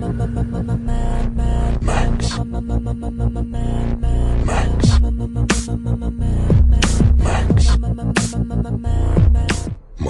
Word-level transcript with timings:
My 0.00 0.08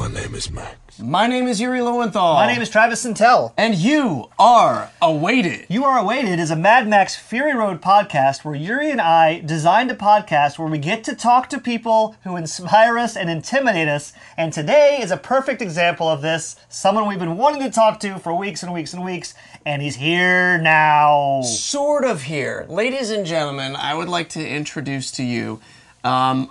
name 0.08 0.34
is 0.34 0.50
Max. 0.52 0.80
My 1.02 1.26
name 1.26 1.48
is 1.48 1.60
Yuri 1.60 1.80
Lowenthal. 1.80 2.34
My 2.34 2.46
name 2.46 2.62
is 2.62 2.70
Travis 2.70 3.04
Sintel. 3.04 3.52
And 3.56 3.74
you 3.74 4.30
are 4.38 4.90
awaited. 5.00 5.66
You 5.68 5.84
Are 5.84 5.98
Awaited 5.98 6.38
is 6.38 6.50
a 6.50 6.56
Mad 6.56 6.86
Max 6.86 7.16
Fury 7.16 7.54
Road 7.54 7.80
podcast 7.80 8.44
where 8.44 8.54
Yuri 8.54 8.90
and 8.90 9.00
I 9.00 9.40
designed 9.40 9.90
a 9.90 9.94
podcast 9.94 10.58
where 10.58 10.68
we 10.68 10.78
get 10.78 11.02
to 11.04 11.16
talk 11.16 11.48
to 11.50 11.58
people 11.58 12.16
who 12.24 12.36
inspire 12.36 12.98
us 12.98 13.16
and 13.16 13.30
intimidate 13.30 13.88
us. 13.88 14.12
And 14.36 14.52
today 14.52 14.98
is 15.00 15.10
a 15.10 15.16
perfect 15.16 15.62
example 15.62 16.08
of 16.08 16.22
this. 16.22 16.56
Someone 16.68 17.08
we've 17.08 17.18
been 17.18 17.36
wanting 17.38 17.62
to 17.62 17.70
talk 17.70 17.98
to 18.00 18.18
for 18.18 18.34
weeks 18.34 18.62
and 18.62 18.72
weeks 18.72 18.92
and 18.92 19.04
weeks, 19.04 19.34
and 19.66 19.82
he's 19.82 19.96
here 19.96 20.58
now. 20.58 21.42
Sort 21.42 22.04
of 22.04 22.22
here. 22.22 22.66
Ladies 22.68 23.10
and 23.10 23.26
gentlemen, 23.26 23.76
I 23.76 23.94
would 23.94 24.08
like 24.08 24.28
to 24.30 24.46
introduce 24.46 25.10
to 25.12 25.22
you 25.22 25.60
um, 26.04 26.50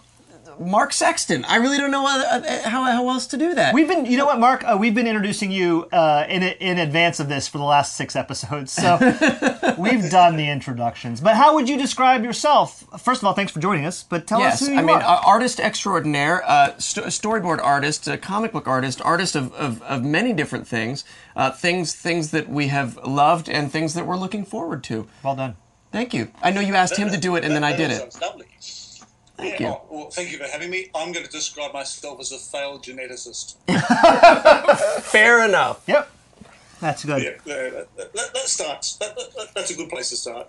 Mark 0.59 0.91
Sexton. 0.93 1.45
I 1.45 1.55
really 1.57 1.77
don't 1.77 1.91
know 1.91 2.05
how, 2.05 2.41
how, 2.63 2.83
how 2.83 3.09
else 3.09 3.27
to 3.27 3.37
do 3.37 3.53
that. 3.55 3.73
We've 3.73 3.87
been, 3.87 4.05
you 4.05 4.17
know 4.17 4.25
what, 4.25 4.39
Mark? 4.39 4.63
Uh, 4.63 4.77
we've 4.79 4.93
been 4.93 5.07
introducing 5.07 5.51
you 5.51 5.87
uh, 5.91 6.25
in 6.27 6.43
in 6.43 6.77
advance 6.77 7.19
of 7.19 7.29
this 7.29 7.47
for 7.47 7.57
the 7.57 7.63
last 7.63 7.95
six 7.95 8.15
episodes, 8.15 8.71
so 8.71 8.97
we've 9.77 10.09
done 10.09 10.35
the 10.35 10.49
introductions. 10.49 11.21
But 11.21 11.35
how 11.35 11.55
would 11.55 11.69
you 11.69 11.77
describe 11.77 12.23
yourself? 12.23 12.83
First 12.99 13.21
of 13.21 13.27
all, 13.27 13.33
thanks 13.33 13.51
for 13.51 13.59
joining 13.59 13.85
us. 13.85 14.03
But 14.03 14.27
tell 14.27 14.41
us 14.41 14.59
Yes, 14.61 14.67
who 14.67 14.73
you 14.73 14.79
I 14.79 14.83
mean, 14.83 14.97
are. 14.97 15.01
uh, 15.01 15.21
artist 15.25 15.59
extraordinaire, 15.59 16.43
uh, 16.49 16.77
st- 16.77 17.07
storyboard 17.07 17.59
artist, 17.63 18.07
uh, 18.07 18.17
comic 18.17 18.51
book 18.51 18.67
artist, 18.67 19.01
artist 19.01 19.35
of, 19.35 19.53
of, 19.53 19.81
of 19.83 20.03
many 20.03 20.33
different 20.33 20.67
things, 20.67 21.05
uh, 21.35 21.51
things 21.51 21.93
things 21.95 22.31
that 22.31 22.49
we 22.49 22.67
have 22.67 22.97
loved 23.05 23.49
and 23.49 23.71
things 23.71 23.93
that 23.93 24.05
we're 24.05 24.17
looking 24.17 24.43
forward 24.45 24.83
to. 24.85 25.07
well 25.23 25.35
done. 25.35 25.55
Thank 25.91 26.13
you. 26.13 26.31
I 26.43 26.51
know 26.51 26.61
you 26.61 26.75
asked 26.75 26.97
him 26.97 27.09
to 27.09 27.17
do 27.17 27.35
it, 27.35 27.43
and 27.43 27.55
then 27.55 27.63
I 27.63 27.71
That 27.71 27.77
did 27.77 27.91
all 27.91 28.39
it. 28.39 28.45
Sounds 29.39 29.43
lovely. 29.43 29.49
Thank 29.49 29.59
yeah, 29.59 29.67
you. 29.67 29.73
oh, 29.73 29.85
well, 29.89 30.09
thank 30.09 30.31
you 30.31 30.37
for 30.37 30.45
having 30.45 30.69
me. 30.69 30.89
I'm 30.95 31.11
going 31.11 31.25
to 31.25 31.31
describe 31.31 31.73
myself 31.73 32.19
as 32.19 32.31
a 32.31 32.37
failed 32.37 32.83
geneticist. 32.83 33.55
Fair 35.03 35.45
enough. 35.45 35.83
Yep, 35.87 36.09
that's 36.81 37.05
good. 37.05 37.23
yeah, 37.23 37.31
that, 37.45 37.87
that, 37.97 38.13
that 38.13 38.37
starts. 38.47 38.95
That, 38.97 39.15
that, 39.15 39.33
that- 39.35 39.47
that's 39.55 39.71
a 39.71 39.75
good 39.75 39.89
place 39.89 40.09
to 40.09 40.15
start. 40.17 40.47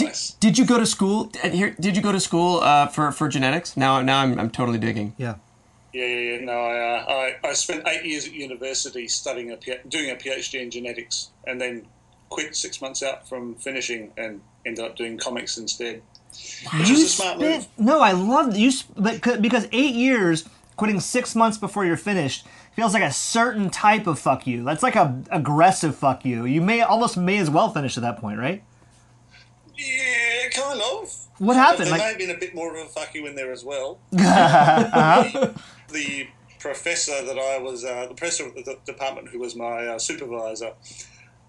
Nice. 0.00 0.32
Did 0.32 0.58
you 0.58 0.66
go 0.66 0.78
to 0.78 0.84
school? 0.86 1.30
Here, 1.42 1.74
did 1.80 1.96
you 1.96 2.02
go 2.02 2.12
to 2.12 2.20
school 2.20 2.60
uh, 2.60 2.88
for 2.88 3.10
for 3.10 3.28
genetics? 3.28 3.74
Now, 3.76 4.02
now 4.02 4.20
I'm, 4.20 4.38
I'm 4.38 4.50
totally 4.50 4.78
digging. 4.78 5.14
Yeah. 5.16 5.36
Yeah, 5.94 6.04
yeah, 6.06 6.36
yeah. 6.36 6.44
No, 6.44 6.52
I, 6.52 6.78
uh, 6.78 7.04
I, 7.44 7.48
I 7.48 7.52
spent 7.54 7.86
eight 7.88 8.04
years 8.04 8.26
at 8.26 8.32
university 8.34 9.08
studying 9.08 9.50
a 9.50 9.56
P- 9.56 9.76
doing 9.88 10.10
a 10.10 10.14
PhD 10.14 10.60
in 10.60 10.70
genetics, 10.70 11.30
and 11.46 11.60
then 11.60 11.86
quit 12.30 12.54
six 12.56 12.80
months 12.80 13.02
out 13.02 13.28
from 13.28 13.54
finishing 13.56 14.10
and 14.16 14.40
ended 14.64 14.84
up 14.84 14.96
doing 14.96 15.18
comics 15.18 15.56
instead. 15.58 16.02
You 16.72 16.78
was 16.80 16.90
a 16.90 17.08
smart 17.08 17.38
spent 17.38 17.68
no, 17.78 18.00
I 18.00 18.12
love 18.12 18.56
you, 18.56 18.70
but 18.96 19.42
because 19.42 19.68
eight 19.72 19.94
years 19.94 20.48
quitting 20.76 21.00
six 21.00 21.34
months 21.34 21.58
before 21.58 21.84
you're 21.84 21.96
finished 21.96 22.46
feels 22.74 22.94
like 22.94 23.02
a 23.02 23.12
certain 23.12 23.70
type 23.70 24.06
of 24.06 24.18
fuck 24.18 24.46
you. 24.46 24.64
That's 24.64 24.82
like 24.82 24.96
a 24.96 25.22
aggressive 25.30 25.96
fuck 25.96 26.24
you. 26.24 26.44
You 26.44 26.60
may 26.60 26.80
almost 26.80 27.16
may 27.16 27.38
as 27.38 27.50
well 27.50 27.70
finish 27.70 27.96
at 27.96 28.02
that 28.02 28.18
point, 28.18 28.38
right? 28.38 28.62
Yeah, 29.76 30.48
kind 30.54 30.80
of. 30.80 31.14
What 31.38 31.56
happened? 31.56 31.88
There 31.88 31.98
may 31.98 32.04
have 32.04 32.18
been 32.18 32.30
a 32.30 32.38
bit 32.38 32.54
more 32.54 32.74
of 32.74 32.86
a 32.86 32.88
fuck 32.88 33.14
you 33.14 33.26
in 33.26 33.34
there 33.34 33.52
as 33.52 33.64
well. 33.64 33.98
Uh-huh. 34.18 35.52
the 35.92 36.28
professor 36.58 37.24
that 37.24 37.38
I 37.38 37.58
was, 37.58 37.84
uh, 37.84 38.06
the 38.06 38.14
professor 38.14 38.46
of 38.46 38.54
the 38.54 38.78
department 38.86 39.28
who 39.28 39.38
was 39.40 39.56
my 39.56 39.86
uh, 39.86 39.98
supervisor, 39.98 40.72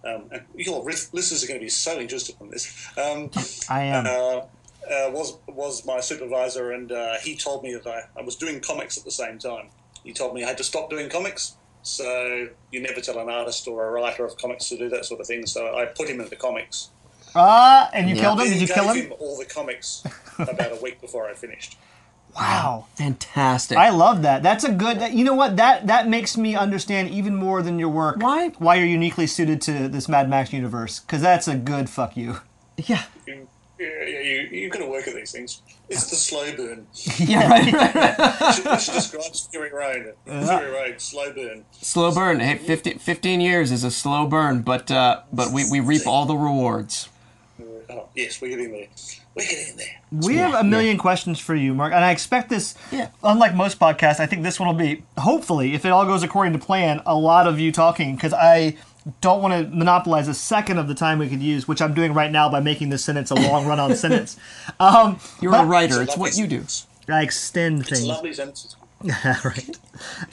um, 0.04 0.26
and 0.32 0.44
your 0.56 0.84
listeners 0.84 1.44
are 1.44 1.48
going 1.48 1.60
to 1.60 1.64
be 1.66 1.70
so 1.70 2.00
interested 2.00 2.36
in 2.42 2.50
this. 2.50 2.88
Um, 2.98 3.30
I 3.70 3.84
am. 3.84 4.06
uh, 4.08 4.46
uh, 4.92 5.10
was 5.12 5.38
was 5.48 5.86
my 5.86 6.00
supervisor, 6.00 6.72
and 6.72 6.92
uh, 6.92 7.16
he 7.22 7.36
told 7.36 7.64
me 7.64 7.74
that 7.74 7.88
I, 7.88 8.02
I 8.20 8.24
was 8.24 8.36
doing 8.36 8.60
comics 8.60 8.98
at 8.98 9.04
the 9.06 9.12
same 9.12 9.38
time. 9.40 9.70
He 10.04 10.14
told 10.14 10.34
me 10.34 10.44
I 10.44 10.48
had 10.48 10.58
to 10.58 10.64
stop 10.64 10.90
doing 10.90 11.10
comics. 11.10 11.56
So 11.86 12.48
you 12.72 12.82
never 12.82 13.02
tell 13.02 13.20
an 13.20 13.30
artist 13.30 13.68
or 13.68 13.86
a 13.88 13.92
writer 13.92 14.24
of 14.26 14.38
comics 14.38 14.70
to 14.70 14.78
do 14.78 14.90
that 14.90 15.06
sort 15.06 15.20
of 15.20 15.28
thing. 15.28 15.46
So 15.46 15.78
I 15.78 15.86
put 15.86 16.08
him 16.10 16.22
into 16.22 16.36
comics. 16.38 16.90
Ah, 17.36 17.90
and 17.94 18.10
you 18.10 18.16
Yeah. 18.16 18.22
killed 18.22 18.40
him. 18.42 18.48
Did 18.48 18.62
you 18.62 18.68
gave 18.68 18.76
kill 18.76 18.94
him? 18.94 19.14
all 19.20 19.38
the 19.38 19.46
comics 19.46 20.04
about 20.40 20.72
a 20.72 20.80
week 20.82 21.02
before 21.02 21.28
I 21.30 21.34
finished. 21.34 21.78
Wow. 22.36 22.88
Fantastic. 22.96 23.78
I 23.78 23.90
love 23.90 24.22
that. 24.24 24.44
That's 24.44 24.64
a 24.64 24.72
good. 24.72 25.00
that- 25.00 25.14
You 25.14 25.24
know 25.24 25.34
what? 25.36 25.58
That 25.58 25.88
that 25.88 26.08
makes 26.08 26.36
me 26.38 26.56
understand 26.56 27.10
even 27.10 27.36
more 27.36 27.62
than 27.62 27.80
your 27.80 27.90
work. 27.90 28.18
Why? 28.22 28.50
Why 28.60 28.76
you're 28.76 28.88
uniquely 28.88 29.28
suited 29.28 29.62
to 29.64 29.88
this 29.88 30.08
Mad 30.08 30.30
Max 30.30 30.52
universe? 30.54 31.00
Because 31.00 31.22
that's 31.22 31.48
a 31.48 31.56
good 31.56 31.90
fuck 31.90 32.16
you. 32.18 32.38
yeah. 32.78 33.04
You, 33.28 33.48
yeah, 33.80 33.88
yeah, 34.06 34.20
you, 34.20 34.40
you've 34.52 34.72
got 34.72 34.80
to 34.80 34.86
work 34.86 35.08
at 35.08 35.16
these 35.16 35.32
things. 35.32 35.62
It's 35.90 36.10
the 36.10 36.16
slow 36.16 36.56
burn. 36.56 36.88
Yeah. 37.20 37.50
Right. 37.50 37.74
right. 37.74 38.54
She, 38.56 38.62
she 38.86 38.92
describes 38.92 39.48
Fury 39.52 39.72
Road. 39.72 40.14
Fury 40.26 40.72
Road, 40.72 41.02
slow 41.02 41.34
burn. 41.34 41.66
slow 41.72 42.14
burn. 42.14 42.40
Hey, 42.40 42.58
50, 42.58 42.94
15 42.96 43.42
years 43.42 43.72
is 43.72 43.84
a 43.84 43.92
slow 43.92 44.28
burn, 44.28 44.62
but 44.62 44.90
uh, 44.92 45.22
but 45.32 45.52
we, 45.52 45.70
we 45.70 45.80
reap 45.80 46.08
all 46.08 46.26
the 46.26 46.36
rewards. 46.36 47.10
Oh, 47.90 48.10
yes, 48.16 48.42
we're 48.42 48.50
getting 48.50 48.72
there. 48.72 48.88
We're 49.36 49.48
getting 49.48 49.78
there. 49.78 50.02
We 50.12 50.38
have 50.38 50.54
a 50.54 50.64
million 50.64 50.98
questions 50.98 51.40
for 51.40 51.56
you, 51.56 51.74
Mark, 51.74 51.94
and 51.94 52.04
I 52.04 52.12
expect 52.12 52.50
this. 52.50 52.76
Yeah. 52.92 53.10
Unlike 53.24 53.56
most 53.56 53.80
podcasts, 53.80 54.20
I 54.20 54.26
think 54.26 54.44
this 54.44 54.60
one 54.60 54.68
will 54.68 54.76
be 54.76 55.04
hopefully, 55.18 55.74
if 55.74 55.86
it 55.86 55.90
all 55.90 56.06
goes 56.06 56.24
according 56.24 56.54
to 56.54 56.60
plan, 56.60 57.02
a 57.06 57.16
lot 57.16 57.48
of 57.48 57.60
you 57.60 57.72
talking 57.72 58.16
because 58.16 58.34
I 58.34 58.78
don't 59.22 59.42
want 59.42 59.54
to 59.70 59.76
monopolize 59.76 60.28
a 60.28 60.34
second 60.34 60.78
of 60.78 60.88
the 60.88 60.96
time 60.96 61.20
we 61.20 61.28
could 61.28 61.42
use, 61.42 61.68
which 61.68 61.82
I'm 61.82 61.94
doing 61.94 62.14
right 62.14 62.32
now 62.32 62.48
by 62.50 62.60
making 62.62 62.90
this 62.90 63.04
sentence 63.04 63.32
a 63.32 63.36
long 63.36 63.66
run-on 63.68 63.96
sentence. 63.98 64.38
Um, 64.80 65.20
You're 65.42 65.52
But- 65.52 65.64
a 65.66 65.68
writer. 65.68 66.02
It's 66.02 66.12
It's 66.14 66.18
what 66.20 66.38
you 66.38 66.48
do. 66.48 66.64
I 67.10 67.22
extend 67.22 67.82
It's 67.82 67.90
things. 67.90 68.04
a 68.04 68.08
lovely 68.08 68.34
sentence. 68.34 68.76
right. 69.44 69.78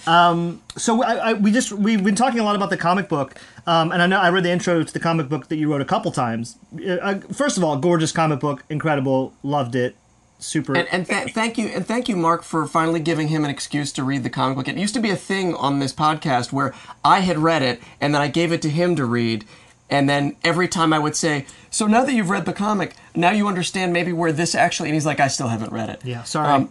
Um, 0.06 0.62
so 0.76 1.03
I, 1.03 1.30
I, 1.30 1.32
we 1.32 1.50
just 1.50 1.72
we've 1.72 2.04
been 2.04 2.14
talking 2.14 2.38
a 2.38 2.44
lot 2.44 2.54
about 2.54 2.70
the 2.70 2.76
comic 2.76 3.09
book, 3.09 3.34
um, 3.66 3.91
and 3.91 4.00
I 4.00 4.06
know 4.06 4.20
I 4.20 4.30
read 4.30 4.44
the 4.44 4.50
intro 4.53 4.80
to 4.84 4.92
the 4.92 5.00
comic 5.00 5.28
book 5.28 5.48
that 5.48 5.56
you 5.56 5.69
wrote 5.69 5.80
a 5.80 5.84
couple 5.84 6.12
times. 6.12 6.56
Uh, 6.78 6.92
uh, 6.92 7.19
first 7.32 7.56
of 7.59 7.64
all, 7.64 7.76
gorgeous 7.76 8.12
comic 8.12 8.38
book, 8.38 8.62
incredible, 8.70 9.32
loved 9.42 9.75
it, 9.75 9.97
super. 10.40 10.76
And, 10.76 10.88
and 10.90 11.06
th- 11.06 11.32
thank 11.32 11.56
you, 11.58 11.68
and 11.68 11.86
thank 11.86 12.08
you, 12.08 12.16
Mark, 12.16 12.42
for 12.42 12.66
finally 12.66 13.00
giving 13.00 13.28
him 13.28 13.44
an 13.44 13.50
excuse 13.50 13.92
to 13.92 14.02
read 14.04 14.22
the 14.24 14.30
comic 14.30 14.56
book. 14.56 14.68
It 14.68 14.76
used 14.76 14.94
to 14.94 15.00
be 15.00 15.10
a 15.10 15.16
thing 15.16 15.54
on 15.54 15.78
this 15.78 15.92
podcast 15.92 16.52
where 16.52 16.74
I 17.04 17.20
had 17.20 17.38
read 17.38 17.62
it 17.62 17.80
and 18.00 18.14
then 18.14 18.20
I 18.22 18.28
gave 18.28 18.52
it 18.52 18.62
to 18.62 18.70
him 18.70 18.96
to 18.96 19.04
read, 19.04 19.44
and 19.88 20.08
then 20.08 20.36
every 20.44 20.68
time 20.68 20.92
I 20.92 20.98
would 20.98 21.16
say, 21.16 21.46
"So 21.70 21.86
now 21.86 22.04
that 22.04 22.12
you've 22.12 22.30
read 22.30 22.46
the 22.46 22.52
comic, 22.52 22.94
now 23.14 23.30
you 23.30 23.48
understand 23.48 23.92
maybe 23.92 24.12
where 24.12 24.32
this 24.32 24.54
actually," 24.54 24.88
and 24.88 24.94
he's 24.94 25.06
like, 25.06 25.20
"I 25.20 25.28
still 25.28 25.48
haven't 25.48 25.72
read 25.72 25.88
it." 25.90 26.00
yeah, 26.04 26.22
sorry. 26.22 26.68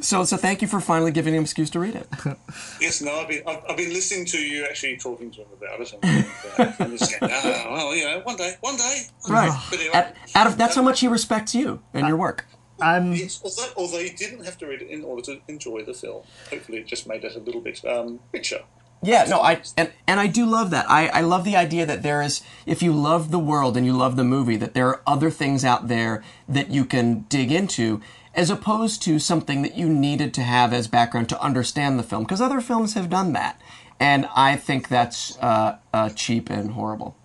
so, 0.00 0.24
so 0.24 0.36
thank 0.36 0.62
you 0.62 0.68
for 0.68 0.80
finally 0.80 1.10
giving 1.12 1.34
him 1.34 1.38
an 1.38 1.44
excuse 1.44 1.70
to 1.70 1.80
read 1.80 1.94
it. 1.94 2.08
Yes, 2.80 3.00
no, 3.00 3.12
I've 3.20 3.28
been, 3.28 3.42
I've, 3.46 3.62
I've 3.70 3.76
been 3.76 3.92
listening 3.92 4.24
to 4.26 4.38
you 4.38 4.64
actually 4.64 4.96
talking 4.96 5.30
to 5.30 5.42
him 5.42 5.46
about 5.56 5.80
it. 5.80 5.94
And, 6.02 6.26
uh, 6.58 6.96
just 6.96 7.18
going, 7.20 7.32
ah, 7.32 7.66
well, 7.70 7.94
you 7.94 8.04
know, 8.04 8.20
one 8.24 8.36
day, 8.36 8.56
one 8.60 8.76
day. 8.76 9.02
Right. 9.28 9.52
But 9.70 9.78
anyway, 9.78 9.94
Out, 9.94 10.06
out 10.34 10.46
of 10.48 10.58
that's 10.58 10.74
how 10.74 10.82
much 10.82 10.98
he 11.00 11.06
respects 11.08 11.54
you 11.54 11.80
and 11.94 12.08
your 12.08 12.16
work. 12.16 12.46
I'm 12.82 13.12
Yes, 13.12 13.40
although, 13.44 13.72
although 13.76 13.98
you 13.98 14.12
didn't 14.12 14.44
have 14.44 14.58
to 14.58 14.66
read 14.66 14.82
it 14.82 14.88
in 14.88 15.04
order 15.04 15.22
to 15.22 15.40
enjoy 15.48 15.82
the 15.82 15.94
film. 15.94 16.22
Hopefully, 16.50 16.78
it 16.78 16.86
just 16.86 17.06
made 17.06 17.24
it 17.24 17.36
a 17.36 17.38
little 17.38 17.60
bit 17.60 17.84
um, 17.84 18.20
richer. 18.32 18.62
Yeah, 19.04 19.24
no, 19.24 19.40
I 19.40 19.60
and 19.76 19.92
and 20.06 20.20
I 20.20 20.28
do 20.28 20.46
love 20.46 20.70
that. 20.70 20.88
I 20.88 21.08
I 21.08 21.20
love 21.22 21.44
the 21.44 21.56
idea 21.56 21.84
that 21.86 22.02
there 22.04 22.22
is 22.22 22.42
if 22.66 22.82
you 22.82 22.92
love 22.92 23.30
the 23.30 23.38
world 23.38 23.76
and 23.76 23.84
you 23.84 23.92
love 23.92 24.16
the 24.16 24.24
movie 24.24 24.56
that 24.56 24.74
there 24.74 24.86
are 24.88 25.02
other 25.06 25.30
things 25.30 25.64
out 25.64 25.88
there 25.88 26.22
that 26.48 26.70
you 26.70 26.84
can 26.84 27.22
dig 27.28 27.50
into 27.50 28.00
as 28.34 28.48
opposed 28.48 29.02
to 29.02 29.18
something 29.18 29.62
that 29.62 29.76
you 29.76 29.88
needed 29.88 30.32
to 30.34 30.42
have 30.42 30.72
as 30.72 30.86
background 30.86 31.28
to 31.28 31.42
understand 31.42 31.98
the 31.98 32.02
film 32.04 32.22
because 32.22 32.40
other 32.40 32.60
films 32.60 32.94
have 32.94 33.10
done 33.10 33.32
that. 33.32 33.60
And 33.98 34.28
I 34.34 34.56
think 34.56 34.88
that's 34.88 35.36
uh, 35.38 35.78
uh, 35.92 36.10
cheap 36.10 36.48
and 36.48 36.72
horrible. 36.72 37.16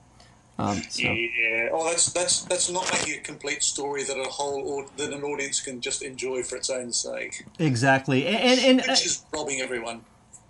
Um, 0.60 0.82
so. 0.90 1.04
Yeah. 1.04 1.70
Oh, 1.72 1.88
that's 1.90 2.12
that's 2.12 2.42
that's 2.46 2.70
not 2.70 2.90
making 2.92 3.20
a 3.20 3.22
complete 3.22 3.62
story 3.62 4.04
that 4.04 4.18
a 4.18 4.24
whole 4.24 4.68
or, 4.68 4.86
that 4.98 5.14
an 5.14 5.24
audience 5.24 5.62
can 5.62 5.82
just 5.82 6.02
enjoy 6.02 6.42
for 6.44 6.56
its 6.56 6.70
own 6.70 6.92
sake. 6.92 7.46
exactly, 7.60 8.26
and 8.26 8.38
and, 8.38 8.60
and 8.60 8.82
uh, 8.82 8.84
Which 8.88 9.06
is 9.06 9.24
robbing 9.32 9.62
everyone. 9.62 10.02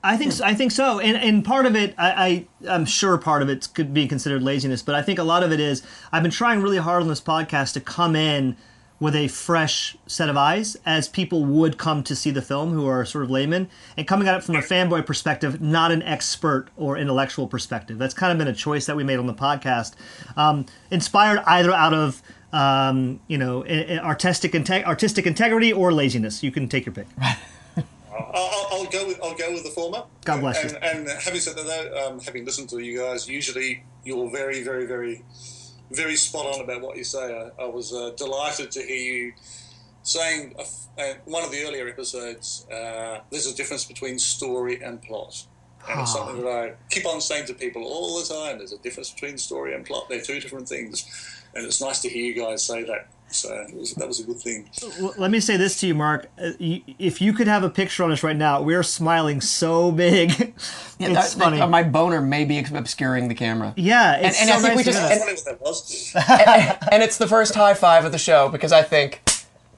I 0.04 0.16
think 0.16 0.32
so, 0.32 0.46
I 0.46 0.54
think 0.54 0.72
so, 0.72 1.00
and 1.00 1.18
and 1.18 1.44
part 1.44 1.66
of 1.66 1.76
it, 1.76 1.94
I, 1.98 2.48
I 2.64 2.74
I'm 2.74 2.86
sure 2.86 3.18
part 3.18 3.42
of 3.42 3.50
it 3.50 3.68
could 3.74 3.94
be 3.94 4.08
considered 4.08 4.42
laziness, 4.44 4.82
but 4.82 4.96
I 4.96 5.02
think 5.02 5.20
a 5.20 5.24
lot 5.24 5.44
of 5.44 5.52
it 5.52 5.60
is 5.60 5.84
I've 6.12 6.24
been 6.24 6.32
trying 6.32 6.62
really 6.62 6.78
hard 6.78 7.02
on 7.02 7.10
this 7.10 7.20
podcast 7.20 7.74
to 7.74 7.82
come 7.82 8.16
in 8.16 8.56
with 9.00 9.16
a 9.16 9.28
fresh 9.28 9.96
set 10.08 10.28
of 10.28 10.36
eyes, 10.36 10.76
as 10.86 11.08
people 11.08 11.46
would 11.46 11.78
come 11.78 12.04
to 12.04 12.16
see 12.16 12.32
the 12.32 12.42
film 12.42 12.72
who 12.74 12.88
are 12.88 13.06
sort 13.06 13.24
of 13.24 13.30
laymen, 13.30 13.70
and 13.96 14.08
coming 14.08 14.28
at 14.28 14.36
it 14.36 14.44
from 14.44 14.56
a 14.56 14.62
fanboy 14.62 15.06
perspective, 15.06 15.62
not 15.62 15.92
an 15.92 16.02
expert 16.02 16.68
or 16.76 16.98
intellectual 16.98 17.48
perspective. 17.48 18.00
That's 18.00 18.16
kind 18.16 18.32
of 18.32 18.38
been 18.40 18.48
a 18.48 18.54
choice 18.56 18.88
that 18.88 18.96
we 18.96 19.04
made 19.04 19.20
on 19.20 19.28
the 19.28 19.36
podcast, 19.36 19.94
um, 20.36 20.66
inspired 20.90 21.40
either 21.46 21.72
out 21.72 21.94
of 21.94 22.24
um, 22.54 23.20
you 23.28 23.38
know 23.38 23.64
i- 23.66 23.86
i- 23.96 24.00
artistic 24.00 24.54
inte- 24.54 24.86
artistic 24.86 25.28
integrity 25.28 25.72
or 25.72 25.92
laziness. 25.94 26.42
You 26.42 26.52
can 26.52 26.68
take 26.68 26.86
your 26.86 26.94
pick. 26.94 27.08
I'll, 27.22 27.36
I'll, 28.18 28.34
I'll 28.34 28.68
I'll 28.72 28.86
go 28.86 29.08
with 29.08 29.20
I'll 29.24 29.36
go 29.36 29.52
with 29.52 29.64
the 29.64 29.70
former. 29.70 30.04
God 30.26 30.40
bless 30.40 30.64
and, 30.64 30.72
you. 30.72 30.78
And 30.78 31.22
having 31.22 31.40
said 31.40 31.56
that, 31.58 31.66
though, 31.66 32.08
um, 32.08 32.20
having 32.20 32.46
listened 32.46 32.70
to 32.70 32.80
you 32.80 32.98
guys, 33.00 33.28
usually 33.28 33.84
you're 34.04 34.30
very, 34.32 34.64
very, 34.64 34.86
very, 34.86 35.24
very 35.92 36.16
spot 36.16 36.46
on 36.46 36.62
about 36.62 36.82
what 36.82 36.98
you 36.98 37.04
say. 37.04 37.52
I, 37.60 37.64
I 37.64 37.66
was 37.68 37.94
uh, 37.94 38.12
delighted 38.18 38.72
to 38.72 38.82
hear 38.82 38.96
you 38.96 39.34
saying 40.04 40.56
uh, 40.58 40.64
uh, 41.02 41.14
one 41.26 41.44
of 41.44 41.52
the 41.52 41.64
earlier 41.64 41.88
episodes. 41.88 42.66
Uh, 42.72 43.20
there's 43.30 43.48
a 43.48 43.56
difference 43.56 43.86
between 43.86 44.20
story 44.20 44.82
and 44.82 45.02
plot. 45.02 45.46
And 45.90 46.02
it's 46.02 46.14
something 46.14 46.44
that 46.44 46.50
I 46.50 46.74
keep 46.90 47.06
on 47.06 47.22
saying 47.22 47.46
to 47.46 47.54
people 47.54 47.84
all 47.84 48.20
the 48.20 48.26
time. 48.26 48.58
There's 48.58 48.74
a 48.74 48.78
difference 48.80 49.12
between 49.12 49.38
story 49.38 49.74
and 49.74 49.86
plot. 49.86 50.10
They're 50.10 50.22
two 50.22 50.40
different 50.40 50.68
things, 50.68 51.06
and 51.56 51.66
it's 51.66 51.82
nice 51.82 52.02
to 52.02 52.10
hear 52.10 52.26
you 52.26 52.34
guys 52.34 52.66
say 52.66 52.84
that. 52.84 53.08
So 53.30 53.66
was, 53.74 53.94
that 53.96 54.08
was 54.08 54.22
a 54.22 54.24
good 54.24 54.40
thing. 54.40 54.70
Well, 55.02 55.14
let 55.18 55.30
me 55.32 55.40
say 55.42 55.58
this 55.58 55.80
to 55.82 55.88
you, 55.88 55.94
Mark. 55.96 56.30
Uh, 56.42 56.52
If 56.60 57.22
you 57.22 57.34
could 57.34 57.48
have 57.48 57.64
a 57.64 57.70
picture 57.70 58.04
on 58.04 58.12
us 58.12 58.24
right 58.24 58.36
now, 58.36 58.62
we're 58.62 58.84
smiling 58.84 59.42
so 59.42 59.92
big. 59.92 60.32
Yeah, 61.00 61.10
it's 61.10 61.36
that- 61.36 61.44
funny. 61.44 61.58
that- 61.60 61.70
my 61.70 61.84
boner 61.84 62.22
may 62.22 62.44
be 62.46 62.58
obscuring 62.58 63.28
the 63.28 63.36
camera. 63.36 63.74
yeah, 63.78 64.16
it's 64.18 64.40
and 64.40 64.50
so 64.50 64.56
I 64.56 64.58
think 64.60 64.68
nice 64.70 64.78
we 64.78 64.84
just- 64.84 64.98
hear 65.00 65.10
That's 65.10 65.44
that. 65.44 65.58
funny 65.60 65.62
what 65.62 66.16
that 66.16 66.80
was. 66.80 66.82
and 66.92 67.04
it's 67.04 67.18
the 67.20 67.28
first 67.28 67.54
high 67.54 67.74
five 67.76 68.04
of 68.06 68.12
the 68.12 68.18
show 68.18 68.50
because 68.50 68.72
I 68.72 68.82
think 68.82 69.22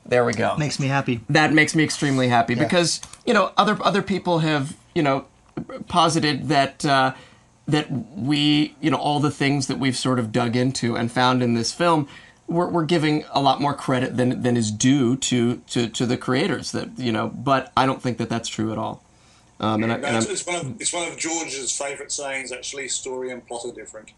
there 0.06 0.24
we 0.24 0.32
go. 0.34 0.56
makes 0.58 0.80
me 0.80 0.88
happy. 0.88 1.20
that 1.30 1.52
makes 1.54 1.76
me 1.76 1.84
extremely 1.84 2.30
happy 2.30 2.56
because 2.56 3.02
you 3.26 3.34
know 3.34 3.52
other 3.58 3.78
other 3.84 4.02
people 4.02 4.40
have 4.40 4.78
you 4.96 5.04
know 5.04 5.26
posited 5.90 6.48
that 6.48 6.86
uh, 6.86 7.14
that 7.68 7.92
we 8.16 8.76
you 8.80 8.90
know 8.90 8.98
all 8.98 9.20
the 9.20 9.32
things 9.32 9.68
that 9.68 9.78
we've 9.80 9.98
sort 9.98 10.20
of 10.20 10.32
dug 10.32 10.56
into 10.56 10.96
and 10.96 11.12
found 11.12 11.44
in 11.44 11.54
this 11.54 11.74
film 11.74 12.08
we're, 12.50 12.68
we're 12.68 12.86
giving 12.86 13.24
a 13.32 13.42
lot 13.42 13.62
more 13.62 13.74
credit 13.74 14.18
than 14.18 14.42
than 14.42 14.58
is 14.58 14.72
due 14.72 15.16
to, 15.18 15.58
to 15.68 15.88
to 15.90 16.06
the 16.06 16.18
creators 16.18 16.72
that 16.72 16.98
you 16.98 17.12
know 17.12 17.30
but 17.30 17.72
I 17.78 17.86
don't 17.86 18.02
think 18.02 18.18
that 18.18 18.30
that's 18.30 18.50
true 18.50 18.72
at 18.72 18.78
all 18.78 19.04
um, 19.62 19.84
and, 19.84 19.92
I, 19.92 19.96
and 19.96 20.26
it's, 20.26 20.46
one 20.46 20.56
of 20.56 20.82
it's 20.82 20.94
one 20.94 21.06
of 21.10 21.18
George's 21.18 21.78
favourite 21.78 22.14
sayings. 22.14 22.54
Actually, 22.54 22.88
story 22.88 23.30
and 23.32 23.46
plot 23.46 23.66
are 23.66 23.74
different. 23.74 24.14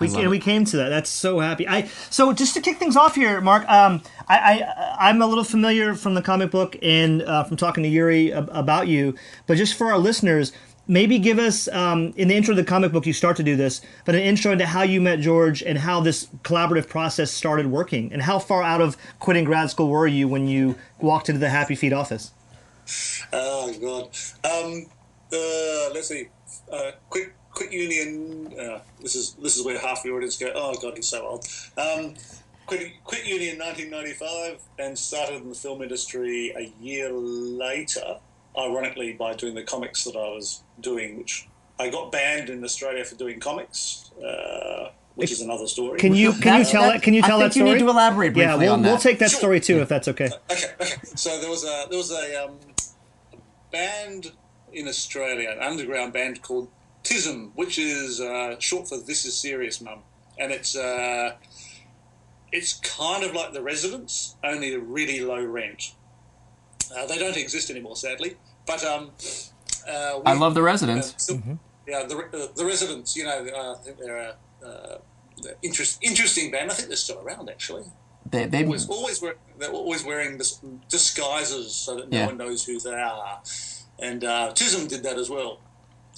We, 0.00 0.12
and 0.16 0.30
we 0.30 0.40
came 0.40 0.64
to 0.64 0.78
that. 0.78 0.88
That's 0.88 1.08
so 1.08 1.38
happy. 1.38 1.68
I 1.68 1.82
so 2.10 2.32
just 2.32 2.54
to 2.54 2.60
kick 2.60 2.78
things 2.78 2.96
off 2.96 3.14
here, 3.14 3.40
Mark. 3.40 3.68
Um, 3.68 4.02
I, 4.26 4.36
I 4.38 4.96
I'm 5.10 5.22
a 5.22 5.26
little 5.26 5.44
familiar 5.44 5.94
from 5.94 6.14
the 6.14 6.22
comic 6.22 6.50
book 6.50 6.76
and 6.82 7.22
uh, 7.22 7.44
from 7.44 7.56
talking 7.56 7.84
to 7.84 7.88
Yuri 7.88 8.32
ab- 8.32 8.50
about 8.52 8.88
you, 8.88 9.14
but 9.46 9.56
just 9.56 9.74
for 9.74 9.92
our 9.92 9.98
listeners, 9.98 10.52
maybe 10.88 11.18
give 11.18 11.38
us 11.38 11.68
um, 11.68 12.12
in 12.16 12.28
the 12.28 12.36
intro 12.36 12.52
of 12.52 12.56
the 12.56 12.64
comic 12.64 12.90
book 12.90 13.06
you 13.06 13.12
start 13.12 13.36
to 13.36 13.42
do 13.42 13.54
this, 13.54 13.80
but 14.04 14.14
an 14.14 14.22
intro 14.22 14.50
into 14.52 14.66
how 14.66 14.82
you 14.82 15.00
met 15.00 15.20
George 15.20 15.62
and 15.62 15.78
how 15.78 16.00
this 16.00 16.26
collaborative 16.42 16.88
process 16.88 17.30
started 17.30 17.66
working, 17.66 18.12
and 18.12 18.22
how 18.22 18.38
far 18.38 18.62
out 18.62 18.80
of 18.80 18.96
quitting 19.20 19.44
grad 19.44 19.70
school 19.70 19.88
were 19.88 20.06
you 20.06 20.26
when 20.26 20.48
you 20.48 20.74
walked 20.98 21.28
into 21.28 21.38
the 21.38 21.50
Happy 21.50 21.74
Feet 21.74 21.92
office? 21.92 22.32
Oh 23.32 23.72
God. 23.80 24.04
Um, 24.50 24.86
uh, 25.32 25.92
let's 25.94 26.08
see. 26.08 26.28
Uh, 26.72 26.92
quit 27.10 27.32
quit 27.52 27.72
union. 27.72 28.52
Uh, 28.58 28.80
this 29.00 29.14
is 29.14 29.34
this 29.34 29.56
is 29.56 29.64
where 29.64 29.78
half 29.78 30.02
the 30.02 30.10
audience 30.10 30.38
go. 30.38 30.50
Oh 30.54 30.74
God, 30.80 30.96
he's 30.96 31.08
so 31.08 31.26
old. 31.26 31.46
Um, 31.76 32.14
quit 32.66 32.92
quit 33.04 33.26
uni 33.26 33.50
in 33.50 33.58
1995 33.58 34.60
and 34.78 34.98
started 34.98 35.42
in 35.42 35.48
the 35.48 35.54
film 35.54 35.82
industry 35.82 36.52
a 36.56 36.72
year 36.82 37.10
later. 37.12 38.18
Ironically, 38.56 39.12
by 39.12 39.34
doing 39.34 39.54
the 39.54 39.62
comics 39.62 40.04
that 40.04 40.16
I 40.16 40.28
was 40.30 40.62
doing, 40.80 41.18
which 41.18 41.48
I 41.78 41.90
got 41.90 42.10
banned 42.10 42.50
in 42.50 42.64
Australia 42.64 43.04
for 43.04 43.14
doing 43.14 43.38
comics, 43.40 44.10
uh, 44.20 44.90
which 45.14 45.30
is 45.30 45.40
another 45.40 45.66
story. 45.66 45.98
Can 45.98 46.14
you 46.14 46.32
can 46.32 46.58
you 46.60 46.64
tell 46.64 46.82
that- 46.82 46.92
that? 46.94 47.02
Can 47.02 47.14
you 47.14 47.22
tell 47.22 47.26
I 47.26 47.30
tell 47.30 47.38
think 47.40 47.52
that 47.52 47.58
you 47.58 47.66
story? 47.66 47.78
need 47.78 47.84
to 47.84 47.90
elaborate 47.90 48.36
yeah, 48.36 48.46
briefly 48.56 48.64
we'll, 48.66 48.72
on 48.74 48.82
we'll 48.82 48.98
take 48.98 49.18
that 49.20 49.30
Sure. 49.30 49.38
story 49.40 49.60
too 49.60 49.80
if 49.80 49.88
that's 49.88 50.08
okay. 50.08 50.28
Okay, 50.50 50.64
okay. 50.80 50.94
So 51.14 51.40
there 51.40 51.50
was 51.50 51.64
a 51.64 51.86
there 51.88 51.98
was 51.98 52.10
a 52.10 52.44
um, 52.44 52.58
band 53.70 54.32
in 54.72 54.88
Australia, 54.88 55.50
an 55.50 55.60
underground 55.60 56.12
band 56.12 56.42
called 56.42 56.68
TISM, 57.04 57.52
which 57.54 57.78
is 57.78 58.20
uh, 58.20 58.58
short 58.58 58.88
for 58.88 58.98
This 58.98 59.24
Is 59.24 59.36
Serious 59.36 59.80
Mum, 59.80 60.00
and 60.38 60.52
it's 60.52 60.76
uh, 60.76 61.34
it's 62.50 62.74
kind 62.80 63.24
of 63.24 63.34
like 63.34 63.52
the 63.52 63.62
Residents, 63.62 64.36
only 64.42 64.74
a 64.74 64.78
really 64.78 65.20
low 65.20 65.42
rent. 65.44 65.92
Uh, 66.96 67.06
they 67.06 67.18
don't 67.18 67.36
exist 67.36 67.70
anymore, 67.70 67.96
sadly. 67.96 68.36
But 68.66 68.84
um, 68.84 69.10
uh, 69.88 70.20
I 70.24 70.34
love 70.34 70.54
the 70.54 70.62
residents 70.62 71.14
uh, 71.14 71.18
so- 71.18 71.42
Yeah, 71.86 72.04
the, 72.04 72.16
uh, 72.18 72.46
the 72.54 72.64
Residents. 72.64 73.16
You 73.16 73.24
know, 73.24 73.46
uh, 73.54 73.72
I 73.72 73.82
think 73.82 73.98
they're 73.98 74.16
a 74.16 74.66
uh, 74.66 74.98
they're 75.42 75.54
interest, 75.62 75.98
interesting 76.02 76.50
band. 76.50 76.70
I 76.70 76.74
think 76.74 76.88
they're 76.88 76.96
still 76.96 77.20
around 77.20 77.48
actually 77.48 77.84
they, 78.30 78.44
they 78.46 78.64
always, 78.64 78.88
always 78.88 79.22
wear, 79.22 79.36
they're 79.58 79.70
always 79.70 80.04
wearing 80.04 80.36
dis- 80.36 80.60
disguises 80.90 81.74
so 81.74 81.96
that 81.96 82.10
no 82.10 82.18
Yeah. 82.18 82.26
one 82.26 82.36
knows 82.36 82.64
who 82.64 82.78
they 82.78 82.92
are. 82.94 83.40
And 83.98 84.22
uh, 84.24 84.52
Tism 84.54 84.86
did 84.88 85.02
that 85.04 85.16
as 85.18 85.30
well, 85.30 85.60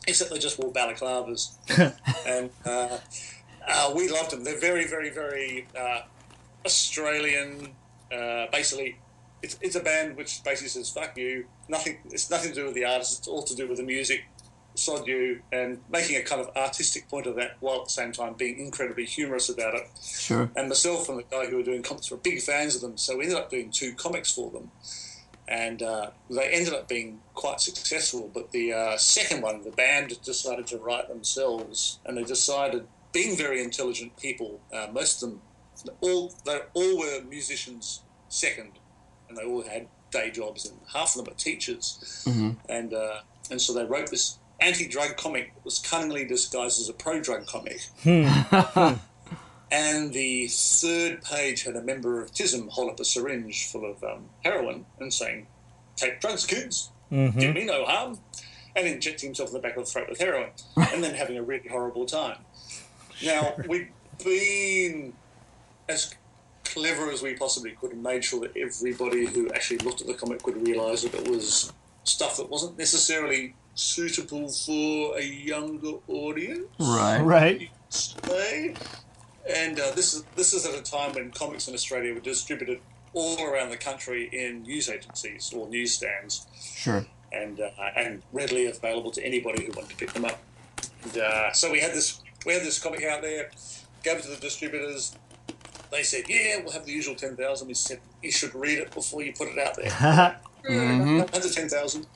except 0.08 0.31
they 0.31 0.38
just 0.38 0.58
wore 0.58 0.73
balaclavas. 0.73 1.52
and 2.26 2.50
uh, 2.66 2.99
uh, 3.69 3.93
we 3.94 4.08
loved 4.08 4.32
them. 4.32 4.44
They're 4.44 4.58
very, 4.58 4.87
very, 4.87 5.11
very 5.11 5.69
uh, 5.78 6.00
Australian. 6.66 7.69
Uh, 8.12 8.46
basically, 8.50 8.96
it's, 9.42 9.58
it's 9.60 9.76
a 9.76 9.81
band 9.81 10.16
which 10.16 10.42
basically 10.44 10.69
says 10.69 10.90
"fuck 10.90 11.16
you." 11.16 11.46
Nothing. 11.69 11.98
It's 12.06 12.31
nothing 12.31 12.50
to 12.50 12.54
do 12.60 12.64
with 12.66 12.75
the 12.75 12.84
artists. 12.84 13.19
It's 13.19 13.28
all 13.28 13.42
to 13.42 13.54
do 13.54 13.69
with 13.69 13.78
the 13.78 13.84
music. 13.84 14.25
Sod 14.76 15.06
you, 15.06 15.42
and 15.50 15.81
making 15.90 16.16
a 16.16 16.22
kind 16.22 16.40
of 16.40 16.56
artistic 16.56 17.08
point 17.08 17.26
of 17.26 17.34
that, 17.34 17.56
while 17.58 17.81
at 17.81 17.87
the 17.87 17.90
same 17.90 18.12
time 18.12 18.34
being 18.34 18.58
incredibly 18.60 19.04
humorous 19.04 19.48
about 19.48 19.75
it 19.75 19.82
sure 20.00 20.48
and 20.54 20.69
myself 20.69 21.08
and 21.08 21.19
the 21.19 21.25
guy 21.25 21.46
who 21.46 21.56
were 21.56 21.64
doing 21.64 21.82
comics 21.82 22.08
were 22.10 22.16
big 22.16 22.40
fans 22.40 22.76
of 22.76 22.81
them. 22.81 22.96
So 22.96 23.16
we 23.16 23.25
ended 23.25 23.37
up 23.37 23.50
doing 23.50 23.70
two 23.70 23.94
comics 23.94 24.32
for 24.32 24.48
them, 24.50 24.70
and 25.48 25.82
uh, 25.82 26.10
they 26.31 26.48
ended 26.50 26.72
up 26.72 26.88
being 26.88 27.20
quite 27.34 27.60
successful. 27.60 28.31
But 28.32 28.52
the 28.52 28.72
uh, 28.72 28.96
second 28.96 29.42
one, 29.42 29.62
the 29.62 29.72
band 29.72 30.22
decided 30.22 30.69
to 30.69 30.78
write 30.78 31.08
themselves, 31.08 31.98
and 32.06 32.16
they 32.16 32.25
decided, 32.25 32.87
being 33.12 33.37
very 33.37 33.62
intelligent 33.62 34.16
people, 34.16 34.60
uh, 34.72 34.87
most 34.92 35.20
of 35.22 35.31
them, 35.31 35.40
all 36.00 36.32
they 36.44 36.60
all 36.75 36.96
were 36.96 37.22
musicians. 37.28 38.02
Second, 38.28 38.78
and 39.30 39.38
they 39.38 39.44
all 39.44 39.62
had 39.62 39.86
day 40.10 40.30
jobs, 40.30 40.66
and 40.66 40.78
half 40.92 41.16
of 41.16 41.24
them 41.24 41.32
are 41.32 41.36
teachers, 41.36 42.24
and 42.68 42.92
uh, 42.92 43.20
and 43.50 43.58
so 43.60 43.72
they 43.72 43.84
wrote 43.84 44.10
this 44.10 44.36
anti-drug 44.60 45.16
comic 45.16 45.54
that 45.54 45.64
was 45.64 45.78
cunningly 45.78 46.26
disguised 46.26 46.78
as 46.80 46.90
a 46.90 46.92
pro-drug 46.92 47.46
comic. 47.46 47.80
And 49.72 50.12
the 50.12 50.48
third 50.48 51.22
page 51.22 51.62
had 51.62 51.76
a 51.76 51.82
member 51.82 52.20
of 52.20 52.32
TISM 52.32 52.68
hold 52.70 52.90
up 52.90 52.98
a 52.98 53.04
syringe 53.04 53.66
full 53.70 53.88
of 53.88 54.02
um, 54.02 54.28
heroin 54.44 54.84
and 54.98 55.12
saying, 55.12 55.46
Take 55.96 56.20
drugs, 56.20 56.44
kids. 56.44 56.90
Do 57.38 57.52
me 57.52 57.64
no 57.64 57.84
harm. 57.84 58.18
And 58.74 58.86
injecting 58.86 59.28
himself 59.28 59.50
in 59.50 59.54
the 59.54 59.60
back 59.60 59.76
of 59.76 59.84
the 59.84 59.90
throat 59.90 60.08
with 60.08 60.18
heroin. 60.18 60.50
and 60.76 61.04
then 61.04 61.14
having 61.14 61.36
a 61.38 61.42
really 61.42 61.68
horrible 61.68 62.04
time. 62.06 62.38
Now, 63.24 63.54
we've 63.68 63.90
been 64.24 65.12
as 65.88 66.14
clever 66.72 67.10
as 67.10 67.22
we 67.22 67.34
possibly 67.34 67.72
could 67.72 67.92
and 67.92 68.02
made 68.02 68.24
sure 68.24 68.40
that 68.40 68.56
everybody 68.56 69.26
who 69.26 69.50
actually 69.52 69.78
looked 69.78 70.00
at 70.00 70.06
the 70.06 70.14
comic 70.14 70.42
could 70.42 70.56
realise 70.66 71.02
that 71.02 71.14
it 71.14 71.28
was 71.28 71.72
stuff 72.04 72.36
that 72.36 72.48
wasn't 72.48 72.76
necessarily 72.78 73.54
suitable 73.74 74.48
for 74.48 75.16
a 75.18 75.22
younger 75.22 75.92
audience 76.08 76.66
right 76.78 77.20
Right. 77.22 77.70
say. 77.88 78.74
And 79.48 79.80
uh, 79.80 79.90
this 79.96 80.14
is 80.14 80.22
this 80.36 80.52
is 80.52 80.66
at 80.66 80.74
a 80.74 80.82
time 80.82 81.12
when 81.14 81.30
comics 81.30 81.66
in 81.68 81.74
Australia 81.74 82.14
were 82.14 82.20
distributed 82.20 82.78
all 83.14 83.42
around 83.44 83.70
the 83.70 83.76
country 83.76 84.28
in 84.32 84.62
news 84.62 84.88
agencies 84.88 85.52
or 85.54 85.68
newsstands, 85.68 86.46
sure 86.54 87.04
and 87.32 87.58
uh, 87.60 87.70
and 87.96 88.22
readily 88.32 88.66
available 88.66 89.10
to 89.10 89.24
anybody 89.24 89.64
who 89.64 89.72
wanted 89.72 89.90
to 89.90 89.96
pick 89.96 90.12
them 90.12 90.24
up. 90.24 90.38
And, 91.02 91.18
uh, 91.18 91.52
so 91.52 91.72
we 91.72 91.80
had 91.80 91.92
this 91.92 92.20
we 92.46 92.52
had 92.52 92.62
this 92.62 92.78
comic 92.78 93.02
out 93.04 93.22
there, 93.22 93.50
gave 94.04 94.18
it 94.18 94.22
to 94.22 94.28
the 94.30 94.36
distributors. 94.36 95.16
They 95.90 96.02
said, 96.02 96.25
"Yeah, 96.28 96.61
we'll 96.62 96.73
have 96.73 96.87
the 96.87 96.92
usual 96.92 97.14
ten 97.14 97.37
thousand. 97.37 97.68
We 97.68 97.75
said, 97.75 98.00
"You 98.23 98.30
should 98.30 98.54
read 98.54 98.78
it 98.78 98.92
before 98.92 99.23
you 99.23 99.32
put 99.32 99.49
it 99.49 99.59
out 99.59 99.76
there." 99.76 99.90
Had 101.32 101.42
the 101.42 101.50
ten 101.52 101.68
thousand. 101.68 102.06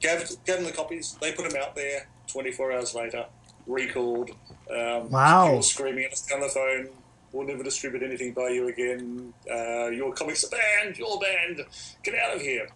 Gave, 0.00 0.28
gave 0.44 0.56
them 0.56 0.64
the 0.64 0.72
copies. 0.72 1.16
They 1.20 1.32
put 1.32 1.48
them 1.48 1.60
out 1.60 1.74
there. 1.74 2.08
Twenty 2.26 2.52
four 2.52 2.72
hours 2.72 2.94
later, 2.94 3.26
recalled. 3.66 4.30
Um, 4.70 5.08
Wow. 5.10 5.60
Screaming 5.60 6.04
at 6.04 6.12
us 6.12 6.26
down 6.26 6.40
the 6.40 6.48
phone. 6.48 6.88
We'll 7.32 7.46
never 7.46 7.62
distribute 7.62 8.02
anything 8.02 8.32
by 8.32 8.48
you 8.48 8.68
again. 8.68 9.32
Uh, 9.50 9.86
your 9.88 10.12
comics 10.12 10.44
are 10.44 10.48
banned. 10.50 10.96
You're 10.98 11.18
banned. 11.20 11.64
Get 12.02 12.14
out 12.14 12.36
of 12.36 12.40
here. 12.42 12.68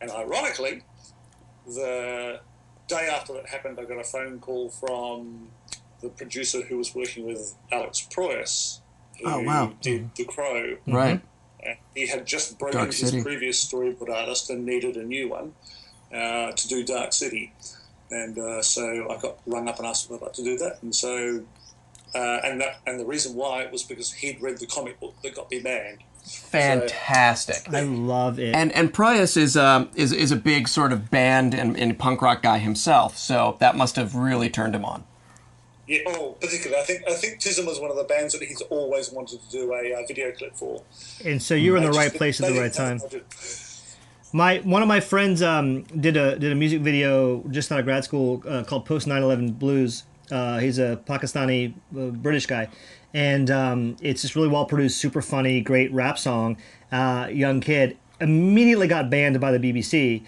And 0.00 0.10
ironically, 0.10 0.82
the 1.66 2.40
day 2.86 3.08
after 3.12 3.34
that 3.34 3.48
happened, 3.48 3.78
I 3.80 3.84
got 3.84 3.98
a 3.98 4.04
phone 4.04 4.38
call 4.40 4.70
from 4.70 5.48
the 6.00 6.08
producer 6.08 6.62
who 6.62 6.78
was 6.78 6.94
working 6.94 7.26
with 7.26 7.54
Alex 7.72 8.06
Proyas, 8.10 8.80
who 8.80 8.87
Oh, 9.24 9.40
wow. 9.42 9.72
did 9.80 10.10
The 10.14 10.24
Crow. 10.24 10.76
right 10.86 11.20
And 11.62 11.76
he 11.94 12.06
had 12.06 12.26
just 12.26 12.58
broken 12.58 12.78
Dark 12.78 12.88
his 12.92 13.10
City. 13.10 13.22
previous 13.22 13.64
storyboard 13.64 14.10
artist 14.10 14.50
and 14.50 14.64
needed 14.64 14.96
a 14.96 15.02
new 15.02 15.28
one 15.28 15.54
uh, 16.12 16.52
to 16.52 16.68
do 16.68 16.84
Dark 16.84 17.12
City. 17.12 17.52
And 18.10 18.38
uh, 18.38 18.62
so 18.62 19.08
I 19.10 19.20
got 19.20 19.38
rung 19.46 19.68
up 19.68 19.78
and 19.78 19.86
asked 19.86 20.06
if 20.06 20.12
I'd 20.12 20.22
like 20.22 20.32
to 20.34 20.44
do 20.44 20.56
that. 20.58 20.82
And 20.82 20.94
so 20.94 21.42
uh, 22.14 22.40
and 22.44 22.60
that, 22.60 22.80
and 22.86 22.98
the 22.98 23.04
reason 23.04 23.34
why 23.34 23.62
it 23.62 23.72
was 23.72 23.82
because 23.82 24.12
he'd 24.12 24.40
read 24.40 24.58
the 24.58 24.66
comic 24.66 24.98
book 24.98 25.14
that 25.22 25.34
got 25.34 25.50
me 25.50 25.60
banned. 25.60 25.98
Fantastic. 26.22 27.72
I 27.72 27.82
love 27.82 28.38
it. 28.38 28.54
And 28.54 28.72
and 28.72 28.92
Proyas 28.92 29.36
is 29.36 29.56
um 29.56 29.88
is 29.94 30.12
is 30.12 30.30
a 30.30 30.36
big 30.36 30.68
sort 30.68 30.92
of 30.92 31.10
band 31.10 31.54
and, 31.54 31.76
and 31.78 31.98
punk 31.98 32.22
rock 32.22 32.42
guy 32.42 32.58
himself, 32.58 33.16
so 33.16 33.56
that 33.60 33.76
must 33.76 33.96
have 33.96 34.14
really 34.14 34.50
turned 34.50 34.74
him 34.74 34.84
on. 34.84 35.04
Yeah, 35.88 36.00
oh, 36.06 36.36
particularly, 36.38 36.82
I 36.82 36.84
think 36.84 37.02
I 37.08 37.14
think 37.14 37.40
Tism 37.40 37.66
was 37.66 37.80
one 37.80 37.90
of 37.90 37.96
the 37.96 38.04
bands 38.04 38.34
that 38.34 38.42
he's 38.42 38.60
always 38.62 39.10
wanted 39.10 39.40
to 39.40 39.50
do 39.50 39.72
a 39.72 39.94
uh, 39.94 40.06
video 40.06 40.30
clip 40.32 40.54
for. 40.54 40.82
and 41.24 41.42
so 41.42 41.54
you 41.54 41.72
were 41.72 41.78
in 41.78 41.84
the 41.84 41.90
right 41.92 42.12
place 42.12 42.40
at 42.42 42.52
the 42.52 42.60
right 42.60 42.72
time. 42.72 42.98
have 42.98 43.14
a 43.14 43.18
budget. 43.18 43.24
My 44.34 44.58
one 44.58 44.82
of 44.82 44.88
my 44.88 45.00
friends 45.00 45.40
um, 45.40 45.84
did 45.84 46.18
a 46.18 46.38
did 46.38 46.52
a 46.52 46.54
music 46.54 46.82
video 46.82 47.42
just 47.50 47.72
out 47.72 47.78
of 47.78 47.86
grad 47.86 48.04
school 48.04 48.42
uh, 48.46 48.64
called 48.64 48.84
Post 48.84 49.06
9/11 49.08 49.58
Blues. 49.58 50.04
Uh, 50.30 50.58
he's 50.58 50.78
a 50.78 51.00
Pakistani 51.06 51.72
uh, 51.96 52.10
British 52.10 52.44
guy, 52.44 52.68
and 53.14 53.50
um, 53.50 53.96
it's 54.02 54.20
just 54.20 54.36
really 54.36 54.48
well 54.48 54.66
produced, 54.66 54.98
super 54.98 55.22
funny, 55.22 55.62
great 55.62 55.90
rap 55.90 56.18
song. 56.18 56.58
Uh, 56.92 57.28
young 57.32 57.62
kid 57.62 57.96
immediately 58.20 58.88
got 58.88 59.08
banned 59.08 59.40
by 59.40 59.56
the 59.56 59.58
BBC, 59.58 60.22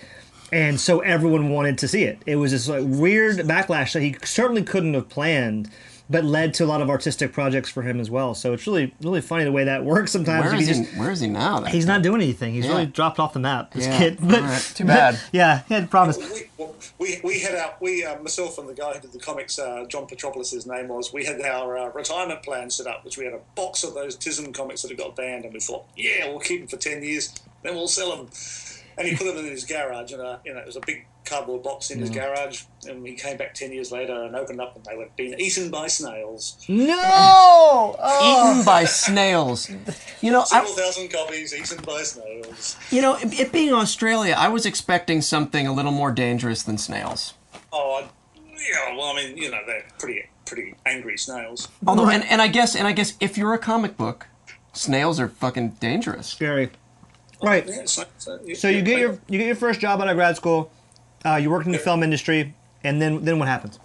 and 0.53 0.81
so 0.81 1.01
everyone 1.01 1.51
wanted 1.51 1.79
to 1.79 1.89
see 1.89 2.05
it. 2.05 2.21
It 2.27 2.37
was 2.37 2.53
this 2.53 2.69
like 2.69 2.85
weird 2.87 3.39
backlash 3.39 3.93
that 3.95 4.03
he 4.03 4.17
certainly 4.25 4.63
couldn't 4.63 4.95
have 4.95 5.09
planned. 5.09 5.71
But 6.13 6.25
led 6.25 6.55
to 6.55 6.65
a 6.65 6.67
lot 6.67 6.83
of 6.83 6.91
artistic 6.91 7.33
projects 7.33 7.69
for 7.71 7.83
him 7.83 8.01
as 8.01 8.11
well. 8.11 8.35
So 8.35 8.53
it's 8.53 8.67
really, 8.67 8.93
really 9.01 9.21
funny 9.21 9.45
the 9.45 9.53
way 9.53 9.63
that 9.63 9.85
works. 9.85 10.11
Sometimes 10.11 10.47
Where 10.47 10.55
you 10.55 10.61
is 10.63 10.67
can 10.67 10.77
he? 10.79 10.83
just 10.87 10.99
Where 10.99 11.11
is 11.13 11.21
he 11.21 11.29
now? 11.29 11.61
Then? 11.61 11.71
He's 11.71 11.87
not 11.87 12.03
doing 12.03 12.21
anything. 12.21 12.53
He's 12.53 12.65
Yeah. 12.67 12.73
really 12.73 12.87
dropped 12.87 13.21
off 13.21 13.33
the 13.33 13.39
map. 13.39 13.71
This 13.73 13.87
Yeah. 13.87 13.97
kid. 13.97 14.19
But, 14.21 14.35
All 14.41 14.49
right. 14.49 14.73
Too 14.75 14.85
bad. 14.87 15.21
yeah, 15.31 15.63
he 15.69 15.75
had 15.75 15.89
promised. 15.89 16.19
We, 16.21 16.51
well, 16.59 16.75
we, 16.99 17.21
we 17.23 17.39
had 17.39 17.55
our 17.55 17.75
we 17.79 18.05
uh, 18.05 18.19
myself 18.21 18.59
and 18.59 18.69
the 18.69 18.75
guy 18.75 18.95
who 18.95 18.99
did 19.01 19.13
the 19.13 19.21
comics, 19.21 19.57
uh, 19.61 19.85
John 19.89 20.09
Petropolis, 20.09 20.51
his 20.51 20.67
name 20.67 20.89
was. 20.89 21.13
We 21.13 21.27
had 21.27 21.41
our 21.43 21.79
uh, 21.79 21.91
retirement 21.93 22.43
plan 22.43 22.71
set 22.71 22.89
up, 22.89 23.05
which 23.05 23.17
we 23.17 23.25
had 23.25 23.33
a 23.35 23.41
box 23.55 23.85
of 23.85 23.95
those 23.95 24.17
Tism 24.17 24.53
comics 24.53 24.83
that 24.83 24.89
had 24.89 24.99
got 24.99 25.15
banned, 25.15 25.45
and 25.45 25.55
we 25.55 25.61
thought, 25.61 25.85
yeah, 25.97 26.27
we'll 26.29 26.41
keep 26.41 26.59
them 26.63 26.67
for 26.69 26.77
ten 26.77 27.05
years, 27.05 27.33
then 27.63 27.77
we'll 27.77 27.87
sell 27.87 28.17
them. 28.17 28.27
And 28.99 29.07
he 29.09 29.17
put 29.17 29.25
them 29.25 29.39
in 29.39 29.51
his 29.51 29.65
garage, 29.65 30.13
and 30.13 30.21
uh, 30.21 30.39
you 30.45 30.53
know, 30.53 30.61
it 30.61 30.67
was 30.67 30.77
a 30.77 30.81
big 30.81 31.07
cardboard 31.25 31.63
box 31.63 31.91
in 31.91 32.01
his 32.01 32.11
garage. 32.11 32.65
And 32.87 33.07
he 33.07 33.15
came 33.15 33.37
back 33.37 33.55
ten 33.55 33.73
years 33.73 33.91
later 33.91 34.23
and 34.25 34.35
opened 34.37 34.61
up, 34.61 34.77
and 34.77 34.85
they 34.85 34.97
were 34.97 35.09
being 35.17 35.39
eaten 35.39 35.71
by 35.71 35.87
snails. 35.87 36.59
No! 36.69 37.97
Oh. 37.99 38.51
Eaten 38.53 38.65
by 38.65 38.85
snails. 38.85 39.71
You 40.21 40.33
know, 40.33 40.41
I, 40.41 40.45
Several 40.45 40.73
thousand 40.73 41.09
copies 41.11 41.55
eaten 41.55 41.83
by 41.85 42.03
snails. 42.03 42.77
you 42.91 43.01
know, 43.01 43.17
it, 43.17 43.39
it 43.39 43.53
being 43.53 43.73
Australia, 43.73 44.35
I 44.37 44.49
was 44.49 44.67
expecting 44.67 45.23
something 45.23 45.67
a 45.67 45.73
little 45.73 45.93
more 45.93 46.13
dangerous 46.13 46.63
than 46.63 46.79
snails. 46.79 47.35
Oh, 47.73 48.03
I, 48.03 48.09
yeah. 48.37 48.97
Well, 48.97 49.07
I 49.07 49.17
mean, 49.17 49.37
you 49.37 49.51
know, 49.51 49.61
they're 49.67 49.85
pretty 49.99 50.25
pretty 50.47 50.75
angry 50.85 51.17
snails. 51.17 51.69
Although, 51.87 52.09
and, 52.09 52.25
and 52.25 52.43
I 52.43 52.49
guess, 52.49 52.75
and 52.75 52.87
I 52.87 52.93
guess, 52.93 53.15
if 53.21 53.39
you're 53.39 53.55
a 53.55 53.59
comic 53.59 53.97
book, 53.97 54.27
snails 54.73 55.21
are 55.21 55.29
fucking 55.29 55.71
dangerous. 55.81 56.27
Scary. 56.29 56.71
Right. 57.43 57.67
Yeah, 57.67 57.83
so, 57.85 58.05
so, 58.19 58.39
So 58.55 58.69
you 58.69 58.83
get 58.83 58.99
your 58.99 59.19
you 59.29 59.39
get 59.39 59.47
your 59.47 59.57
first 59.57 59.81
job 59.81 60.01
out 60.01 60.09
of 60.09 60.17
grad 60.17 60.37
school. 60.37 60.71
Uh, 61.25 61.37
you 61.37 61.51
worked 61.51 61.67
in 61.67 61.73
the 61.73 61.79
film 61.79 62.03
industry, 62.03 62.55
and 62.85 63.01
then 63.01 63.25
then 63.25 63.39
what 63.39 63.49
happens? 63.49 63.79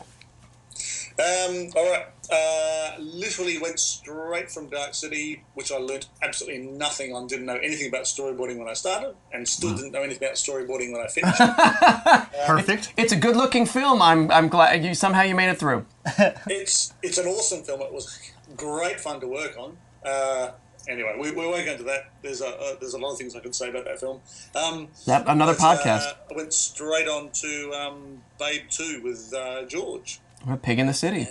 Um, 1.17 1.69
all 1.75 1.89
right. 1.91 2.07
Uh, 2.29 2.95
literally 2.99 3.57
went 3.59 3.79
straight 3.79 4.49
from 4.49 4.67
Dark 4.67 4.95
City, 4.95 5.43
which 5.53 5.71
I 5.71 5.77
learnt 5.77 6.07
absolutely 6.21 6.65
nothing 6.65 7.13
on. 7.13 7.27
Didn't 7.27 7.45
know 7.45 7.55
anything 7.55 7.87
about 7.87 8.03
storyboarding 8.03 8.57
when 8.57 8.67
I 8.67 8.73
started, 8.73 9.15
and 9.31 9.47
still 9.47 9.75
didn't 9.75 9.91
know 9.91 10.01
anything 10.01 10.23
about 10.23 10.35
storyboarding 10.35 10.91
when 10.91 11.01
I 11.01 11.07
finished. 12.27 12.47
Perfect. 12.47 12.93
It's 12.97 13.13
a 13.13 13.15
good-looking 13.15 13.67
film. 13.67 14.01
I'm, 14.01 14.31
I'm 14.31 14.49
glad 14.49 14.83
you 14.83 14.95
somehow 14.95 15.21
you 15.21 15.35
made 15.35 15.49
it 15.49 15.59
through. 15.59 15.85
it's 16.47 16.93
it's 17.03 17.17
an 17.17 17.27
awesome 17.27 17.63
film. 17.63 17.81
It 17.81 17.93
was 17.93 18.19
great 18.57 18.99
fun 18.99 19.19
to 19.21 19.27
work 19.27 19.55
on. 19.57 19.77
Uh, 20.03 20.51
anyway, 20.87 21.15
we, 21.19 21.31
we 21.31 21.37
won't 21.47 21.65
go 21.65 21.71
into 21.71 21.83
that. 21.85 22.11
There's 22.21 22.41
a 22.41 22.47
uh, 22.47 22.75
there's 22.79 22.93
a 22.93 22.97
lot 22.97 23.13
of 23.13 23.17
things 23.17 23.35
I 23.35 23.39
can 23.39 23.53
say 23.53 23.69
about 23.69 23.85
that 23.85 23.99
film. 23.99 24.21
Um, 24.55 24.87
That 25.05 25.23
another 25.27 25.53
but, 25.53 25.79
podcast. 25.79 26.07
Uh, 26.07 26.13
I 26.31 26.35
went 26.35 26.53
straight 26.53 27.07
on 27.07 27.31
to 27.31 27.71
um, 27.73 28.21
Babe 28.39 28.63
Two 28.69 29.01
with 29.03 29.33
uh, 29.33 29.65
George. 29.65 30.19
A 30.47 30.57
Pig 30.57 30.79
in 30.79 30.87
the 30.87 30.93
City. 30.93 31.27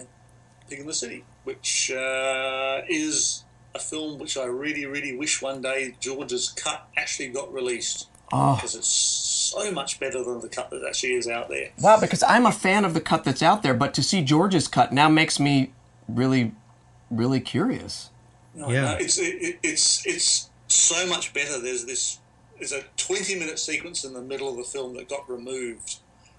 Pig 0.68 0.80
in 0.80 0.86
the 0.86 0.94
City, 0.94 1.24
which 1.44 1.90
uh, 1.92 2.82
is 2.88 3.44
a 3.74 3.78
film 3.78 4.18
which 4.18 4.36
I 4.36 4.44
really, 4.44 4.86
really 4.86 5.16
wish 5.16 5.42
one 5.42 5.60
day 5.60 5.96
George's 6.00 6.48
cut 6.50 6.88
actually 6.96 7.28
got 7.28 7.52
released 7.52 8.08
Oh. 8.32 8.56
because 8.56 8.74
it's 8.74 8.88
so 8.88 9.70
much 9.70 10.00
better 10.00 10.24
than 10.24 10.40
the 10.40 10.48
cut 10.48 10.70
that 10.70 10.82
actually 10.88 11.12
is 11.14 11.28
out 11.28 11.48
there. 11.48 11.70
Wow, 11.80 12.00
because 12.00 12.22
I'm 12.22 12.46
a 12.46 12.52
fan 12.52 12.84
of 12.84 12.94
the 12.94 13.00
cut 13.00 13.22
that's 13.22 13.42
out 13.42 13.62
there, 13.62 13.74
but 13.74 13.94
to 13.94 14.02
see 14.02 14.22
George's 14.22 14.66
cut 14.66 14.92
now 14.92 15.08
makes 15.08 15.38
me 15.38 15.72
really, 16.08 16.52
really 17.10 17.40
curious. 17.40 18.10
No, 18.54 18.70
Yeah. 18.70 18.82
no, 18.92 18.96
it's 18.96 19.18
it, 19.18 19.34
it- 19.42 19.58
it's 19.62 20.06
it's 20.06 20.50
so 20.68 21.06
much 21.06 21.32
better. 21.34 21.60
There's 21.60 21.84
this 21.84 22.18
there's 22.58 22.72
a 22.72 22.82
20 22.96 23.34
minute 23.38 23.58
sequence 23.58 24.04
in 24.04 24.12
the 24.14 24.22
middle 24.22 24.48
of 24.48 24.56
the 24.56 24.64
film 24.64 24.94
that 24.94 25.08
got 25.08 25.28
removed 25.28 25.96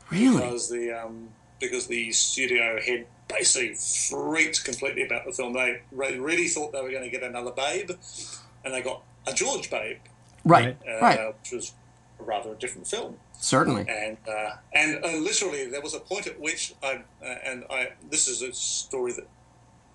Really? 0.10 0.38
because 0.38 0.70
the 0.70 0.92
um, 0.94 1.30
because 1.60 1.88
the 1.88 2.12
studio 2.12 2.80
head 2.82 3.06
basically 3.28 3.76
freaked 3.76 4.64
completely 4.64 5.04
about 5.04 5.26
the 5.26 5.32
film. 5.34 5.54
They 5.54 5.82
re- 5.92 6.18
really 6.20 6.48
thought 6.48 6.72
they 6.72 6.82
were 6.82 6.92
going 6.92 7.04
to 7.04 7.10
get 7.10 7.24
another 7.24 7.52
Babe, 7.52 7.92
and 8.64 8.74
they 8.74 8.82
got 8.82 9.02
a 9.28 9.34
George 9.34 9.70
Babe. 9.70 9.98
Right. 10.44 10.78
uh, 10.88 11.00
Right. 11.02 11.20
which 11.42 11.52
was 11.52 11.74
a 12.20 12.24
rather 12.24 12.52
a 12.52 12.56
different 12.56 12.88
film. 12.88 13.18
Certainly. 13.40 13.86
And 13.90 14.18
uh, 14.28 14.52
and 14.74 15.04
uh, 15.04 15.18
literally, 15.18 15.66
there 15.70 15.82
was 15.82 15.94
a 15.96 16.00
point 16.00 16.28
at 16.28 16.40
which 16.40 16.74
I 16.84 17.02
uh, 17.22 17.26
and 17.44 17.66
I 17.70 17.90
this 18.10 18.28
is 18.28 18.42
a 18.42 18.54
story 18.54 19.12
that 19.14 19.28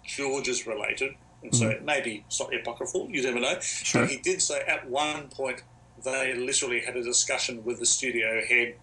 George 0.05 0.49
is 0.49 0.67
related, 0.67 1.15
and 1.43 1.55
so 1.55 1.69
it 1.69 1.85
may 1.85 2.01
be 2.01 2.25
slightly 2.29 2.59
apocryphal. 2.61 3.09
You 3.11 3.23
never 3.23 3.41
know. 3.41 3.59
Sure. 3.61 4.03
But 4.03 4.11
he 4.11 4.19
did 4.19 4.43
say 4.43 4.61
at 4.67 4.89
one 4.89 5.29
point 5.29 5.63
they 6.05 6.35
literally 6.35 6.81
had 6.81 6.97
a 6.97 7.03
discussion 7.03 7.65
with 7.65 7.79
the 7.79 7.87
studio 7.87 8.43
head. 8.47 8.75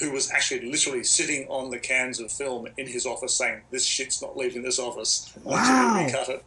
Who 0.00 0.10
was 0.10 0.30
actually 0.32 0.70
literally 0.70 1.04
sitting 1.04 1.46
on 1.48 1.70
the 1.70 1.78
cans 1.78 2.18
of 2.18 2.32
film 2.32 2.66
in 2.78 2.86
his 2.86 3.04
office 3.04 3.34
saying, 3.36 3.60
This 3.70 3.84
shit's 3.84 4.22
not 4.22 4.36
leaving 4.38 4.62
this 4.62 4.78
office 4.78 5.30
Wow. 5.44 5.54
until 5.58 5.98
we 5.98 6.06
recut 6.06 6.28
it. 6.30 6.44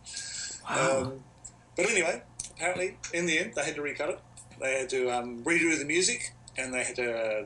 Um, 0.67 1.19
but 1.77 1.85
anyway, 1.89 2.23
apparently, 2.55 2.97
in 3.13 3.27
the 3.27 3.37
end, 3.37 3.53
they 3.55 3.63
had 3.63 3.75
to 3.75 3.81
recut 3.83 4.09
it. 4.09 4.19
They 4.59 4.79
had 4.79 4.89
to 4.89 5.09
um, 5.11 5.43
redo 5.43 5.77
the 5.77 5.85
music, 5.85 6.33
and 6.57 6.73
they 6.73 6.83
had 6.83 6.95
to 6.95 7.13
uh, 7.13 7.45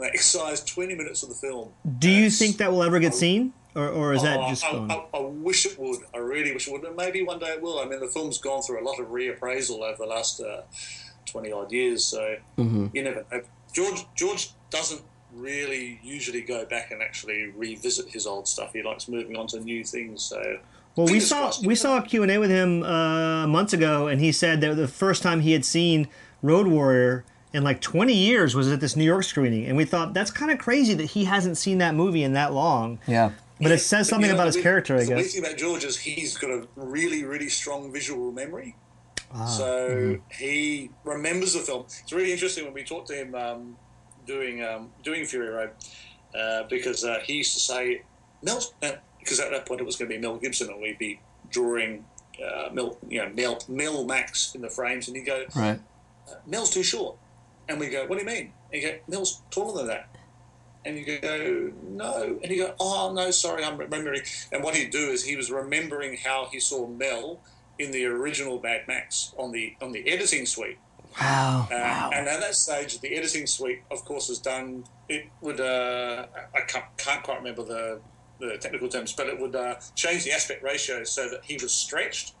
they 0.00 0.06
excised 0.08 0.66
twenty 0.66 0.94
minutes 0.96 1.22
of 1.22 1.28
the 1.28 1.34
film. 1.36 1.68
Do 1.98 2.10
you 2.10 2.28
think 2.28 2.56
that 2.56 2.72
will 2.72 2.82
ever 2.82 2.98
get 2.98 3.14
seen, 3.14 3.52
or, 3.76 3.88
or 3.88 4.12
is 4.14 4.22
that 4.22 4.38
Oh, 4.40 4.48
just 4.48 4.64
I, 4.64 4.72
gone? 4.72 4.90
I, 4.90 5.04
I 5.14 5.20
wish 5.20 5.66
it 5.66 5.78
would. 5.78 6.00
I 6.14 6.18
really 6.18 6.52
wish 6.52 6.66
it 6.66 6.72
would. 6.72 6.84
And 6.84 6.96
maybe 6.96 7.22
one 7.22 7.38
day 7.38 7.46
it 7.48 7.62
will. 7.62 7.78
I 7.78 7.84
mean, 7.84 8.00
the 8.00 8.08
film's 8.08 8.38
gone 8.38 8.62
through 8.62 8.82
a 8.82 8.84
lot 8.84 8.98
of 8.98 9.06
reappraisal 9.08 9.80
over 9.82 9.96
the 9.98 10.06
last 10.06 10.40
uh, 10.40 10.62
twenty 11.26 11.52
odd 11.52 11.70
years, 11.72 12.04
so 12.04 12.36
Mm-hmm. 12.58 12.86
you 12.92 13.02
never 13.04 13.24
know. 13.30 13.42
George 13.72 14.04
George 14.16 14.50
doesn't 14.70 15.02
really 15.34 16.00
usually 16.02 16.40
go 16.40 16.64
back 16.64 16.90
and 16.90 17.02
actually 17.02 17.52
revisit 17.56 18.08
his 18.08 18.26
old 18.26 18.48
stuff. 18.48 18.72
He 18.72 18.82
likes 18.82 19.06
moving 19.08 19.36
on 19.36 19.46
to 19.48 19.60
new 19.60 19.84
things. 19.84 20.22
So 20.22 20.40
Well, 20.96 21.06
we 21.06 21.12
Fingers 21.20 21.28
saw 21.28 21.38
crossed. 21.40 21.66
we 21.66 21.74
saw 21.74 21.98
a 21.98 22.02
Q 22.02 22.22
and 22.22 22.32
A 22.32 22.38
with 22.38 22.50
him 22.50 22.82
uh, 22.82 23.46
months 23.46 23.72
ago, 23.72 24.06
and 24.08 24.20
he 24.20 24.32
said 24.32 24.60
that 24.62 24.74
the 24.76 24.88
first 24.88 25.22
time 25.22 25.40
he 25.40 25.52
had 25.52 25.64
seen 25.64 26.08
Road 26.42 26.66
Warrior 26.66 27.24
in 27.52 27.64
like 27.64 27.80
20 27.80 28.12
years 28.14 28.54
was 28.54 28.70
at 28.70 28.80
this 28.80 28.96
New 28.96 29.04
York 29.04 29.24
screening, 29.24 29.66
and 29.66 29.76
we 29.76 29.84
thought 29.84 30.14
that's 30.14 30.30
kind 30.30 30.50
of 30.50 30.58
crazy 30.58 30.94
that 30.94 31.04
he 31.06 31.24
hasn't 31.24 31.56
seen 31.58 31.78
that 31.78 31.94
movie 31.94 32.22
in 32.22 32.32
that 32.34 32.52
long. 32.52 32.98
Yeah. 33.06 33.32
But 33.60 33.72
it 33.72 33.78
says 33.78 34.08
something 34.08 34.28
You 34.28 34.36
know, 34.36 34.42
about 34.42 34.54
his 34.54 34.62
character, 34.62 34.96
I 34.96 34.98
guess. 34.98 35.08
The 35.08 35.14
weird 35.14 35.30
thing 35.30 35.44
about 35.44 35.56
George 35.56 35.84
is 35.84 35.96
he's 35.96 36.36
got 36.36 36.50
a 36.50 36.68
really, 36.76 37.24
really 37.24 37.48
strong 37.48 37.90
visual 37.92 38.30
memory. 38.30 38.76
Ah, 39.32 39.46
so 39.46 39.88
mm-hmm. 39.88 40.44
he 40.44 40.90
remembers 41.04 41.54
the 41.54 41.60
film. 41.60 41.84
It's 41.84 42.12
really 42.12 42.32
interesting 42.32 42.64
when 42.64 42.74
we 42.74 42.84
talked 42.84 43.08
to 43.08 43.14
him 43.14 43.34
um, 43.34 43.76
doing 44.26 44.62
um, 44.62 44.92
doing 45.02 45.24
Fury 45.24 45.48
Road 45.48 45.70
uh, 46.38 46.64
because 46.64 47.04
uh, 47.04 47.18
he 47.24 47.34
used 47.34 47.54
to 47.54 47.60
say 47.60 48.02
Mel 48.42 48.60
because 49.18 49.40
at 49.40 49.50
that 49.50 49.66
point 49.66 49.80
it 49.80 49.84
was 49.84 49.96
going 49.96 50.10
to 50.10 50.14
be 50.14 50.20
Mel 50.20 50.36
Gibson 50.36 50.68
and 50.68 50.80
we'd 50.80 50.98
be 50.98 51.18
drawing 51.50 52.04
uh, 52.44 52.68
Mel 52.72 52.98
you 53.08 53.20
know 53.20 53.30
Mel 53.30 53.58
Mel 53.68 54.04
Max 54.04 54.54
in 54.54 54.60
the 54.60 54.70
frames 54.70 55.08
and 55.08 55.16
he'd 55.16 55.24
go 55.24 55.44
Right. 55.56 55.80
Mel's 56.46 56.70
too 56.70 56.82
short. 56.82 57.16
And 57.68 57.80
we 57.80 57.88
go, 57.88 58.06
what 58.06 58.18
do 58.18 58.24
you 58.24 58.30
mean? 58.30 58.52
And 58.72 58.82
you 58.82 58.88
go, 58.88 58.98
Mel's 59.08 59.42
taller 59.50 59.78
than 59.78 59.88
that. 59.88 60.15
And 60.86 60.96
you 60.96 61.18
go, 61.18 61.72
no. 61.82 62.38
And 62.40 62.50
you 62.52 62.58
go, 62.64 62.74
oh, 62.78 63.12
no, 63.12 63.32
sorry, 63.32 63.64
I'm 63.64 63.76
remembering. 63.76 64.22
And 64.52 64.62
what 64.62 64.76
he'd 64.76 64.90
do 64.90 65.10
is 65.10 65.24
he 65.24 65.34
was 65.34 65.50
remembering 65.50 66.16
how 66.16 66.48
he 66.52 66.60
saw 66.60 66.86
Mel 66.86 67.40
in 67.78 67.90
the 67.90 68.06
original 68.06 68.60
Mad 68.62 68.82
Max 68.86 69.34
on 69.36 69.50
the 69.50 69.74
on 69.82 69.90
the 69.90 70.08
editing 70.08 70.46
suite. 70.46 70.78
Wow. 71.20 71.66
Uh, 71.70 71.74
wow. 71.74 72.10
And 72.14 72.28
at 72.28 72.40
that 72.40 72.54
stage, 72.54 73.00
the 73.00 73.16
editing 73.16 73.46
suite, 73.46 73.82
of 73.90 74.04
course, 74.04 74.30
is 74.30 74.38
done. 74.38 74.84
It 75.08 75.26
would 75.40 75.60
uh, 75.60 76.26
I 76.54 76.60
can't, 76.60 76.84
can't 76.96 77.22
quite 77.22 77.38
remember 77.38 77.64
the, 77.64 78.00
the 78.38 78.56
technical 78.58 78.88
terms, 78.88 79.12
but 79.12 79.26
it 79.26 79.40
would 79.40 79.56
uh, 79.56 79.74
change 79.96 80.24
the 80.24 80.32
aspect 80.32 80.62
ratio 80.62 81.04
so 81.04 81.28
that 81.28 81.44
he 81.44 81.58
was 81.60 81.72
stretched 81.72 82.34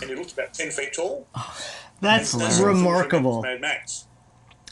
and 0.00 0.08
he 0.08 0.16
looked 0.16 0.32
about 0.32 0.54
ten 0.54 0.70
feet 0.70 0.94
tall. 0.94 1.28
That's 2.00 2.32
That's 2.32 2.58
remarkable. 2.58 3.42
Mad 3.42 3.60
Max. 3.60 4.06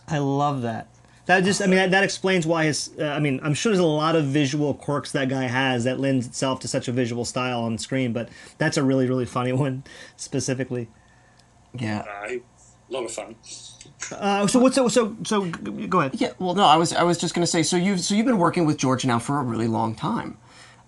I 0.08 0.18
love 0.18 0.62
that. 0.62 0.88
That 1.26 1.44
just, 1.44 1.62
I 1.62 1.66
mean, 1.66 1.76
that, 1.76 1.90
that 1.92 2.02
explains 2.02 2.46
why 2.46 2.64
his. 2.64 2.90
Uh, 2.98 3.04
I 3.04 3.20
mean, 3.20 3.40
I'm 3.42 3.54
sure 3.54 3.70
there's 3.70 3.78
a 3.78 3.86
lot 3.86 4.16
of 4.16 4.24
visual 4.24 4.74
quirks 4.74 5.12
that 5.12 5.28
guy 5.28 5.44
has 5.44 5.84
that 5.84 6.00
lends 6.00 6.26
itself 6.26 6.60
to 6.60 6.68
such 6.68 6.88
a 6.88 6.92
visual 6.92 7.24
style 7.24 7.60
on 7.62 7.78
screen, 7.78 8.12
but 8.12 8.28
that's 8.58 8.76
a 8.76 8.82
really, 8.82 9.06
really 9.06 9.26
funny 9.26 9.52
one 9.66 9.84
specifically. 10.16 10.88
Yeah. 11.74 12.00
Uh, 12.00 12.28
a 12.28 12.92
lot 12.92 13.04
of 13.04 13.12
fun. 13.12 13.36
Uh, 14.12 14.46
so 14.46 14.58
what's 14.58 14.74
so 14.74 14.88
so 14.88 15.16
so? 15.22 15.44
Go 15.44 16.00
ahead. 16.00 16.20
Yeah, 16.20 16.32
well, 16.38 16.54
no, 16.54 16.64
I 16.64 16.76
was 16.76 16.92
I 16.92 17.04
was 17.04 17.18
just 17.18 17.34
going 17.34 17.42
to 17.42 17.46
say. 17.46 17.62
So 17.62 17.76
you've 17.76 18.00
so 18.00 18.14
you've 18.14 18.26
been 18.26 18.38
working 18.38 18.64
with 18.66 18.78
George 18.78 19.04
now 19.04 19.18
for 19.18 19.38
a 19.38 19.42
really 19.42 19.68
long 19.68 19.94
time, 19.94 20.38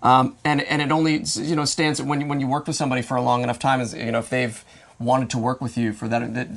um, 0.03 0.37
and 0.45 0.63
and 0.63 0.83
it 0.83 0.91
only 0.91 1.25
you 1.37 1.55
know 1.55 1.65
stands 1.65 2.03
when 2.03 2.21
you, 2.23 2.27
when 2.27 2.41
you 2.41 2.49
work 2.49 2.67
with 2.67 2.75
somebody 2.75 3.03
for 3.03 3.17
a 3.17 3.23
long 3.23 3.43
enough 3.45 3.59
time 3.59 3.81
is 3.81 3.95
you 3.95 4.11
know 4.11 4.19
if 4.19 4.31
they've 4.31 4.65
wanted 4.99 5.31
to 5.31 5.39
work 5.39 5.61
with 5.61 5.77
you 5.77 5.93
for 5.93 6.09
that, 6.09 6.35
that 6.35 6.49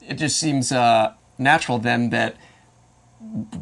it 0.00 0.14
just 0.14 0.38
seems 0.38 0.72
uh, 0.72 1.12
natural 1.36 1.78
then 1.78 2.10
that 2.10 2.36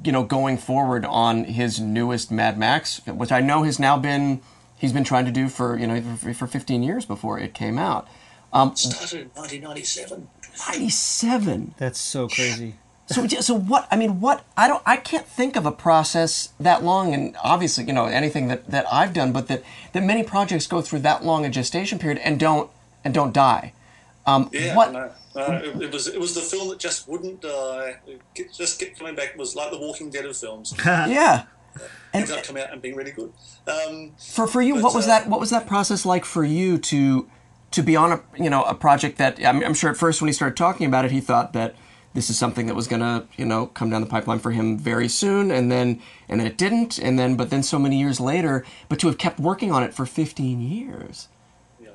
you 0.05 0.13
know 0.13 0.23
going 0.23 0.59
forward 0.59 1.05
on 1.05 1.45
his 1.45 1.81
newest 1.81 2.31
Mad 2.31 2.59
Max, 2.59 3.05
which 3.07 3.33
I 3.33 3.41
know 3.41 3.63
has 3.63 3.79
now 3.79 3.99
been 3.99 4.41
he's 4.77 4.93
been 4.93 5.05
trying 5.05 5.25
to 5.27 5.33
do 5.33 5.49
for 5.49 5.79
you 5.79 5.87
know 5.87 6.01
for, 6.17 6.35
for 6.35 6.47
15 6.47 6.83
years 6.83 7.05
before 7.05 7.39
it 7.39 7.55
came 7.55 7.79
out. 7.79 8.09
Um, 8.53 8.77
Started 8.77 9.23
in 9.23 9.29
1997. 9.31 10.29
97. 10.69 11.75
That's 11.79 11.99
so 11.99 12.29
crazy. 12.29 12.75
So, 13.07 13.27
so 13.27 13.55
what? 13.55 13.89
I 13.91 13.97
mean, 13.97 14.21
what? 14.21 14.45
I 14.57 14.69
don't. 14.69 14.83
I 14.87 14.97
can't 14.97 15.27
think 15.27 15.57
of 15.57 15.67
a 15.67 15.73
process 15.73 16.51
that 16.61 16.83
long, 16.85 17.13
and 17.13 17.37
obviously, 17.43 17.85
you 17.85 17.93
know, 17.93 18.07
anything 18.07 18.49
that, 18.49 18.71
that 18.71 18.87
I've 18.93 19.13
done, 19.13 19.33
but 19.33 19.49
that, 19.49 19.63
that 19.93 20.03
many 20.03 20.23
projects 20.23 20.67
go 20.67 20.81
through 20.81 21.01
that 21.01 21.25
long 21.25 21.45
a 21.45 21.51
gestation 21.51 21.99
period 21.99 22.21
and 22.23 22.39
don't 22.39 22.71
and 23.05 23.13
don't 23.13 23.33
die. 23.33 23.73
Um, 24.25 24.49
Yeah, 24.53 24.77
what? 24.77 24.93
no, 24.93 25.11
no, 25.35 25.43
it, 25.57 25.83
it 25.83 25.93
was 25.93 26.07
it 26.07 26.21
was 26.21 26.35
the 26.35 26.41
film 26.41 26.69
that 26.69 26.79
just 26.79 27.09
wouldn't 27.09 27.41
die. 27.41 27.97
It 28.07 28.53
just 28.53 28.79
kept 28.79 28.99
coming 28.99 29.15
back. 29.15 29.31
It 29.31 29.39
was 29.39 29.57
like 29.57 29.71
the 29.71 29.79
Walking 29.79 30.11
Dead 30.11 30.25
of 30.25 30.37
films. 30.37 30.75
Yeah. 30.87 31.45
And 32.13 32.25
Ended 32.25 32.37
up 32.37 32.45
coming 32.45 32.63
out 32.63 32.71
and 32.73 32.83
being 32.83 32.95
really 32.95 33.13
good. 33.13 33.33
Um, 33.67 34.13
for 34.19 34.47
for 34.47 34.61
you, 34.61 34.75
But, 34.75 34.83
what 34.83 34.95
was 34.95 35.07
uh, 35.07 35.09
that? 35.09 35.29
What 35.29 35.41
was 35.41 35.49
that 35.51 35.67
process 35.67 36.05
like 36.05 36.27
for 36.27 36.45
you 36.45 36.77
to 36.79 37.27
to 37.71 37.83
be 37.83 37.97
on 37.97 38.13
a 38.13 38.21
you 38.39 38.51
know 38.51 38.63
a 38.65 38.75
project 38.75 39.17
that 39.19 39.41
I'm, 39.45 39.65
I'm 39.65 39.73
sure 39.73 39.91
at 39.91 39.97
first 39.97 40.21
when 40.21 40.29
he 40.29 40.35
started 40.35 40.55
talking 40.57 40.87
about 40.87 41.07
it, 41.07 41.11
he 41.11 41.21
thought 41.23 41.55
that 41.55 41.75
this 42.13 42.29
is 42.29 42.37
something 42.39 42.67
that 42.67 42.75
was 42.75 42.87
gonna 42.87 43.27
you 43.39 43.47
know 43.47 43.65
come 43.69 43.89
down 43.89 44.03
the 44.03 44.07
pipeline 44.07 44.39
for 44.39 44.51
him 44.51 44.77
very 44.79 45.09
soon, 45.09 45.51
and 45.51 45.73
then 45.73 46.03
and 46.29 46.39
then 46.39 46.47
it 46.47 46.59
didn't, 46.59 46.99
and 46.99 47.19
then 47.19 47.37
but 47.37 47.49
then 47.49 47.63
so 47.63 47.79
many 47.79 47.99
years 47.99 48.21
later, 48.21 48.67
but 48.91 48.99
to 48.99 49.07
have 49.07 49.17
kept 49.17 49.41
working 49.41 49.73
on 49.73 49.83
it 49.83 49.95
for 49.95 50.05
15 50.05 50.61
years. 50.61 51.29
yeah, 51.81 51.89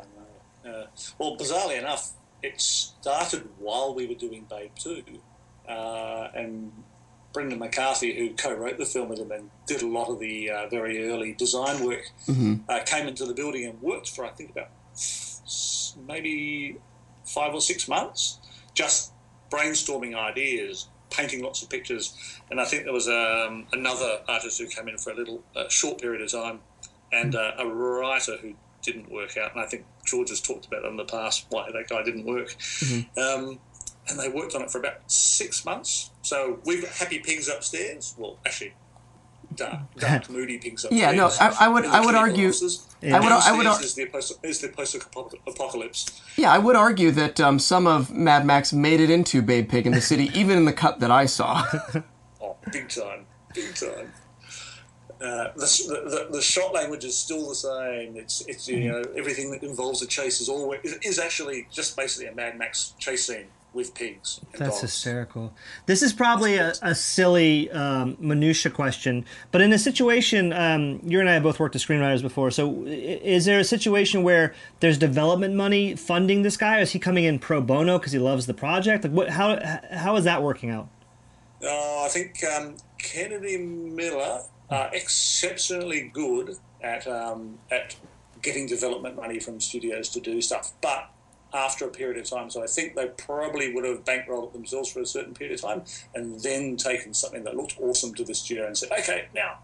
uh, 0.66 0.88
well, 1.20 1.38
bizarrely 1.38 1.78
enough, 1.78 2.14
it 2.48 2.62
started 2.62 3.48
while 3.60 3.94
we 3.94 4.08
were 4.08 4.16
doing 4.16 4.46
Babe 4.50 4.72
Two, 4.76 5.04
uh, 5.68 6.28
and 6.34 6.72
Brendan 7.34 7.60
McCarthy, 7.60 8.18
who 8.18 8.34
co-wrote 8.36 8.78
the 8.78 8.86
film 8.86 9.10
with 9.10 9.20
him 9.20 9.32
and 9.32 9.50
did 9.68 9.82
a 9.82 9.88
lot 9.88 10.10
of 10.10 10.20
the 10.20 10.50
uh, 10.50 10.68
very 10.70 11.10
early 11.10 11.34
design 11.34 11.86
work, 11.86 12.06
uh, 12.70 12.80
came 12.86 13.08
into 13.08 13.26
the 13.26 13.34
building 13.34 13.66
and 13.66 13.82
worked 13.82 14.10
for 14.10 14.26
I 14.26 14.30
think 14.30 14.52
about 14.52 14.70
maybe 16.08 16.78
five 17.26 17.54
or 17.54 17.62
six 17.62 17.88
months, 17.88 18.40
just 18.74 19.12
brainstorming 19.52 20.16
ideas, 20.16 20.88
painting 21.10 21.44
lots 21.44 21.62
of 21.62 21.70
pictures, 21.70 22.16
and 22.50 22.60
I 22.60 22.66
think 22.66 22.84
there 22.86 22.94
was 22.94 23.08
um, 23.08 23.68
another 23.72 24.20
artist 24.28 24.60
who 24.60 24.68
came 24.68 24.88
in 24.88 24.98
for 24.98 25.12
a 25.12 25.16
little 25.16 25.44
uh, 25.56 25.70
short 25.70 26.02
period 26.02 26.22
of 26.22 26.32
time, 26.32 26.60
and 27.12 27.36
uh, 27.36 27.52
a 27.60 27.66
writer 27.68 28.38
who 28.38 28.56
didn't 28.88 29.12
work 29.12 29.38
out. 29.38 29.52
And 29.52 29.62
I 29.62 29.68
think 29.68 29.86
George 30.06 30.30
has 30.30 30.42
talked 30.42 30.66
about 30.66 30.84
in 30.86 30.98
the 30.98 31.06
past 31.06 31.46
why 31.50 31.70
that 31.72 31.88
guy 31.90 32.02
didn't 32.04 32.26
work. 32.26 32.56
Um, 33.18 33.60
and 34.10 34.18
they 34.20 34.30
worked 34.30 34.56
on 34.56 34.62
it 34.64 34.72
for 34.72 34.80
about 34.80 35.12
six 35.12 35.64
months. 35.66 36.10
So 36.22 36.60
we've 36.66 36.82
got 36.82 36.92
happy 36.92 37.20
pigs 37.20 37.48
upstairs. 37.50 38.16
Well, 38.18 38.40
actually, 38.46 38.74
dark, 39.56 39.80
dark 39.98 40.30
moody 40.30 40.58
pigs 40.58 40.86
upstairs. 40.86 41.02
Yeah, 41.02 41.12
no, 41.12 41.28
I- 41.40 41.66
I 41.66 41.68
would- 41.68 41.86
I 41.86 42.00
would 42.06 42.16
argue- 42.16 42.48
offices. 42.48 42.88
I 43.04 43.20
would- 43.20 43.32
I 43.32 43.52
would 43.56 43.68
ar- 43.68 43.82
is 43.84 43.94
the 43.96 44.06
post- 44.08 44.40
is 44.44 44.60
the 44.62 44.70
post-apocalypse. 44.70 46.22
Yeah, 46.38 46.52
I 46.52 46.58
would 46.58 46.76
argue 46.76 47.12
that 47.12 47.40
um, 47.40 47.60
some 47.60 47.86
of 47.86 48.10
Mad 48.12 48.46
Max 48.46 48.72
made 48.74 49.00
it 49.02 49.10
into 49.10 49.42
Babe 49.42 49.70
Pig 49.70 49.86
in 49.86 49.92
the 49.94 50.02
City, 50.02 50.32
even 50.34 50.58
in 50.58 50.66
the 50.66 50.74
cut 50.74 51.00
that 51.02 51.12
I 51.12 51.26
saw. 51.26 51.64
Oh, 52.42 52.56
big 52.72 52.90
time, 52.90 53.26
big 53.54 53.76
time. 53.76 54.14
Uh, 55.20 55.52
the, 55.56 56.28
the, 56.30 56.38
the 56.38 56.42
shot 56.42 56.74
language 56.74 57.04
is 57.04 57.18
still 57.18 57.50
the 57.50 57.56
same. 57.56 58.16
It's 58.16 58.42
it's 58.42 58.68
you 58.68 58.92
know 58.92 59.04
everything 59.16 59.50
that 59.52 59.64
involves 59.64 60.02
a 60.04 60.08
chase 60.08 60.42
is 60.42 60.48
always 60.48 60.80
is, 60.84 61.00
is 61.04 61.20
actually 61.20 61.68
just 61.72 61.98
basically 61.98 62.28
a 62.28 62.36
Mad 62.36 62.58
Max 62.58 62.94
chase 63.00 63.26
scene 63.26 63.48
with 63.74 63.94
pigs. 63.94 64.40
And 64.54 64.62
That's 64.62 64.82
dogs. 64.82 64.82
hysterical. 64.82 65.54
This 65.86 66.02
is 66.02 66.14
probably 66.14 66.58
a, 66.58 66.74
a 66.82 66.94
silly 66.94 67.70
um, 67.72 68.16
minutia 68.20 68.72
question, 68.72 69.26
but 69.52 69.62
in 69.62 69.74
a 69.74 69.80
situation, 69.80 70.54
um, 70.54 71.00
you 71.04 71.20
and 71.20 71.30
I 71.30 71.34
have 71.34 71.44
both 71.44 71.60
worked 71.60 71.76
as 71.76 71.86
screenwriters 71.86 72.22
before. 72.22 72.52
So, 72.52 72.84
is 72.86 73.46
there 73.46 73.60
a 73.60 73.64
situation 73.64 74.24
where 74.24 74.54
there's 74.82 74.98
development 74.98 75.56
money 75.56 75.96
funding 75.96 76.44
this 76.44 76.58
guy? 76.58 76.80
Or 76.80 76.82
is 76.82 76.92
he 76.92 77.00
coming 77.00 77.24
in 77.24 77.40
pro 77.40 77.62
bono 77.62 77.98
because 77.98 78.12
he 78.12 78.20
loves 78.20 78.46
the 78.46 78.54
project? 78.54 79.04
Like, 79.04 79.14
what? 79.14 79.30
How 79.30 79.60
how 79.92 80.16
is 80.16 80.26
that 80.26 80.44
working 80.44 80.70
out? 80.70 80.90
Uh, 81.64 82.04
I 82.04 82.08
think 82.10 82.44
um, 82.44 82.76
Kennedy 83.00 83.58
Miller 83.58 84.42
are 84.70 84.90
exceptionally 84.94 86.10
good 86.14 86.58
at 86.82 87.08
um, 87.08 87.60
at 87.72 87.96
getting 88.42 88.68
development 88.68 89.16
money 89.16 89.40
from 89.40 89.60
studios 89.60 90.10
to 90.10 90.20
do 90.20 90.42
stuff, 90.42 90.74
but 90.82 91.10
after 91.54 91.86
a 91.86 91.90
period 91.90 92.18
of 92.18 92.30
time. 92.30 92.50
So 92.50 92.62
I 92.62 92.68
think 92.68 92.96
they 92.96 93.08
probably 93.08 93.74
would 93.74 93.86
have 93.86 94.04
bankrolled 94.04 94.48
it 94.48 94.54
themselves 94.54 94.92
for 94.92 95.00
a 95.00 95.06
certain 95.06 95.34
period 95.34 95.56
of 95.56 95.62
time, 95.62 95.84
and 96.14 96.40
then 96.42 96.76
taken 96.78 97.14
something 97.14 97.44
that 97.46 97.56
looked 97.56 97.76
awesome 97.82 98.14
to 98.16 98.24
the 98.24 98.36
studio 98.36 98.68
and 98.68 98.78
said, 98.78 98.92
"Okay, 98.92 99.26
now." 99.34 99.60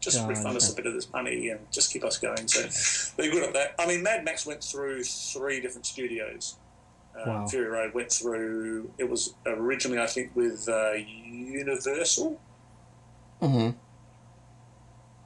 Just 0.00 0.18
refund 0.28 0.54
us 0.58 0.70
a 0.70 0.74
bit 0.76 0.84
of 0.84 0.92
this 0.92 1.10
money 1.14 1.48
and 1.48 1.60
just 1.72 1.90
keep 1.90 2.04
us 2.04 2.18
going. 2.18 2.46
So 2.46 2.60
they're 3.16 3.30
good 3.30 3.42
at 3.42 3.54
that. 3.54 3.74
I 3.78 3.86
mean, 3.86 4.02
Mad 4.02 4.22
Max 4.22 4.44
went 4.44 4.62
through 4.62 5.02
three 5.04 5.62
different 5.62 5.86
studios. 5.86 6.56
Uh, 7.16 7.22
Wow. 7.26 7.46
Fury 7.46 7.68
Road 7.68 7.94
went 7.94 8.12
through. 8.12 8.90
It 8.98 9.08
was 9.08 9.32
originally, 9.46 9.98
I 9.98 10.06
think, 10.06 10.36
with 10.36 10.68
uh, 10.68 10.92
Universal. 10.92 12.38
hmm 13.40 13.70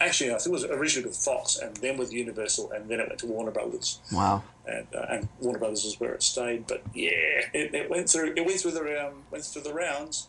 Actually, 0.00 0.30
I 0.30 0.34
think 0.34 0.46
it 0.48 0.52
was 0.52 0.64
originally 0.64 1.08
with 1.08 1.16
Fox, 1.16 1.58
and 1.58 1.76
then 1.78 1.96
with 1.96 2.12
Universal, 2.12 2.70
and 2.70 2.88
then 2.88 3.00
it 3.00 3.08
went 3.08 3.18
to 3.20 3.26
Warner 3.26 3.50
Brothers, 3.50 4.00
Wow. 4.12 4.44
and, 4.66 4.86
uh, 4.94 5.06
and 5.10 5.28
Warner 5.40 5.58
Brothers 5.58 5.84
is 5.84 5.98
where 5.98 6.12
it 6.14 6.22
stayed. 6.22 6.66
But 6.68 6.82
yeah, 6.94 7.10
it, 7.52 7.74
it 7.74 7.90
went 7.90 8.08
through. 8.08 8.34
It 8.36 8.46
went 8.46 8.60
through 8.60 8.72
the 8.72 9.06
um, 9.06 9.24
went 9.32 9.44
through 9.44 9.62
the 9.62 9.74
rounds, 9.74 10.28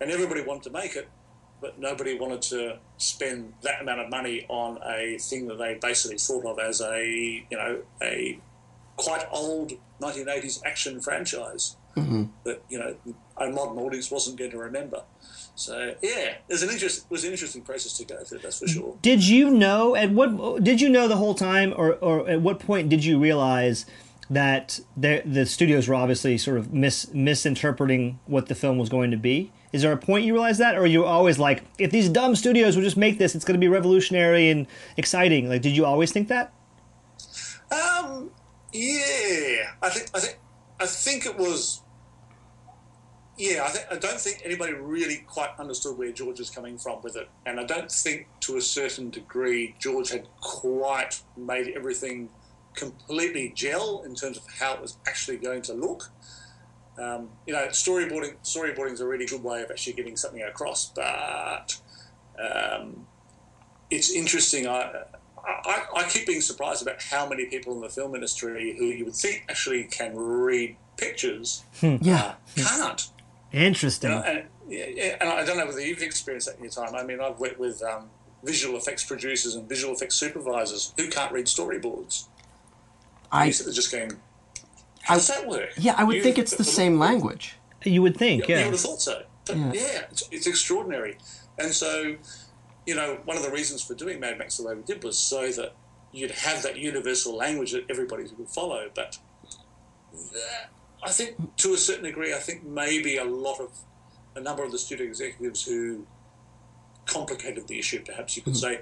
and 0.00 0.10
everybody 0.10 0.42
wanted 0.42 0.62
to 0.64 0.70
make 0.70 0.94
it, 0.94 1.08
but 1.60 1.80
nobody 1.80 2.16
wanted 2.16 2.42
to 2.42 2.78
spend 2.96 3.54
that 3.62 3.80
amount 3.82 4.00
of 4.00 4.08
money 4.08 4.46
on 4.48 4.78
a 4.86 5.18
thing 5.18 5.48
that 5.48 5.58
they 5.58 5.74
basically 5.82 6.18
thought 6.18 6.44
of 6.46 6.58
as 6.60 6.80
a 6.80 7.04
you 7.50 7.56
know 7.56 7.80
a 8.02 8.38
quite 8.96 9.24
old 9.32 9.72
1980s 10.00 10.60
action 10.64 11.00
franchise 11.00 11.76
that 12.44 12.62
you 12.68 12.78
know 12.78 12.94
a 13.38 13.48
modern 13.50 13.78
audience 13.78 14.10
wasn't 14.12 14.36
going 14.38 14.50
to 14.52 14.58
remember. 14.58 15.02
So 15.54 15.94
yeah, 16.02 16.34
there's 16.48 16.62
an 16.62 16.70
interest. 16.70 17.04
It 17.04 17.10
was 17.10 17.24
an 17.24 17.32
interesting 17.32 17.62
process 17.62 17.96
to 17.98 18.04
go 18.04 18.22
through. 18.24 18.38
That's 18.38 18.58
for 18.58 18.66
sure. 18.66 18.96
Did 19.02 19.26
you 19.26 19.50
know 19.50 19.94
at 19.94 20.10
what? 20.10 20.64
Did 20.64 20.80
you 20.80 20.88
know 20.88 21.08
the 21.08 21.16
whole 21.16 21.34
time, 21.34 21.74
or 21.76 21.94
or 21.94 22.28
at 22.28 22.40
what 22.40 22.58
point 22.58 22.88
did 22.88 23.04
you 23.04 23.18
realize? 23.18 23.86
That 24.30 24.80
the, 24.96 25.20
the 25.26 25.44
studios 25.44 25.88
were 25.88 25.94
obviously 25.94 26.38
sort 26.38 26.56
of 26.56 26.72
mis, 26.72 27.12
misinterpreting 27.12 28.18
what 28.24 28.46
the 28.46 28.54
film 28.54 28.78
was 28.78 28.88
going 28.88 29.10
to 29.10 29.18
be. 29.18 29.52
Is 29.74 29.82
there 29.82 29.92
a 29.92 29.96
point 29.98 30.24
you 30.24 30.32
realize 30.32 30.56
that, 30.56 30.74
or 30.74 30.82
are 30.82 30.86
you 30.86 31.04
always 31.04 31.38
like, 31.38 31.64
if 31.76 31.90
these 31.90 32.08
dumb 32.08 32.34
studios 32.34 32.74
would 32.74 32.82
just 32.82 32.96
make 32.96 33.18
this, 33.18 33.34
it's 33.34 33.44
going 33.44 33.56
to 33.56 33.60
be 33.60 33.68
revolutionary 33.68 34.48
and 34.48 34.66
exciting? 34.96 35.50
Like, 35.50 35.60
did 35.60 35.76
you 35.76 35.84
always 35.84 36.12
think 36.12 36.28
that? 36.28 36.50
Um, 37.70 38.30
yeah, 38.72 39.72
I 39.82 39.90
think 39.90 40.08
I 40.14 40.20
think 40.20 40.38
I 40.80 40.86
think 40.86 41.26
it 41.26 41.36
was. 41.36 41.81
Yeah, 43.38 43.64
I, 43.64 43.68
think, 43.70 43.86
I 43.90 43.96
don't 43.96 44.20
think 44.20 44.42
anybody 44.44 44.74
really 44.74 45.24
quite 45.26 45.50
understood 45.58 45.96
where 45.96 46.12
George 46.12 46.38
was 46.38 46.50
coming 46.50 46.76
from 46.76 47.00
with 47.02 47.16
it, 47.16 47.28
and 47.46 47.58
I 47.58 47.64
don't 47.64 47.90
think 47.90 48.26
to 48.40 48.56
a 48.58 48.60
certain 48.60 49.08
degree 49.08 49.74
George 49.78 50.10
had 50.10 50.28
quite 50.40 51.22
made 51.36 51.72
everything 51.74 52.28
completely 52.74 53.52
gel 53.54 54.02
in 54.04 54.14
terms 54.14 54.36
of 54.36 54.44
how 54.58 54.74
it 54.74 54.82
was 54.82 54.96
actually 55.06 55.38
going 55.38 55.62
to 55.62 55.72
look. 55.72 56.10
Um, 56.98 57.30
you 57.46 57.54
know, 57.54 57.66
storyboarding 57.68 58.36
storyboarding 58.44 58.92
is 58.92 59.00
a 59.00 59.06
really 59.06 59.24
good 59.24 59.42
way 59.42 59.62
of 59.62 59.70
actually 59.70 59.94
getting 59.94 60.16
something 60.16 60.42
across, 60.42 60.90
but 60.90 61.74
um, 62.38 63.06
it's 63.90 64.10
interesting. 64.12 64.66
I, 64.66 65.04
I 65.44 65.84
I 65.96 66.04
keep 66.08 66.26
being 66.26 66.42
surprised 66.42 66.82
about 66.82 67.02
how 67.02 67.26
many 67.26 67.46
people 67.46 67.74
in 67.74 67.80
the 67.80 67.88
film 67.88 68.14
industry 68.14 68.76
who 68.78 68.86
you 68.86 69.06
would 69.06 69.16
think 69.16 69.46
actually 69.48 69.84
can 69.84 70.14
read 70.14 70.76
pictures 70.98 71.64
Yeah. 71.80 72.34
can't. 72.56 73.08
Interesting. 73.52 74.10
You 74.10 74.16
know, 74.16 74.22
and, 74.22 74.44
yeah, 74.68 74.86
yeah, 74.88 75.16
and 75.20 75.28
I 75.28 75.44
don't 75.44 75.56
know 75.58 75.66
whether 75.66 75.80
you've 75.80 76.02
experienced 76.02 76.48
that 76.48 76.56
in 76.56 76.62
your 76.64 76.72
time. 76.72 76.94
I 76.94 77.04
mean, 77.04 77.20
I've 77.20 77.38
worked 77.38 77.58
with 77.58 77.82
um, 77.82 78.08
visual 78.42 78.76
effects 78.76 79.04
producers 79.04 79.54
and 79.54 79.68
visual 79.68 79.94
effects 79.94 80.14
supervisors 80.16 80.94
who 80.96 81.08
can't 81.08 81.32
read 81.32 81.46
storyboards. 81.46 82.26
I 83.30 83.46
They're 83.50 83.72
just 83.72 83.90
going, 83.92 84.12
how 85.02 85.14
does 85.14 85.28
that 85.28 85.46
work? 85.46 85.70
yeah, 85.76 85.94
I 85.96 86.04
would 86.04 86.16
You- 86.16 86.22
think 86.22 86.38
it's 86.38 86.56
the 86.56 86.64
same 86.64 86.98
language. 86.98 87.56
you 87.84 88.02
would 88.02 88.16
think, 88.16 88.48
You 88.48 88.54
yeah. 88.54 88.64
would 88.64 88.72
have 88.72 88.80
thought 88.80 89.00
so. 89.02 89.24
But 89.46 89.56
yeah, 89.56 90.02
it's, 90.10 90.22
it's 90.30 90.46
extraordinary. 90.46 91.18
And 91.58 91.72
so, 91.72 92.16
you 92.86 92.94
know, 92.94 93.18
one 93.24 93.36
of 93.36 93.42
the 93.42 93.50
reasons 93.50 93.82
for 93.82 93.94
doing 93.94 94.20
Mad 94.20 94.38
Max 94.38 94.56
the 94.56 94.64
way 94.64 94.74
we 94.74 94.82
did 94.82 95.02
was 95.02 95.18
so 95.18 95.50
that 95.52 95.74
you'd 96.12 96.30
have 96.30 96.62
that 96.62 96.76
universal 96.78 97.34
language 97.36 97.72
that 97.72 97.84
everybody 97.90 98.24
would 98.38 98.48
follow. 98.48 98.88
But 98.94 99.18
that, 100.32 100.70
I 101.02 101.10
think 101.10 101.56
to 101.58 101.74
a 101.74 101.78
certain 101.78 102.04
degree, 102.04 102.32
I 102.34 102.38
think 102.38 102.64
maybe 102.64 103.16
a 103.16 103.24
lot 103.24 103.60
of 103.60 103.70
a 104.36 104.40
number 104.40 104.62
of 104.62 104.72
the 104.72 104.78
studio 104.78 105.06
executives 105.06 105.64
who 105.64 106.06
complicated 107.06 107.66
the 107.68 107.78
issue, 107.78 108.02
perhaps 108.04 108.36
you 108.36 108.42
could 108.42 108.56
say, 108.56 108.80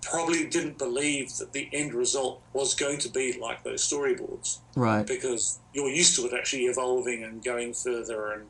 probably 0.00 0.46
didn't 0.48 0.78
believe 0.78 1.36
that 1.38 1.52
the 1.52 1.68
end 1.72 1.94
result 1.94 2.40
was 2.52 2.74
going 2.74 2.98
to 2.98 3.08
be 3.08 3.38
like 3.40 3.62
those 3.64 3.86
storyboards 3.88 4.58
Right. 4.76 5.06
because 5.06 5.60
you're 5.72 5.88
used 5.90 6.16
to 6.16 6.26
it 6.26 6.32
actually 6.36 6.64
evolving 6.64 7.22
and 7.24 7.42
going 7.42 7.72
further 7.74 8.32
and 8.32 8.48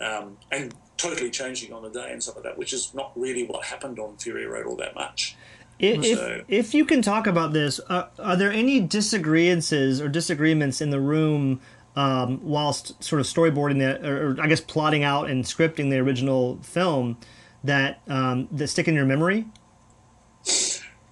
um, 0.00 0.36
and 0.50 0.74
totally 0.96 1.30
changing 1.30 1.72
on 1.72 1.82
the 1.84 1.90
day 1.90 2.10
and 2.10 2.20
stuff 2.20 2.34
like 2.36 2.44
that, 2.44 2.58
which 2.58 2.72
is 2.72 2.92
not 2.94 3.12
really 3.14 3.44
what 3.46 3.64
happened 3.64 3.98
on 4.00 4.16
Fury 4.16 4.44
Road 4.46 4.66
all 4.66 4.76
that 4.76 4.94
much. 4.96 5.36
If, 5.78 6.04
if, 6.04 6.18
So- 6.18 6.44
if 6.48 6.74
you 6.74 6.84
can 6.84 7.00
talk 7.00 7.26
about 7.28 7.52
this, 7.52 7.78
uh, 7.88 8.06
are 8.18 8.34
there 8.36 8.50
any 8.52 8.80
disagreements 8.80 9.72
or 9.72 10.08
disagreements 10.08 10.80
in 10.80 10.90
the 10.90 11.00
room 11.00 11.60
um, 11.96 12.40
whilst 12.42 13.02
sort 13.02 13.20
of 13.20 13.26
storyboarding 13.26 13.78
the, 13.78 14.08
or, 14.08 14.30
or 14.30 14.36
I 14.40 14.46
guess 14.46 14.60
plotting 14.60 15.04
out 15.04 15.30
and 15.30 15.44
scripting 15.44 15.90
the 15.90 15.98
original 15.98 16.58
film 16.62 17.18
that 17.62 18.00
um, 18.08 18.48
that 18.52 18.68
stick 18.68 18.88
in 18.88 18.94
your 18.94 19.06
memory? 19.06 19.46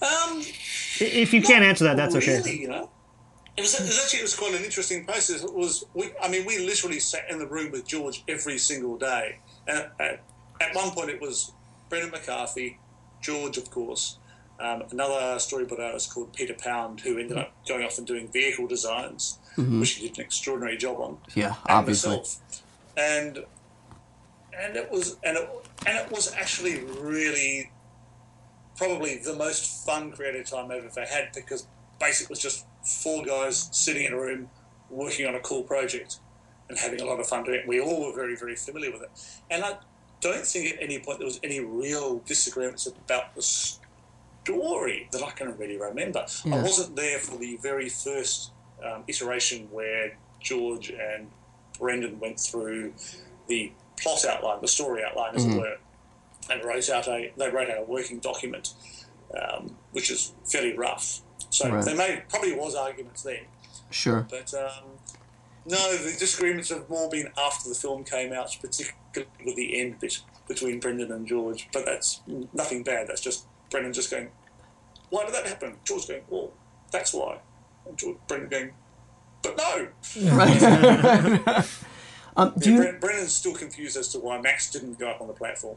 Um, 0.03 0.43
If 1.01 1.33
you 1.33 1.43
can't 1.43 1.65
answer 1.65 1.85
that, 1.85 1.97
that's 1.97 2.15
okay. 2.15 2.37
Really, 2.37 2.61
you 2.61 2.69
know, 2.69 2.91
it 3.57 3.63
was, 3.63 3.75
it 3.75 3.83
was 3.83 3.99
actually 4.03 4.21
it 4.21 4.23
was 4.23 4.37
quite 4.37 4.55
an 4.55 4.63
interesting 4.63 5.05
process. 5.05 5.43
It 5.43 5.53
was, 5.53 5.85
we, 5.95 6.13
I 6.23 6.29
mean, 6.29 6.47
we 6.47 6.59
literally 6.59 7.01
sat 7.01 7.31
in 7.31 7.39
the 7.39 7.47
room 7.47 7.73
with 7.73 7.87
George 7.87 8.23
every 8.29 8.59
single 8.59 8.97
day. 8.99 9.39
And 9.67 9.89
at, 9.99 10.23
at 10.61 10.75
one 10.75 10.91
point, 10.91 11.11
it 11.11 11.21
was 11.21 11.53
Brendan 11.89 12.11
McCarthy, 12.11 12.79
George, 13.21 13.57
of 13.57 13.71
course, 13.71 14.19
um, 14.61 14.83
another 14.91 15.37
storyboard 15.37 15.81
artist 15.81 16.13
called 16.13 16.33
Peter 16.35 16.55
Pound, 16.55 17.01
who 17.01 17.19
ended 17.19 17.39
up 17.39 17.53
going 17.67 17.85
off 17.85 17.99
and 17.99 18.07
doing 18.07 18.31
vehicle 18.31 18.67
designs, 18.67 19.39
Mm-hmm. 19.57 19.81
which 19.81 19.93
he 19.93 20.09
did 20.09 20.19
an 20.19 20.25
extraordinary 20.25 20.77
job 20.77 20.99
on. 20.99 21.19
Yeah, 21.35 21.55
and 21.69 21.79
obviously. 21.79 22.17
myself. 22.17 22.63
And 22.97 23.45
and 24.59 24.77
it 24.77 24.91
was 24.91 25.17
and 25.25 25.37
it, 25.37 25.49
and 25.87 25.99
it 25.99 26.11
was 26.11 26.33
actually 26.35 26.81
really 27.01 27.71
probably 28.77 29.19
the 29.19 29.35
most 29.35 29.87
fun 29.87 30.11
creative 30.13 30.49
time 30.49 30.71
I've 30.71 30.85
ever 30.85 31.07
had 31.07 31.33
because 31.35 31.67
basically 32.01 32.25
it 32.25 32.31
was 32.31 32.39
just 32.41 32.67
four 32.83 33.25
guys 33.25 33.69
sitting 33.73 34.07
in 34.07 34.13
a 34.13 34.21
room 34.21 34.49
working 34.91 35.27
on 35.27 35.35
a 35.35 35.41
cool 35.41 35.63
project 35.63 36.19
and 36.69 36.79
having 36.79 37.01
a 37.01 37.05
lot 37.05 37.21
of 37.21 37.27
fun 37.27 37.45
doing 37.45 37.61
it. 37.61 37.69
We 37.69 37.81
all 37.81 38.07
were 38.07 38.15
very, 38.15 38.37
very 38.37 38.57
familiar 38.57 38.91
with 38.91 39.03
it. 39.03 39.11
And 39.51 39.65
I 39.65 39.77
don't 40.21 40.47
think 40.47 40.75
at 40.75 40.83
any 40.83 40.99
point 40.99 41.19
there 41.19 41.27
was 41.27 41.41
any 41.43 41.61
real 41.61 42.19
disagreements 42.21 42.87
about 42.87 43.35
the 43.35 43.43
story 43.43 45.09
that 45.13 45.23
I 45.23 45.31
can 45.31 45.57
really 45.59 45.77
remember. 45.77 46.25
Yeah. 46.45 46.57
I 46.57 46.63
wasn't 46.63 46.97
there 46.97 47.19
for 47.19 47.37
the 47.39 47.57
very 47.57 47.89
first 47.89 48.51
um, 48.85 49.05
iteration 49.07 49.69
where 49.71 50.17
George 50.41 50.91
and 50.91 51.31
Brendan 51.79 52.19
went 52.21 52.39
through 52.39 52.93
the 53.49 53.73
plot 54.01 54.25
outline, 54.25 54.61
the 54.61 54.69
story 54.69 55.03
outline, 55.05 55.35
as 55.35 55.45
it 55.47 55.57
were, 55.57 55.77
and 56.51 56.65
wrote 56.65 56.89
out 56.91 57.07
a 57.09 57.33
they 57.37 57.49
wrote 57.51 57.71
out 57.71 57.79
a 57.79 57.83
working 57.85 58.19
document, 58.19 58.75
um, 59.41 59.77
which 59.93 60.11
is 60.11 60.33
fairly 60.45 60.77
rough. 60.77 61.21
So 61.51 61.69
Right. 61.71 61.85
there 61.85 61.95
may 61.97 62.23
probably 62.29 62.55
was 62.55 62.75
arguments 62.75 63.23
then, 63.23 63.45
Sure. 63.91 64.27
but 64.29 64.53
um, 64.55 64.99
no, 65.67 65.97
the 65.97 66.17
disagreements 66.19 66.71
have 66.71 66.89
more 66.89 67.09
been 67.09 67.29
after 67.39 67.69
the 67.69 67.75
film 67.75 68.05
came 68.05 68.33
out, 68.33 68.57
particularly 68.61 69.29
with 69.45 69.57
the 69.57 69.79
end 69.81 70.01
bit 70.01 70.19
between 70.49 70.81
Brendan 70.81 71.13
and 71.13 71.27
George. 71.27 71.69
But 71.73 71.85
that's 71.85 72.21
nothing 72.53 72.83
bad. 72.83 73.07
That's 73.09 73.21
just 73.21 73.47
Brendan 73.71 73.93
just 73.93 74.11
going, 74.11 74.31
"Why 75.11 75.25
did 75.25 75.35
that 75.35 75.47
happen?" 75.47 75.77
George 75.85 76.09
going, 76.09 76.23
"Well, 76.29 76.51
that's 76.91 77.13
why." 77.15 77.39
And 77.93 77.99
George, 77.99 78.17
Brendan 78.27 78.49
going, 78.49 78.71
"But 79.43 79.57
no." 79.59 79.89
Um, 82.35 82.55
do 82.57 82.71
Yeah, 82.71 82.77
you, 82.79 82.83
Bren- 82.85 83.01
Brendan's 83.01 83.35
still 83.35 83.53
confused 83.53 83.95
as 83.99 84.09
to 84.09 84.19
why 84.19 84.41
Max 84.41 84.71
didn't 84.71 84.99
go 84.99 85.07
up 85.11 85.21
on 85.21 85.27
the 85.27 85.35
platform. 85.35 85.77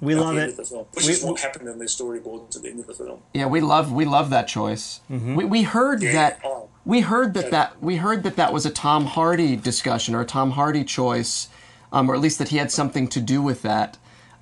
We 0.00 0.14
at 0.14 0.20
love 0.20 0.34
the 0.34 0.40
end 0.40 0.48
it. 0.48 0.50
of 0.50 0.56
the 0.56 0.64
film, 0.64 0.86
which 0.92 1.06
We- 1.06 1.12
is 1.12 1.22
what 1.22 1.38
happened 1.38 1.68
in 1.68 1.78
the 1.78 1.84
storyboards 1.84 2.56
at 2.56 2.62
the 2.62 2.68
end 2.70 2.80
of 2.80 2.88
the 2.88 2.94
film. 2.94 3.20
yeah, 3.32 3.46
we 3.46 3.60
love 3.60 3.92
we 3.92 4.04
love 4.04 4.30
that 4.30 4.48
choice. 4.48 4.98
We, 5.08 5.44
we 5.44 5.62
heard 5.62 6.02
Yeah. 6.02 6.12
that 6.14 6.40
Oh. 6.44 6.68
we 6.84 7.02
heard 7.02 7.34
that 7.34 7.52
that 7.52 7.80
we 7.80 7.94
heard 7.98 8.24
that 8.24 8.34
that 8.34 8.52
was 8.52 8.66
a 8.66 8.70
Tom 8.70 9.06
Hardy 9.06 9.54
discussion 9.54 10.16
or 10.16 10.22
a 10.22 10.26
Tom 10.26 10.50
Hardy 10.50 10.82
choice, 10.82 11.46
um, 11.92 12.10
or 12.10 12.16
at 12.16 12.20
least 12.20 12.38
that 12.40 12.48
he 12.48 12.56
had 12.56 12.72
something 12.72 13.06
to 13.06 13.20
do 13.20 13.40
with 13.40 13.62
that. 13.62 13.96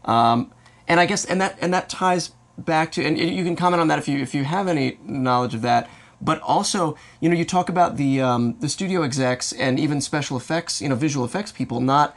Um, 0.06 0.52
and 0.88 1.00
I 1.00 1.04
guess 1.04 1.26
and 1.26 1.38
that 1.42 1.58
and 1.60 1.74
that 1.74 1.90
ties 1.90 2.30
back 2.56 2.92
to 2.92 3.04
and 3.04 3.18
you 3.18 3.44
can 3.44 3.56
comment 3.56 3.82
on 3.82 3.88
that 3.88 3.98
if 3.98 4.08
you 4.08 4.20
if 4.20 4.34
you 4.34 4.44
have 4.44 4.68
any 4.68 4.98
knowledge 5.04 5.52
of 5.54 5.60
that. 5.60 5.86
But 6.24 6.40
also, 6.40 6.96
you 7.20 7.28
know, 7.28 7.34
you 7.34 7.44
talk 7.44 7.68
about 7.68 7.96
the 7.96 8.20
um, 8.20 8.56
the 8.60 8.68
studio 8.68 9.02
execs 9.02 9.52
and 9.52 9.78
even 9.80 10.00
special 10.00 10.36
effects, 10.36 10.80
you 10.80 10.88
know, 10.88 10.94
visual 10.94 11.24
effects 11.26 11.50
people 11.52 11.80
not 11.80 12.16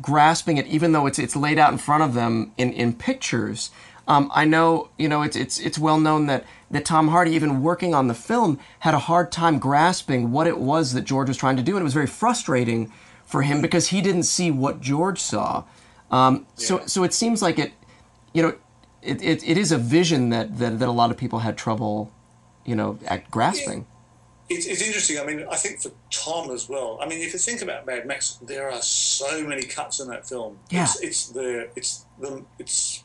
grasping 0.00 0.56
it, 0.58 0.66
even 0.66 0.92
though 0.92 1.06
it's 1.06 1.18
it's 1.18 1.36
laid 1.36 1.58
out 1.58 1.72
in 1.72 1.78
front 1.78 2.02
of 2.02 2.14
them 2.14 2.52
in 2.56 2.72
in 2.72 2.92
pictures. 2.92 3.70
Um, 4.06 4.30
I 4.34 4.44
know, 4.44 4.90
you 4.98 5.08
know, 5.08 5.22
it's 5.22 5.36
it's 5.36 5.58
it's 5.58 5.78
well 5.78 5.98
known 5.98 6.26
that 6.26 6.44
that 6.70 6.84
Tom 6.84 7.08
Hardy, 7.08 7.32
even 7.32 7.62
working 7.62 7.94
on 7.94 8.08
the 8.08 8.14
film, 8.14 8.58
had 8.80 8.94
a 8.94 8.98
hard 8.98 9.32
time 9.32 9.58
grasping 9.58 10.30
what 10.30 10.46
it 10.46 10.58
was 10.58 10.92
that 10.92 11.04
George 11.04 11.28
was 11.28 11.38
trying 11.38 11.56
to 11.56 11.62
do, 11.62 11.72
and 11.72 11.80
it 11.80 11.84
was 11.84 11.94
very 11.94 12.06
frustrating 12.06 12.92
for 13.24 13.42
him 13.42 13.62
because 13.62 13.88
he 13.88 14.02
didn't 14.02 14.24
see 14.24 14.50
what 14.50 14.80
George 14.80 15.18
saw. 15.20 15.64
Um, 16.10 16.46
So 16.56 16.78
Yeah. 16.80 16.86
so 16.86 17.04
it 17.04 17.14
seems 17.14 17.40
like 17.40 17.58
it, 17.58 17.72
you 18.34 18.42
know, 18.42 18.52
it, 19.00 19.22
it, 19.22 19.42
it 19.48 19.56
is 19.56 19.72
a 19.72 19.78
vision 19.78 20.28
that, 20.30 20.58
that 20.58 20.78
that 20.78 20.88
a 20.88 20.92
lot 20.92 21.10
of 21.10 21.16
people 21.16 21.38
had 21.38 21.56
trouble, 21.56 22.10
you 22.64 22.74
know, 22.76 22.98
at 23.06 23.30
grasping. 23.30 23.86
It's, 24.48 24.66
it's 24.66 24.82
interesting. 24.82 25.18
I 25.18 25.24
mean, 25.24 25.46
I 25.50 25.56
think 25.56 25.80
for 25.80 25.90
Tom 26.10 26.50
as 26.50 26.68
well. 26.68 26.98
I 27.00 27.08
mean, 27.08 27.20
if 27.20 27.32
you 27.32 27.38
think 27.38 27.62
about 27.62 27.86
Mad 27.86 28.06
Max, 28.06 28.38
there 28.42 28.70
are 28.70 28.82
so 28.82 29.42
many 29.46 29.62
cuts 29.62 30.00
in 30.00 30.08
that 30.08 30.28
film. 30.28 30.58
Yeah. 30.70 30.82
It's, 30.84 31.00
it's 31.00 31.28
the 31.30 31.68
it's 31.76 32.04
the 32.20 32.44
it's 32.58 33.04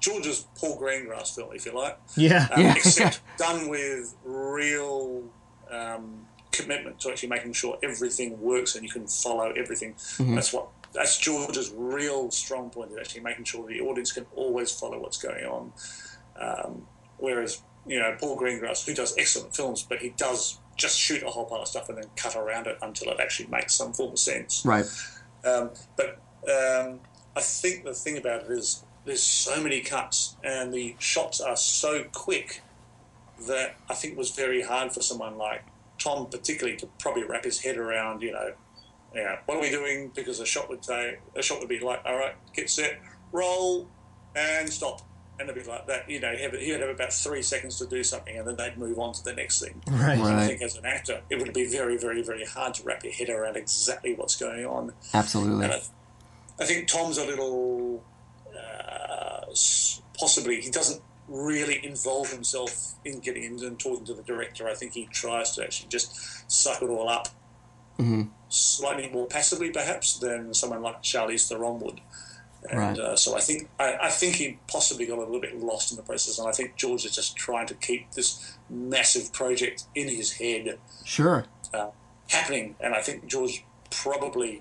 George's 0.00 0.46
Paul 0.58 0.80
Greengrass 0.80 1.34
film, 1.34 1.54
if 1.54 1.64
you 1.64 1.72
like. 1.72 1.96
Yeah. 2.16 2.48
um, 2.52 2.60
Yeah. 2.60 2.74
except 2.74 3.20
done 3.38 3.68
with 3.68 4.16
real 4.24 5.22
um, 5.70 6.26
commitment 6.50 6.98
to 7.00 7.10
actually 7.10 7.28
making 7.28 7.52
sure 7.52 7.78
everything 7.84 8.40
works 8.40 8.74
and 8.74 8.82
you 8.84 8.90
can 8.90 9.06
follow 9.06 9.52
everything. 9.52 9.94
That's 10.18 10.52
what 10.52 10.68
that's 10.92 11.18
George's 11.18 11.72
real 11.76 12.32
strong 12.32 12.68
point 12.70 12.90
is 12.90 12.98
actually 12.98 13.20
making 13.20 13.44
sure 13.44 13.64
the 13.68 13.80
audience 13.80 14.10
can 14.10 14.26
always 14.34 14.72
follow 14.72 14.98
what's 14.98 15.18
going 15.22 15.44
on. 15.44 15.72
Um, 16.36 16.86
whereas 17.18 17.62
you 17.86 17.98
know 17.98 18.16
Paul 18.18 18.38
Greengrass, 18.38 18.86
who 18.86 18.94
does 18.94 19.16
excellent 19.18 19.54
films, 19.54 19.84
but 19.88 19.98
he 19.98 20.10
does 20.10 20.58
just 20.76 20.98
shoot 20.98 21.22
a 21.22 21.26
whole 21.26 21.44
pile 21.44 21.62
of 21.62 21.68
stuff 21.68 21.88
and 21.88 21.98
then 21.98 22.06
cut 22.16 22.36
around 22.36 22.66
it 22.66 22.78
until 22.82 23.12
it 23.12 23.20
actually 23.20 23.48
makes 23.48 23.74
some 23.74 23.92
form 23.92 24.12
of 24.12 24.18
sense. 24.18 24.62
Right. 24.64 24.86
Um, 25.44 25.70
but 25.96 26.20
um, 26.48 27.00
I 27.36 27.40
think 27.40 27.84
the 27.84 27.94
thing 27.94 28.16
about 28.16 28.44
it 28.44 28.50
is 28.50 28.84
there's 29.04 29.22
so 29.22 29.62
many 29.62 29.80
cuts 29.80 30.36
and 30.42 30.72
the 30.72 30.96
shots 30.98 31.40
are 31.40 31.56
so 31.56 32.04
quick 32.12 32.62
that 33.46 33.76
I 33.88 33.94
think 33.94 34.14
it 34.14 34.18
was 34.18 34.30
very 34.30 34.62
hard 34.62 34.92
for 34.92 35.00
someone 35.00 35.38
like 35.38 35.62
Tom, 35.98 36.26
particularly, 36.26 36.76
to 36.78 36.86
probably 36.98 37.24
wrap 37.24 37.44
his 37.44 37.60
head 37.60 37.76
around. 37.76 38.22
You 38.22 38.32
know, 38.32 38.52
yeah, 39.14 39.38
what 39.46 39.58
are 39.58 39.60
we 39.60 39.70
doing? 39.70 40.10
Because 40.14 40.40
a 40.40 40.46
shot 40.46 40.68
would 40.68 40.84
say 40.84 41.18
a 41.36 41.42
shot 41.42 41.60
would 41.60 41.68
be 41.68 41.80
like, 41.80 42.00
all 42.04 42.16
right, 42.16 42.34
get 42.54 42.70
set, 42.70 43.00
roll, 43.32 43.88
and 44.34 44.68
stop. 44.68 45.02
And 45.40 45.48
it'd 45.48 45.64
be 45.64 45.70
like 45.70 45.86
that, 45.86 46.10
you 46.10 46.20
know. 46.20 46.36
He 46.36 46.46
would 46.46 46.80
have, 46.80 46.80
have 46.80 46.88
about 46.90 47.12
three 47.14 47.40
seconds 47.40 47.78
to 47.78 47.86
do 47.86 48.04
something, 48.04 48.36
and 48.36 48.46
then 48.46 48.56
they'd 48.56 48.76
move 48.76 48.98
on 48.98 49.14
to 49.14 49.24
the 49.24 49.32
next 49.32 49.62
thing. 49.62 49.80
Right. 49.90 50.18
And 50.18 50.22
I 50.22 50.46
think 50.46 50.60
as 50.60 50.76
an 50.76 50.84
actor, 50.84 51.22
it 51.30 51.38
would 51.40 51.54
be 51.54 51.64
very, 51.64 51.96
very, 51.96 52.22
very 52.22 52.44
hard 52.44 52.74
to 52.74 52.82
wrap 52.82 53.02
your 53.02 53.12
head 53.14 53.30
around 53.30 53.56
exactly 53.56 54.14
what's 54.14 54.36
going 54.36 54.66
on. 54.66 54.92
Absolutely. 55.14 55.64
And 55.64 55.72
I, 55.72 55.80
I 56.60 56.66
think 56.66 56.88
Tom's 56.88 57.16
a 57.16 57.24
little 57.24 58.04
uh, 58.54 59.46
possibly 60.18 60.60
he 60.60 60.70
doesn't 60.70 61.00
really 61.26 61.84
involve 61.86 62.30
himself 62.30 62.94
in 63.04 63.20
getting 63.20 63.44
in 63.44 63.64
and 63.64 63.78
talking 63.78 64.04
to 64.04 64.14
the 64.14 64.22
director. 64.22 64.68
I 64.68 64.74
think 64.74 64.92
he 64.92 65.06
tries 65.06 65.52
to 65.52 65.62
actually 65.62 65.88
just 65.88 66.50
suck 66.50 66.82
it 66.82 66.90
all 66.90 67.08
up, 67.08 67.28
slightly 68.48 69.08
more 69.08 69.26
passively 69.26 69.70
perhaps 69.70 70.18
than 70.18 70.52
someone 70.52 70.82
like 70.82 71.02
Charlize 71.02 71.48
Theron 71.48 71.78
would. 71.80 72.00
And 72.68 72.78
Right. 72.78 72.98
uh, 72.98 73.16
so 73.16 73.36
I 73.36 73.40
think 73.40 73.68
I, 73.78 73.96
I 74.02 74.10
think 74.10 74.36
he 74.36 74.58
possibly 74.68 75.06
got 75.06 75.16
a 75.18 75.20
little 75.20 75.40
bit 75.40 75.58
lost 75.58 75.90
in 75.92 75.96
the 75.96 76.02
process, 76.02 76.38
and 76.38 76.46
I 76.48 76.52
think 76.52 76.76
George 76.76 77.04
is 77.06 77.14
just 77.14 77.36
trying 77.36 77.66
to 77.68 77.74
keep 77.74 78.10
this 78.12 78.56
massive 78.68 79.32
project 79.32 79.84
in 79.94 80.08
his 80.08 80.32
head 80.32 80.78
Sure. 81.04 81.46
uh, 81.72 81.88
happening, 82.28 82.76
and 82.80 82.94
I 82.94 83.00
think 83.00 83.26
George 83.26 83.64
probably 83.90 84.60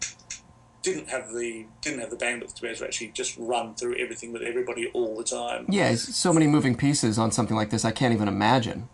didn't 0.81 1.09
have 1.09 1.33
the 1.33 1.65
didn't 1.81 1.99
have 1.99 2.09
the 2.09 2.15
bandwidth 2.15 2.53
to 2.55 2.61
be 2.61 2.69
able 2.69 2.77
to 2.79 2.85
actually 2.85 3.09
just 3.09 3.35
run 3.37 3.75
through 3.75 3.95
everything 3.97 4.31
with 4.31 4.41
everybody 4.43 4.89
all 4.93 5.17
the 5.17 5.23
time. 5.25 5.65
Yeah, 5.67 5.93
so 5.95 6.31
many 6.31 6.47
moving 6.47 6.75
pieces 6.75 7.19
on 7.19 7.31
something 7.31 7.55
like 7.55 7.69
this. 7.69 7.83
I 7.83 7.91
can't 7.91 8.13
even 8.13 8.27
imagine. 8.29 8.87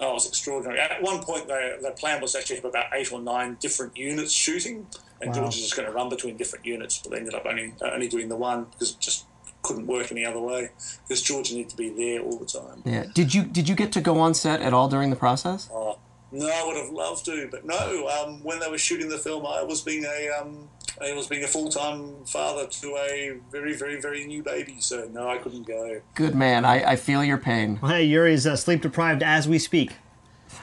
Oh, 0.00 0.10
it 0.10 0.14
was 0.14 0.28
extraordinary. 0.28 0.78
At 0.78 1.02
one 1.02 1.22
point, 1.22 1.48
the 1.48 1.78
the 1.82 1.90
plan 1.90 2.20
was 2.22 2.34
actually 2.36 2.56
have 2.56 2.64
about 2.66 2.86
eight 2.92 3.12
or 3.12 3.20
nine 3.20 3.56
different 3.60 3.96
units 3.96 4.32
shooting, 4.32 4.86
and 5.24 5.34
Wow. 5.34 5.42
George 5.42 5.56
was 5.56 5.62
just 5.62 5.76
going 5.76 5.86
to 5.88 5.92
run 5.94 6.08
between 6.08 6.36
different 6.36 6.64
units, 6.64 6.98
but 6.98 7.10
they 7.12 7.18
ended 7.18 7.34
up 7.34 7.46
only 7.46 7.74
uh, 7.82 7.90
only 7.90 8.08
doing 8.08 8.28
the 8.28 8.36
one 8.36 8.64
because 8.64 8.92
it 8.92 9.00
just 9.00 9.26
couldn't 9.62 9.86
work 9.86 10.12
any 10.12 10.24
other 10.24 10.40
way. 10.40 10.70
Because 11.08 11.22
George 11.22 11.52
needed 11.52 11.70
to 11.70 11.76
be 11.76 11.88
there 11.88 12.20
all 12.20 12.38
the 12.38 12.46
time. 12.46 12.82
Yeah. 12.84 13.04
Did 13.14 13.34
you 13.34 13.42
did 13.44 13.68
you 13.68 13.74
get 13.74 13.92
to 13.92 14.00
go 14.00 14.20
on 14.20 14.34
set 14.34 14.60
at 14.60 14.72
all 14.72 14.88
during 14.88 15.10
the 15.10 15.16
process? 15.16 15.68
Oh, 15.72 15.98
no, 16.32 16.48
I 16.48 16.66
would 16.66 16.76
have 16.76 16.90
loved 16.90 17.24
to, 17.26 17.48
but 17.50 17.64
no. 17.64 18.08
Um, 18.08 18.42
when 18.42 18.58
they 18.58 18.68
were 18.68 18.78
shooting 18.78 19.08
the 19.08 19.18
film, 19.18 19.46
I 19.46 19.62
was 19.62 19.80
being 19.82 20.04
a 20.04 20.30
um, 20.40 20.68
I 21.00 21.12
was 21.12 21.26
being 21.26 21.44
a 21.44 21.46
full 21.46 21.68
time 21.68 22.24
father 22.26 22.66
to 22.66 22.96
a 22.96 23.38
very, 23.50 23.74
very, 23.74 24.00
very 24.00 24.26
new 24.26 24.42
baby. 24.42 24.76
So 24.80 25.08
no, 25.12 25.28
I 25.28 25.38
couldn't 25.38 25.66
go. 25.66 26.00
Good 26.14 26.34
man. 26.34 26.64
I, 26.64 26.92
I 26.92 26.96
feel 26.96 27.24
your 27.24 27.38
pain. 27.38 27.78
Well, 27.80 27.92
hey, 27.92 28.04
Yuri's 28.04 28.46
uh, 28.46 28.56
sleep 28.56 28.82
deprived 28.82 29.22
as 29.22 29.48
we 29.48 29.58
speak. 29.58 29.94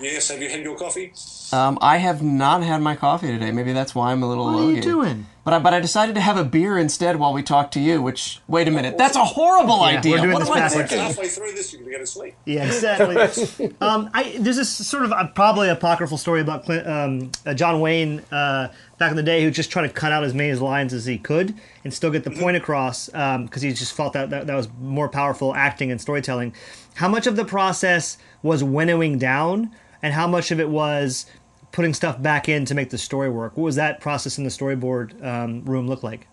Yes, 0.02 0.30
have 0.30 0.42
you 0.42 0.50
had 0.50 0.62
your 0.64 0.76
coffee? 0.78 1.14
Um, 1.54 1.78
I 1.82 1.98
have 1.98 2.22
not 2.24 2.64
had 2.64 2.82
my 2.82 2.96
coffee 2.96 3.28
today. 3.28 3.52
Maybe 3.52 3.74
that's 3.74 3.94
why 3.94 4.12
I'm 4.12 4.24
a 4.24 4.28
little 4.28 4.46
What 4.46 4.54
are 4.56 4.58
logy. 4.62 4.76
you 4.78 4.82
doing? 4.82 5.26
But 5.44 5.54
I, 5.56 5.60
but 5.60 5.74
I 5.74 5.80
decided 5.80 6.16
to 6.16 6.22
have 6.22 6.38
a 6.38 6.44
beer 6.44 6.78
instead 6.78 7.18
while 7.18 7.34
we 7.34 7.42
talk 7.44 7.72
to 7.72 7.80
you. 7.80 8.02
Which 8.02 8.40
wait 8.48 8.68
a 8.68 8.72
minute, 8.72 8.98
that's 8.98 9.16
a 9.16 9.26
horrible 9.26 9.78
Yeah, 9.80 9.98
idea. 9.98 10.12
we're 10.14 10.18
doing 10.20 10.34
what 10.34 10.40
this 10.42 10.50
am 10.50 10.54
I 10.56 10.60
backwards. 10.60 10.90
thinking? 10.90 11.08
Halfway 11.08 11.28
through 11.28 11.52
this, 11.54 11.74
you're 11.74 11.82
going 11.82 11.92
to 11.94 11.98
go 11.98 12.04
to 12.04 12.08
sleep. 12.08 12.36
Yeah, 12.46 12.66
exactly. 12.66 13.74
um, 13.82 14.10
I, 14.14 14.36
there's 14.40 14.58
this 14.58 14.70
sort 14.70 15.04
of 15.04 15.12
uh, 15.12 15.28
probably 15.30 15.70
apocryphal 15.70 16.18
story 16.18 16.42
about 16.42 16.66
Clint, 16.66 16.88
um, 16.88 17.32
uh, 17.46 17.54
John 17.54 17.82
Wayne 17.82 18.20
uh, 18.32 18.70
back 19.00 19.10
in 19.12 19.18
the 19.18 19.24
day 19.24 19.44
who 19.44 19.50
just 19.52 19.72
tried 19.72 19.88
to 19.88 19.94
cut 19.94 20.12
out 20.12 20.24
as 20.24 20.34
many 20.34 20.54
lines 20.54 20.94
as 20.94 21.06
he 21.06 21.18
could 21.18 21.56
and 21.84 21.92
still 21.94 22.12
get 22.12 22.24
the 22.24 22.32
point 22.32 22.56
across 22.56 23.08
because 23.08 23.62
he 23.64 23.74
just 23.74 23.94
felt 23.94 24.14
that, 24.14 24.30
that 24.30 24.46
that 24.48 24.56
was 24.56 24.70
more 24.80 25.10
powerful 25.10 25.54
acting 25.56 25.92
and 25.92 26.00
storytelling. 26.00 26.54
How 26.96 27.08
much 27.08 27.26
of 27.26 27.36
the 27.36 27.46
process 27.46 28.18
was 28.44 28.64
winnowing 28.64 29.18
down, 29.18 29.72
and 30.02 30.14
how 30.14 30.28
much 30.28 30.52
of 30.52 30.60
it 30.60 30.70
was 30.70 31.26
putting 31.72 31.94
stuff 31.94 32.22
back 32.22 32.50
in 32.50 32.66
to 32.66 32.76
make 32.76 32.90
the 32.90 32.98
story 32.98 33.30
work? 33.30 33.56
What 33.58 33.64
was 33.64 33.76
that 33.76 34.00
process 34.02 34.38
in 34.38 34.44
the 34.44 34.50
storyboard 34.50 35.24
um, 35.26 35.64
room 35.66 35.88
look 35.88 36.04
like? 36.04 36.28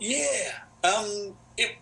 Yeah, 0.00 0.52
um, 0.84 1.36
it 1.56 1.76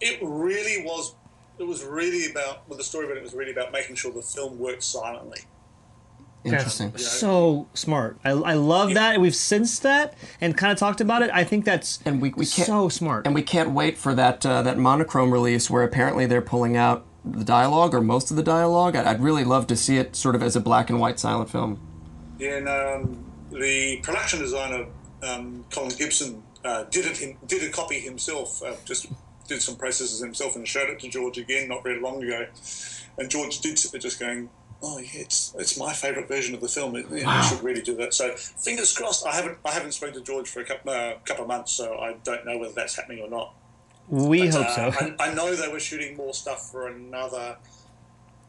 it 0.00 0.18
really 0.22 0.84
was. 0.84 1.14
It 1.58 1.64
was 1.66 1.84
really 1.84 2.30
about 2.30 2.68
with 2.68 2.78
the 2.78 2.84
story, 2.84 3.06
but 3.08 3.16
it 3.16 3.22
was 3.22 3.34
really 3.34 3.50
about 3.50 3.72
making 3.72 3.96
sure 3.96 4.12
the 4.12 4.22
film 4.22 4.58
worked 4.58 4.84
silently. 4.84 5.40
Interesting. 6.44 6.96
So 6.96 7.66
smart. 7.74 8.16
I, 8.24 8.30
I 8.30 8.54
love 8.54 8.94
that. 8.94 9.20
We've 9.20 9.34
sensed 9.34 9.82
that 9.82 10.14
and 10.40 10.56
kind 10.56 10.72
of 10.72 10.78
talked 10.78 11.00
about 11.00 11.22
it. 11.22 11.30
I 11.32 11.42
think 11.42 11.64
that's 11.64 11.98
And 12.06 12.22
we, 12.22 12.30
we 12.30 12.46
can't 12.46 12.66
so 12.66 12.88
smart. 12.88 13.26
and 13.26 13.34
we 13.34 13.42
can't 13.42 13.72
wait 13.72 13.98
for 13.98 14.14
that 14.14 14.46
uh, 14.46 14.62
that 14.62 14.78
monochrome 14.78 15.32
release 15.32 15.68
where 15.68 15.82
apparently 15.82 16.26
they're 16.26 16.40
pulling 16.40 16.76
out 16.76 17.04
the 17.24 17.44
dialogue 17.44 17.94
or 17.94 18.00
most 18.00 18.30
of 18.30 18.36
the 18.36 18.42
dialogue. 18.42 18.96
I'd, 18.96 19.20
really 19.20 19.44
love 19.44 19.66
to 19.68 19.76
see 19.76 19.96
it 19.96 20.16
sort 20.16 20.34
of 20.34 20.42
as 20.42 20.56
a 20.56 20.60
black 20.60 20.90
and 20.90 21.00
white 21.00 21.18
silent 21.18 21.50
film. 21.50 21.80
Yeah, 22.38 22.56
and 22.56 22.68
um, 22.68 23.24
the 23.50 23.98
production 24.02 24.40
designer 24.40 24.86
um, 25.22 25.64
Colin 25.70 25.92
Gibson 25.96 26.42
uh, 26.64 26.84
did 26.84 27.06
it. 27.06 27.16
Him, 27.18 27.36
did 27.46 27.62
a 27.62 27.70
copy 27.70 28.00
himself. 28.00 28.62
Uh, 28.62 28.74
just 28.84 29.06
did 29.46 29.62
some 29.62 29.76
processes 29.76 30.20
himself 30.20 30.56
and 30.56 30.66
showed 30.66 30.90
it 30.90 31.00
to 31.00 31.08
George 31.08 31.38
again 31.38 31.68
not 31.68 31.82
very 31.82 32.00
long 32.00 32.22
ago. 32.22 32.46
And 33.16 33.30
George 33.30 33.60
did 33.60 33.78
sit 33.78 33.92
there 33.92 34.00
just 34.00 34.20
going, 34.20 34.48
"Oh 34.82 34.98
yeah, 34.98 35.08
it's 35.14 35.54
it's 35.58 35.78
my 35.78 35.92
favourite 35.92 36.28
version 36.28 36.54
of 36.54 36.60
the 36.60 36.68
film. 36.68 36.96
It, 36.96 37.06
yeah, 37.10 37.28
I 37.28 37.42
should 37.42 37.62
really 37.62 37.82
do 37.82 37.96
that." 37.96 38.14
So 38.14 38.34
fingers 38.36 38.96
crossed. 38.96 39.26
I 39.26 39.34
haven't 39.34 39.58
I 39.64 39.72
haven't 39.72 39.92
spoken 39.92 40.14
to 40.14 40.20
George 40.20 40.48
for 40.48 40.60
a 40.60 40.64
couple, 40.64 40.92
uh, 40.92 41.14
couple 41.24 41.44
of 41.44 41.48
months, 41.48 41.72
so 41.72 41.98
I 41.98 42.14
don't 42.24 42.46
know 42.46 42.58
whether 42.58 42.72
that's 42.74 42.94
happening 42.94 43.22
or 43.22 43.28
not. 43.28 43.54
We 44.08 44.46
But, 44.50 44.54
hope 44.54 44.66
uh, 44.78 44.92
so. 44.92 45.14
I, 45.18 45.28
I 45.30 45.34
know 45.34 45.54
they 45.54 45.68
were 45.68 45.80
shooting 45.80 46.16
more 46.16 46.34
stuff 46.34 46.70
for 46.70 46.88
another 46.88 47.56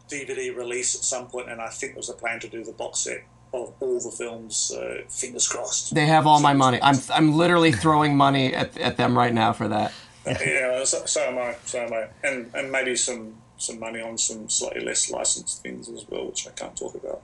DVD 0.10 0.56
release 0.56 0.96
at 0.96 1.02
some 1.02 1.28
point, 1.28 1.50
and 1.50 1.62
I 1.62 1.70
think 1.70 1.94
there 1.94 2.00
was 2.00 2.10
a 2.10 2.14
plan 2.14 2.40
to 2.42 2.48
do 2.48 2.64
the 2.64 2.72
box 2.72 3.00
set 3.00 3.24
of 3.54 3.74
all 3.80 4.00
the 4.00 4.12
films. 4.12 4.56
So 4.58 5.02
fingers 5.10 5.48
crossed. 5.48 5.94
They 5.94 6.06
have 6.08 6.26
all 6.28 6.40
my 6.40 6.54
money. 6.54 6.80
I'm 6.82 6.98
I'm 7.12 7.34
literally 7.36 7.72
throwing 7.72 8.16
money 8.18 8.54
at, 8.54 8.78
at 8.78 8.98
them 8.98 9.18
right 9.18 9.34
now 9.34 9.54
for 9.54 9.68
that. 9.68 9.92
yeah, 10.26 10.84
so, 10.84 11.06
so 11.06 11.22
am 11.22 11.38
I. 11.38 11.56
So 11.66 11.80
am 11.86 11.94
I, 11.94 12.08
and 12.24 12.52
and 12.54 12.72
maybe 12.72 12.96
some 12.96 13.36
some 13.58 13.80
money 13.80 14.02
on 14.02 14.18
some 14.18 14.48
slightly 14.50 14.82
less 14.86 15.12
licensed 15.12 15.62
things 15.62 15.90
as 15.90 16.06
well, 16.10 16.28
which 16.28 16.48
I 16.48 16.52
can't 16.52 16.76
talk 16.78 16.96
about. 16.96 17.22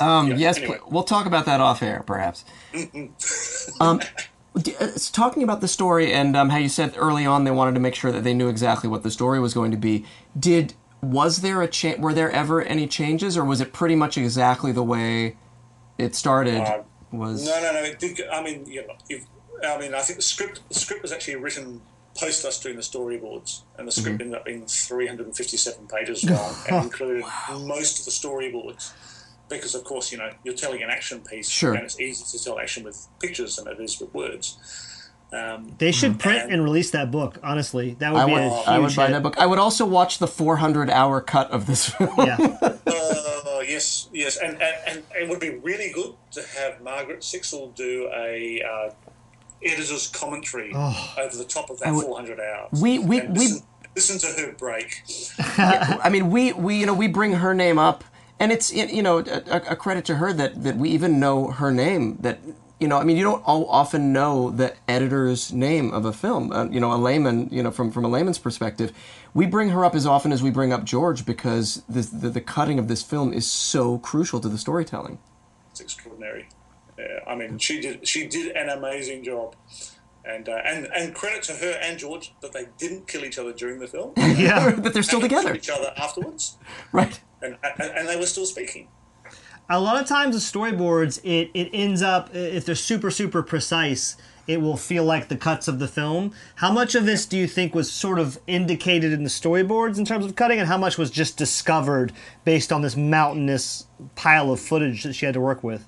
Um, 0.00 0.28
Yeah, 0.28 0.36
yes, 0.36 0.58
anyway. 0.58 0.78
pl- 0.78 0.90
we'll 0.90 1.02
talk 1.04 1.26
about 1.26 1.46
that 1.46 1.60
off 1.60 1.82
air, 1.82 2.02
perhaps. 2.06 2.44
um, 3.80 4.00
d- 4.60 4.76
uh, 4.78 4.88
talking 5.12 5.42
about 5.42 5.60
the 5.60 5.68
story 5.68 6.12
and 6.12 6.36
um, 6.36 6.50
how 6.50 6.58
you 6.58 6.68
said 6.68 6.94
early 6.96 7.26
on 7.26 7.44
they 7.44 7.50
wanted 7.50 7.74
to 7.74 7.80
make 7.80 7.94
sure 7.94 8.12
that 8.12 8.24
they 8.24 8.34
knew 8.34 8.48
exactly 8.48 8.88
what 8.88 9.02
the 9.02 9.10
story 9.10 9.40
was 9.40 9.54
going 9.54 9.70
to 9.70 9.76
be. 9.76 10.04
Did 10.38 10.74
was 11.02 11.42
there 11.42 11.60
a 11.62 11.68
cha- 11.68 11.96
were 11.96 12.14
there 12.14 12.30
ever 12.30 12.62
any 12.62 12.86
changes, 12.86 13.36
or 13.36 13.44
was 13.44 13.60
it 13.60 13.72
pretty 13.72 13.94
much 13.94 14.16
exactly 14.16 14.72
the 14.72 14.82
way 14.82 15.36
it 15.98 16.14
started? 16.14 16.60
Uh, 16.60 16.82
was 17.12 17.44
No, 17.44 17.60
no, 17.60 17.72
no. 17.72 17.82
It 17.82 17.98
did, 17.98 18.20
I 18.32 18.42
mean, 18.42 18.66
you 18.66 18.86
know, 18.86 18.94
if, 19.08 19.24
I 19.64 19.78
mean, 19.78 19.94
I 19.94 20.00
think 20.00 20.16
the 20.16 20.22
script 20.22 20.62
the 20.68 20.74
script 20.74 21.02
was 21.02 21.12
actually 21.12 21.36
written 21.36 21.80
post 22.18 22.44
us 22.44 22.60
doing 22.60 22.76
the 22.76 22.82
storyboards, 22.82 23.62
and 23.76 23.88
the 23.88 23.92
script 23.92 24.20
ended 24.20 24.36
up 24.36 24.44
being 24.44 24.64
357 24.66 25.88
pages 25.88 26.24
long 26.30 26.54
and 26.68 26.84
included 26.84 27.24
most 27.60 27.98
of 27.98 28.04
the 28.04 28.10
storyboards. 28.10 28.92
Because 29.48 29.74
of 29.74 29.84
course, 29.84 30.10
you 30.10 30.18
know, 30.18 30.30
you're 30.42 30.54
telling 30.54 30.82
an 30.82 30.90
action 30.90 31.20
piece, 31.20 31.48
Sure. 31.48 31.74
and 31.74 31.84
it's 31.84 32.00
easy 32.00 32.24
to 32.38 32.42
tell 32.44 32.58
action 32.58 32.82
with 32.84 33.06
pictures 33.20 33.56
than 33.56 33.68
it 33.68 33.78
is 33.78 34.00
with 34.00 34.12
words. 34.14 34.56
Um, 35.32 35.74
They 35.78 35.90
should 35.92 36.18
print 36.20 36.44
and- 36.44 36.52
and 36.52 36.64
release 36.64 36.90
that 36.92 37.10
book. 37.10 37.38
Honestly, 37.42 37.96
that 37.98 38.12
would 38.12 38.20
I 38.22 38.26
be 38.26 38.32
would 38.32 38.40
a 38.42 38.48
huge 38.50 38.68
I 38.68 38.78
would 38.78 38.94
buy 38.96 39.06
hit. 39.06 39.12
that 39.12 39.22
book. 39.22 39.36
I 39.38 39.46
would 39.46 39.58
also 39.58 39.84
watch 39.84 40.18
the 40.18 40.28
400 40.28 40.88
hour 40.90 41.20
cut 41.20 41.50
of 41.50 41.66
this 41.66 41.88
film. 41.90 42.10
Yeah, 42.18 42.36
Uh, 42.62 43.60
yes, 43.66 44.08
yes, 44.12 44.36
and, 44.36 44.60
and, 44.62 44.74
and 44.86 45.02
it 45.20 45.28
would 45.28 45.40
be 45.40 45.50
really 45.50 45.90
good 45.92 46.14
to 46.32 46.42
have 46.58 46.80
Margaret 46.82 47.20
Sixel 47.20 47.74
do 47.74 48.08
a 48.14 48.62
uh, 48.62 48.90
editor's 49.62 50.06
commentary 50.08 50.72
over 50.74 51.36
the 51.36 51.44
top 51.44 51.68
of 51.70 51.80
that 51.80 51.92
would- 51.92 52.04
400 52.06 52.38
hours. 52.40 52.68
Oh. 52.74 52.80
We- 52.80 52.98
we- 53.00 53.20
And 53.20 53.36
we- 53.36 53.44
listen, 53.48 53.62
listen 53.96 54.18
to 54.20 54.40
her 54.42 54.52
break. 54.52 55.02
I 55.58 56.08
mean, 56.10 56.30
we, 56.30 56.52
we 56.52 56.76
you 56.76 56.86
know 56.86 56.94
we 56.94 57.08
bring 57.08 57.32
her 57.34 57.54
name 57.54 57.78
up, 57.78 58.04
and 58.40 58.52
it's 58.52 58.72
you 58.72 59.02
know 59.02 59.18
a, 59.18 59.62
a 59.70 59.76
credit 59.76 60.04
to 60.06 60.16
her 60.16 60.32
that 60.32 60.62
that 60.62 60.76
we 60.76 60.90
even 60.90 61.20
know 61.20 61.48
her 61.50 61.70
name. 61.70 62.18
That 62.20 62.40
you 62.80 62.88
know, 62.88 62.98
I 62.98 63.04
mean, 63.04 63.16
you 63.16 63.24
don't 63.24 63.42
all 63.46 63.66
often 63.70 64.12
know 64.12 64.50
the 64.50 64.74
editor's 64.88 65.52
name 65.52 65.92
of 65.92 66.04
a 66.04 66.12
film. 66.12 66.52
Uh, 66.52 66.64
you 66.66 66.80
know, 66.80 66.92
a 66.92 66.96
layman, 66.98 67.48
you 67.50 67.62
know, 67.62 67.70
from 67.70 67.90
from 67.90 68.04
a 68.04 68.08
layman's 68.08 68.38
perspective, 68.38 68.92
we 69.32 69.46
bring 69.46 69.70
her 69.70 69.84
up 69.84 69.94
as 69.94 70.06
often 70.06 70.32
as 70.32 70.42
we 70.42 70.50
bring 70.50 70.72
up 70.72 70.84
George 70.84 71.24
because 71.24 71.82
the 71.88 72.02
the, 72.02 72.30
the 72.30 72.40
cutting 72.40 72.78
of 72.78 72.88
this 72.88 73.02
film 73.02 73.32
is 73.32 73.50
so 73.50 73.98
crucial 73.98 74.40
to 74.40 74.48
the 74.48 74.58
storytelling. 74.58 75.18
It's 75.70 75.80
extraordinary. 75.80 76.48
Yeah, 76.98 77.20
I 77.26 77.34
mean, 77.34 77.58
she 77.58 77.80
did 77.80 78.06
she 78.06 78.26
did 78.26 78.54
an 78.56 78.68
amazing 78.68 79.24
job. 79.24 79.56
And, 80.26 80.48
uh, 80.48 80.52
and 80.64 80.86
and 80.96 81.14
credit 81.14 81.42
to 81.44 81.52
her 81.52 81.78
and 81.82 81.98
George 81.98 82.34
that 82.40 82.52
they 82.52 82.66
didn't 82.78 83.06
kill 83.06 83.26
each 83.26 83.38
other 83.38 83.52
during 83.52 83.78
the 83.78 83.86
film. 83.86 84.14
yeah. 84.16 84.70
that 84.78 84.94
they're 84.94 85.02
still 85.02 85.20
They 85.20 85.28
together, 85.28 85.54
each 85.54 85.68
other 85.68 85.92
afterwards, 85.98 86.56
right? 86.92 87.20
And, 87.44 87.56
and, 87.62 87.90
and 87.90 88.08
they 88.08 88.16
were 88.16 88.26
still 88.26 88.46
speaking. 88.46 88.88
A 89.70 89.80
lot 89.80 90.00
of 90.00 90.06
times, 90.06 90.34
the 90.34 90.58
storyboards 90.58 91.20
it 91.24 91.50
it 91.54 91.70
ends 91.72 92.02
up 92.02 92.34
if 92.34 92.66
they're 92.66 92.74
super 92.74 93.10
super 93.10 93.42
precise. 93.42 94.16
It 94.46 94.60
will 94.60 94.76
feel 94.76 95.04
like 95.04 95.28
the 95.28 95.38
cuts 95.38 95.68
of 95.68 95.78
the 95.78 95.88
film. 95.88 96.34
How 96.56 96.70
much 96.70 96.94
of 96.94 97.06
this 97.06 97.24
do 97.24 97.38
you 97.38 97.46
think 97.46 97.74
was 97.74 97.90
sort 97.90 98.18
of 98.18 98.38
indicated 98.46 99.10
in 99.10 99.22
the 99.22 99.30
storyboards 99.30 99.96
in 99.96 100.04
terms 100.04 100.26
of 100.26 100.36
cutting, 100.36 100.58
and 100.58 100.68
how 100.68 100.76
much 100.76 100.98
was 100.98 101.10
just 101.10 101.38
discovered 101.38 102.12
based 102.44 102.70
on 102.70 102.82
this 102.82 102.94
mountainous 102.94 103.86
pile 104.16 104.52
of 104.52 104.60
footage 104.60 105.02
that 105.04 105.14
she 105.14 105.24
had 105.24 105.32
to 105.32 105.40
work 105.40 105.64
with? 105.64 105.86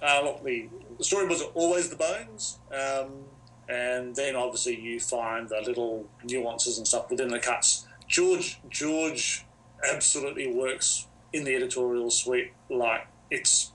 Uh, 0.00 0.22
look, 0.24 0.42
the, 0.44 0.70
the 0.96 1.04
story 1.04 1.26
was 1.26 1.42
always 1.54 1.90
the 1.90 1.96
bones, 1.96 2.58
um, 2.72 3.24
and 3.68 4.16
then 4.16 4.34
obviously 4.34 4.80
you 4.80 4.98
find 4.98 5.50
the 5.50 5.60
little 5.60 6.08
nuances 6.24 6.78
and 6.78 6.88
stuff 6.88 7.10
within 7.10 7.28
the 7.28 7.38
cuts. 7.38 7.86
George 8.06 8.60
George 8.70 9.44
absolutely 9.92 10.52
works 10.52 11.06
in 11.32 11.44
the 11.44 11.54
editorial 11.54 12.10
suite. 12.10 12.52
Like 12.68 13.06
it's 13.30 13.72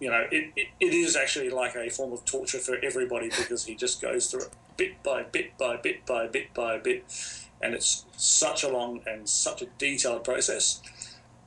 you 0.00 0.10
know 0.10 0.24
it, 0.30 0.52
it, 0.56 0.68
it 0.80 0.94
is 0.94 1.16
actually 1.16 1.50
like 1.50 1.74
a 1.76 1.88
form 1.90 2.12
of 2.12 2.24
torture 2.24 2.58
for 2.58 2.76
everybody 2.82 3.28
because 3.28 3.64
he 3.64 3.74
just 3.74 4.02
goes 4.02 4.30
through 4.30 4.42
it 4.42 4.54
bit 4.76 5.02
by 5.02 5.22
bit 5.22 5.56
by 5.56 5.76
bit 5.76 6.04
by 6.06 6.26
bit 6.26 6.52
by 6.54 6.78
bit. 6.78 7.04
And 7.62 7.74
it's 7.74 8.04
such 8.16 8.62
a 8.64 8.68
long 8.68 9.00
and 9.06 9.28
such 9.28 9.62
a 9.62 9.66
detailed 9.78 10.24
process. 10.24 10.82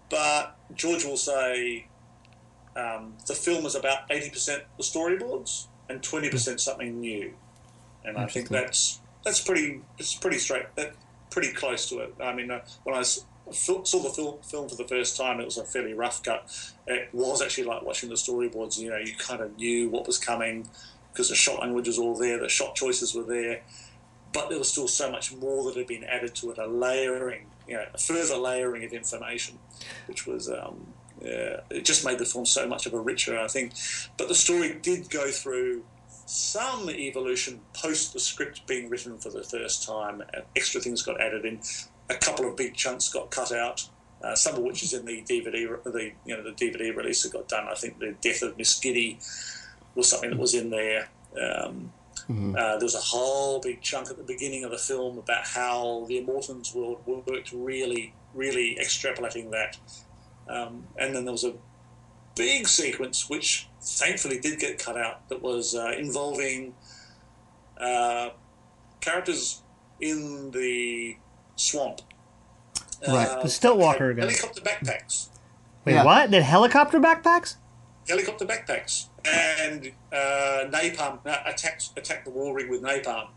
But 0.10 0.56
george 0.74 1.04
will 1.06 1.18
say 1.18 1.88
um, 2.76 3.14
the 3.28 3.34
film 3.36 3.66
is 3.66 3.76
about 3.76 4.08
80% 4.10 4.62
the 4.78 4.84
storyboards 4.84 5.68
and 5.90 6.02
20% 6.02 6.60
something 6.60 7.00
new. 7.00 7.34
And 8.06 8.18
i 8.18 8.26
think 8.28 8.48
that's 8.50 9.02
that's 9.26 9.42
pretty 9.42 9.82
it's 9.98 10.16
pretty 10.16 10.38
straight 10.38 10.68
that 10.76 10.94
pretty 11.30 11.52
close 11.52 11.90
to 11.90 12.00
it. 12.00 12.16
I 12.22 12.34
mean 12.34 12.50
uh, 12.52 12.62
when 12.84 12.96
i 12.96 13.00
s- 13.00 13.26
fil- 13.52 13.86
saw 13.86 14.00
the 14.00 14.10
film, 14.10 14.38
film 14.42 14.70
for 14.70 14.76
the 14.76 14.88
first 14.88 15.18
time 15.18 15.40
it 15.40 15.46
was 15.46 15.58
a 15.58 15.66
fairly 15.66 15.94
rough 15.94 16.24
cut 16.24 16.50
it 16.88 17.10
was 17.14 17.42
actually 17.42 17.64
like 17.64 17.82
watching 17.84 18.10
the 18.10 18.16
storyboards 18.16 18.78
you 18.78 18.90
know 18.90 18.98
you 18.98 19.14
kind 19.18 19.42
of 19.42 19.56
knew 19.58 19.90
what 19.90 20.06
was 20.06 20.18
coming 20.18 20.68
because 21.12 21.30
the 21.30 21.36
shot 21.36 21.60
language 21.62 21.88
was 21.88 22.00
all 22.00 22.16
there 22.16 22.40
the 22.40 22.50
shot 22.50 22.76
choices 22.76 23.14
were 23.16 23.24
there 23.24 23.62
but 24.34 24.50
there 24.50 24.58
was 24.58 24.70
still 24.70 24.88
so 24.88 25.12
much 25.12 25.34
more 25.36 25.64
that 25.64 25.78
had 25.78 25.88
been 25.88 26.04
added 26.04 26.36
to 26.36 26.52
it 26.52 26.58
a 26.58 26.68
layering 26.68 27.48
you 27.68 27.76
know, 27.76 27.86
a 27.94 27.98
further 27.98 28.38
layering 28.38 28.84
of 28.86 28.94
information, 28.94 29.60
which 30.08 30.26
was 30.26 30.50
um, 30.50 30.88
yeah, 31.22 31.62
it 31.70 31.86
just 31.86 32.06
made 32.06 32.20
the 32.20 32.26
film 32.26 32.46
so 32.46 32.68
much 32.68 32.86
of 32.86 32.94
a 32.94 33.00
richer, 33.00 33.38
I 33.38 33.48
think. 33.48 33.74
But 34.18 34.30
the 34.30 34.36
story 34.36 34.80
did 34.82 35.10
go 35.10 35.30
through 35.30 35.84
some 36.26 36.90
evolution 36.90 37.60
post 37.74 38.14
the 38.14 38.20
script 38.20 38.66
being 38.68 38.90
written 38.90 39.18
for 39.18 39.30
the 39.30 39.44
first 39.44 39.86
time. 39.86 40.24
Extra 40.56 40.82
things 40.82 41.02
got 41.02 41.20
added 41.20 41.46
in. 41.46 41.60
A 42.10 42.16
couple 42.16 42.48
of 42.48 42.56
big 42.56 42.76
chunks 42.76 43.10
got 43.10 43.32
cut 43.32 43.52
out. 43.52 43.88
Uh, 44.24 44.36
some 44.36 44.56
of 44.56 44.62
which 44.62 44.82
is 44.82 44.94
in 44.94 45.06
the 45.06 45.22
DVD, 45.24 45.84
the 45.84 46.12
you 46.26 46.36
know 46.36 46.44
the 46.44 46.52
DVD 46.52 46.96
release 46.96 47.22
that 47.24 47.34
got 47.34 47.48
done. 47.48 47.68
I 47.70 47.76
think 47.76 48.00
the 48.00 48.16
death 48.20 48.42
of 48.42 48.58
Miss 48.58 48.80
Giddy 48.80 49.20
was 49.94 50.10
something 50.10 50.32
that 50.32 50.40
was 50.40 50.56
in 50.56 50.70
there. 50.70 51.10
Um, 51.36 51.92
mm-hmm. 52.28 52.56
uh, 52.56 52.78
there 52.78 52.86
was 52.86 52.96
a 52.96 53.00
whole 53.00 53.60
big 53.60 53.82
chunk 53.82 54.10
at 54.10 54.18
the 54.18 54.24
beginning 54.24 54.64
of 54.64 54.72
the 54.72 54.78
film 54.78 55.20
about 55.20 55.46
how 55.46 56.06
the 56.08 56.20
Immortans 56.20 56.74
world 56.74 57.02
worked, 57.06 57.52
really, 57.52 58.14
really 58.34 58.78
extrapolating 58.82 59.52
that. 59.52 59.78
Um, 60.50 60.88
and 60.98 61.16
then 61.16 61.26
there 61.26 61.32
was 61.32 61.44
a 61.44 61.54
big 62.36 62.68
sequence, 62.68 63.30
which 63.30 63.68
thankfully 63.82 64.40
did 64.40 64.60
get 64.60 64.80
cut 64.80 64.98
out, 64.98 65.28
that 65.30 65.42
was 65.42 65.76
uh, 65.76 65.92
involving 65.98 66.74
uh, 67.80 68.30
characters 69.02 69.62
in 70.00 70.52
the 70.52 71.18
swamp. 71.58 72.02
Right. 73.08 73.28
Uh, 73.28 73.42
the 73.44 73.48
Stiltwalker 73.48 74.12
again. 74.12 74.30
Helicopter 74.30 74.62
backpacks. 74.62 75.30
Wait, 75.86 75.94
yeah. 75.94 76.04
what? 76.04 76.32
Did 76.32 76.44
helicopter 76.44 77.00
backpacks? 77.00 77.56
Helicopter 78.08 78.46
backpacks. 78.46 79.08
And 79.26 79.92
uh, 80.12 80.70
napalm 80.70 81.20
uh, 81.26 81.38
attacked 81.46 81.90
attacked 81.98 82.26
the 82.26 82.32
war 82.32 82.56
rig 82.56 82.70
with 82.70 82.82
napalm, 82.82 83.28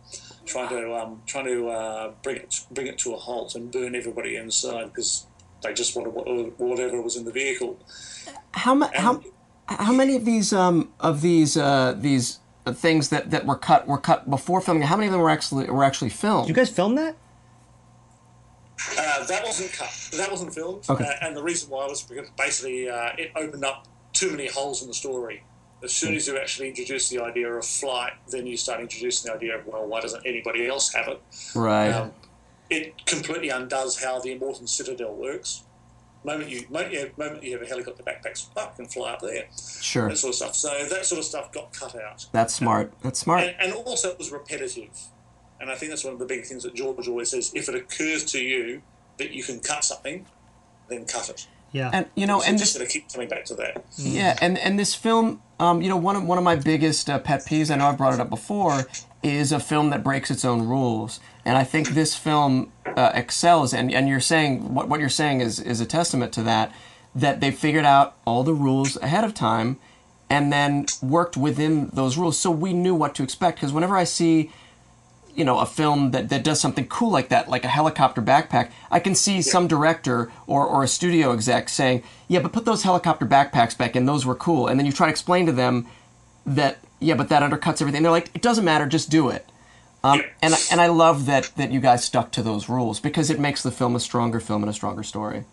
trying 0.46 0.68
to 0.68 0.94
um, 0.94 1.22
trying 1.26 1.46
to 1.46 1.68
uh, 1.68 2.12
bring 2.22 2.36
it 2.36 2.60
bring 2.70 2.86
it 2.86 2.98
to 2.98 3.14
a 3.14 3.16
halt 3.16 3.54
and 3.56 3.72
burn 3.72 3.94
everybody 3.96 4.36
inside 4.36 4.86
because 4.86 5.26
they 5.62 5.74
just 5.74 5.96
wanted 5.96 6.10
whatever 6.58 7.00
was 7.02 7.16
in 7.16 7.24
the 7.24 7.32
vehicle. 7.32 7.78
How 8.52 8.74
ma- 8.74 8.90
how 8.94 9.20
how 9.66 9.92
many 9.92 10.16
of 10.16 10.24
these 10.24 10.52
um, 10.52 10.92
of 11.00 11.22
these 11.22 11.56
uh, 11.56 11.94
these 11.98 12.38
things 12.66 13.08
that, 13.08 13.30
that 13.30 13.46
were 13.46 13.56
cut 13.56 13.86
were 13.86 13.98
cut 13.98 14.30
before 14.30 14.60
filming? 14.60 14.84
How 14.84 14.96
many 14.96 15.06
of 15.06 15.12
them 15.12 15.20
were 15.20 15.30
actually 15.30 15.68
were 15.70 15.84
actually 15.84 16.10
filmed? 16.10 16.46
Did 16.46 16.56
you 16.56 16.62
guys 16.62 16.70
film 16.70 16.94
that? 16.96 17.16
Uh, 18.98 19.24
that 19.24 19.44
wasn't 19.44 19.72
cut. 19.72 19.90
That 20.16 20.30
wasn't 20.30 20.54
filmed. 20.54 20.84
Okay. 20.88 21.04
Uh, 21.04 21.26
and 21.26 21.36
the 21.36 21.42
reason 21.42 21.70
why 21.70 21.86
was 21.86 22.02
because 22.02 22.30
basically 22.36 22.88
uh, 22.88 23.10
it 23.18 23.32
opened 23.36 23.64
up 23.64 23.86
too 24.12 24.30
many 24.30 24.48
holes 24.48 24.82
in 24.82 24.88
the 24.88 24.94
story. 24.94 25.42
As 25.82 25.92
soon 25.92 26.14
as 26.14 26.26
you 26.26 26.36
actually 26.36 26.68
introduce 26.68 27.08
the 27.08 27.22
idea 27.22 27.50
of 27.50 27.64
flight, 27.64 28.12
then 28.30 28.46
you 28.46 28.56
start 28.56 28.80
introducing 28.80 29.30
the 29.30 29.36
idea 29.36 29.58
of 29.58 29.66
well, 29.66 29.86
why 29.86 30.00
doesn't 30.00 30.26
anybody 30.26 30.66
else 30.68 30.92
have 30.92 31.08
it? 31.08 31.20
Right. 31.54 31.90
Um, 31.90 32.12
it 32.68 33.04
completely 33.06 33.48
undoes 33.48 34.02
how 34.02 34.20
the 34.20 34.38
Immortan 34.38 34.68
Citadel 34.68 35.14
works. 35.14 35.64
Moment 36.22 36.50
you, 36.50 36.66
moment 36.68 36.92
you, 36.92 37.00
have, 37.00 37.16
moment 37.16 37.42
you 37.42 37.52
have 37.52 37.62
a 37.62 37.66
helicopter 37.66 38.02
backpack, 38.02 38.46
up 38.56 38.78
and 38.78 38.92
fly 38.92 39.12
up 39.12 39.22
there. 39.22 39.46
Sure. 39.80 40.08
That 40.08 40.18
sort 40.18 40.30
of 40.30 40.34
stuff. 40.36 40.54
So 40.54 40.68
that 40.90 41.06
sort 41.06 41.18
of 41.18 41.24
stuff 41.24 41.50
got 41.50 41.72
cut 41.72 41.96
out. 41.96 42.26
That's 42.32 42.54
smart. 42.54 42.92
That's 43.02 43.20
smart. 43.20 43.42
And, 43.42 43.56
and 43.58 43.72
also, 43.72 44.10
it 44.10 44.18
was 44.18 44.30
repetitive. 44.30 44.90
And 45.60 45.70
I 45.70 45.74
think 45.74 45.90
that's 45.90 46.04
one 46.04 46.14
of 46.14 46.18
the 46.18 46.26
big 46.26 46.44
things 46.44 46.62
that 46.62 46.74
George 46.74 47.06
always 47.06 47.30
says: 47.30 47.52
if 47.54 47.68
it 47.68 47.74
occurs 47.74 48.24
to 48.32 48.40
you 48.40 48.82
that 49.18 49.30
you 49.32 49.42
can 49.42 49.60
cut 49.60 49.84
something, 49.84 50.26
then 50.88 51.04
cut 51.04 51.28
it. 51.28 51.46
Yeah. 51.72 51.90
And 51.92 52.06
you 52.14 52.26
know, 52.26 52.40
so 52.40 52.48
and 52.48 52.58
just 52.58 52.72
this, 52.72 52.78
going 52.78 52.88
to 52.88 52.92
keep 52.92 53.12
coming 53.12 53.28
back 53.28 53.44
to 53.46 53.54
that. 53.56 53.84
yeah, 53.96 54.36
and 54.40 54.58
and 54.58 54.78
this 54.78 54.94
film, 54.94 55.40
um, 55.60 55.82
you 55.82 55.88
know, 55.88 55.96
one 55.96 56.16
of 56.16 56.24
one 56.24 56.38
of 56.38 56.44
my 56.44 56.56
biggest 56.56 57.08
uh, 57.08 57.18
pet 57.18 57.40
peeves, 57.40 57.70
I 57.70 57.76
know 57.76 57.86
I've 57.86 57.98
brought 57.98 58.14
it 58.14 58.20
up 58.20 58.30
before, 58.30 58.86
is 59.22 59.52
a 59.52 59.60
film 59.60 59.90
that 59.90 60.02
breaks 60.02 60.30
its 60.30 60.44
own 60.44 60.66
rules. 60.66 61.20
And 61.44 61.56
I 61.56 61.64
think 61.64 61.90
this 61.90 62.16
film 62.16 62.72
uh, 62.84 63.12
excels. 63.14 63.72
And, 63.72 63.92
and 63.92 64.08
you're 64.08 64.20
saying 64.20 64.74
what 64.74 64.88
what 64.88 65.00
you're 65.00 65.08
saying 65.08 65.40
is 65.40 65.60
is 65.60 65.80
a 65.80 65.86
testament 65.86 66.32
to 66.34 66.42
that. 66.42 66.72
That 67.14 67.40
they 67.40 67.50
figured 67.50 67.84
out 67.84 68.16
all 68.24 68.44
the 68.44 68.54
rules 68.54 68.96
ahead 68.98 69.24
of 69.24 69.34
time, 69.34 69.78
and 70.28 70.52
then 70.52 70.86
worked 71.02 71.36
within 71.36 71.88
those 71.92 72.16
rules, 72.16 72.38
so 72.38 72.52
we 72.52 72.72
knew 72.72 72.94
what 72.94 73.16
to 73.16 73.24
expect. 73.24 73.56
Because 73.56 73.72
whenever 73.72 73.96
I 73.96 74.04
see 74.04 74.50
you 75.34 75.44
know 75.44 75.58
a 75.58 75.66
film 75.66 76.10
that, 76.10 76.28
that 76.28 76.44
does 76.44 76.60
something 76.60 76.86
cool 76.86 77.10
like 77.10 77.28
that 77.28 77.48
like 77.48 77.64
a 77.64 77.68
helicopter 77.68 78.20
backpack 78.20 78.70
i 78.90 78.98
can 78.98 79.14
see 79.14 79.36
yeah. 79.36 79.40
some 79.40 79.68
director 79.68 80.30
or, 80.46 80.66
or 80.66 80.82
a 80.82 80.88
studio 80.88 81.32
exec 81.32 81.68
saying 81.68 82.02
yeah 82.30 82.40
but 82.40 82.52
put 82.52 82.64
those 82.64 82.84
helicopter 82.84 83.26
backpacks 83.26 83.76
back 83.76 83.96
in. 83.96 84.06
Those 84.06 84.24
were 84.24 84.34
cool. 84.34 84.68
And 84.68 84.78
then 84.78 84.86
you 84.86 84.92
try 84.92 85.06
to 85.06 85.10
explain 85.10 85.46
to 85.46 85.52
them 85.52 85.86
that 86.46 86.78
yeah 87.00 87.14
but 87.14 87.28
that 87.28 87.42
undercuts 87.42 87.80
everything. 87.80 88.02
They're 88.02 88.12
like 88.12 88.30
it 88.34 88.42
doesn't 88.42 88.64
matter. 88.64 88.86
Just 88.86 89.10
do 89.10 89.28
it. 89.28 89.46
Um, 90.02 90.22
and, 90.40 90.54
and 90.70 90.80
i 90.80 90.86
love 90.86 91.26
that 91.26 91.52
that 91.58 91.70
you 91.70 91.78
guys 91.78 92.02
stuck 92.02 92.32
to 92.32 92.42
those 92.42 92.70
rules 92.70 93.00
because 93.00 93.28
it 93.28 93.38
makes 93.38 93.62
the 93.62 93.70
film 93.70 93.94
a 93.94 94.00
stronger 94.00 94.40
film 94.40 94.62
and 94.62 94.70
a 94.70 94.72
stronger 94.72 95.02
story 95.02 95.44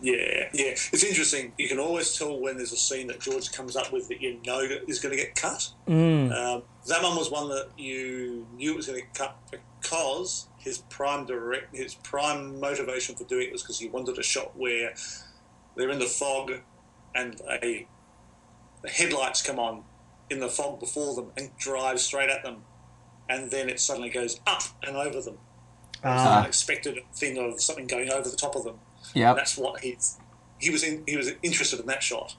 yeah, 0.00 0.48
yeah. 0.52 0.70
It's 0.92 1.04
interesting. 1.04 1.52
You 1.58 1.68
can 1.68 1.78
always 1.78 2.16
tell 2.16 2.38
when 2.38 2.56
there's 2.56 2.72
a 2.72 2.76
scene 2.76 3.06
that 3.08 3.20
George 3.20 3.50
comes 3.52 3.76
up 3.76 3.92
with 3.92 4.08
that 4.08 4.20
you 4.20 4.38
know 4.46 4.60
is 4.86 4.98
going 5.00 5.16
to 5.16 5.22
get 5.22 5.34
cut. 5.34 5.70
Mm. 5.88 6.32
Um, 6.32 6.62
that 6.86 7.02
one 7.02 7.16
was 7.16 7.30
one 7.30 7.48
that 7.48 7.68
you 7.78 8.46
knew 8.54 8.72
it 8.72 8.76
was 8.76 8.86
going 8.86 9.00
to 9.00 9.04
get 9.06 9.14
cut 9.14 9.36
because 9.50 10.48
his 10.58 10.78
prime 10.78 11.26
direct, 11.26 11.74
his 11.74 11.94
prime 11.94 12.60
motivation 12.60 13.14
for 13.16 13.24
doing 13.24 13.48
it 13.48 13.52
was 13.52 13.62
because 13.62 13.78
he 13.78 13.88
wanted 13.88 14.18
a 14.18 14.22
shot 14.22 14.56
where 14.56 14.94
they're 15.76 15.90
in 15.90 15.98
the 15.98 16.06
fog 16.06 16.52
and 17.14 17.40
a 17.50 17.86
the 18.82 18.88
headlights 18.90 19.42
come 19.42 19.58
on 19.58 19.82
in 20.28 20.38
the 20.40 20.48
fog 20.48 20.78
before 20.80 21.14
them 21.14 21.30
and 21.36 21.50
drive 21.56 21.98
straight 22.00 22.28
at 22.30 22.42
them, 22.42 22.62
and 23.28 23.50
then 23.50 23.68
it 23.68 23.80
suddenly 23.80 24.10
goes 24.10 24.38
up 24.46 24.62
and 24.86 24.96
over 24.96 25.20
them. 25.20 25.38
Uh. 26.04 26.10
It's 26.12 26.22
an 26.22 26.28
Ah. 26.28 26.40
unexpected 26.40 26.98
thing 27.14 27.38
of 27.38 27.60
something 27.60 27.86
going 27.86 28.10
over 28.10 28.28
the 28.28 28.36
top 28.36 28.54
of 28.54 28.64
them. 28.64 28.78
Yeah 29.14 29.34
That's 29.34 29.56
what 29.56 29.80
he's 29.80 30.18
he 30.58 30.70
was 30.70 30.82
in, 30.82 31.02
he 31.06 31.16
was 31.16 31.32
interested 31.42 31.80
in 31.80 31.86
that 31.86 32.02
shot, 32.02 32.34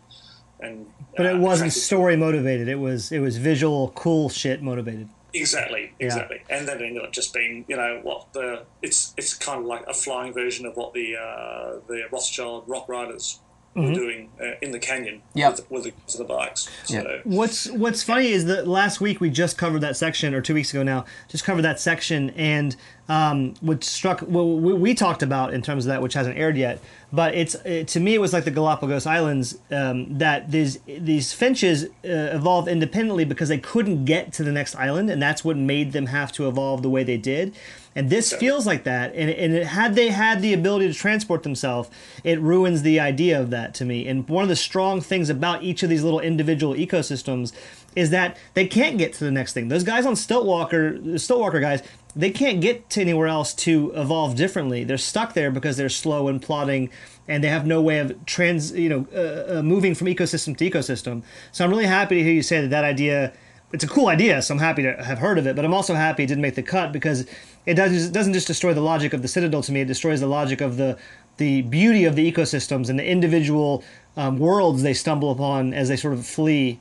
and 0.59 0.87
But 1.15 1.25
uh, 1.27 1.29
it 1.29 1.37
wasn't 1.39 1.71
story 1.73 2.15
motivated. 2.17 2.67
It 2.67 2.79
was 2.79 3.11
it 3.11 3.19
was 3.19 3.37
visual 3.37 3.91
cool 3.95 4.29
shit 4.29 4.61
motivated. 4.61 5.09
Exactly, 5.33 5.93
exactly, 5.99 6.41
and 6.49 6.67
then 6.67 6.81
it 6.81 6.85
ended 6.85 7.03
up 7.03 7.11
just 7.11 7.33
being 7.33 7.65
you 7.67 7.75
know 7.75 7.99
what 8.01 8.33
the 8.33 8.63
it's 8.81 9.13
it's 9.17 9.33
kind 9.35 9.59
of 9.59 9.65
like 9.65 9.85
a 9.87 9.93
flying 9.93 10.33
version 10.33 10.65
of 10.65 10.75
what 10.75 10.93
the 10.93 11.15
uh, 11.15 11.79
the 11.87 12.03
Rothschild 12.11 12.63
Rock 12.67 12.89
Riders 12.89 13.39
were 13.75 13.93
doing 13.93 14.31
uh, 14.41 14.53
in 14.63 14.71
the 14.71 14.79
canyon 14.79 15.21
Yep. 15.35 15.51
with, 15.51 15.69
with, 15.71 15.83
the, 15.83 15.93
with 16.07 16.17
the 16.17 16.23
bikes. 16.23 16.67
So, 16.85 16.95
Yep. 16.95 17.21
What's 17.25 17.69
What's 17.69 18.01
funny 18.01 18.31
is 18.31 18.45
that 18.45 18.67
last 18.67 18.99
week 18.99 19.21
we 19.21 19.29
just 19.29 19.55
covered 19.55 19.81
that 19.81 19.95
section, 19.95 20.33
or 20.33 20.41
two 20.41 20.55
weeks 20.55 20.71
ago 20.71 20.81
now, 20.81 21.05
just 21.27 21.43
covered 21.43 21.61
that 21.61 21.79
section, 21.79 22.31
and 22.31 22.75
um, 23.09 23.53
what 23.61 23.83
struck 23.83 24.21
well, 24.27 24.57
we, 24.57 24.73
we 24.73 24.93
talked 24.93 25.23
about 25.23 25.53
in 25.53 25.61
terms 25.61 25.85
of 25.85 25.89
that, 25.89 26.01
which 26.01 26.13
hasn't 26.13 26.37
aired 26.37 26.57
yet. 26.57 26.81
But 27.11 27.35
it's 27.35 27.55
it, 27.63 27.87
to 27.89 28.01
me, 28.01 28.15
it 28.15 28.21
was 28.21 28.33
like 28.33 28.43
the 28.43 28.51
Galapagos 28.51 29.05
Islands 29.05 29.57
um, 29.71 30.17
that 30.17 30.51
these 30.51 30.79
these 30.85 31.31
finches 31.31 31.85
uh, 31.85 31.87
evolved 32.03 32.67
independently 32.67 33.23
because 33.23 33.47
they 33.47 33.59
couldn't 33.59 34.05
get 34.05 34.33
to 34.33 34.43
the 34.43 34.51
next 34.51 34.75
island, 34.75 35.09
and 35.09 35.21
that's 35.21 35.45
what 35.45 35.55
made 35.55 35.93
them 35.93 36.07
have 36.07 36.31
to 36.33 36.47
evolve 36.49 36.81
the 36.81 36.89
way 36.89 37.03
they 37.03 37.17
did. 37.17 37.55
And 37.95 38.11
this 38.11 38.31
feels 38.31 38.67
like 38.67 38.83
that. 38.83 39.15
And, 39.15 39.27
and 39.31 39.55
it, 39.55 39.65
had 39.65 39.95
they 39.95 40.09
had 40.09 40.43
the 40.43 40.53
ability 40.53 40.87
to 40.87 40.93
transport 40.93 41.41
themselves, 41.41 41.89
it 42.23 42.39
ruins 42.39 42.83
the 42.83 42.99
idea 42.99 43.41
of 43.41 43.49
that 43.49 43.73
to 43.75 43.85
me. 43.85 44.07
And 44.07 44.29
one 44.29 44.43
of 44.43 44.49
the 44.49 44.55
strong 44.55 45.01
things 45.01 45.31
about 45.31 45.63
each 45.63 45.81
of 45.81 45.89
these 45.89 46.03
little 46.03 46.19
individual 46.19 46.75
ecosystems 46.75 47.53
is 47.95 48.11
that 48.11 48.37
they 48.53 48.67
can't 48.67 48.99
get 48.99 49.13
to 49.13 49.23
the 49.23 49.31
next 49.31 49.53
thing. 49.53 49.69
Those 49.69 49.83
guys 49.83 50.05
on 50.05 50.13
Stiltwalker, 50.13 51.03
the 51.03 51.13
Stiltwalker 51.13 51.59
guys, 51.59 51.81
they 52.17 52.31
can't 52.31 52.59
get 52.61 52.89
to 52.89 53.01
anywhere 53.01 53.27
else 53.27 53.53
to 53.53 53.91
evolve 53.95 54.35
differently. 54.35 54.83
They're 54.83 54.97
stuck 54.97 55.33
there 55.33 55.51
because 55.51 55.77
they're 55.77 55.87
slow 55.87 56.27
and 56.27 56.41
plodding, 56.41 56.89
and 57.27 57.43
they 57.43 57.47
have 57.47 57.67
no 57.67 57.79
way 57.79 57.99
of 57.99 58.25
trans, 58.25 58.71
you 58.71 58.89
know, 58.89 59.07
uh, 59.13 59.59
uh, 59.59 59.61
moving 59.61 59.93
from 59.93 60.07
ecosystem 60.07 60.57
to 60.57 60.69
ecosystem. 60.69 61.21
So 61.51 61.63
I'm 61.63 61.69
really 61.69 61.85
happy 61.85 62.15
to 62.15 62.23
hear 62.23 62.33
you 62.33 62.41
say 62.41 62.61
that 62.61 62.69
that 62.69 62.83
idea. 62.83 63.33
It's 63.71 63.83
a 63.83 63.87
cool 63.87 64.07
idea, 64.07 64.41
so 64.41 64.53
I'm 64.53 64.61
happy 64.61 64.81
to 64.83 65.03
have 65.03 65.19
heard 65.19 65.37
of 65.37 65.45
it. 65.45 65.55
But 65.55 65.65
I'm 65.65 65.73
also 65.73 65.93
happy 65.93 66.23
it 66.23 66.27
didn't 66.27 66.41
make 66.41 66.55
the 66.55 66.63
cut 66.63 66.91
because 66.91 67.27
it 67.65 67.75
does 67.75 68.09
doesn't 68.09 68.33
just 68.33 68.47
destroy 68.47 68.73
the 68.73 68.81
logic 68.81 69.13
of 69.13 69.21
the 69.21 69.27
Citadel 69.27 69.61
to 69.61 69.71
me. 69.71 69.81
It 69.81 69.87
destroys 69.87 70.19
the 70.19 70.27
logic 70.27 70.61
of 70.61 70.77
the 70.77 70.97
the 71.35 71.61
beauty 71.63 72.05
of 72.05 72.15
the 72.15 72.31
ecosystems 72.31 72.89
and 72.89 72.97
the 72.97 73.05
individual 73.05 73.83
um, 74.15 74.39
worlds 74.39 74.81
they 74.81 74.93
stumble 74.93 75.29
upon 75.29 75.73
as 75.73 75.89
they 75.89 75.97
sort 75.97 76.13
of 76.13 76.25
flee 76.25 76.79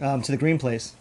um, 0.00 0.22
to 0.22 0.30
the 0.30 0.38
green 0.38 0.58
place. 0.58 0.94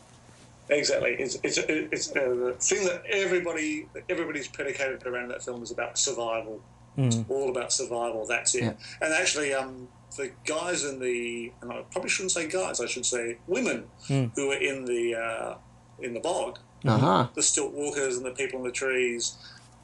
Exactly, 0.70 1.16
it's 1.20 1.38
it's 1.44 1.58
it's 1.60 2.10
uh, 2.12 2.14
the 2.14 2.56
thing 2.60 2.86
that 2.86 3.04
everybody 3.10 3.88
everybody's 4.10 4.48
predicated 4.48 5.06
around 5.06 5.30
that 5.30 5.44
film 5.44 5.62
is 5.64 5.72
about 5.72 5.98
survival. 5.98 6.60
It's 6.98 7.18
all 7.30 7.50
about 7.50 7.74
survival. 7.74 8.26
That's 8.26 8.56
it. 8.56 8.64
Yeah. 8.64 8.74
And 9.02 9.14
actually, 9.14 9.54
um, 9.54 9.90
the 10.18 10.32
guys 10.46 10.86
in 10.86 11.00
the 11.00 11.52
and 11.62 11.72
I 11.72 11.82
probably 11.92 12.10
shouldn't 12.10 12.32
say 12.32 12.48
guys. 12.48 12.80
I 12.80 12.86
should 12.86 13.06
say 13.06 13.38
women 13.48 13.86
who 14.08 14.52
are 14.52 14.56
in 14.58 14.86
the 14.86 15.16
uh, 15.16 15.56
in 16.02 16.14
the 16.14 16.20
bog. 16.22 16.58
uh-huh 16.86 17.28
the 17.36 17.42
stilt 17.44 17.74
walkers 17.74 18.16
and 18.18 18.26
the 18.26 18.32
people 18.32 18.60
in 18.60 18.66
the 18.66 18.72
trees 18.72 19.36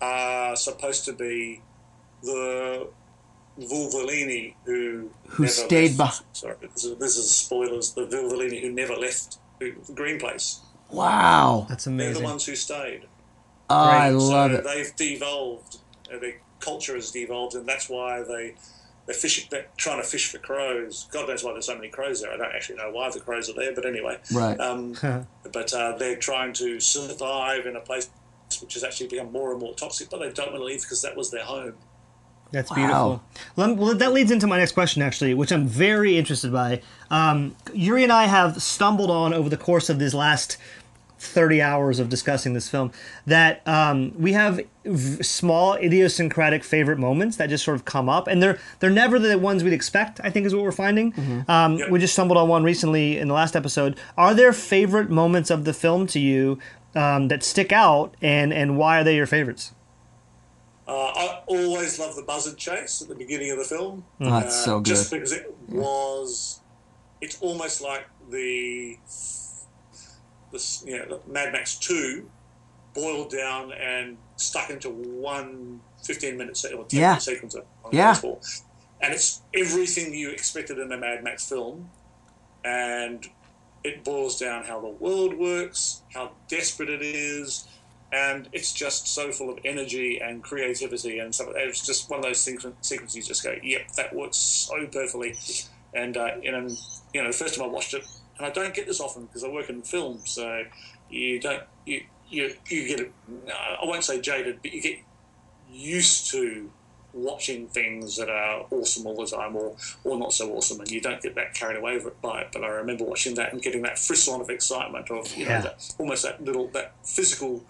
are 0.02 0.56
supposed 0.56 1.04
to 1.06 1.14
be 1.14 1.62
the 2.24 2.88
Vuvalini 3.60 4.56
who 4.66 5.10
Who 5.30 5.44
never 5.44 5.52
stayed 5.54 5.98
left. 6.00 6.24
beh- 6.34 6.38
Sorry, 6.38 6.56
this 6.74 6.84
is, 6.86 6.98
this 6.98 7.18
is 7.18 7.30
spoilers. 7.32 7.94
The 7.94 8.06
Vuvalini 8.08 8.62
who 8.62 8.72
never 8.72 8.96
left 8.96 9.38
the 9.60 9.72
Green 9.94 10.20
Place. 10.20 10.62
Wow 10.92 11.66
That's 11.70 11.88
amazing. 11.88 12.14
They're 12.14 12.22
the 12.22 12.28
ones 12.28 12.46
who 12.46 12.56
stayed. 12.56 13.02
oh, 13.70 13.76
i 13.76 13.88
Right. 13.88 14.10
love 14.10 14.52
so 14.52 14.58
it 14.58 14.64
they've 14.64 14.96
devolved. 14.96 15.78
Uh, 16.14 16.20
they, 16.20 16.36
culture 16.60 16.96
has 16.96 17.12
devolved, 17.12 17.56
and 17.56 17.66
that's 17.66 17.90
why 17.90 18.22
they 18.22 18.56
they're 19.08 19.16
fishing, 19.16 19.46
they're 19.50 19.66
trying 19.78 20.00
to 20.02 20.08
fish 20.08 20.32
for 20.32 20.38
crows. 20.38 21.08
God 21.12 21.28
knows 21.28 21.44
why 21.44 21.54
there's 21.54 21.66
so 21.66 21.76
many 21.76 21.90
crows 21.90 22.22
there. 22.22 22.32
I 22.32 22.38
don't 22.38 22.54
actually 22.54 22.76
know 22.78 22.92
why 22.92 23.10
the 23.10 23.20
crows 23.20 23.50
are 23.50 23.54
there, 23.54 23.74
but 23.74 23.86
anyway. 23.86 24.20
Right. 24.32 24.60
Um, 24.60 24.94
but 25.52 25.74
uh, 25.74 25.98
they're 25.98 26.18
trying 26.18 26.54
to 26.54 26.80
survive 26.80 27.66
in 27.66 27.76
a 27.76 27.80
place 27.82 28.10
which 28.62 28.74
has 28.76 28.84
actually 28.84 29.08
become 29.08 29.32
more 29.32 29.52
and 29.52 29.60
more 29.60 29.74
toxic, 29.74 30.10
but 30.12 30.20
they 30.20 30.30
don't 30.30 30.52
want 30.52 30.60
to 30.62 30.66
leave 30.66 30.82
because 30.82 31.02
that 31.02 31.16
was 31.18 31.32
their 31.32 31.44
home. 31.46 31.74
That's 32.52 32.70
Wow. 32.70 32.76
beautiful. 32.76 33.24
Well, 33.56 33.76
well, 33.76 33.96
that 33.96 34.12
leads 34.12 34.30
into 34.30 34.46
my 34.46 34.58
next 34.60 34.74
question, 34.74 35.02
actually, 35.02 35.34
which 35.34 35.52
I'm 35.52 35.66
very 35.68 36.18
interested 36.18 36.52
by. 36.52 36.82
Um, 37.10 37.56
Yuri 37.74 38.04
and 38.04 38.12
I 38.12 38.26
have 38.26 38.62
stumbled 38.62 39.10
on 39.10 39.34
over 39.34 39.50
the 39.50 39.58
course 39.58 39.90
of 39.90 40.00
these 40.00 40.14
last 40.14 40.58
30 41.22 41.62
hours 41.62 42.00
of 42.00 42.10
discussing 42.10 42.54
this 42.54 42.68
film 42.68 42.92
that 43.28 43.62
um, 43.68 44.12
we 44.18 44.34
have 44.34 44.60
v- 44.84 45.22
small 45.24 45.76
idiosyncratic 45.76 46.64
favorite 46.64 46.98
moments 46.98 47.38
that 47.38 47.48
just 47.50 47.64
sort 47.64 47.76
of 47.76 47.86
come 47.86 48.10
up 48.10 48.28
and 48.28 48.42
they're 48.42 48.58
they're 48.80 48.90
never 48.90 49.20
the 49.20 49.38
ones 49.38 49.64
we'd 49.64 49.72
expect 49.72 50.20
i 50.24 50.30
think 50.32 50.48
is 50.48 50.56
what 50.56 50.64
we're 50.64 50.72
finding 50.72 51.14
um, 51.48 51.78
Yep. 51.78 51.92
we 51.92 52.00
just 52.00 52.14
stumbled 52.14 52.38
on 52.38 52.48
one 52.50 52.64
recently 52.64 53.20
in 53.20 53.28
the 53.28 53.36
last 53.36 53.56
episode 53.56 54.00
are 54.18 54.34
there 54.34 54.52
favorite 54.52 55.10
moments 55.12 55.52
of 55.52 55.64
the 55.66 55.74
film 55.74 56.08
to 56.08 56.20
you 56.20 56.58
um, 56.96 57.28
that 57.28 57.44
stick 57.44 57.72
out 57.72 58.16
and 58.22 58.52
and 58.52 58.76
why 58.78 59.00
are 59.00 59.04
they 59.04 59.16
your 59.16 59.28
favorites 59.28 59.74
Uh, 60.88 60.94
I 61.24 61.42
always 61.48 62.00
love 62.00 62.16
the 62.16 62.24
buzzard 62.24 62.58
chase 62.58 63.02
at 63.02 63.08
the 63.08 63.16
beginning 63.16 63.52
of 63.52 63.58
the 63.60 63.64
film. 63.64 64.04
Oh, 64.20 64.30
that's 64.40 64.56
Uh, 64.62 64.66
so 64.66 64.80
good. 64.80 64.86
Just 64.88 65.12
because 65.12 65.32
it 65.32 65.46
was, 65.70 66.60
it's 67.22 67.38
almost 67.40 67.80
like 67.82 68.08
the, 68.30 68.98
this, 70.52 70.84
you 70.86 70.98
know, 70.98 71.22
Mad 71.28 71.52
Max 71.54 71.76
2 71.76 72.30
boiled 72.94 73.32
down 73.32 73.72
and 73.74 74.18
stuck 74.36 74.70
into 74.70 74.90
one 74.90 75.82
15 76.04 76.38
minute 76.38 76.58
se- 76.58 76.74
or 76.74 76.86
10 76.86 77.00
Yeah. 77.00 77.08
minute 77.10 77.22
sequence. 77.24 77.56
Yeah. 77.92 78.16
And 79.02 79.14
it's 79.14 79.42
everything 79.56 80.14
you 80.14 80.30
expected 80.30 80.78
in 80.78 80.92
a 80.92 80.98
Mad 80.98 81.24
Max 81.24 81.48
film. 81.48 81.90
And 82.64 83.28
it 83.84 84.04
boils 84.04 84.40
down 84.40 84.66
how 84.66 84.80
the 84.80 84.90
world 84.90 85.34
works, 85.36 86.02
how 86.14 86.32
desperate 86.48 86.90
it 86.90 87.02
is, 87.02 87.68
and 88.14 88.48
it's 88.52 88.72
just 88.74 89.08
so 89.08 89.32
full 89.32 89.50
of 89.50 89.58
energy 89.66 90.20
and 90.22 90.44
creativity 90.44 91.18
and 91.20 91.34
stuff. 91.34 91.48
It's 91.56 91.84
just 91.86 92.10
one 92.10 92.20
of 92.20 92.26
those 92.26 92.46
sequen- 92.46 92.74
sequences 92.82 93.16
you 93.16 93.24
just 93.24 93.42
go, 93.44 93.56
"Yep, 93.64 93.92
that 93.94 94.14
works 94.14 94.38
so 94.38 94.86
perfectly." 94.88 95.36
And 95.96 96.16
uh, 96.18 96.36
know, 96.52 96.68
you 97.14 97.22
know, 97.24 97.32
the 97.32 97.38
first 97.38 97.56
time 97.56 97.64
I 97.64 97.68
watched 97.68 97.94
it, 97.96 98.06
and 98.42 98.46
I 98.46 98.54
don't 98.54 98.74
get 98.74 98.88
this 98.88 99.00
often 99.00 99.26
because 99.26 99.44
I 99.44 99.50
work 99.50 99.70
in 99.70 99.82
film, 99.84 100.22
so 100.26 100.64
you 101.10 101.40
don't 101.40 101.64
you 101.86 102.02
you 102.30 102.56
you 102.70 102.88
get 102.88 103.00
it. 103.02 103.14
I 103.48 103.86
won't 103.86 104.04
say 104.04 104.20
jaded, 104.20 104.60
but 104.64 104.74
you 104.74 104.82
get 104.82 104.98
used 105.70 106.32
to 106.32 106.72
watching 107.14 107.68
things 107.68 108.16
that 108.18 108.30
are 108.30 108.66
awesome 108.72 109.06
all 109.06 109.16
the 109.18 109.26
time 109.26 109.56
or, 109.56 109.76
or 110.06 110.18
not 110.18 110.32
so 110.32 110.54
awesome 110.56 110.80
and 110.80 110.90
you 110.90 111.02
don't 111.02 111.22
get 111.22 111.36
that 111.36 111.54
carried 111.54 111.78
away 111.78 112.00
by 112.22 112.40
it 112.40 112.48
but 112.54 112.64
I 112.64 112.68
remember 112.70 113.04
watching 113.04 113.36
that 113.36 113.52
and 113.52 113.62
getting 113.62 113.82
that 113.82 114.00
frisson 114.00 114.40
of 114.40 114.50
excitement 114.50 115.12
of 115.12 115.36
you 115.36 115.44
know 115.44 115.52
Yeah. 115.52 115.62
that, 115.62 115.94
almost 115.98 116.24
that 116.24 116.42
little 116.42 116.68
that 116.70 116.94
physical 117.04 117.66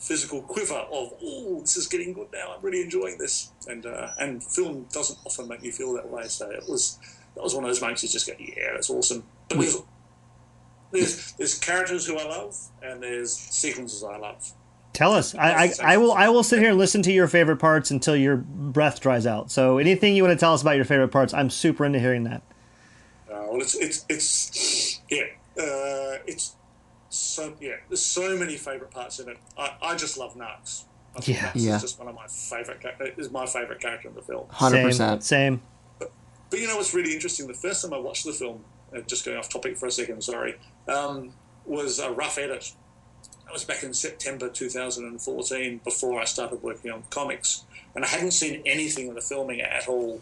physical 0.00 0.42
quiver 0.42 0.74
of 0.74 1.12
oh 1.22 1.60
this 1.60 1.76
is 1.76 1.86
getting 1.86 2.12
good 2.14 2.26
now 2.32 2.52
I'm 2.56 2.62
really 2.62 2.82
enjoying 2.82 3.16
this 3.16 3.52
and 3.68 3.86
uh, 3.86 4.10
and 4.18 4.42
film 4.42 4.86
doesn't 4.92 5.20
often 5.24 5.46
make 5.46 5.62
you 5.62 5.70
feel 5.70 5.92
that 5.94 6.10
way 6.10 6.26
so 6.26 6.50
it 6.50 6.68
was 6.68 6.98
that 7.36 7.44
was 7.44 7.54
one 7.54 7.62
of 7.62 7.70
those 7.70 7.80
moments 7.80 8.02
you 8.02 8.08
just 8.08 8.26
go 8.26 8.32
yeah 8.40 8.72
that's 8.72 8.90
awesome 8.90 9.22
but 9.48 9.58
there's 9.60 9.76
there's, 10.94 11.32
there's 11.32 11.58
characters 11.58 12.06
who 12.06 12.16
I 12.16 12.24
love 12.24 12.56
and 12.82 13.02
there's 13.02 13.32
sequences 13.36 14.02
I 14.02 14.16
love 14.16 14.52
Tell 14.94 15.12
us. 15.12 15.34
I, 15.34 15.64
I, 15.64 15.72
I 15.82 15.96
will. 15.96 16.12
I 16.12 16.28
will 16.28 16.44
sit 16.44 16.60
here 16.60 16.68
and 16.70 16.78
listen 16.78 17.02
to 17.02 17.12
your 17.12 17.26
favorite 17.26 17.56
parts 17.56 17.90
until 17.90 18.14
your 18.14 18.36
breath 18.36 19.00
dries 19.00 19.26
out. 19.26 19.50
So 19.50 19.78
anything 19.78 20.14
you 20.14 20.22
want 20.22 20.38
to 20.38 20.40
tell 20.40 20.54
us 20.54 20.62
about 20.62 20.76
your 20.76 20.84
favorite 20.84 21.08
parts, 21.08 21.34
I'm 21.34 21.50
super 21.50 21.84
into 21.84 21.98
hearing 21.98 22.22
that. 22.22 22.42
Uh, 23.28 23.42
well, 23.50 23.60
it's 23.60 23.74
it's 23.74 24.04
it's 24.08 25.00
yeah, 25.10 25.22
uh, 25.58 26.22
it's 26.28 26.54
so 27.08 27.54
yeah. 27.60 27.72
There's 27.88 28.02
so 28.02 28.36
many 28.36 28.54
favorite 28.56 28.92
parts 28.92 29.18
in 29.18 29.28
it. 29.28 29.36
I, 29.58 29.72
I 29.82 29.96
just 29.96 30.16
love 30.16 30.36
Nux. 30.36 30.84
I 31.16 31.20
think 31.20 31.38
Yeah. 31.38 31.46
Nux 31.46 31.50
Yeah. 31.56 31.74
is 31.74 31.82
just 31.82 31.98
one 31.98 32.06
of 32.06 32.14
my 32.14 32.28
favorite. 32.28 32.78
Is 33.18 33.32
my 33.32 33.46
favorite 33.46 33.80
character 33.80 34.06
in 34.10 34.14
the 34.14 34.22
film. 34.22 34.46
Hundred 34.48 34.84
percent. 34.84 35.24
Same. 35.24 35.60
But 35.98 36.12
you 36.52 36.68
know 36.68 36.76
what's 36.76 36.94
really 36.94 37.14
interesting? 37.14 37.48
The 37.48 37.54
first 37.54 37.82
time 37.82 37.92
I 37.92 37.98
watched 37.98 38.26
the 38.26 38.32
film, 38.32 38.62
uh, 38.96 39.00
just 39.00 39.24
going 39.24 39.36
off 39.38 39.48
topic 39.48 39.76
for 39.76 39.86
a 39.86 39.90
second, 39.90 40.22
sorry, 40.22 40.54
um, 40.88 41.32
was 41.64 41.98
a 41.98 42.10
rough 42.10 42.38
edit. 42.38 42.72
That 43.44 43.52
was 43.52 43.64
back 43.64 43.82
in 43.82 43.92
September 43.92 44.48
2014, 44.48 45.80
before 45.84 46.20
I 46.20 46.24
started 46.24 46.62
working 46.62 46.90
on 46.90 47.04
comics, 47.10 47.64
and 47.94 48.04
I 48.04 48.08
hadn't 48.08 48.32
seen 48.32 48.62
anything 48.64 49.08
of 49.08 49.14
the 49.14 49.20
filming 49.20 49.60
at 49.60 49.88
all. 49.88 50.20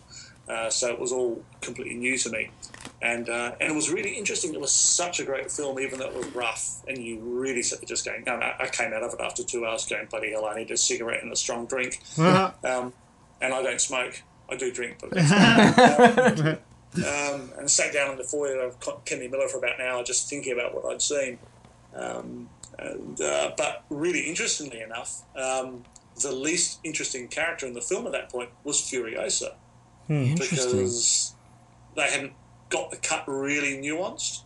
Uh, 0.49 0.69
so 0.69 0.91
it 0.91 0.99
was 0.99 1.13
all 1.13 1.43
completely 1.61 1.95
new 1.95 2.19
to 2.19 2.29
me, 2.29 2.51
and 3.01 3.29
uh, 3.29 3.53
and 3.61 3.71
it 3.71 3.75
was 3.75 3.91
really 3.91 4.11
interesting. 4.11 4.53
It 4.53 4.61
was 4.61 4.73
such 4.73 5.21
a 5.21 5.25
great 5.25 5.53
film, 5.53 5.79
even 5.79 6.01
though 6.01 6.09
it 6.09 6.15
was 6.17 6.27
rough, 6.35 6.83
and 6.89 6.99
you 6.99 7.21
really 7.21 7.63
sat 7.63 7.79
there 7.81 7.87
just 7.87 8.05
going. 8.05 8.25
No, 8.27 8.37
no, 8.37 8.53
I 8.59 8.67
came 8.67 8.93
out 8.93 9.05
of 9.05 9.15
it 9.15 9.21
after 9.21 9.45
two 9.45 9.65
hours, 9.65 9.87
going 9.87 10.07
bloody 10.07 10.33
hell, 10.33 10.45
I 10.45 10.57
need 10.57 10.73
a 10.73 10.77
cigarette 10.77 11.23
and 11.23 11.33
a 11.33 11.37
strong 11.37 11.67
drink. 11.67 12.01
Um, 12.65 12.93
and 13.41 13.55
I 13.55 13.63
don't 13.63 13.81
smoke. 13.81 14.21
I 14.51 14.57
do 14.57 14.73
drink, 14.73 14.99
but 15.01 15.11
um, 16.97 17.53
and 17.59 17.71
sat 17.71 17.93
down 17.93 18.13
in 18.13 18.19
the 18.19 18.25
foyer 18.25 18.61
of 18.61 18.77
Kennedy 19.05 19.29
Miller 19.29 19.49
for 19.49 19.59
about 19.59 19.81
an 19.81 19.87
hour, 19.87 20.05
just 20.05 20.29
thinking 20.29 20.53
about 20.53 20.75
what 20.75 20.85
I'd 20.93 21.03
seen. 21.03 21.39
Um, 21.95 22.49
and, 22.79 23.21
uh, 23.21 23.53
but 23.57 23.85
really 23.91 24.21
interestingly 24.21 24.81
enough, 24.81 25.23
um, 25.37 25.85
the 26.21 26.33
least 26.33 26.81
interesting 26.85 27.29
character 27.29 27.67
in 27.67 27.75
the 27.75 27.81
film 27.81 28.07
at 28.07 28.13
that 28.13 28.31
point 28.31 28.51
was 28.65 28.81
Furiosa 28.81 29.55
Interesting. 30.09 30.59
because 30.59 31.35
they 31.97 32.11
hadn't 32.11 32.33
got 32.69 32.91
the 32.91 32.97
cut 32.97 33.25
really 33.27 33.77
nuanced. 33.77 34.43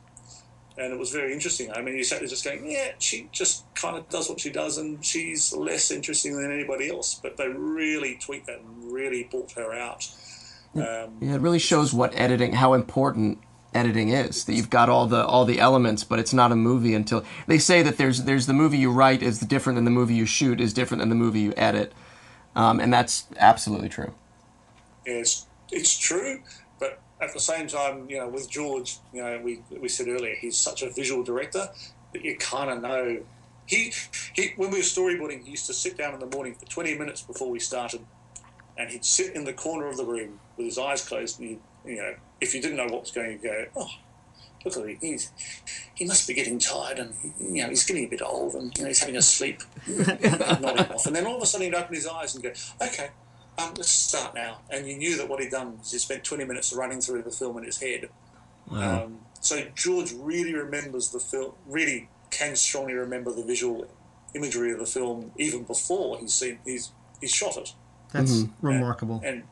And 0.78 0.92
it 0.92 0.98
was 0.98 1.10
very 1.10 1.32
interesting. 1.32 1.72
I 1.72 1.80
mean, 1.80 1.96
you 1.96 2.04
sat 2.04 2.18
there 2.18 2.28
just 2.28 2.44
going, 2.44 2.70
yeah, 2.70 2.90
she 2.98 3.30
just 3.32 3.64
kind 3.74 3.96
of 3.96 4.06
does 4.10 4.28
what 4.28 4.40
she 4.40 4.50
does, 4.50 4.76
and 4.76 5.02
she's 5.02 5.54
less 5.54 5.90
interesting 5.90 6.36
than 6.36 6.52
anybody 6.52 6.90
else. 6.90 7.14
But 7.14 7.38
they 7.38 7.48
really 7.48 8.18
tweaked 8.20 8.46
that 8.46 8.60
and 8.60 8.92
really 8.92 9.24
brought 9.24 9.52
her 9.52 9.72
out. 9.72 10.06
Um, 10.78 11.16
Yeah, 11.20 11.34
it 11.34 11.40
really 11.40 11.58
shows 11.58 11.92
what 11.94 12.14
editing, 12.14 12.52
how 12.54 12.74
important 12.74 13.38
editing 13.74 14.10
is. 14.10 14.44
That 14.44 14.54
you've 14.54 14.70
got 14.70 14.88
all 14.88 15.06
the 15.06 15.24
all 15.24 15.44
the 15.44 15.60
elements, 15.60 16.04
but 16.04 16.18
it's 16.18 16.32
not 16.32 16.52
a 16.52 16.56
movie 16.56 16.94
until 16.94 17.24
they 17.46 17.58
say 17.58 17.82
that 17.82 17.98
there's 17.98 18.24
there's 18.24 18.46
the 18.46 18.52
movie 18.54 18.78
you 18.78 18.90
write 18.90 19.22
is 19.22 19.40
different 19.40 19.76
than 19.76 19.84
the 19.84 19.90
movie 19.90 20.14
you 20.14 20.26
shoot 20.26 20.60
is 20.60 20.72
different 20.72 21.00
than 21.00 21.08
the 21.08 21.14
movie 21.14 21.40
you 21.40 21.52
edit, 21.56 21.92
um, 22.54 22.80
and 22.80 22.92
that's 22.92 23.26
absolutely 23.38 23.88
true. 23.88 24.12
it's 25.04 25.46
it's 25.70 25.96
true, 25.98 26.40
but 26.78 27.00
at 27.20 27.32
the 27.32 27.40
same 27.40 27.66
time, 27.66 28.06
you 28.08 28.18
know, 28.18 28.28
with 28.28 28.48
George, 28.50 28.98
you 29.12 29.22
know, 29.22 29.40
we 29.42 29.62
we 29.80 29.88
said 29.88 30.08
earlier, 30.08 30.34
he's 30.40 30.56
such 30.56 30.82
a 30.82 30.90
visual 30.90 31.22
director 31.22 31.68
that 32.12 32.24
you 32.24 32.36
kind 32.36 32.70
of 32.70 32.82
know. 32.82 33.22
He, 33.66 33.92
he 34.32 34.52
when 34.56 34.70
we 34.70 34.78
were 34.78 34.84
storyboarding, 34.84 35.42
he 35.44 35.50
used 35.50 35.66
to 35.66 35.74
sit 35.74 35.96
down 35.98 36.14
in 36.14 36.20
the 36.20 36.26
morning 36.26 36.54
for 36.54 36.66
twenty 36.66 36.94
minutes 36.96 37.22
before 37.22 37.50
we 37.50 37.58
started, 37.58 38.00
and 38.78 38.90
he'd 38.90 39.04
sit 39.04 39.34
in 39.34 39.44
the 39.44 39.52
corner 39.52 39.86
of 39.86 39.96
the 39.96 40.04
room 40.04 40.40
with 40.56 40.66
his 40.66 40.78
eyes 40.78 41.06
closed, 41.06 41.40
and 41.40 41.60
you 41.84 41.96
know, 41.96 42.14
if 42.40 42.54
you 42.54 42.60
didn't 42.60 42.76
know 42.76 42.84
what 42.86 43.02
was 43.02 43.10
going 43.10 43.38
to 43.38 43.42
go, 43.42 43.64
oh. 43.76 43.90
Look 44.64 44.78
at 44.78 44.84
him. 44.84 44.98
He's, 45.00 45.30
he 45.94 46.06
must 46.06 46.26
be 46.26 46.34
getting 46.34 46.58
tired, 46.58 46.98
and 46.98 47.14
you 47.38 47.62
know 47.62 47.68
he's 47.68 47.84
getting 47.84 48.06
a 48.06 48.08
bit 48.08 48.20
old, 48.20 48.54
and 48.54 48.76
you 48.76 48.82
know 48.82 48.88
he's 48.88 48.98
having 48.98 49.14
a 49.14 49.22
sleep, 49.22 49.62
nodding 49.86 50.86
off. 50.90 51.06
And 51.06 51.14
then 51.14 51.24
all 51.24 51.36
of 51.36 51.42
a 51.42 51.46
sudden 51.46 51.66
he'd 51.66 51.74
open 51.74 51.94
his 51.94 52.08
eyes 52.08 52.34
and 52.34 52.42
go, 52.42 52.50
"Okay, 52.82 53.10
um, 53.58 53.72
let's 53.76 53.88
start 53.88 54.34
now. 54.34 54.58
And 54.70 54.86
you 54.86 54.96
knew 54.96 55.16
that 55.16 55.28
what 55.28 55.40
he'd 55.40 55.50
done 55.50 55.78
was 55.78 55.92
he 55.92 55.98
spent 55.98 56.24
20 56.24 56.44
minutes 56.44 56.72
running 56.72 57.00
through 57.00 57.22
the 57.22 57.30
film 57.30 57.56
in 57.58 57.64
his 57.64 57.80
head. 57.80 58.08
Um, 58.70 59.20
so 59.40 59.62
George 59.74 60.12
really 60.12 60.54
remembers 60.54 61.10
the 61.10 61.20
film, 61.20 61.52
really 61.66 62.08
can 62.30 62.56
strongly 62.56 62.94
remember 62.94 63.32
the 63.32 63.44
visual 63.44 63.86
imagery 64.34 64.72
of 64.72 64.78
the 64.78 64.86
film 64.86 65.30
even 65.38 65.62
before 65.62 66.18
he's 66.18 66.34
seen 66.34 66.58
he's 66.64 66.90
he's 67.20 67.30
shot 67.30 67.56
it. 67.56 67.72
That's 68.18 68.44
remarkable. 68.62 69.20
And 69.24 69.42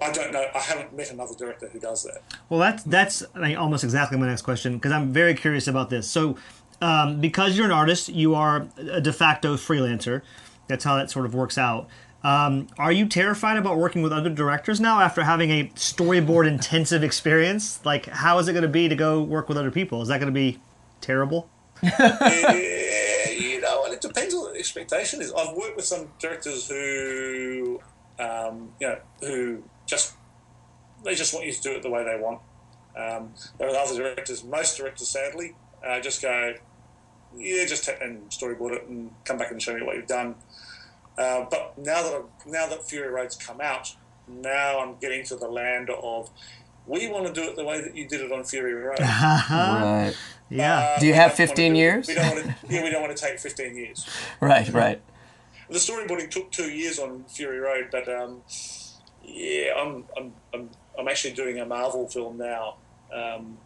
I 0.00 0.10
don't 0.10 0.32
know, 0.32 0.46
I 0.54 0.58
haven't 0.58 0.96
met 0.96 1.10
another 1.10 1.34
director 1.34 1.68
who 1.68 1.78
does 1.78 2.02
that. 2.04 2.22
Well, 2.48 2.60
that's 2.60 2.82
that's 2.82 3.22
I 3.34 3.48
mean, 3.48 3.56
almost 3.56 3.84
exactly 3.84 4.18
my 4.18 4.26
next 4.26 4.42
question 4.42 4.74
because 4.74 4.92
I'm 4.92 5.12
very 5.12 5.34
curious 5.34 5.66
about 5.68 5.90
this. 5.90 6.10
So, 6.10 6.36
um, 6.80 7.20
because 7.20 7.56
you're 7.56 7.66
an 7.66 7.72
artist, 7.72 8.08
you 8.08 8.34
are 8.34 8.68
a 8.78 9.00
de 9.00 9.12
facto 9.12 9.54
freelancer. 9.56 10.22
That's 10.68 10.84
how 10.84 10.96
that 10.96 11.10
sort 11.10 11.26
of 11.26 11.34
works 11.34 11.56
out. 11.58 11.88
Um, 12.24 12.68
are 12.78 12.92
you 12.92 13.06
terrified 13.06 13.56
about 13.56 13.78
working 13.78 14.02
with 14.02 14.12
other 14.12 14.30
directors 14.30 14.80
now 14.80 15.00
after 15.00 15.24
having 15.24 15.50
a 15.50 15.64
storyboard 15.74 16.46
intensive 16.46 17.02
experience? 17.02 17.84
Like, 17.84 18.06
how 18.06 18.38
is 18.38 18.46
it 18.46 18.52
going 18.52 18.62
to 18.62 18.68
be 18.68 18.88
to 18.88 18.94
go 18.94 19.22
work 19.22 19.48
with 19.48 19.58
other 19.58 19.72
people? 19.72 20.02
Is 20.02 20.08
that 20.08 20.18
going 20.18 20.32
to 20.32 20.38
be 20.38 20.58
terrible? 21.00 21.48
Yeah, 21.82 23.30
you 23.30 23.60
know, 23.60 23.84
and 23.84 23.94
it 23.94 24.00
depends 24.00 24.34
on 24.34 24.42
what 24.42 24.52
the 24.52 24.58
expectation 24.58 25.20
is. 25.20 25.32
I've 25.32 25.56
worked 25.56 25.76
with 25.76 25.84
some 25.84 26.08
directors 26.18 26.68
who, 26.68 27.80
um, 28.18 28.72
you 28.80 28.88
know, 28.88 28.98
who 29.20 29.62
just 29.86 30.14
they 31.04 31.14
just 31.14 31.34
want 31.34 31.46
you 31.46 31.52
to 31.52 31.60
do 31.60 31.72
it 31.72 31.82
the 31.82 31.90
way 31.90 32.04
they 32.04 32.16
want. 32.20 32.40
Um, 32.96 33.32
there 33.58 33.68
are 33.68 33.76
other 33.76 33.96
directors, 33.96 34.44
most 34.44 34.76
directors, 34.76 35.08
sadly, 35.08 35.54
uh, 35.86 35.98
just 36.00 36.20
go, 36.22 36.54
yeah, 37.36 37.64
just 37.64 37.84
take 37.84 38.00
and 38.02 38.28
storyboard 38.30 38.72
it 38.72 38.86
and 38.86 39.10
come 39.24 39.38
back 39.38 39.50
and 39.50 39.60
show 39.60 39.74
me 39.74 39.82
what 39.82 39.96
you've 39.96 40.06
done. 40.06 40.34
Uh, 41.18 41.44
but 41.50 41.76
now 41.78 42.02
that 42.02 42.12
I've, 42.14 42.46
now 42.46 42.66
that 42.68 42.88
Fury 42.88 43.08
Road's 43.08 43.34
come 43.36 43.60
out, 43.60 43.94
now 44.28 44.78
I'm 44.80 44.96
getting 45.00 45.24
to 45.24 45.36
the 45.36 45.48
land 45.48 45.90
of 45.90 46.30
we 46.86 47.08
want 47.08 47.26
to 47.26 47.32
do 47.32 47.42
it 47.48 47.56
the 47.56 47.64
way 47.64 47.80
that 47.80 47.96
you 47.96 48.06
did 48.06 48.20
it 48.20 48.30
on 48.32 48.44
Fury 48.44 48.74
Road. 48.74 48.98
Right. 49.00 50.12
Yeah. 50.50 50.78
Uh, 50.96 51.00
Do 51.00 51.06
you 51.06 51.14
have 51.14 51.30
don't 51.30 51.48
15 51.48 51.72
do- 51.72 51.78
years? 51.78 52.08
We 52.08 52.14
don't 52.14 52.34
want 52.36 52.44
to. 52.44 52.54
Yeah, 52.68 52.82
we 52.82 52.90
don't 52.90 53.02
want 53.02 53.16
to 53.16 53.22
take 53.22 53.38
15 53.38 53.74
years. 53.76 54.06
Right. 54.40 54.68
Right. 54.68 55.00
The 55.72 55.78
storyboarding 55.78 56.30
took 56.30 56.50
two 56.50 56.70
years 56.70 56.98
on 56.98 57.24
Fury 57.24 57.58
Road, 57.58 57.88
but 57.90 58.08
um, 58.08 58.42
yeah, 59.24 59.72
I'm, 59.76 60.04
I'm, 60.16 60.32
I'm, 60.52 60.70
I'm 60.98 61.08
actually 61.08 61.32
doing 61.34 61.58
a 61.60 61.64
Marvel 61.66 62.06
film 62.08 62.36
now 62.38 62.76
um, 63.12 63.56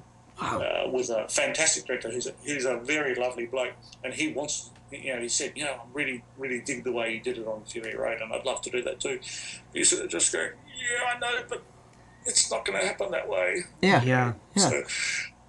uh, 0.40 0.84
with 0.92 1.10
a 1.10 1.26
fantastic 1.28 1.86
director. 1.86 2.10
who's 2.10 2.26
a, 2.28 2.32
he's 2.44 2.64
a 2.64 2.76
very 2.76 3.14
lovely 3.14 3.46
bloke, 3.46 3.72
and 4.04 4.14
he 4.14 4.32
wants. 4.32 4.70
You 4.92 5.14
know, 5.16 5.20
he 5.20 5.28
said, 5.28 5.52
you 5.56 5.64
know, 5.64 5.72
I 5.72 5.80
really, 5.92 6.22
really 6.38 6.60
dig 6.60 6.84
the 6.84 6.92
way 6.92 7.12
you 7.12 7.20
did 7.20 7.38
it 7.38 7.46
on 7.46 7.64
Fury 7.64 7.96
Road, 7.96 8.20
and 8.20 8.32
I'd 8.32 8.46
love 8.46 8.60
to 8.62 8.70
do 8.70 8.82
that 8.82 9.00
too. 9.00 9.18
He's 9.74 9.90
sort 9.90 10.04
of 10.04 10.10
just 10.10 10.32
going, 10.32 10.50
yeah, 10.66 11.12
I 11.12 11.18
know, 11.18 11.42
but 11.48 11.64
it's 12.24 12.48
not 12.52 12.64
going 12.64 12.78
to 12.80 12.86
happen 12.86 13.10
that 13.10 13.28
way. 13.28 13.62
Yeah. 13.82 14.00
Yeah. 14.04 14.34
Yeah. 14.54 14.68
So, 14.68 14.82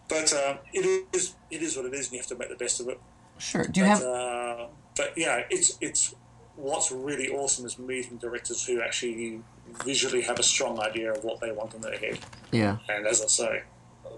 but 0.09 0.33
um, 0.33 0.57
it 0.73 1.05
is, 1.13 1.35
it 1.51 1.61
is 1.61 1.77
what 1.77 1.85
it 1.85 1.93
is, 1.93 2.07
and 2.07 2.13
you 2.13 2.19
have 2.19 2.27
to 2.27 2.35
make 2.35 2.49
the 2.49 2.55
best 2.55 2.79
of 2.81 2.87
it. 2.89 2.99
Sure. 3.37 3.65
Do 3.65 3.79
you 3.81 3.85
But, 3.85 3.89
have? 3.89 4.01
uh, 4.01 4.67
but 4.95 5.13
yeah, 5.15 5.43
it's 5.51 5.77
it's 5.81 6.15
what's 6.57 6.91
really 6.91 7.29
awesome 7.29 7.65
is 7.65 7.79
meeting 7.79 8.17
directors 8.17 8.65
who 8.65 8.81
actually 8.81 9.41
visually 9.85 10.21
have 10.21 10.39
a 10.39 10.43
strong 10.43 10.79
idea 10.79 11.13
of 11.13 11.23
what 11.23 11.39
they 11.39 11.51
want 11.51 11.73
in 11.73 11.81
their 11.81 11.97
head. 11.97 12.19
Yeah. 12.51 12.77
And 12.89 13.05
as 13.05 13.21
I 13.21 13.27
say, 13.27 13.63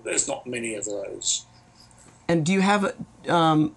there's 0.04 0.28
not 0.28 0.48
many 0.48 0.76
of 0.76 0.86
those. 0.86 1.46
And 2.28 2.46
do 2.46 2.54
you 2.54 2.62
have 2.62 2.96
um, 3.28 3.76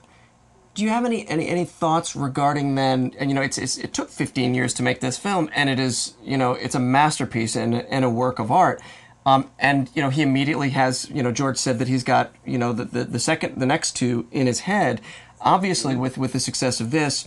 do 0.75 0.83
you 0.83 0.91
have 0.91 1.05
any, 1.05 1.27
any 1.29 1.49
any 1.49 1.65
thoughts 1.65 2.15
regarding 2.15 2.75
then? 2.75 3.13
And 3.19 3.31
you 3.31 3.35
know, 3.35 3.43
it's, 3.43 3.59
it's 3.59 3.77
it 3.79 3.93
took 3.93 4.11
15 4.11 4.55
years 4.55 4.73
to 4.75 4.83
make 4.83 5.01
this 5.01 5.19
film, 5.19 5.51
and 5.55 5.69
it 5.69 5.79
is 5.81 6.15
you 6.23 6.37
know 6.37 6.53
it's 6.53 6.75
a 6.75 6.81
masterpiece 6.81 7.57
and, 7.57 7.75
and 7.75 8.05
a 8.05 8.11
work 8.11 8.39
of 8.39 8.51
art. 8.51 8.81
Um, 9.25 9.51
and 9.59 9.89
you 9.95 10.03
know, 10.03 10.11
he 10.11 10.23
immediately 10.23 10.71
has 10.71 11.09
you 11.11 11.23
know 11.23 11.33
George 11.33 11.57
said 11.57 11.79
that 11.79 11.89
he's 11.89 12.05
got 12.05 12.33
you 12.45 12.59
know 12.59 12.73
the, 12.73 12.85
the, 12.85 13.05
the 13.05 13.19
second 13.19 13.59
the 13.59 13.67
next 13.67 13.97
two 13.97 14.27
in 14.31 14.47
his 14.47 14.61
head. 14.61 15.01
Obviously, 15.41 15.97
with 15.97 16.19
with 16.19 16.33
the 16.33 16.41
success 16.41 16.81
of 16.81 16.91
this, 16.91 17.27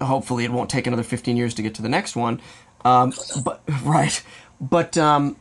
hopefully 0.00 0.44
it 0.44 0.52
won't 0.52 0.70
take 0.70 0.86
another 0.86 1.02
15 1.02 1.36
years 1.36 1.54
to 1.54 1.62
get 1.62 1.74
to 1.76 1.82
the 1.82 1.88
next 1.88 2.16
one. 2.16 2.40
Um, 2.84 3.12
but 3.44 3.62
right, 3.82 4.22
but 4.60 4.96
um, 4.96 5.36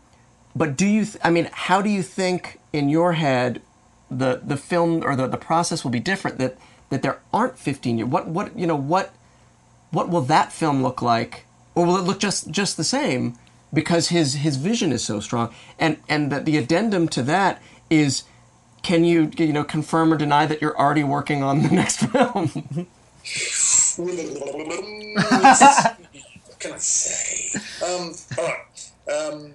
but 0.56 0.76
do 0.76 0.88
you? 0.88 1.06
Th- 1.06 1.18
I 1.24 1.30
mean, 1.30 1.50
how 1.52 1.82
do 1.82 1.90
you 1.90 2.02
think 2.02 2.60
in 2.74 2.90
your 2.90 3.14
head 3.14 3.62
the 4.10 4.42
the 4.44 4.58
film 4.58 5.04
or 5.04 5.16
the, 5.16 5.28
the 5.28 5.38
process 5.38 5.84
will 5.84 5.92
be 5.92 6.00
different? 6.00 6.38
That 6.38 6.58
that 6.90 7.02
there 7.02 7.20
aren't 7.34 7.58
15 7.58 7.98
years. 7.98 8.10
What 8.10 8.28
what 8.28 8.58
you 8.58 8.66
know 8.66 8.76
what 8.76 9.14
what 9.92 10.10
will 10.10 10.22
that 10.22 10.52
film 10.52 10.82
look 10.84 11.02
like, 11.02 11.46
or 11.74 11.86
will 11.86 11.98
it 11.98 12.02
look 12.04 12.20
just 12.20 12.50
just 12.52 12.78
the 12.78 12.84
same? 12.84 13.38
Because 13.74 14.10
his 14.10 14.36
his 14.36 14.56
vision 14.56 14.92
is 14.92 15.04
so 15.04 15.20
strong, 15.20 15.54
and 15.78 15.98
and 16.08 16.32
the, 16.32 16.40
the 16.40 16.58
addendum 16.58 17.08
to 17.10 17.24
that 17.24 17.62
is, 17.90 18.24
can 18.82 19.04
you 19.04 19.32
you 19.38 19.54
know 19.54 19.64
confirm 19.64 20.14
or 20.14 20.18
deny 20.18 20.46
that 20.46 20.62
you're 20.62 20.78
already 20.78 21.04
working 21.04 21.44
on 21.44 21.62
the 21.62 21.70
next 21.72 21.98
film? 21.98 22.88
what 23.98 25.96
can 26.60 26.74
I 26.74 26.78
say? 26.78 27.60
Um, 27.86 28.14
all 28.38 28.46
right. 28.46 28.92
Um, 29.14 29.54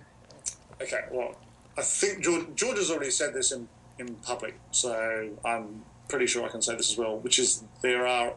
okay. 0.81 1.01
Well, 1.11 1.35
I 1.77 1.83
think 1.83 2.23
George, 2.23 2.47
George 2.55 2.79
has 2.79 2.91
already 2.91 3.11
said 3.11 3.35
this 3.35 3.53
in, 3.53 3.69
in 3.99 4.15
public, 4.17 4.59
so 4.71 5.31
I'm 5.45 5.85
pretty 6.09 6.27
sure 6.27 6.45
I 6.45 6.49
can 6.49 6.63
say 6.63 6.77
this 6.77 6.91
as 6.91 6.99
well. 6.99 7.19
Which 7.19 7.39
is 7.39 7.65
there 7.83 8.07
are 8.07 8.35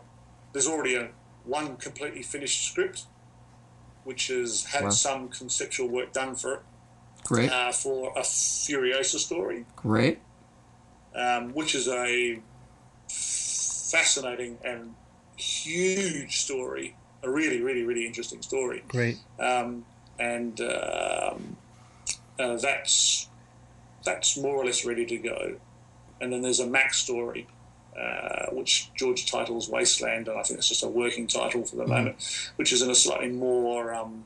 there's 0.54 0.68
already 0.68 0.96
a 0.96 1.10
one 1.46 1.76
completely 1.78 2.22
finished 2.24 2.68
script, 2.70 3.04
which 4.04 4.28
has 4.28 4.66
had 4.66 4.84
Wow. 4.84 4.90
some 4.90 5.30
conceptual 5.30 5.88
work 5.90 6.14
done 6.14 6.36
for 6.36 6.54
it 6.56 6.60
Great, 7.26 7.50
uh, 7.52 7.72
for 7.72 8.14
a 8.16 8.22
Furiosa 8.22 9.18
story, 9.18 9.66
great, 9.76 10.20
um, 11.16 11.54
which 11.54 11.76
is 11.76 11.88
a 11.88 12.40
fascinating 13.08 14.58
and 14.64 14.96
huge 15.64 16.38
story. 16.38 16.96
A 17.24 17.30
really, 17.30 17.62
really, 17.62 17.84
really 17.84 18.06
interesting 18.06 18.42
story 18.42 18.84
Great. 18.90 19.18
um, 19.40 19.86
and 20.20 20.60
um, 20.60 21.56
uh, 22.38 22.58
that's 22.58 23.30
that's 24.04 24.38
more 24.38 24.58
or 24.58 24.66
less 24.66 24.86
ready 24.86 25.06
to 25.06 25.18
go. 25.18 25.56
And 26.20 26.32
then 26.34 26.42
there's 26.42 26.60
a 26.60 26.68
Max 26.68 26.98
story, 26.98 27.48
uh, 27.98 28.48
which 28.52 28.92
George 28.96 29.30
titles 29.32 29.70
Wasteland, 29.70 30.28
and 30.28 30.38
I 30.38 30.44
think 30.44 30.58
it's 30.60 30.68
just 30.68 30.84
a 30.84 30.88
working 30.90 31.28
title 31.28 31.64
for 31.64 31.78
the 31.78 31.88
moment, 31.88 32.52
which 32.58 32.74
is 32.74 32.82
in 32.82 32.90
a 32.90 32.96
slightly 32.96 33.30
more 33.30 33.94
um, 33.94 34.26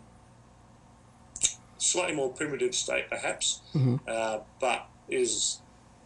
slightly 1.77 2.15
more 2.15 2.29
primitive 2.29 2.73
state, 2.73 3.09
perhaps, 3.09 3.61
uh, 4.07 4.39
but 4.59 4.87
is 5.09 5.59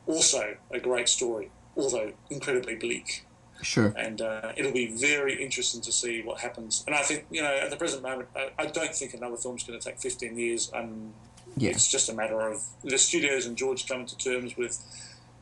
also 0.07 0.57
a 0.71 0.79
great 0.79 1.07
story, 1.07 1.51
although 1.77 2.11
incredibly 2.29 2.75
bleak 2.75 3.25
sure, 3.61 3.93
and 3.97 4.21
uh, 4.21 4.51
it'll 4.57 4.71
be 4.71 4.87
very 4.87 5.41
interesting 5.41 5.81
to 5.81 5.91
see 5.91 6.21
what 6.21 6.39
happens. 6.41 6.83
And 6.87 6.95
I 6.95 7.01
think 7.03 7.25
you 7.31 7.41
know 7.41 7.53
at 7.53 7.69
the 7.69 7.77
present 7.77 8.03
moment, 8.03 8.29
I, 8.35 8.49
I 8.59 8.65
don't 8.67 8.93
think 8.93 9.13
another 9.13 9.37
film's 9.37 9.63
going 9.63 9.79
to 9.79 9.83
take 9.89 9.99
15 9.99 10.37
years. 10.37 10.71
And 10.73 11.13
Yeah. 11.57 11.71
it's 11.71 11.87
just 11.91 12.09
a 12.09 12.13
matter 12.13 12.39
of 12.41 12.61
the 12.83 12.97
studios 12.97 13.45
and 13.45 13.57
George 13.57 13.87
coming 13.87 14.05
to 14.07 14.17
terms 14.17 14.55
with 14.57 14.77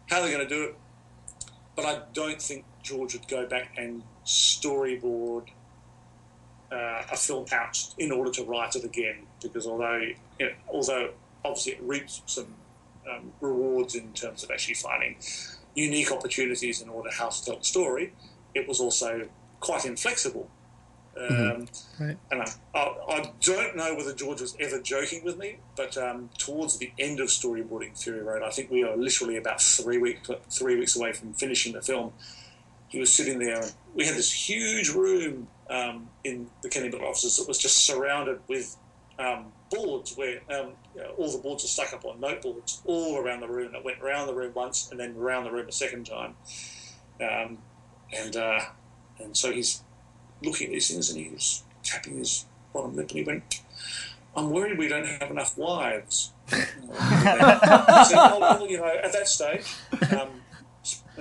how 0.10 0.22
they're 0.22 0.32
going 0.32 0.48
to 0.48 0.54
do 0.56 0.64
it. 0.64 0.76
But 1.76 1.86
I 1.86 2.02
don't 2.14 2.42
think 2.42 2.66
George 2.84 3.14
would 3.14 3.28
go 3.28 3.46
back 3.46 3.74
and 3.78 4.04
storyboard 4.26 5.48
uh, 6.72 7.04
a 7.12 7.16
film 7.18 7.46
out 7.52 7.78
in 7.98 8.12
order 8.12 8.32
to 8.32 8.44
write 8.44 8.76
it 8.76 8.84
again, 8.84 9.26
because 9.42 9.66
although 9.66 9.98
you 10.40 10.46
know, 10.46 10.52
although 10.72 11.10
obviously 11.46 11.74
it 11.74 11.82
reaps 11.82 12.22
some 12.26 12.54
um, 13.10 13.32
rewards 13.42 13.96
in 13.96 14.12
terms 14.14 14.44
of 14.44 14.52
actually 14.52 14.76
finding 14.76 15.16
unique 15.76 16.12
opportunities 16.12 16.82
in 16.82 16.90
order 16.90 17.10
how 17.12 17.30
to 17.30 17.46
tell 17.46 17.58
the 17.58 17.64
story, 17.64 18.14
it 18.54 18.68
was 18.68 18.80
also 18.80 19.28
quite 19.60 19.86
inflexible. 19.86 20.50
Um, 21.20 21.68
Right. 22.00 22.18
And 22.32 22.42
I, 22.42 22.52
I, 22.74 22.80
I 23.10 23.32
don't 23.42 23.76
know 23.76 23.94
whether 23.96 24.14
George 24.14 24.40
was 24.40 24.56
ever 24.60 24.80
joking 24.80 25.24
with 25.24 25.38
me, 25.38 25.58
but 25.76 25.98
um, 25.98 26.30
towards 26.38 26.78
the 26.78 26.92
end 26.98 27.20
of 27.20 27.28
storyboarding 27.28 28.02
Fury 28.02 28.22
Road, 28.22 28.42
I 28.42 28.50
think 28.52 28.72
we 28.72 28.84
are 28.84 28.96
literally 28.96 29.36
about 29.36 29.62
three 29.62 29.98
weeks 29.98 30.30
three 30.50 30.78
weeks 30.78 30.96
away 30.96 31.12
from 31.12 31.34
finishing 31.34 31.74
the 31.74 31.82
film. 31.82 32.14
He 32.88 33.00
was 33.00 33.12
sitting 33.12 33.38
there, 33.38 33.62
and 33.62 33.74
we 33.94 34.06
had 34.06 34.16
this 34.16 34.32
huge 34.32 34.90
room 34.90 35.48
um, 35.70 36.08
in 36.24 36.50
the 36.62 36.70
Kennebec 36.70 37.04
offices 37.04 37.38
that 37.38 37.48
was 37.48 37.58
just 37.58 37.80
surrounded 37.80 38.40
with 38.48 38.78
um, 39.20 39.52
boards 39.70 40.16
where 40.16 40.42
um, 40.50 40.74
you 40.96 41.02
know, 41.02 41.12
all 41.18 41.32
the 41.32 41.38
boards 41.38 41.64
are 41.64 41.68
stuck 41.68 41.94
up 41.94 42.06
on 42.06 42.20
noteboards 42.20 42.82
all 42.86 43.18
around 43.18 43.42
the 43.42 43.48
room. 43.48 43.74
It 43.76 43.84
went 43.84 44.02
around 44.02 44.28
the 44.28 44.34
room 44.34 44.54
once 44.54 44.90
and 44.92 45.00
then 45.00 45.16
around 45.18 45.44
the 45.46 45.52
room 45.52 45.68
a 45.68 45.72
second 45.72 46.06
time. 46.06 46.36
Um, 47.22 47.60
and 48.18 48.36
uh, 48.36 48.62
and 49.20 49.36
so 49.36 49.52
he's 49.52 49.84
looking 50.42 50.68
at 50.68 50.74
these 50.74 50.90
things 50.90 51.10
and 51.10 51.20
he 51.20 51.30
was 51.32 51.64
tapping 51.84 52.18
his 52.18 52.46
bottom 52.74 52.96
lip 52.96 53.10
and 53.10 53.20
he 53.20 53.24
went, 53.24 53.62
I'm 54.36 54.50
worried 54.52 54.78
we 54.78 54.88
don't 54.88 55.06
have 55.06 55.32
enough 55.32 55.58
wives. 55.58 56.32
Oh, 56.92 58.38
well, 58.40 58.68
you 58.68 58.78
know, 58.78 58.88
at 58.88 59.12
that 59.14 59.28
stage, 59.28 59.66
um, 60.12 60.39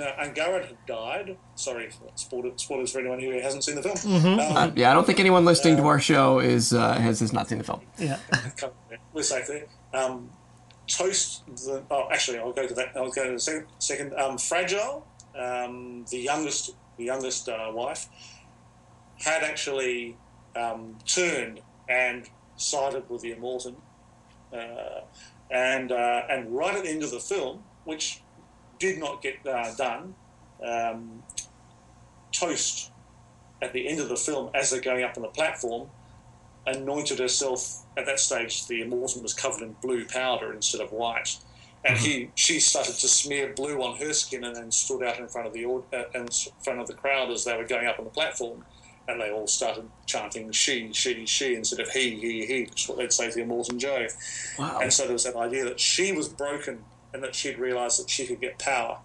uh, 0.01 0.25
Angharad 0.25 0.67
had 0.67 0.87
died. 0.87 1.37
Sorry, 1.55 1.91
spoilers, 2.15 2.63
spoilers 2.63 2.93
for 2.93 3.01
anyone 3.01 3.21
who 3.21 3.33
hasn't 3.41 3.65
seen 3.65 3.75
the 3.75 3.83
film. 3.83 4.25
Um, 4.25 4.39
Uh, 4.39 4.71
yeah, 4.75 4.91
I 4.91 4.95
don't 4.95 5.07
think 5.07 5.21
anyone 5.21 5.45
listening 5.45 5.77
to 5.77 5.87
our 5.87 6.01
show 6.01 6.39
is 6.39 6.73
uh, 6.73 6.95
has 6.95 7.21
has 7.21 7.33
not 7.33 7.49
seen 7.49 7.59
the 7.59 7.65
film. 7.65 7.81
Yeah. 7.99 8.19
we're 9.13 9.23
safe 9.23 9.47
there. 9.47 9.67
Um, 9.93 10.31
Toast, 10.87 11.45
the, 11.47 11.85
oh, 11.91 12.09
actually, 12.11 12.39
I'll 12.39 12.53
go 12.53 12.67
to 12.67 12.75
that. 12.75 12.97
I'll 12.97 13.11
go 13.11 13.25
to 13.27 13.33
the 13.33 13.39
second. 13.39 13.67
second 13.79 14.15
um, 14.15 14.39
Fragile, 14.39 15.07
um, 15.39 16.07
the 16.11 16.19
youngest, 16.19 16.75
the 16.97 17.05
youngest 17.05 17.49
uh, 17.49 17.71
wife, 17.73 18.09
had 19.19 19.43
actually 19.43 20.17
um, 20.57 20.97
turned 21.05 21.61
and 21.89 22.29
sided 22.57 23.09
with 23.11 23.23
the 23.23 23.35
Immortan, 23.35 23.77
uh, 24.53 25.03
and 25.51 25.93
uh, 25.93 26.23
and 26.31 26.55
right 26.57 26.75
at 26.75 26.85
the 26.85 26.91
end 26.91 27.03
of 27.03 27.11
the 27.11 27.21
film, 27.21 27.65
which 27.85 28.23
did 28.79 28.99
not 28.99 29.23
get 29.23 29.47
uh, 29.47 29.75
done, 29.75 30.15
um, 30.65 31.23
Toast 32.33 32.91
at 33.61 33.73
the 33.73 33.89
end 33.89 34.01
of 34.01 34.09
the 34.09 34.17
film, 34.17 34.51
as 34.55 34.71
they're 34.71 34.81
going 34.81 35.05
up 35.05 35.17
on 35.17 35.23
the 35.23 35.29
platform, 35.29 35.89
anointed 36.67 37.19
herself 37.19 37.85
at 37.97 38.07
that 38.07 38.21
stage 38.21 38.67
the 38.67 38.83
Immortan 38.83 39.23
was 39.23 39.35
covered 39.35 39.63
in 39.63 39.75
blue 39.83 40.05
powder 40.05 40.53
instead 40.53 40.81
of 40.81 40.93
white. 40.93 41.39
And 41.85 41.97
he 41.97 42.31
she 42.35 42.59
started 42.61 42.97
to 42.97 43.09
smear 43.09 43.53
blue 43.55 43.81
on 43.83 43.97
her 43.99 44.13
skin 44.13 44.45
and 44.45 44.55
then 44.55 44.71
stood 44.71 45.03
out 45.03 45.19
in 45.19 45.29
front 45.29 45.47
of 45.47 45.53
the 45.53 45.65
uh, 45.65 46.03
in 46.15 46.29
front 46.63 46.81
of 46.81 46.87
the 46.87 46.93
crowd 46.95 47.31
as 47.31 47.45
they 47.45 47.57
were 47.57 47.65
going 47.65 47.87
up 47.87 47.99
on 47.99 48.05
the 48.05 48.11
platform. 48.11 48.65
And 49.07 49.21
they 49.21 49.31
all 49.31 49.47
started 49.47 49.89
chanting 50.05 50.51
she 50.53 50.93
she 50.93 51.25
she 51.25 51.55
instead 51.55 51.81
of 51.81 51.89
he 51.91 52.17
he 52.17 52.47
he 52.47 52.63
which 52.65 52.83
is 52.83 52.89
what 52.89 52.99
they'd 52.99 53.13
say 53.13 53.31
to 53.31 53.35
the 53.35 53.43
Immortan 53.43 53.79
Joe. 53.79 54.07
Wow. 54.59 54.81
and 54.83 54.93
so 54.93 55.05
there 55.05 55.13
was 55.13 55.25
that 55.25 55.37
idea 55.37 55.65
that 55.65 55.81
she 55.81 56.13
was 56.13 56.29
broken 56.29 56.85
and 57.13 57.23
that 57.23 57.35
she'd 57.35 57.59
realised 57.59 58.01
that 58.01 58.11
she 58.11 58.27
could 58.27 58.41
get 58.41 58.59
power 58.59 58.99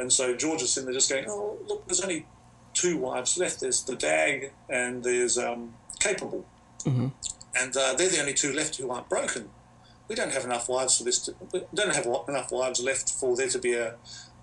and 0.00 0.10
so 0.10 0.34
George 0.34 0.62
was 0.62 0.72
sitting 0.72 0.86
there 0.86 0.94
just 0.94 1.10
going, 1.10 1.26
oh, 1.28 1.58
look, 1.66 1.86
there's 1.86 2.00
only 2.00 2.24
two 2.72 2.96
wives 2.96 3.36
left. 3.36 3.60
There's 3.60 3.84
the 3.84 3.96
Dag 3.96 4.50
and 4.68 5.04
there's 5.04 5.36
um, 5.36 5.74
Capable, 5.98 6.46
and 7.54 7.76
uh, 7.76 7.92
they're 7.92 8.08
the 8.08 8.20
only 8.20 8.32
two 8.32 8.54
left 8.54 8.76
who 8.76 8.90
aren't 8.90 9.10
broken. 9.10 9.50
We 10.08 10.14
don't 10.14 10.32
have 10.32 10.46
enough 10.46 10.70
wives 10.70 10.96
for 10.96 11.04
this. 11.04 11.18
To, 11.26 11.34
we 11.52 11.62
don't 11.74 11.94
have 11.94 12.06
enough 12.06 12.50
wives 12.50 12.80
left 12.82 13.10
for 13.12 13.36
there 13.36 13.48
to 13.48 13.58
be 13.58 13.74
a, 13.74 13.96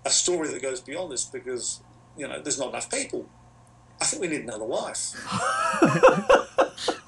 a 0.04 0.10
story 0.10 0.46
that 0.48 0.62
goes 0.62 0.80
beyond 0.80 1.10
this 1.10 1.24
because 1.24 1.80
you 2.16 2.28
know 2.28 2.40
there's 2.40 2.60
not 2.60 2.68
enough 2.68 2.88
people. 2.88 3.28
I 4.00 4.04
think 4.04 4.22
we 4.22 4.28
need 4.28 4.42
another 4.42 4.64
wife. 4.64 5.14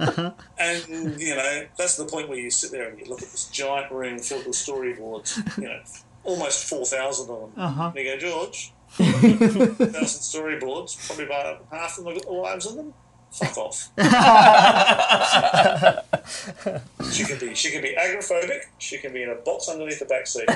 and 0.58 1.20
you 1.20 1.34
know 1.34 1.66
that's 1.76 1.96
the 1.96 2.06
point 2.06 2.28
where 2.28 2.38
you 2.38 2.50
sit 2.50 2.70
there 2.70 2.88
and 2.88 2.98
you 2.98 3.04
look 3.04 3.22
at 3.22 3.30
this 3.30 3.48
giant 3.48 3.92
room 3.92 4.18
filled 4.18 4.46
with 4.46 4.56
storyboards. 4.56 5.58
You 5.58 5.68
know, 5.68 5.80
almost 6.24 6.68
four 6.68 6.86
thousand 6.86 7.30
of 7.30 7.40
them. 7.40 7.52
Uh-huh. 7.56 7.92
And 7.94 8.04
you 8.04 8.12
go, 8.12 8.18
George, 8.18 8.72
thousand 8.92 9.98
storyboards, 9.98 11.06
probably 11.06 11.26
about 11.26 11.66
half 11.70 11.98
of 11.98 12.04
them 12.04 12.14
have 12.14 12.22
got 12.22 12.30
the 12.30 12.34
wives 12.34 12.66
in 12.66 12.76
them. 12.76 12.94
Fuck 13.32 13.56
off. 13.58 13.90
she 17.12 17.24
can 17.24 17.38
be 17.38 17.54
she 17.54 17.70
can 17.70 17.80
be 17.80 17.94
agoraphobic. 17.96 18.62
She 18.78 18.98
can 18.98 19.12
be 19.12 19.22
in 19.22 19.30
a 19.30 19.36
box 19.36 19.68
underneath 19.68 20.00
the 20.00 20.04
back 20.06 20.26
seat. 20.26 20.46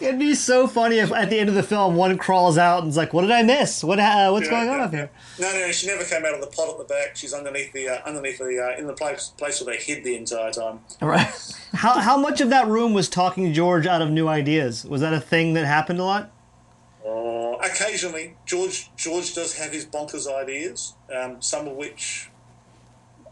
It'd 0.00 0.20
be 0.20 0.34
so 0.34 0.68
funny 0.68 0.98
if 0.98 1.12
at 1.12 1.30
the 1.30 1.40
end 1.40 1.48
of 1.48 1.56
the 1.56 1.64
film 1.64 1.96
one 1.96 2.16
crawls 2.16 2.56
out 2.56 2.82
and 2.82 2.90
is 2.90 2.96
like, 2.96 3.12
"What 3.12 3.22
did 3.22 3.32
I 3.32 3.42
miss? 3.42 3.82
What? 3.82 3.98
Uh, 3.98 4.30
what's 4.30 4.46
Yeah, 4.46 4.50
going 4.52 4.68
on 4.68 4.78
yeah, 4.78 4.84
up 4.84 4.92
here?" 4.92 5.10
No, 5.40 5.52
no, 5.52 5.72
she 5.72 5.88
never 5.88 6.04
came 6.04 6.24
out 6.24 6.34
of 6.34 6.40
the 6.40 6.46
pot 6.46 6.68
at 6.70 6.78
the 6.78 6.84
back. 6.84 7.16
She's 7.16 7.34
underneath 7.34 7.72
the 7.72 7.88
uh, 7.88 7.98
underneath 8.06 8.38
the 8.38 8.72
uh, 8.74 8.78
in 8.78 8.86
the 8.86 8.94
place 8.94 9.32
place 9.36 9.60
where 9.60 9.74
they 9.76 9.82
hid 9.82 10.04
the 10.04 10.14
entire 10.14 10.52
time. 10.52 10.80
Right. 11.00 11.28
How 11.74 12.00
how 12.00 12.16
much 12.16 12.40
of 12.40 12.48
that 12.50 12.66
room 12.66 12.94
was 12.94 13.08
talking 13.08 13.52
George 13.52 13.86
out 13.86 14.00
of 14.00 14.10
new 14.10 14.26
ideas? 14.26 14.84
Was 14.86 15.02
that 15.02 15.12
a 15.12 15.20
thing 15.20 15.52
that 15.54 15.66
happened 15.66 16.00
a 16.00 16.04
lot? 16.04 16.32
Uh, 17.08 17.56
occasionally, 17.64 18.36
George 18.44 18.90
George 18.96 19.34
does 19.34 19.56
have 19.56 19.72
his 19.72 19.86
bonkers 19.86 20.26
ideas, 20.30 20.94
um, 21.14 21.40
some 21.40 21.66
of 21.68 21.76
which 21.76 22.28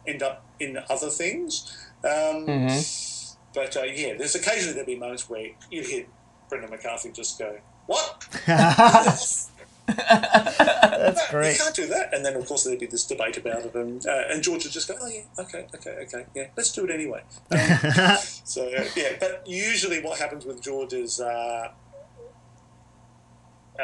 end 0.06 0.22
up 0.22 0.44
in 0.60 0.78
other 0.88 1.10
things. 1.10 1.76
Um, 2.04 2.46
But 3.54 3.76
uh, 3.76 3.82
yeah, 3.84 4.14
there's 4.18 4.34
occasionally 4.34 4.74
there'll 4.74 4.86
be 4.86 4.96
moments 4.98 5.28
where 5.30 5.48
you 5.70 5.82
hear 5.82 6.04
Brendan 6.48 6.70
McCarthy 6.70 7.10
just 7.10 7.38
go, 7.38 7.58
"What? 7.86 8.26
That's 8.46 9.50
You 9.88 11.30
great. 11.30 11.56
can't 11.58 11.74
do 11.74 11.86
that." 11.86 12.12
And 12.14 12.24
then 12.24 12.34
of 12.36 12.46
course 12.46 12.64
there'd 12.64 12.78
be 12.78 12.86
this 12.86 13.04
debate 13.06 13.36
about 13.38 13.64
it, 13.64 13.74
and 13.74 14.04
uh, 14.06 14.24
and 14.30 14.42
George 14.42 14.64
would 14.64 14.72
just 14.72 14.88
go, 14.88 14.94
"Oh 15.00 15.06
yeah, 15.08 15.22
okay, 15.38 15.66
okay, 15.74 15.90
okay, 16.02 16.26
yeah, 16.34 16.48
let's 16.56 16.72
do 16.72 16.84
it 16.84 16.90
anyway." 16.90 17.22
Um, 17.50 17.58
so 18.44 18.66
uh, 18.68 18.84
yeah, 18.94 19.12
but 19.18 19.42
usually 19.46 20.00
what 20.02 20.18
happens 20.18 20.44
with 20.44 20.60
George 20.62 20.92
is. 20.92 21.20
Uh, 21.20 21.68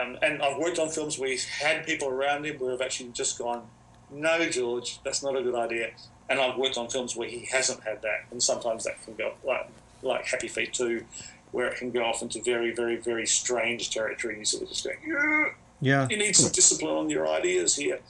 um, 0.00 0.18
and 0.22 0.42
I've 0.42 0.58
worked 0.58 0.78
on 0.78 0.88
films 0.88 1.18
where 1.18 1.28
he's 1.28 1.44
had 1.44 1.84
people 1.86 2.08
around 2.08 2.44
him 2.46 2.56
who 2.58 2.68
have 2.68 2.80
actually 2.80 3.10
just 3.10 3.38
gone, 3.38 3.66
"No, 4.10 4.48
George, 4.48 5.00
that's 5.04 5.22
not 5.22 5.36
a 5.36 5.42
good 5.42 5.54
idea." 5.54 5.90
And 6.28 6.40
I've 6.40 6.56
worked 6.56 6.78
on 6.78 6.88
films 6.88 7.14
where 7.16 7.28
he 7.28 7.46
hasn't 7.50 7.82
had 7.82 8.00
that, 8.02 8.24
and 8.30 8.42
sometimes 8.42 8.84
that 8.84 9.02
can 9.04 9.14
go 9.14 9.34
like 9.44 9.68
like 10.02 10.24
Happy 10.26 10.48
Feet 10.48 10.72
Two, 10.72 11.04
where 11.52 11.66
it 11.66 11.78
can 11.78 11.90
go 11.90 12.04
off 12.04 12.22
into 12.22 12.42
very, 12.42 12.72
very, 12.74 12.96
very 12.96 13.26
strange 13.26 13.90
territory. 13.90 14.38
You 14.38 14.44
sort 14.44 14.62
of 14.64 14.68
just 14.70 14.84
go, 14.84 14.90
"Yeah, 15.06 15.50
Yeah. 15.80 16.06
you 16.10 16.16
need 16.16 16.34
some 16.36 16.50
discipline 16.52 16.94
on 16.94 17.10
your 17.10 17.28
ideas 17.28 17.76
here." 17.76 18.00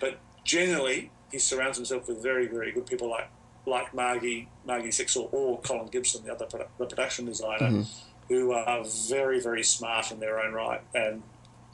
But 0.00 0.18
generally, 0.44 1.10
he 1.32 1.38
surrounds 1.38 1.76
himself 1.78 2.08
with 2.08 2.22
very, 2.22 2.46
very 2.46 2.72
good 2.72 2.86
people 2.86 3.08
like 3.08 3.28
like 3.66 3.92
Margie 3.94 4.48
Margie 4.66 4.88
Sixel 4.88 5.28
or 5.32 5.60
Colin 5.60 5.86
Gibson, 5.88 6.24
the 6.24 6.32
other 6.32 6.46
produ- 6.46 6.66
the 6.78 6.86
production 6.86 7.26
designer, 7.26 7.84
who 8.30 8.52
are 8.52 8.84
very, 9.08 9.40
very 9.40 9.64
smart 9.64 10.12
in 10.12 10.20
their 10.20 10.40
own 10.40 10.54
right 10.54 10.80
and 10.94 11.20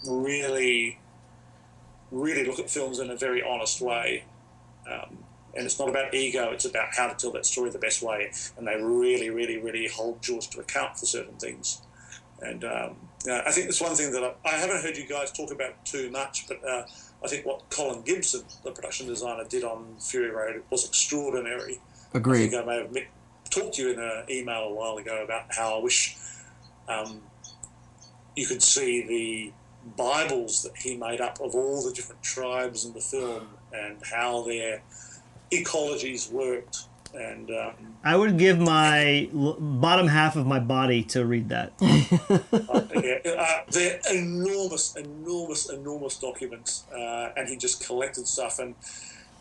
really, 0.08 0.98
really 2.10 2.46
look 2.46 2.58
at 2.58 2.70
films 2.70 2.98
in 2.98 3.10
a 3.10 3.16
very 3.16 3.42
honest 3.42 3.82
way. 3.82 4.24
Um, 4.90 5.18
and 5.54 5.66
it's 5.66 5.78
not 5.78 5.90
about 5.90 6.14
ego; 6.14 6.50
it's 6.52 6.64
about 6.64 6.94
how 6.96 7.08
to 7.08 7.14
tell 7.14 7.30
that 7.32 7.44
story 7.44 7.68
the 7.70 7.78
best 7.78 8.02
way. 8.02 8.30
And 8.56 8.66
they 8.66 8.76
really, 8.76 9.28
really, 9.28 9.58
really 9.58 9.86
hold 9.86 10.22
George 10.22 10.48
to 10.50 10.60
account 10.60 10.98
for 10.98 11.04
certain 11.04 11.36
things. 11.36 11.82
And 12.40 12.64
um, 12.64 12.96
I 13.28 13.52
think 13.52 13.66
that's 13.66 13.80
one 13.80 13.94
thing 13.94 14.12
that 14.12 14.24
I, 14.24 14.32
I 14.48 14.52
haven't 14.52 14.82
heard 14.82 14.96
you 14.96 15.06
guys 15.06 15.32
talk 15.32 15.52
about 15.52 15.84
too 15.84 16.10
much, 16.10 16.46
but 16.48 16.66
uh, 16.66 16.84
I 17.22 17.28
think 17.28 17.44
what 17.44 17.68
Colin 17.68 18.02
Gibson, 18.02 18.44
the 18.64 18.70
production 18.70 19.06
designer, 19.06 19.44
did 19.44 19.62
on 19.62 19.96
Fury 20.00 20.30
Road 20.30 20.62
was 20.70 20.86
extraordinary. 20.86 21.80
I 22.14 22.18
Agreed. 22.18 22.50
think 22.50 22.62
I 22.62 22.64
may 22.64 22.76
have 22.78 23.50
talked 23.50 23.74
to 23.74 23.82
you 23.82 23.90
in 23.92 23.98
an 23.98 24.24
email 24.30 24.64
a 24.64 24.74
while 24.74 24.96
ago 24.96 25.22
about 25.22 25.54
how 25.54 25.78
I 25.78 25.82
wish 25.82 26.16
um, 26.88 27.22
you 28.34 28.46
could 28.46 28.62
see 28.62 29.02
the 29.06 29.52
Bibles 29.96 30.62
that 30.62 30.76
he 30.76 30.96
made 30.96 31.20
up 31.20 31.40
of 31.40 31.54
all 31.54 31.82
the 31.82 31.92
different 31.92 32.22
tribes 32.22 32.84
in 32.84 32.92
the 32.92 33.00
film 33.00 33.48
and 33.72 33.98
how 34.10 34.42
their 34.42 34.82
ecologies 35.52 36.30
worked. 36.30 36.84
And 37.14 37.50
um, 37.50 37.96
I 38.04 38.16
would 38.16 38.36
give 38.36 38.58
my 38.58 39.28
bottom 39.32 40.08
half 40.08 40.36
of 40.36 40.46
my 40.46 40.58
body 40.58 41.02
to 41.04 41.24
read 41.24 41.48
that. 41.48 41.72
yeah, 41.80 43.32
uh, 43.32 43.62
they're 43.70 44.00
enormous, 44.12 44.96
enormous, 44.96 45.70
enormous 45.70 46.18
documents, 46.18 46.84
uh, 46.92 47.30
and 47.36 47.48
he 47.48 47.56
just 47.56 47.86
collected 47.86 48.26
stuff. 48.26 48.58
And 48.58 48.74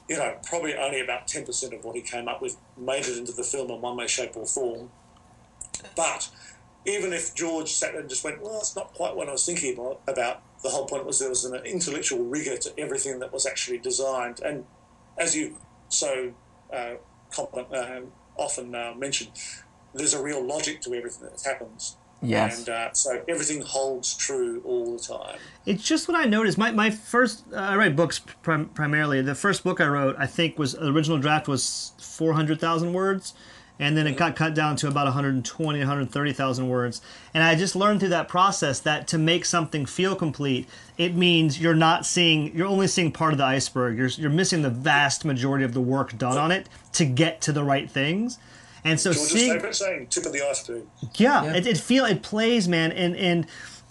you 0.08 0.16
know, 0.16 0.36
probably 0.44 0.76
only 0.76 1.02
about 1.02 1.28
ten 1.28 1.44
percent 1.44 1.74
of 1.74 1.84
what 1.84 1.96
he 1.96 2.02
came 2.02 2.30
up 2.30 2.42
with 2.42 2.56
made 2.78 3.06
it 3.08 3.18
into 3.18 3.34
the 3.34 3.44
film 3.44 3.70
in 3.72 3.82
one 3.82 3.98
way, 3.98 4.08
shape, 4.08 4.38
or 4.38 4.46
form. 4.46 4.90
But 5.98 6.30
even 6.86 7.14
if 7.14 7.34
George 7.36 7.72
sat 7.74 7.92
there 7.92 8.02
and 8.02 8.10
just 8.10 8.24
went, 8.24 8.42
"Well, 8.42 8.60
it's 8.60 8.76
not 8.76 8.94
quite 8.94 9.16
what 9.16 9.28
I 9.30 9.32
was 9.32 9.46
thinking 9.46 9.74
about," 9.74 10.02
about 10.08 10.42
the 10.64 10.70
whole 10.70 10.86
point 10.86 11.06
was 11.06 11.20
there 11.20 11.30
was 11.30 11.46
an 11.46 11.56
intellectual 11.66 12.24
rigor 12.24 12.58
to 12.58 12.80
everything 12.80 13.20
that 13.20 13.34
was 13.34 13.46
actually 13.46 13.78
designed, 13.78 14.40
and 14.40 14.66
as 15.18 15.36
you 15.36 15.58
so 15.90 16.34
uh, 16.74 16.96
uh, 17.38 18.02
often 18.38 18.76
uh, 18.76 18.94
mention, 18.98 19.28
there's 19.94 20.14
a 20.14 20.22
real 20.22 20.44
logic 20.44 20.82
to 20.82 20.94
everything 20.94 21.30
that 21.30 21.42
happens. 21.44 21.98
Yes. 22.22 22.60
And 22.60 22.70
uh, 22.70 22.94
so 22.94 23.24
everything 23.28 23.62
holds 23.62 24.16
true 24.16 24.62
all 24.66 24.98
the 24.98 25.04
time. 25.04 25.38
It's 25.66 25.84
just 25.84 26.08
what 26.08 26.18
I 26.18 26.26
noticed. 26.26 26.58
My 26.58 26.72
my 26.72 26.90
first 26.90 27.44
uh, 27.54 27.58
I 27.58 27.76
write 27.76 27.96
books 27.96 28.20
prim- 28.20 28.70
primarily. 28.70 29.22
The 29.22 29.36
first 29.36 29.64
book 29.64 29.80
I 29.82 29.88
wrote, 29.88 30.16
I 30.18 30.26
think, 30.26 30.58
was 30.58 30.74
the 30.74 30.92
original 30.92 31.20
draft 31.20 31.48
was 31.48 31.92
four 32.00 32.34
hundred 32.34 32.60
thousand 32.60 32.94
words, 32.94 33.34
and 33.80 33.98
then 33.98 34.08
it 34.08 34.16
got 34.16 34.36
cut 34.36 34.54
down 34.54 34.76
to 34.78 34.88
about 34.88 35.06
120, 35.06 35.80
130,000 35.80 36.70
words. 36.70 37.02
And 37.34 37.44
I 37.44 37.56
just 37.56 37.76
learned 37.76 38.00
through 38.00 38.10
that 38.10 38.28
process 38.28 38.80
that 38.82 39.08
to 39.10 39.18
make 39.18 39.46
something 39.46 39.86
feel 39.86 40.16
complete, 40.16 40.68
it 40.98 41.16
means 41.16 41.60
you're 41.60 41.76
not 41.76 42.06
seeing, 42.06 42.56
you're 42.56 42.68
only 42.68 42.88
seeing 42.88 43.12
part 43.12 43.34
of 43.34 43.38
the 43.38 43.46
iceberg. 43.46 43.98
You're 43.98 44.08
you're 44.08 44.30
missing 44.30 44.62
the 44.62 44.70
vast 44.70 45.26
majority 45.26 45.66
of 45.66 45.74
the 45.74 45.82
work 45.82 46.18
done 46.18 46.38
on 46.38 46.52
it 46.52 46.70
to 46.94 47.06
get 47.06 47.42
to 47.42 47.52
the 47.52 47.64
right 47.64 47.90
things. 47.90 48.40
And 48.86 49.00
so 49.00 49.12
George's 49.12 49.32
seeing 49.32 49.54
favourite 49.54 49.76
saying, 49.76 50.08
tip 50.08 50.26
of 50.26 50.32
the 50.32 50.48
iceberg. 50.48 50.84
yeah, 51.16 51.54
It, 51.56 51.66
it 51.68 51.78
feel 51.78 52.06
it 52.06 52.22
plays, 52.22 52.68
man, 52.68 52.92
and 52.92 53.16
and 53.16 53.48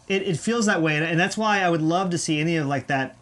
it, 0.08 0.22
it 0.22 0.36
feels 0.38 0.66
that 0.66 0.80
way, 0.80 0.96
and, 0.96 1.04
and 1.04 1.18
that's 1.18 1.36
why 1.36 1.60
I 1.60 1.68
would 1.68 1.82
love 1.82 2.10
to 2.10 2.18
see 2.18 2.40
any 2.40 2.56
of 2.56 2.66
like 2.66 2.86
that 2.86 3.16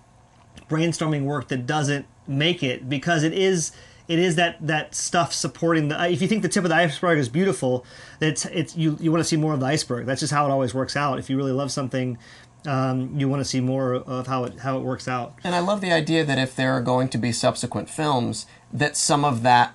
brainstorming 0.68 1.24
work 1.24 1.48
that 1.48 1.66
doesn't 1.66 2.06
make 2.26 2.62
it 2.62 2.88
because 2.88 3.22
it 3.24 3.32
is 3.32 3.72
it 4.08 4.18
is 4.18 4.36
that 4.36 4.56
that 4.66 4.94
stuff 4.94 5.32
supporting 5.32 5.88
the. 5.88 6.10
If 6.10 6.20
you 6.20 6.28
think 6.28 6.42
the 6.42 6.48
tip 6.48 6.64
of 6.64 6.70
the 6.70 6.76
iceberg 6.76 7.18
is 7.18 7.28
beautiful, 7.28 7.84
it's 8.20 8.44
it's 8.46 8.76
you 8.76 8.96
you 9.00 9.10
want 9.10 9.22
to 9.22 9.28
see 9.28 9.36
more 9.36 9.54
of 9.54 9.60
the 9.60 9.66
iceberg. 9.66 10.06
That's 10.06 10.20
just 10.20 10.32
how 10.32 10.46
it 10.46 10.50
always 10.50 10.74
works 10.74 10.96
out. 10.96 11.18
If 11.18 11.30
you 11.30 11.36
really 11.36 11.52
love 11.52 11.70
something, 11.70 12.18
um, 12.66 13.18
you 13.18 13.28
want 13.28 13.40
to 13.40 13.44
see 13.44 13.60
more 13.60 13.94
of 13.94 14.26
how 14.26 14.44
it 14.44 14.60
how 14.60 14.78
it 14.78 14.82
works 14.82 15.08
out. 15.08 15.34
And 15.44 15.54
I 15.54 15.60
love 15.60 15.80
the 15.80 15.92
idea 15.92 16.24
that 16.24 16.38
if 16.38 16.54
there 16.54 16.72
are 16.72 16.82
going 16.82 17.08
to 17.10 17.18
be 17.18 17.32
subsequent 17.32 17.88
films, 17.88 18.46
that 18.72 18.96
some 18.96 19.24
of 19.24 19.42
that, 19.42 19.74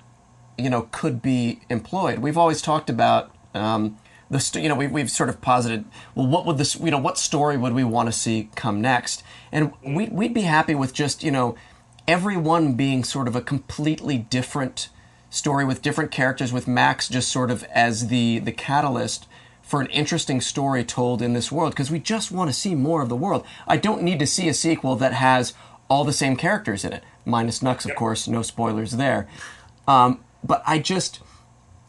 you 0.56 0.70
know, 0.70 0.88
could 0.92 1.22
be 1.22 1.60
employed. 1.68 2.20
We've 2.20 2.38
always 2.38 2.62
talked 2.62 2.90
about 2.90 3.34
um, 3.54 3.96
the, 4.30 4.40
st- 4.40 4.62
you 4.62 4.68
know, 4.68 4.74
we've, 4.74 4.90
we've 4.90 5.10
sort 5.10 5.28
of 5.28 5.40
posited, 5.40 5.84
well, 6.14 6.26
what 6.26 6.44
would 6.44 6.58
this, 6.58 6.78
you 6.78 6.90
know, 6.90 6.98
what 6.98 7.18
story 7.18 7.56
would 7.56 7.72
we 7.72 7.84
want 7.84 8.08
to 8.08 8.12
see 8.12 8.50
come 8.54 8.80
next? 8.80 9.22
And 9.50 9.72
we, 9.82 10.08
we'd 10.08 10.34
be 10.34 10.42
happy 10.42 10.74
with 10.74 10.92
just, 10.92 11.22
you 11.22 11.30
know, 11.30 11.56
everyone 12.08 12.72
being 12.72 13.04
sort 13.04 13.28
of 13.28 13.36
a 13.36 13.42
completely 13.42 14.16
different 14.18 14.88
story 15.30 15.64
with 15.64 15.82
different 15.82 16.10
characters, 16.10 16.52
with 16.52 16.66
Max 16.66 17.08
just 17.08 17.30
sort 17.30 17.50
of 17.50 17.62
as 17.64 18.08
the 18.08 18.38
the 18.38 18.50
catalyst 18.50 19.28
for 19.62 19.82
an 19.82 19.86
interesting 19.88 20.40
story 20.40 20.82
told 20.82 21.20
in 21.20 21.34
this 21.34 21.52
world 21.52 21.72
because 21.72 21.90
we 21.90 21.98
just 21.98 22.32
want 22.32 22.48
to 22.48 22.54
see 22.54 22.74
more 22.74 23.02
of 23.02 23.10
the 23.10 23.16
world. 23.16 23.44
I 23.66 23.76
don't 23.76 24.02
need 24.02 24.18
to 24.20 24.26
see 24.26 24.48
a 24.48 24.54
sequel 24.54 24.96
that 24.96 25.12
has 25.12 25.52
all 25.90 26.04
the 26.04 26.12
same 26.12 26.36
characters 26.36 26.86
in 26.86 26.94
it, 26.94 27.04
minus 27.26 27.62
Nux, 27.62 27.84
of 27.84 27.94
course. 27.94 28.26
No 28.26 28.40
spoilers 28.40 28.92
there. 28.92 29.28
Um, 29.86 30.24
but 30.42 30.62
I 30.66 30.78
just, 30.78 31.20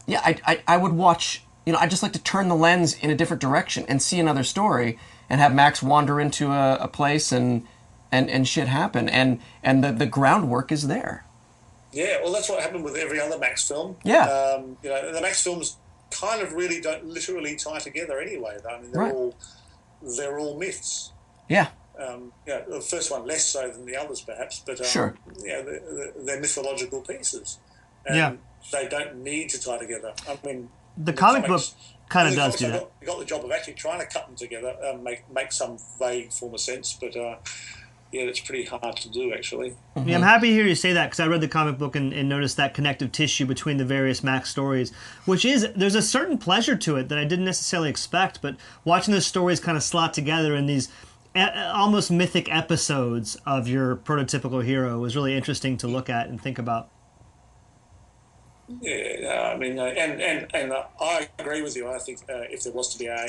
yeah, 0.06 0.20
I, 0.22 0.36
I, 0.46 0.62
I 0.68 0.76
would 0.76 0.92
watch. 0.92 1.42
You 1.64 1.74
know, 1.74 1.78
I 1.78 1.86
just 1.86 2.02
like 2.02 2.12
to 2.14 2.22
turn 2.22 2.48
the 2.48 2.56
lens 2.56 2.94
in 2.94 3.10
a 3.10 3.14
different 3.14 3.40
direction 3.40 3.84
and 3.86 4.02
see 4.02 4.18
another 4.18 4.42
story 4.42 4.98
and 5.28 5.40
have 5.40 5.54
Max 5.54 5.82
wander 5.82 6.20
into 6.20 6.52
a, 6.52 6.76
a 6.76 6.88
place 6.88 7.32
and 7.32 7.66
and 8.12 8.28
and 8.30 8.46
shit 8.48 8.68
happen 8.68 9.08
and 9.08 9.40
and 9.62 9.82
the 9.84 9.92
the 9.92 10.06
groundwork 10.06 10.70
is 10.72 10.88
there. 10.88 11.24
Yeah, 11.92 12.20
well, 12.22 12.32
that's 12.32 12.48
what 12.48 12.62
happened 12.62 12.84
with 12.84 12.94
every 12.96 13.18
other 13.20 13.36
Max 13.38 13.66
film. 13.66 13.96
Yeah. 14.04 14.26
Um, 14.28 14.76
you 14.82 14.90
know, 14.90 15.12
the 15.12 15.20
Max 15.20 15.42
films 15.42 15.76
kind 16.12 16.40
of 16.40 16.52
really 16.52 16.80
don't 16.80 17.04
literally 17.04 17.56
tie 17.56 17.78
together 17.80 18.20
anyway. 18.20 18.56
though. 18.62 18.70
I 18.70 18.80
mean, 18.80 18.92
they're 18.92 19.00
Right. 19.02 19.12
all 19.14 19.34
they're 20.16 20.38
all 20.38 20.56
myths. 20.58 21.12
Yeah. 21.48 21.68
Um, 21.98 22.32
yeah, 22.46 22.60
the 22.66 22.80
first 22.80 23.10
one 23.10 23.26
less 23.26 23.44
so 23.44 23.68
than 23.68 23.84
the 23.84 23.96
others, 23.96 24.20
perhaps, 24.22 24.62
but 24.64 24.80
um, 24.80 24.86
Sure. 24.86 25.14
yeah, 25.44 25.60
they're, 25.62 26.12
they're 26.16 26.40
mythological 26.40 27.02
pieces, 27.02 27.58
and 28.06 28.16
Yeah. 28.16 28.32
they 28.72 28.88
don't 28.88 29.16
need 29.16 29.50
to 29.50 29.60
tie 29.60 29.76
together. 29.76 30.14
I 30.26 30.38
mean, 30.46 30.70
The 30.96 31.12
comic 31.12 31.46
book 31.46 31.62
kind 32.08 32.28
of 32.28 32.34
does 32.34 32.56
comics 32.56 32.58
do 32.60 32.66
that. 32.68 32.80
Got, 32.80 33.06
got 33.06 33.18
the 33.18 33.24
job 33.26 33.44
of 33.44 33.50
actually 33.52 33.74
trying 33.74 33.98
to 34.00 34.06
cut 34.06 34.26
them 34.28 34.36
together, 34.36 34.74
and 34.82 35.04
make 35.04 35.28
make 35.30 35.52
some 35.52 35.76
vague 35.98 36.32
form 36.32 36.54
of 36.54 36.60
sense, 36.60 36.96
but 36.98 37.14
uh, 37.16 37.36
yeah, 38.12 38.22
it's 38.22 38.40
pretty 38.40 38.64
hard 38.64 38.96
to 38.96 39.08
do 39.08 39.32
actually. 39.32 39.76
Yeah, 39.96 40.16
I'm 40.16 40.22
happy 40.22 40.48
to 40.48 40.52
hear 40.52 40.66
you 40.66 40.74
say 40.74 40.92
that 40.92 41.06
because 41.06 41.20
I 41.20 41.26
read 41.26 41.40
the 41.40 41.48
comic 41.48 41.78
book 41.78 41.94
and, 41.94 42.12
and 42.12 42.28
noticed 42.28 42.56
that 42.56 42.74
connective 42.74 43.12
tissue 43.12 43.46
between 43.46 43.76
the 43.76 43.84
various 43.84 44.24
Max 44.24 44.50
stories, 44.50 44.92
which 45.26 45.44
is 45.44 45.68
there's 45.76 45.94
a 45.94 46.02
certain 46.02 46.36
pleasure 46.36 46.76
to 46.76 46.96
it 46.96 47.08
that 47.08 47.18
I 47.18 47.24
didn't 47.24 47.44
necessarily 47.44 47.88
expect. 47.88 48.42
But 48.42 48.56
watching 48.84 49.14
the 49.14 49.20
stories 49.20 49.60
kind 49.60 49.76
of 49.76 49.84
slot 49.84 50.12
together 50.12 50.56
in 50.56 50.66
these 50.66 50.88
a- 51.34 51.70
almost 51.72 52.10
mythic 52.10 52.52
episodes 52.52 53.36
of 53.46 53.68
your 53.68 53.96
prototypical 53.96 54.64
hero 54.64 54.98
was 54.98 55.14
really 55.14 55.36
interesting 55.36 55.76
to 55.78 55.86
look 55.86 56.10
at 56.10 56.28
and 56.28 56.40
think 56.40 56.58
about. 56.58 56.90
Yeah, 58.80 59.52
I 59.54 59.56
mean, 59.56 59.78
uh, 59.78 59.84
and 59.84 60.20
and 60.20 60.46
and 60.54 60.72
uh, 60.72 60.84
I 61.00 61.28
agree 61.38 61.62
with 61.62 61.76
you. 61.76 61.88
I 61.88 61.98
think 61.98 62.20
uh, 62.28 62.42
if 62.50 62.62
there 62.62 62.72
was 62.72 62.92
to 62.92 62.98
be 62.98 63.06
a 63.06 63.28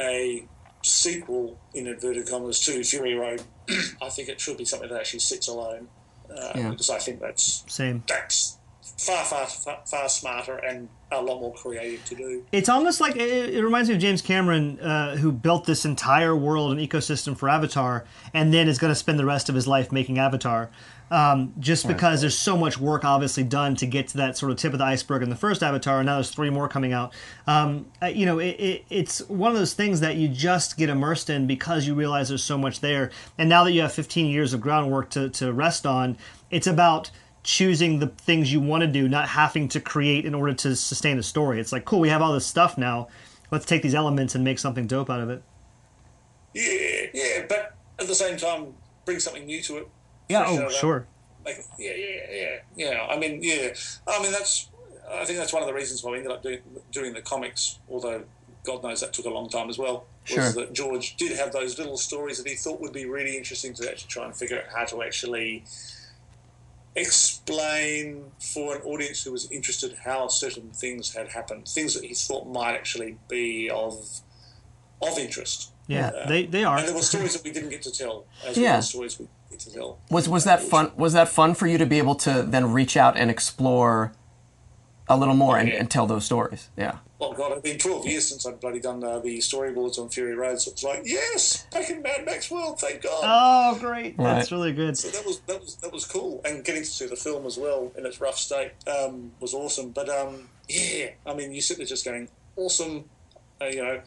a 0.00 0.46
sequel 0.82 1.58
in 1.74 1.88
inverted 1.88 2.28
commas 2.28 2.60
to 2.60 2.82
Fury 2.84 3.14
Road, 3.14 3.42
I 4.02 4.08
think 4.10 4.28
it 4.28 4.40
should 4.40 4.56
be 4.56 4.64
something 4.64 4.88
that 4.88 4.98
actually 5.00 5.20
sits 5.20 5.48
alone, 5.48 5.88
uh, 6.30 6.52
Yeah. 6.54 6.70
because 6.70 6.90
I 6.90 6.98
think 6.98 7.20
that's 7.20 7.64
Same. 7.68 8.02
that's 8.08 8.58
far 8.98 9.24
far 9.24 9.46
far, 9.46 9.78
far 9.84 10.08
smarter 10.08 10.56
and 10.56 10.88
a 11.12 11.20
lot 11.20 11.40
more 11.40 11.52
creative 11.54 12.04
to 12.06 12.14
do. 12.14 12.44
It's 12.50 12.68
almost 12.68 13.00
like 13.00 13.14
it, 13.16 13.54
it 13.54 13.62
reminds 13.62 13.88
me 13.88 13.94
of 13.94 14.00
James 14.00 14.22
Cameron, 14.22 14.80
uh, 14.80 15.16
who 15.16 15.30
built 15.32 15.64
this 15.66 15.84
entire 15.84 16.34
world 16.34 16.72
and 16.72 16.80
ecosystem 16.80 17.36
for 17.36 17.48
Avatar, 17.48 18.04
and 18.34 18.52
then 18.54 18.68
is 18.68 18.78
going 18.78 18.90
to 18.90 18.94
spend 18.96 19.18
the 19.18 19.24
rest 19.26 19.48
of 19.48 19.54
his 19.54 19.66
life 19.68 19.92
making 19.92 20.18
Avatar. 20.18 20.70
Um, 21.08 21.54
just 21.60 21.86
because 21.86 22.20
there's 22.20 22.36
so 22.36 22.56
much 22.56 22.78
work 22.78 23.04
obviously 23.04 23.44
done 23.44 23.76
to 23.76 23.86
get 23.86 24.08
to 24.08 24.16
that 24.16 24.36
sort 24.36 24.50
of 24.50 24.58
tip 24.58 24.72
of 24.72 24.80
the 24.80 24.84
iceberg 24.84 25.22
in 25.22 25.30
the 25.30 25.36
first 25.36 25.62
Avatar, 25.62 26.00
and 26.00 26.06
now 26.06 26.14
there's 26.14 26.30
three 26.30 26.50
more 26.50 26.68
coming 26.68 26.92
out. 26.92 27.14
Um, 27.46 27.86
uh, 28.02 28.06
you 28.06 28.26
know, 28.26 28.40
it, 28.40 28.58
it, 28.58 28.84
it's 28.90 29.20
one 29.28 29.52
of 29.52 29.56
those 29.56 29.72
things 29.72 30.00
that 30.00 30.16
you 30.16 30.26
just 30.26 30.76
get 30.76 30.88
immersed 30.88 31.30
in 31.30 31.46
because 31.46 31.86
you 31.86 31.94
realize 31.94 32.28
there's 32.28 32.42
so 32.42 32.58
much 32.58 32.80
there. 32.80 33.10
And 33.38 33.48
now 33.48 33.62
that 33.62 33.70
you 33.70 33.82
have 33.82 33.92
15 33.92 34.26
years 34.26 34.52
of 34.52 34.60
groundwork 34.60 35.10
to, 35.10 35.28
to 35.30 35.52
rest 35.52 35.86
on, 35.86 36.16
it's 36.50 36.66
about 36.66 37.12
choosing 37.44 38.00
the 38.00 38.08
things 38.08 38.52
you 38.52 38.60
want 38.60 38.80
to 38.80 38.88
do, 38.88 39.08
not 39.08 39.28
having 39.28 39.68
to 39.68 39.80
create 39.80 40.24
in 40.24 40.34
order 40.34 40.52
to 40.52 40.74
sustain 40.74 41.18
a 41.18 41.22
story. 41.22 41.60
It's 41.60 41.70
like, 41.70 41.84
cool, 41.84 42.00
we 42.00 42.08
have 42.08 42.20
all 42.20 42.32
this 42.32 42.46
stuff 42.46 42.76
now. 42.76 43.06
Let's 43.52 43.64
take 43.64 43.82
these 43.82 43.94
elements 43.94 44.34
and 44.34 44.42
make 44.42 44.58
something 44.58 44.88
dope 44.88 45.08
out 45.08 45.20
of 45.20 45.30
it. 45.30 45.42
Yeah, 46.52 47.06
yeah, 47.14 47.46
but 47.48 47.76
at 48.00 48.08
the 48.08 48.14
same 48.14 48.36
time, 48.36 48.74
bring 49.04 49.20
something 49.20 49.46
new 49.46 49.62
to 49.62 49.76
it. 49.78 49.88
Yeah, 50.28 50.44
oh, 50.46 50.56
that. 50.56 50.72
sure. 50.72 51.06
Like, 51.44 51.64
yeah, 51.78 51.92
yeah, 51.94 52.20
yeah, 52.32 52.56
yeah. 52.76 53.06
I 53.08 53.16
mean, 53.18 53.40
yeah. 53.42 53.72
I 54.06 54.20
mean, 54.22 54.32
that's. 54.32 54.68
I 55.08 55.24
think 55.24 55.38
that's 55.38 55.52
one 55.52 55.62
of 55.62 55.68
the 55.68 55.74
reasons 55.74 56.02
why 56.02 56.10
we 56.12 56.18
ended 56.18 56.32
up 56.32 56.42
doing 56.42 56.60
doing 56.90 57.12
the 57.14 57.22
comics. 57.22 57.78
Although 57.88 58.24
God 58.64 58.82
knows 58.82 59.00
that 59.00 59.12
took 59.12 59.26
a 59.26 59.30
long 59.30 59.48
time 59.48 59.68
as 59.70 59.78
well. 59.78 60.06
Was 60.28 60.30
Sure. 60.34 60.52
that 60.54 60.72
George 60.72 61.14
did 61.16 61.30
have 61.38 61.52
those 61.52 61.78
little 61.78 61.96
stories 61.96 62.38
that 62.42 62.48
he 62.48 62.56
thought 62.56 62.80
would 62.80 62.92
be 62.92 63.04
really 63.06 63.36
interesting 63.36 63.72
to 63.74 63.88
actually 63.88 64.08
try 64.08 64.24
and 64.24 64.34
figure 64.36 64.58
out 64.58 64.64
how 64.74 64.84
to 64.86 65.02
actually 65.04 65.62
explain 66.96 68.24
for 68.40 68.76
an 68.76 68.82
audience 68.82 69.22
who 69.22 69.30
was 69.32 69.50
interested 69.50 69.94
how 70.04 70.28
certain 70.28 70.70
things 70.70 71.14
had 71.14 71.28
happened, 71.28 71.68
things 71.68 71.94
that 71.94 72.04
he 72.04 72.14
thought 72.14 72.46
might 72.48 72.74
actually 72.74 73.18
be 73.28 73.70
of 73.70 73.94
of 75.02 75.18
interest. 75.18 75.70
Yeah, 75.88 76.08
Uh, 76.08 76.26
they, 76.26 76.46
they 76.46 76.64
are. 76.64 76.78
And 76.78 76.88
there 76.88 76.94
were 76.94 77.02
stories 77.02 77.34
that 77.34 77.44
we 77.44 77.52
didn't 77.52 77.68
get 77.68 77.82
to 77.82 77.92
tell, 77.92 78.24
as 78.44 78.56
Yeah. 78.56 78.70
well 78.70 78.78
as 78.78 78.88
stories 78.88 79.18
we 79.20 79.28
get 79.64 79.72
to. 79.74 79.94
Was 80.10 80.28
was 80.28 80.44
that 80.44 80.62
fun? 80.62 80.92
Was 80.96 81.12
that 81.14 81.28
fun 81.28 81.54
for 81.54 81.66
you 81.66 81.78
to 81.78 81.86
be 81.86 81.98
able 81.98 82.14
to 82.16 82.42
then 82.42 82.72
reach 82.72 82.96
out 82.96 83.16
and 83.16 83.30
explore 83.30 84.12
a 85.08 85.16
little 85.16 85.36
more 85.36 85.56
and, 85.56 85.68
Yeah. 85.68 85.76
and 85.76 85.90
tell 85.90 86.06
those 86.06 86.24
stories? 86.24 86.68
Yeah. 86.76 86.98
Oh 87.18 87.32
God, 87.32 87.52
it's 87.52 87.62
been 87.62 87.78
12 87.78 88.06
years 88.06 88.28
since 88.28 88.44
I've 88.44 88.60
bloody 88.60 88.78
done 88.78 89.02
uh, 89.02 89.18
the 89.20 89.38
storyboards 89.38 89.98
on 89.98 90.10
Fury 90.10 90.34
Road, 90.34 90.60
so 90.60 90.70
it's 90.72 90.82
like, 90.84 91.00
yes, 91.06 91.64
back 91.72 91.88
in 91.88 92.02
Mad 92.02 92.26
Max 92.26 92.50
world, 92.50 92.78
thank 92.78 93.00
God. 93.00 93.20
Oh, 93.24 93.78
great. 93.80 94.18
That's 94.18 94.52
really 94.52 94.74
good. 94.74 94.98
so 94.98 95.08
that 95.08 95.24
was 95.24 95.40
that 95.46 95.58
was 95.60 95.76
that 95.76 95.92
was 95.92 96.04
cool, 96.04 96.42
and 96.44 96.62
getting 96.62 96.82
to 96.82 96.88
see 96.88 97.06
the 97.06 97.16
film 97.16 97.46
as 97.46 97.56
well 97.56 97.90
in 97.96 98.04
its 98.04 98.20
rough 98.20 98.36
state 98.36 98.72
um, 98.86 99.32
was 99.40 99.54
awesome. 99.54 99.90
But 99.92 100.10
um, 100.10 100.50
yeah, 100.68 101.10
I 101.24 101.32
mean, 101.32 101.52
you 101.52 101.62
sit 101.62 101.78
there 101.78 101.86
just 101.86 102.04
going, 102.04 102.28
awesome, 102.56 103.04
uh, 103.62 103.66
you 103.66 103.82
know. 103.82 104.00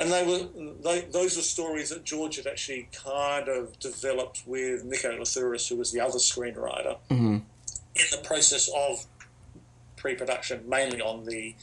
And 0.00 0.12
they 0.12 0.24
were 0.24 0.46
they, 0.82 1.00
those 1.10 1.36
were 1.36 1.42
stories 1.42 1.90
that 1.90 2.04
George 2.04 2.36
had 2.36 2.46
actually 2.46 2.88
kind 2.92 3.48
of 3.48 3.78
developed 3.80 4.42
with 4.46 4.84
Nico 4.84 5.18
Lathouris, 5.18 5.68
who 5.68 5.76
was 5.76 5.90
the 5.92 6.00
other 6.00 6.18
screenwriter, 6.18 6.98
in 7.96 8.06
the 8.12 8.18
process 8.22 8.68
of 8.74 9.04
pre-production, 9.96 10.68
mainly 10.68 11.00
on 11.00 11.24
the 11.24 11.54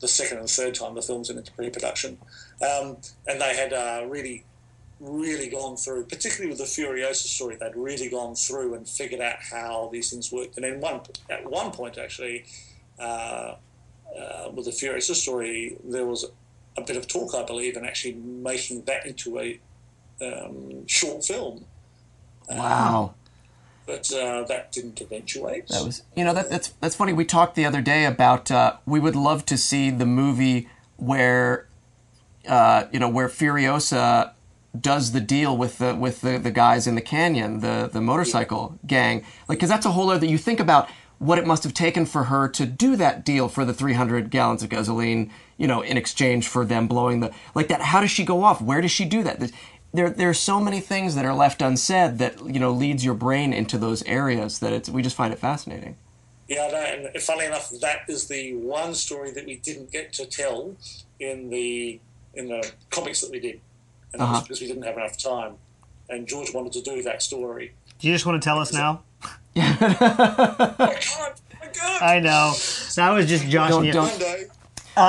the 0.00 0.08
second 0.08 0.38
and 0.38 0.50
third 0.50 0.74
time 0.74 0.96
the 0.96 1.02
films 1.02 1.28
went 1.28 1.38
into 1.38 1.52
pre-production, 1.52 2.18
um, 2.60 2.96
and 3.28 3.40
they 3.40 3.54
had 3.54 3.72
uh, 3.72 4.04
really, 4.08 4.44
really 4.98 5.48
gone 5.48 5.76
through, 5.76 6.04
particularly 6.04 6.48
with 6.48 6.58
the 6.58 6.64
Furiosa 6.64 7.28
story, 7.28 7.56
they'd 7.56 7.76
really 7.76 8.08
gone 8.08 8.34
through 8.34 8.74
and 8.74 8.88
figured 8.88 9.20
out 9.20 9.36
how 9.38 9.88
these 9.92 10.10
things 10.10 10.32
worked. 10.32 10.56
And 10.56 10.64
then 10.64 10.80
one 10.80 11.00
at 11.30 11.48
one 11.48 11.70
point, 11.70 11.98
actually, 11.98 12.44
uh, 12.98 13.54
uh, 14.18 14.50
with 14.52 14.64
the 14.64 14.72
Furiosa 14.72 15.14
story, 15.14 15.76
there 15.84 16.04
was 16.04 16.26
a 16.76 16.82
bit 16.82 16.96
of 16.96 17.06
talk, 17.08 17.34
I 17.34 17.42
believe, 17.44 17.76
and 17.76 17.86
actually 17.86 18.14
making 18.14 18.84
that 18.84 19.06
into 19.06 19.38
a 19.38 19.60
um, 20.20 20.86
short 20.86 21.24
film, 21.24 21.64
Wow. 22.50 23.14
but 23.86 24.12
uh, 24.12 24.42
that 24.44 24.72
didn't 24.72 25.00
eventuate. 25.00 25.68
That 25.68 25.84
was, 25.84 26.02
you 26.16 26.24
know, 26.24 26.34
that, 26.34 26.50
that's 26.50 26.68
that's 26.80 26.94
funny. 26.96 27.12
We 27.12 27.24
talked 27.24 27.54
the 27.56 27.64
other 27.66 27.80
day 27.80 28.04
about 28.04 28.50
uh, 28.50 28.76
we 28.86 29.00
would 29.00 29.16
love 29.16 29.44
to 29.46 29.56
see 29.56 29.90
the 29.90 30.06
movie 30.06 30.68
where, 30.96 31.66
uh, 32.46 32.84
you 32.92 32.98
know, 32.98 33.08
where 33.08 33.28
Furiosa 33.28 34.32
does 34.78 35.12
the 35.12 35.20
deal 35.20 35.56
with 35.56 35.78
the 35.78 35.94
with 35.94 36.20
the, 36.22 36.38
the 36.38 36.50
guys 36.50 36.86
in 36.86 36.94
the 36.94 37.00
canyon, 37.00 37.60
the 37.60 37.90
the 37.92 38.00
motorcycle 38.00 38.78
gang, 38.86 39.24
like 39.48 39.58
because 39.58 39.68
that's 39.68 39.86
a 39.86 39.90
whole 39.92 40.10
other. 40.10 40.26
You 40.26 40.38
think 40.38 40.60
about 40.60 40.88
what 41.22 41.38
it 41.38 41.46
must 41.46 41.62
have 41.62 41.72
taken 41.72 42.04
for 42.04 42.24
her 42.24 42.48
to 42.48 42.66
do 42.66 42.96
that 42.96 43.24
deal 43.24 43.48
for 43.48 43.64
the 43.64 43.72
300 43.72 44.28
gallons 44.28 44.62
of 44.62 44.68
gasoline, 44.68 45.30
you 45.56 45.68
know, 45.68 45.80
in 45.80 45.96
exchange 45.96 46.48
for 46.48 46.64
them 46.64 46.88
blowing 46.88 47.20
the 47.20 47.30
like 47.54 47.68
that. 47.68 47.80
How 47.80 48.00
does 48.00 48.10
she 48.10 48.24
go 48.24 48.42
off? 48.42 48.60
Where 48.60 48.80
does 48.80 48.90
she 48.90 49.04
do 49.04 49.22
that? 49.22 49.52
There, 49.94 50.10
there 50.10 50.28
are 50.30 50.34
so 50.34 50.58
many 50.58 50.80
things 50.80 51.14
that 51.14 51.24
are 51.24 51.34
left 51.34 51.62
unsaid 51.62 52.18
that 52.18 52.44
you 52.44 52.58
know 52.58 52.72
leads 52.72 53.04
your 53.04 53.14
brain 53.14 53.52
into 53.52 53.78
those 53.78 54.02
areas 54.04 54.58
that 54.58 54.72
it's 54.72 54.88
we 54.88 55.00
just 55.02 55.14
find 55.14 55.32
it 55.32 55.38
fascinating. 55.38 55.96
Yeah, 56.48 56.66
I 56.66 56.70
know, 56.72 57.08
and 57.14 57.22
funnily 57.22 57.46
enough, 57.46 57.70
that 57.80 58.00
is 58.08 58.26
the 58.26 58.54
one 58.54 58.92
story 58.94 59.30
that 59.30 59.46
we 59.46 59.56
didn't 59.56 59.92
get 59.92 60.12
to 60.14 60.26
tell 60.26 60.74
in 61.20 61.50
the 61.50 62.00
in 62.34 62.48
the 62.48 62.68
comics 62.90 63.20
that 63.20 63.30
we 63.30 63.38
did, 63.38 63.60
and 64.12 64.20
that 64.20 64.24
was 64.24 64.30
Uh-huh. 64.30 64.40
because 64.42 64.60
we 64.60 64.66
didn't 64.66 64.82
have 64.82 64.96
enough 64.96 65.16
time. 65.16 65.54
And 66.08 66.26
George 66.26 66.52
wanted 66.52 66.72
to 66.72 66.82
do 66.82 67.00
that 67.04 67.22
story. 67.22 67.72
Do 68.00 68.08
you 68.08 68.14
just 68.14 68.26
want 68.26 68.42
to 68.42 68.44
tell 68.44 68.58
us 68.58 68.72
now? 68.72 69.02
I 69.56 70.96
can't. 71.00 71.40
I 71.62 71.66
can't. 71.72 72.02
I 72.02 72.20
know. 72.20 72.52
That 72.96 73.10
was 73.10 73.26
just 73.26 73.46
Josh. 73.48 73.70
Don't- 73.70 73.84
and 73.84 73.92
don't- 73.92 74.08
One 74.10 74.18
day. 74.18 74.44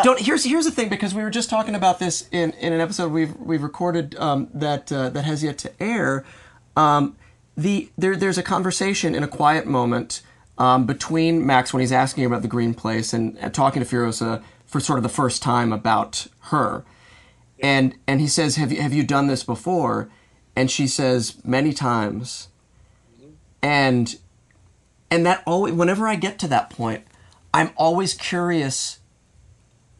Don't 0.04 0.18
here's 0.20 0.46
here's 0.46 0.64
the 0.64 0.72
thing 0.72 0.88
because 0.88 1.14
we 1.14 1.24
were 1.24 1.30
just 1.30 1.50
talking 1.50 1.76
about 1.76 2.00
this 2.00 2.30
in, 2.32 2.52
in 2.54 2.72
an 2.72 2.80
episode 2.80 3.12
we've 3.12 3.36
we've 3.36 3.62
recorded 3.64 4.16
um, 4.18 4.48
that 4.54 4.90
uh, 4.94 5.10
that 5.10 5.26
has 5.26 5.44
yet 5.44 5.58
to 5.60 5.84
air. 5.84 6.24
Um, 6.78 7.18
the 7.58 7.90
there 7.98 8.16
there's 8.16 8.38
a 8.38 8.44
conversation 8.44 9.14
in 9.14 9.24
a 9.24 9.28
quiet 9.28 9.66
moment 9.68 10.22
um, 10.58 10.86
between 10.86 11.46
Max 11.46 11.74
when 11.74 11.82
he's 11.82 11.92
asking 11.92 12.24
about 12.24 12.44
the 12.44 12.48
Green 12.48 12.74
Place 12.74 13.12
and, 13.12 13.38
and 13.40 13.54
talking 13.54 13.84
to 13.84 13.90
Furiosa 13.90 14.42
for 14.66 14.80
sort 14.80 15.00
of 15.00 15.04
the 15.04 15.10
first 15.10 15.44
time 15.44 15.74
about 15.74 16.28
her, 16.44 16.86
and 17.62 17.94
and 18.08 18.22
he 18.22 18.28
says, 18.28 18.56
"Have 18.56 18.72
you 18.72 18.82
have 18.82 18.94
you 18.94 19.04
done 19.04 19.28
this 19.28 19.44
before?" 19.44 20.10
And 20.56 20.72
she 20.72 20.88
says, 20.88 21.36
"Many 21.44 21.74
times," 21.74 22.48
and 23.64 24.16
and 25.10 25.26
that 25.26 25.42
always 25.48 25.74
whenever 25.74 26.08
I 26.08 26.16
get 26.16 26.38
to 26.40 26.48
that 26.50 26.70
point, 26.70 27.06
I'm 27.54 27.72
always 27.78 28.14
curious 28.14 29.00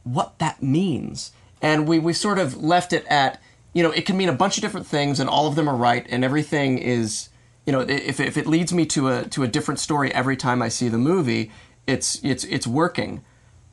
what 0.04 0.38
that 0.40 0.62
means. 0.62 1.32
And 1.62 1.88
we, 1.88 1.98
we 1.98 2.14
sort 2.14 2.40
of 2.40 2.62
left 2.62 2.92
it 2.92 3.06
at, 3.08 3.42
you 3.74 3.84
know, 3.84 3.92
it 3.92 4.06
can 4.06 4.18
mean 4.18 4.28
a 4.28 4.34
bunch 4.34 4.58
of 4.58 4.62
different 4.62 4.86
things 4.86 5.20
and 5.20 5.30
all 5.30 5.48
of 5.48 5.56
them 5.56 5.70
are 5.70 5.76
right 5.76 6.06
and 6.10 6.26
everything 6.26 6.78
is, 6.78 7.30
you 7.66 7.72
know, 7.72 7.80
if, 7.80 8.20
if 8.20 8.36
it 8.38 8.48
leads 8.48 8.74
me 8.74 8.86
to 8.88 9.08
a, 9.08 9.24
to 9.26 9.44
a 9.44 9.48
different 9.48 9.80
story 9.80 10.14
every 10.14 10.36
time 10.36 10.62
I 10.62 10.68
see 10.68 10.90
the 10.90 10.98
movie, 10.98 11.52
it's, 11.88 12.20
it's, 12.24 12.44
it's 12.46 12.68
working. 12.68 13.24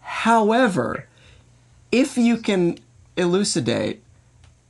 However, 0.00 1.08
if 1.90 2.16
you 2.16 2.36
can 2.36 2.78
elucidate 3.16 4.02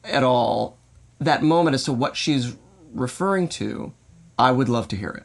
at 0.05 0.23
all 0.23 0.79
that 1.19 1.43
moment 1.43 1.75
as 1.75 1.85
to 1.85 1.93
what 1.93 2.17
she's 2.17 2.57
referring 2.95 3.49
to, 3.49 3.93
I 4.41 4.53
would 4.53 4.69
love 4.69 4.89
to 4.89 4.97
hear 4.97 5.11
it. 5.11 5.25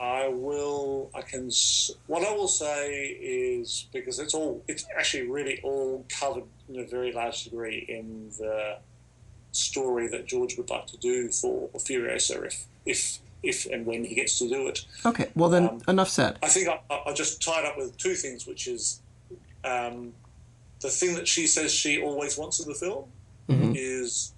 I 0.00 0.28
will. 0.28 1.10
I 1.14 1.20
can. 1.20 1.50
What 2.06 2.26
I 2.26 2.32
will 2.32 2.48
say 2.48 3.08
is 3.20 3.86
because 3.92 4.18
it's 4.18 4.34
all. 4.34 4.62
It's 4.66 4.86
actually 4.96 5.28
really 5.28 5.60
all 5.62 6.04
covered 6.08 6.44
in 6.68 6.80
a 6.80 6.86
very 6.86 7.12
large 7.12 7.44
degree 7.44 7.84
in 7.88 8.30
the 8.38 8.78
story 9.52 10.08
that 10.08 10.26
George 10.26 10.56
would 10.56 10.70
like 10.70 10.86
to 10.86 10.96
do 10.96 11.28
for 11.28 11.68
Furiosa 11.76 12.46
if 12.46 12.64
if 12.86 13.18
if 13.42 13.66
and 13.66 13.84
when 13.84 14.04
he 14.04 14.14
gets 14.14 14.38
to 14.38 14.48
do 14.48 14.66
it. 14.68 14.86
Okay, 15.04 15.28
well 15.36 15.50
then, 15.50 15.68
um, 15.68 15.82
enough 15.88 16.08
said. 16.08 16.38
I 16.42 16.48
think 16.48 16.68
I, 16.68 16.80
I 16.90 17.10
I 17.10 17.12
just 17.12 17.42
tied 17.42 17.66
up 17.66 17.76
with 17.76 17.96
two 17.98 18.14
things, 18.14 18.46
which 18.46 18.66
is 18.66 19.00
um, 19.62 20.14
the 20.80 20.88
thing 20.88 21.14
that 21.16 21.28
she 21.28 21.46
says 21.46 21.70
she 21.70 22.02
always 22.02 22.38
wants 22.38 22.60
in 22.60 22.68
the 22.68 22.74
film 22.74 23.04
mm-hmm. 23.48 23.72
is 23.76 24.32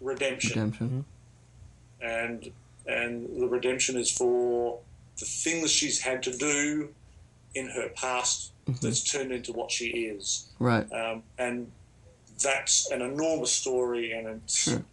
redemption, 0.00 0.50
Redemption. 0.50 0.86
Mm-hmm. 0.86 1.00
And 2.02 2.50
and 2.86 3.40
the 3.40 3.46
redemption 3.46 3.96
is 3.96 4.10
for 4.10 4.78
the 5.18 5.24
things 5.24 5.70
she's 5.70 6.00
had 6.00 6.22
to 6.24 6.32
do 6.36 6.88
in 7.54 7.68
her 7.68 7.88
past 7.90 8.52
that's 8.80 9.02
turned 9.02 9.32
into 9.32 9.52
what 9.52 9.70
she 9.70 9.86
is, 9.86 10.46
Right. 10.58 10.90
um, 10.92 11.22
and 11.38 11.70
that's 12.42 12.90
an 12.90 13.02
enormous 13.02 13.52
story, 13.52 14.12
and 14.12 14.26
it's 14.28 14.62
Sure. 14.62 14.84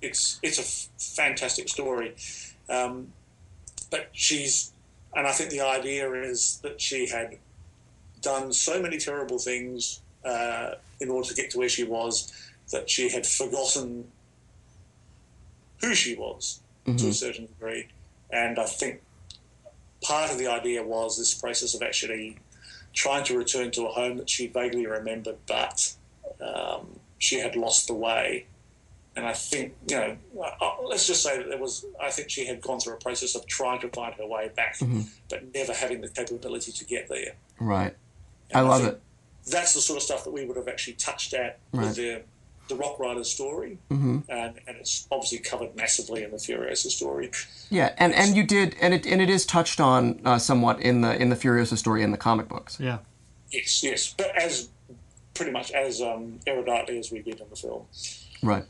it's 0.00 0.38
it's 0.42 0.58
a 0.58 0.62
f- 0.62 0.88
fantastic 0.98 1.68
story. 1.68 2.14
Um, 2.68 3.12
but 3.90 4.08
she's, 4.12 4.72
and 5.14 5.26
I 5.26 5.32
think 5.32 5.50
the 5.50 5.60
idea 5.60 6.12
is 6.12 6.58
that 6.62 6.80
she 6.80 7.06
had 7.08 7.38
done 8.22 8.52
so 8.52 8.80
many 8.80 8.98
terrible 8.98 9.38
things 9.38 10.00
uh, 10.24 10.74
in 11.00 11.10
order 11.10 11.28
to 11.28 11.34
get 11.34 11.50
to 11.52 11.58
where 11.58 11.68
she 11.68 11.84
was 11.84 12.32
that 12.72 12.88
she 12.90 13.08
had 13.10 13.26
forgotten 13.26 14.10
who 15.80 15.94
she 15.94 16.14
was 16.16 16.60
to 16.86 17.08
a 17.08 17.12
certain 17.12 17.46
degree. 17.46 17.88
And 18.30 18.58
I 18.58 18.64
think 18.64 19.02
part 20.02 20.30
of 20.30 20.38
the 20.38 20.46
idea 20.46 20.82
was 20.82 21.18
this 21.18 21.34
process 21.34 21.74
of 21.74 21.82
actually 21.82 22.38
trying 22.92 23.24
to 23.24 23.36
return 23.36 23.70
to 23.72 23.86
a 23.86 23.90
home 23.90 24.16
that 24.18 24.30
she 24.30 24.46
vaguely 24.46 24.86
remembered, 24.86 25.36
but 25.46 25.94
um, 26.40 27.00
she 27.18 27.40
had 27.40 27.56
lost 27.56 27.88
the 27.88 27.94
way. 27.94 28.46
And 29.16 29.26
I 29.26 29.32
think, 29.32 29.74
you 29.88 29.96
know, 29.96 30.16
uh, 30.42 30.70
let's 30.84 31.06
just 31.06 31.22
say 31.22 31.38
that 31.38 31.48
there 31.48 31.58
was, 31.58 31.86
I 32.00 32.10
think 32.10 32.28
she 32.30 32.46
had 32.46 32.60
gone 32.60 32.78
through 32.80 32.94
a 32.94 32.98
process 32.98 33.34
of 33.34 33.46
trying 33.46 33.80
to 33.80 33.88
find 33.88 34.14
her 34.14 34.26
way 34.26 34.50
back, 34.54 34.78
but 35.28 35.54
never 35.54 35.72
having 35.72 36.02
the 36.02 36.08
capability 36.08 36.70
to 36.72 36.84
get 36.84 37.08
there. 37.08 37.34
Right. 37.58 37.96
I 38.54 38.60
love 38.60 38.82
think 38.82 38.94
it. 38.94 39.00
That's 39.50 39.74
the 39.74 39.80
sort 39.80 39.96
of 39.96 40.02
stuff 40.02 40.24
that 40.24 40.32
we 40.32 40.44
would 40.44 40.56
have 40.56 40.68
actually 40.68 40.94
touched 40.94 41.32
at 41.34 41.58
Right. 41.72 41.86
with 41.86 41.96
the, 41.96 42.22
the 42.68 42.74
Rock 42.74 42.98
Rider 42.98 43.24
story. 43.24 43.78
Mm-hmm. 43.90 44.18
And, 44.28 44.60
and 44.66 44.76
it's 44.76 45.06
obviously 45.10 45.38
covered 45.38 45.74
massively 45.76 46.22
in 46.22 46.30
the 46.30 46.36
Furiosa 46.36 46.90
story. 46.90 47.30
Yeah, 47.70 47.94
and, 47.98 48.14
and 48.14 48.36
you 48.36 48.44
did, 48.44 48.76
and 48.80 48.94
it 48.94 49.06
and 49.06 49.20
it 49.20 49.30
is 49.30 49.46
touched 49.46 49.80
on 49.80 50.20
uh, 50.24 50.38
somewhat 50.38 50.80
in 50.80 51.00
the 51.00 51.20
in 51.20 51.28
the 51.28 51.36
Furiosa 51.36 51.76
story 51.76 52.02
in 52.02 52.10
the 52.10 52.18
comic 52.18 52.48
books. 52.48 52.78
Yeah. 52.80 52.98
Yes, 53.50 53.82
yes. 53.82 54.14
But 54.16 54.36
as 54.36 54.68
pretty 55.34 55.52
much 55.52 55.70
as 55.70 56.00
um, 56.00 56.40
eruditely 56.46 56.98
as 56.98 57.12
we 57.12 57.20
did 57.20 57.40
in 57.40 57.48
the 57.50 57.56
film. 57.56 57.84
Right. 58.42 58.64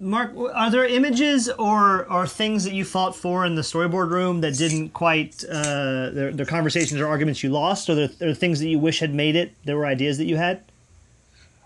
Mark, 0.00 0.32
are 0.54 0.70
there 0.70 0.84
images 0.84 1.48
or 1.48 2.04
or 2.10 2.26
things 2.26 2.64
that 2.64 2.72
you 2.72 2.84
fought 2.84 3.14
for 3.14 3.46
in 3.46 3.54
the 3.54 3.62
storyboard 3.62 4.10
room 4.10 4.40
that 4.40 4.58
didn't 4.58 4.90
quite 4.90 5.44
uh, 5.48 6.10
their, 6.10 6.32
their 6.32 6.46
conversations 6.46 7.00
or 7.00 7.06
arguments 7.06 7.42
you 7.42 7.50
lost, 7.50 7.88
or 7.88 7.94
there, 7.94 8.08
there 8.08 8.30
are 8.30 8.34
things 8.34 8.58
that 8.58 8.66
you 8.66 8.78
wish 8.78 8.98
had 8.98 9.14
made 9.14 9.36
it? 9.36 9.54
There 9.64 9.76
were 9.76 9.86
ideas 9.86 10.18
that 10.18 10.24
you 10.24 10.36
had. 10.36 10.64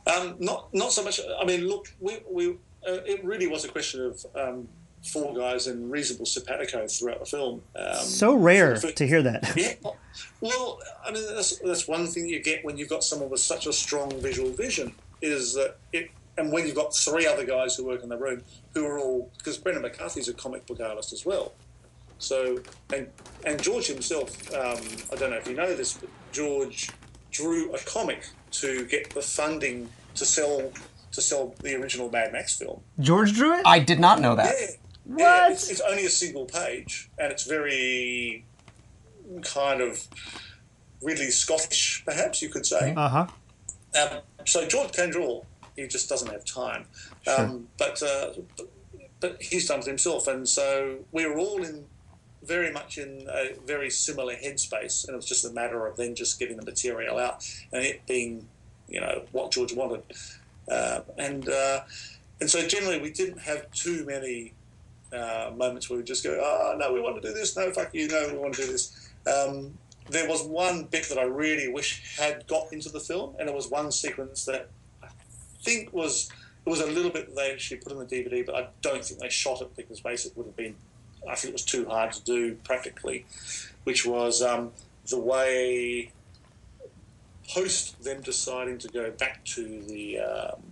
Um, 0.08 0.36
not 0.38 0.72
not 0.72 0.92
so 0.92 1.04
much. 1.04 1.20
I 1.40 1.44
mean, 1.44 1.68
look, 1.68 1.86
we, 2.00 2.18
we 2.30 2.50
uh, 2.86 3.02
it 3.04 3.24
really 3.24 3.46
was 3.46 3.64
a 3.64 3.68
question 3.68 4.00
of 4.06 4.24
um, 4.34 4.68
four 5.12 5.34
guys 5.34 5.66
in 5.66 5.90
reasonable 5.90 6.26
simpatico 6.26 6.86
throughout 6.86 7.20
the 7.20 7.26
film. 7.26 7.62
Um, 7.76 7.94
So 7.96 8.34
rare 8.34 8.76
for- 8.76 8.90
to 8.92 9.06
hear 9.06 9.22
that. 9.22 9.52
Yeah. 9.56 9.74
Well, 10.40 10.80
I 11.04 11.12
mean, 11.12 11.22
that's, 11.34 11.58
that's 11.58 11.86
one 11.86 12.06
thing 12.06 12.26
you 12.28 12.40
get 12.42 12.64
when 12.64 12.76
you've 12.76 12.88
got 12.88 13.04
someone 13.04 13.30
with 13.30 13.40
such 13.40 13.66
a 13.66 13.72
strong 13.72 14.10
visual 14.20 14.50
vision 14.50 14.92
is 15.20 15.54
that 15.54 15.76
it, 15.92 16.10
and 16.36 16.52
when 16.52 16.66
you've 16.66 16.74
got 16.76 16.94
three 16.94 17.26
other 17.26 17.44
guys 17.44 17.76
who 17.76 17.84
work 17.84 18.02
in 18.02 18.08
the 18.08 18.16
room 18.16 18.42
who 18.74 18.84
are 18.86 18.98
all, 18.98 19.30
because 19.38 19.58
Brendan 19.58 19.82
McCarthy's 19.82 20.28
a 20.28 20.34
comic 20.34 20.66
book 20.66 20.80
artist 20.80 21.12
as 21.12 21.24
well. 21.26 21.52
So, 22.18 22.60
and, 22.92 23.08
and 23.44 23.62
George 23.62 23.86
himself, 23.86 24.52
um, 24.54 24.78
I 25.12 25.16
don't 25.16 25.30
know 25.30 25.36
if 25.36 25.46
you 25.46 25.54
know 25.54 25.72
this, 25.74 25.94
but 25.94 26.08
George 26.32 26.90
drew 27.30 27.72
a 27.74 27.78
comic 27.78 28.26
to 28.52 28.86
get 28.86 29.10
the 29.10 29.22
funding 29.22 29.88
to 30.14 30.24
sell 30.24 30.72
to 31.12 31.22
sell 31.22 31.54
the 31.62 31.74
original 31.74 32.10
Mad 32.10 32.32
Max 32.32 32.56
film. 32.56 32.82
George 33.00 33.32
drew 33.32 33.54
it. 33.54 33.62
I 33.64 33.78
did 33.78 33.98
not 33.98 34.20
know 34.20 34.34
that. 34.34 34.54
Yeah. 34.58 34.66
Yeah, 35.16 35.50
it's, 35.50 35.70
it's 35.70 35.80
only 35.80 36.04
a 36.04 36.10
single 36.10 36.44
page, 36.44 37.08
and 37.18 37.32
it's 37.32 37.44
very 37.44 38.44
kind 39.42 39.80
of 39.80 40.06
Ridley 41.00 41.30
Scottish, 41.30 42.02
perhaps 42.04 42.42
you 42.42 42.50
could 42.50 42.66
say. 42.66 42.92
Uh 42.94 43.08
huh. 43.08 43.26
Um, 43.98 44.18
so 44.44 44.66
George 44.66 44.92
can 44.92 45.08
draw, 45.08 45.44
he 45.76 45.86
just 45.86 46.10
doesn't 46.10 46.30
have 46.30 46.44
time. 46.44 46.84
Um, 47.26 47.68
but, 47.78 48.02
uh, 48.02 48.32
but 48.56 48.68
but 49.20 49.42
he's 49.42 49.66
done 49.66 49.80
it 49.80 49.86
himself, 49.86 50.26
and 50.28 50.48
so 50.48 50.98
we 51.12 51.26
were 51.26 51.38
all 51.38 51.62
in 51.62 51.86
very 52.48 52.72
much 52.72 52.98
in 52.98 53.28
a 53.30 53.54
very 53.66 53.90
similar 53.90 54.34
headspace, 54.34 55.06
and 55.06 55.12
it 55.12 55.16
was 55.16 55.26
just 55.26 55.44
a 55.44 55.50
matter 55.50 55.86
of 55.86 55.96
then 55.96 56.14
just 56.14 56.40
getting 56.40 56.56
the 56.56 56.64
material 56.64 57.18
out 57.18 57.46
and 57.72 57.84
it 57.84 58.04
being, 58.06 58.48
you 58.88 59.00
know, 59.00 59.24
what 59.32 59.52
George 59.52 59.74
wanted, 59.74 60.02
uh, 60.70 61.00
and 61.18 61.48
uh, 61.48 61.80
and 62.40 62.50
so 62.50 62.66
generally 62.66 63.00
we 63.00 63.10
didn't 63.10 63.38
have 63.38 63.70
too 63.72 64.04
many 64.06 64.54
uh, 65.12 65.50
moments 65.54 65.88
where 65.88 65.98
we 65.98 66.04
just 66.04 66.24
go, 66.24 66.40
oh 66.42 66.76
no, 66.78 66.92
we 66.92 67.00
want 67.00 67.20
to 67.20 67.28
do 67.28 67.34
this, 67.34 67.56
no, 67.56 67.70
fuck 67.70 67.94
you, 67.94 68.08
no, 68.08 68.28
we 68.32 68.38
want 68.38 68.54
to 68.54 68.62
do 68.62 68.72
this. 68.72 69.10
Um, 69.26 69.76
there 70.08 70.26
was 70.26 70.42
one 70.42 70.84
bit 70.84 71.08
that 71.10 71.18
I 71.18 71.24
really 71.24 71.68
wish 71.68 72.16
had 72.18 72.46
got 72.46 72.72
into 72.72 72.88
the 72.88 73.00
film, 73.00 73.36
and 73.38 73.48
it 73.48 73.54
was 73.54 73.68
one 73.70 73.92
sequence 73.92 74.46
that 74.46 74.70
I 75.02 75.08
think 75.62 75.92
was 75.92 76.30
it 76.66 76.70
was 76.70 76.80
a 76.80 76.86
little 76.86 77.10
bit 77.10 77.34
they 77.34 77.52
actually 77.52 77.78
put 77.78 77.92
in 77.92 77.98
the 77.98 78.06
DVD, 78.06 78.44
but 78.44 78.54
I 78.54 78.68
don't 78.82 79.04
think 79.04 79.20
they 79.20 79.28
shot 79.28 79.60
it 79.62 79.74
because 79.76 80.00
basically 80.00 80.32
it 80.32 80.36
would 80.36 80.46
have 80.46 80.56
been 80.56 80.76
I 81.28 81.34
think 81.34 81.50
it 81.50 81.54
was 81.54 81.64
too 81.64 81.86
hard 81.88 82.12
to 82.12 82.22
do 82.24 82.54
practically, 82.64 83.24
which 83.84 84.04
was 84.04 84.42
um, 84.42 84.72
the 85.08 85.18
way 85.18 86.12
post 87.48 88.02
them 88.02 88.20
deciding 88.20 88.78
to 88.78 88.88
go 88.88 89.10
back 89.10 89.44
to 89.44 89.82
the 89.88 90.18
um, 90.20 90.62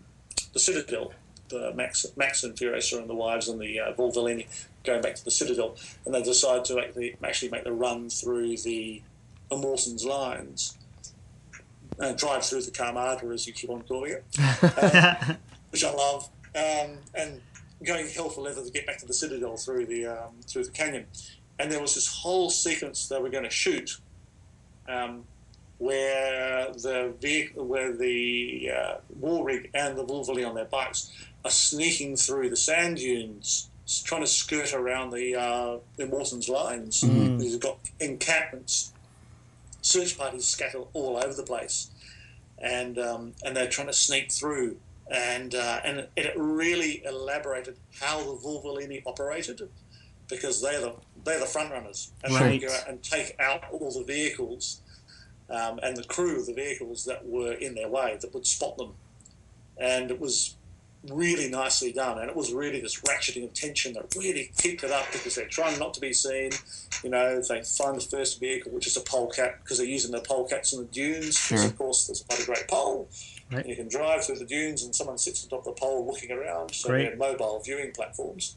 the 0.53 0.59
Citadel, 0.59 1.13
the 1.49 1.73
Max, 1.75 2.07
Max 2.17 2.45
and 2.45 2.55
Furiosa 2.55 2.99
and 2.99 3.09
the 3.09 3.15
wives 3.15 3.49
and 3.49 3.61
the 3.61 3.81
uh, 3.81 3.93
Vuvalini 3.93 4.47
going 4.85 5.03
back 5.03 5.17
to 5.17 5.25
the 5.25 5.31
Citadel, 5.31 5.77
and 6.05 6.15
they 6.15 6.23
decide 6.23 6.65
to 6.67 6.79
actually, 6.81 7.17
actually 7.23 7.51
make 7.51 7.65
the 7.65 7.73
run 7.73 8.09
through 8.09 8.57
the 8.59 9.03
Immortans 9.51 10.05
lines. 10.05 10.79
And 11.99 12.19
drive 12.19 12.45
through 12.45 12.61
the 12.61 12.71
Karmada, 12.71 13.33
as 13.33 13.47
you 13.47 13.55
keep 13.55 13.71
on 13.71 13.81
calling 13.83 14.13
it, 14.13 14.25
um, 15.31 15.37
which 15.71 15.83
I 15.83 15.95
love, 15.95 16.29
um, 16.55 16.99
and 17.15 17.41
going 17.85 18.09
hell 18.09 18.29
for 18.29 18.41
leather 18.43 18.65
to 18.65 18.71
get 18.71 18.87
back 18.87 18.99
to 18.99 19.07
the 19.07 19.15
Citadel 19.15 19.57
through 19.57 19.87
the 19.87 20.07
um, 20.07 20.33
through 20.47 20.65
the 20.65 20.71
canyon. 20.71 21.07
And 21.59 21.71
there 21.73 21.81
was 21.81 21.95
this 21.95 22.07
whole 22.07 22.51
sequence 22.51 23.09
they 23.09 23.19
were 23.19 23.31
going 23.31 23.45
to 23.45 23.51
shoot, 23.51 23.99
um, 24.89 25.25
where 25.79 26.71
the 26.73 27.15
vehicle, 27.21 27.65
where 27.65 27.97
the 27.97 28.71
uh, 28.77 28.95
war 29.19 29.45
rig 29.47 29.71
and 29.75 29.97
the 29.97 30.05
Vuvalini 30.05 30.47
on 30.47 30.55
their 30.55 30.67
bikes 30.67 31.11
are 31.45 31.51
sneaking 31.51 32.17
through 32.17 32.51
the 32.51 32.57
sand 32.57 32.99
dunes, 32.99 33.71
trying 34.05 34.21
to 34.21 34.27
skirt 34.27 34.75
around 34.75 35.11
the 35.11 35.35
uh, 35.35 35.79
the 35.97 36.07
Morton's 36.07 36.49
lines. 36.49 37.03
You've 37.03 37.61
got 37.61 37.79
encampments, 38.01 38.93
search 39.81 40.19
parties 40.19 40.47
scattered 40.47 40.85
all 40.93 41.17
over 41.17 41.33
the 41.33 41.43
place, 41.43 41.91
and 42.59 42.99
um, 42.99 43.33
and 43.45 43.57
they're 43.57 43.69
trying 43.69 43.87
to 43.87 43.93
sneak 43.95 44.31
through. 44.33 44.77
And 45.09 45.55
uh, 45.55 45.81
and 45.85 46.09
it, 46.17 46.33
really 46.37 47.03
elaborated 47.05 47.77
how 48.01 48.19
the 48.19 48.37
Vuvalini 48.43 49.03
operated, 49.07 49.69
because 50.29 50.61
they're 50.61 50.81
the 50.81 50.95
they're 51.25 51.39
the 51.39 51.47
front 51.47 51.71
runners, 51.71 52.11
and 52.25 52.35
they 52.35 52.59
go 52.59 52.73
out 52.73 52.89
and 52.89 53.03
take 53.03 53.37
out 53.39 53.63
all 53.71 53.93
the 53.93 54.05
vehicles 54.05 54.81
um, 55.49 55.79
and 55.83 55.97
the 55.97 56.05
crew 56.05 56.41
of 56.41 56.47
the 56.47 56.55
vehicles 56.55 57.05
that 57.05 57.25
were 57.25 57.53
in 57.53 57.75
their 57.77 57.89
way 57.89 58.19
that 58.21 58.35
would 58.35 58.47
spot 58.47 58.77
them. 58.79 58.95
And 59.79 60.11
it 60.11 60.19
was 60.21 60.57
really 61.11 61.49
nicely 61.49 61.93
done. 61.93 62.19
And 62.19 62.29
it 62.29 62.35
was 62.35 62.53
really 62.53 62.81
this 62.81 63.01
ratcheting 63.03 63.45
of 63.45 63.53
tension 63.53 63.93
that 63.93 64.13
really 64.17 64.51
kicked 64.57 64.83
it 64.83 64.91
up 64.91 65.07
because 65.13 65.35
they're 65.37 65.47
trying 65.47 65.79
not 65.79 65.95
to 65.95 66.01
be 66.01 66.13
seen. 66.13 66.51
You 67.05 67.11
know, 67.11 67.41
they 67.41 67.63
find 67.63 67.97
the 67.97 68.07
first 68.11 68.41
vehicle, 68.41 68.73
which 68.73 68.87
is 68.87 68.97
a 68.97 69.03
polecat, 69.03 69.63
because 69.63 69.79
they're 69.79 69.87
using 69.87 70.11
the 70.11 70.21
polecats 70.21 70.73
in 70.73 70.81
the 70.81 70.87
dunes. 70.87 71.41
Because, 71.49 71.65
of 71.65 71.79
course, 71.79 72.07
there's 72.07 72.23
quite 72.23 72.41
a 72.43 72.47
great 72.47 72.67
pole. 72.69 73.09
Right. 73.53 73.65
You 73.67 73.77
can 73.77 73.89
drive 73.89 74.25
through 74.25 74.37
the 74.41 74.45
dunes 74.45 74.83
and 74.83 74.95
someone 74.95 75.19
sits 75.19 75.45
on 75.45 75.51
top 75.51 75.67
of 75.67 75.75
the 75.75 75.81
pole 75.81 76.05
looking 76.07 76.33
around. 76.33 76.75
So 76.75 76.89
Great. 76.89 77.05
they're 77.09 77.17
mobile 77.17 77.61
viewing 77.65 77.93
platforms. 77.93 78.57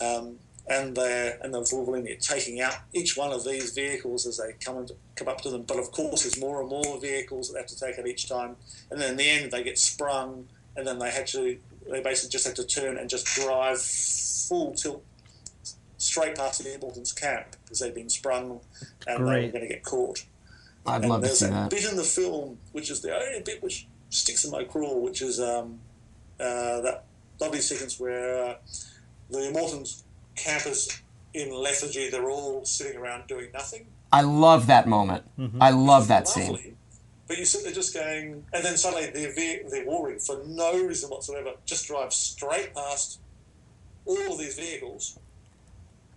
Um, 0.00 0.36
and 0.68 0.96
they're 0.96 1.38
and 1.42 1.52
the 1.54 1.60
Vuvalini 1.60 2.16
are 2.16 2.20
taking 2.20 2.60
out 2.60 2.74
each 2.92 3.16
one 3.16 3.32
of 3.32 3.44
these 3.44 3.72
vehicles 3.72 4.26
as 4.26 4.38
they 4.38 4.52
come 4.64 4.78
into, 4.78 4.94
come 5.16 5.28
up 5.28 5.40
to 5.42 5.50
them. 5.50 5.62
But 5.62 5.78
of 5.78 5.90
course, 5.92 6.22
there's 6.22 6.38
more 6.40 6.60
and 6.60 6.68
more 6.68 6.98
vehicles 7.00 7.48
that 7.48 7.54
they 7.54 7.60
have 7.60 7.68
to 7.68 7.78
take 7.78 7.98
out 7.98 8.06
each 8.06 8.28
time. 8.28 8.56
And 8.90 9.00
then 9.00 9.12
in 9.12 9.16
the 9.16 9.28
end, 9.28 9.50
they 9.52 9.62
get 9.64 9.78
sprung, 9.78 10.48
and 10.76 10.86
then 10.86 10.98
they 10.98 11.10
had 11.10 11.26
to 11.28 11.56
they 11.90 12.00
basically 12.02 12.30
just 12.30 12.46
had 12.46 12.56
to 12.56 12.64
turn 12.64 12.98
and 12.98 13.08
just 13.10 13.26
drive 13.26 13.80
full 13.80 14.74
tilt 14.74 15.02
straight 15.98 16.36
past 16.36 16.62
the 16.62 16.70
Immortans 16.70 17.14
camp 17.18 17.56
because 17.64 17.80
they'd 17.80 17.94
been 17.94 18.08
sprung 18.08 18.60
and 19.06 19.26
they 19.26 19.46
were 19.46 19.52
going 19.52 19.62
to 19.62 19.68
get 19.68 19.82
caught. 19.82 20.24
I'd 20.86 21.02
And 21.02 21.10
love 21.10 21.20
to 21.22 21.26
there's 21.26 21.40
see 21.40 21.46
that 21.46 21.52
that. 21.52 21.70
bit 21.70 21.84
in 21.90 21.96
the 21.96 22.04
film, 22.04 22.58
which 22.72 22.90
is 22.90 23.00
the 23.02 23.14
only 23.14 23.40
bit 23.42 23.62
which 23.62 23.86
sticks 24.10 24.44
in 24.44 24.50
my 24.50 24.64
craw, 24.64 24.96
which 24.98 25.22
is 25.22 25.40
um, 25.40 25.78
uh, 26.38 26.80
that 26.82 27.04
lovely 27.40 27.60
sequence 27.60 27.98
where 27.98 28.44
uh, 28.44 28.54
the 29.30 29.38
Immortans 29.38 30.02
campers 30.36 31.00
in 31.34 31.50
lethargy, 31.52 32.10
they're 32.10 32.28
all 32.30 32.64
sitting 32.64 32.98
around 32.98 33.26
doing 33.28 33.48
nothing. 33.52 33.86
I 34.12 34.22
love 34.22 34.66
that 34.66 34.88
moment. 34.88 35.24
I 35.60 35.70
love 35.70 36.08
that 36.08 36.26
Lovely. 36.36 36.56
scene. 36.62 36.76
But 37.28 37.38
you 37.38 37.44
sit 37.44 37.62
there 37.62 37.72
just 37.72 37.94
going, 37.94 38.44
and 38.52 38.64
then 38.64 38.76
suddenly 38.76 39.08
their, 39.10 39.32
ve- 39.32 39.60
their 39.70 39.86
warring, 39.86 40.18
for 40.18 40.42
no 40.46 40.82
reason 40.84 41.08
whatsoever, 41.10 41.52
just 41.64 41.86
drives 41.86 42.16
straight 42.16 42.74
past 42.74 43.20
all 44.04 44.32
of 44.32 44.38
these 44.40 44.56
vehicles. 44.56 45.16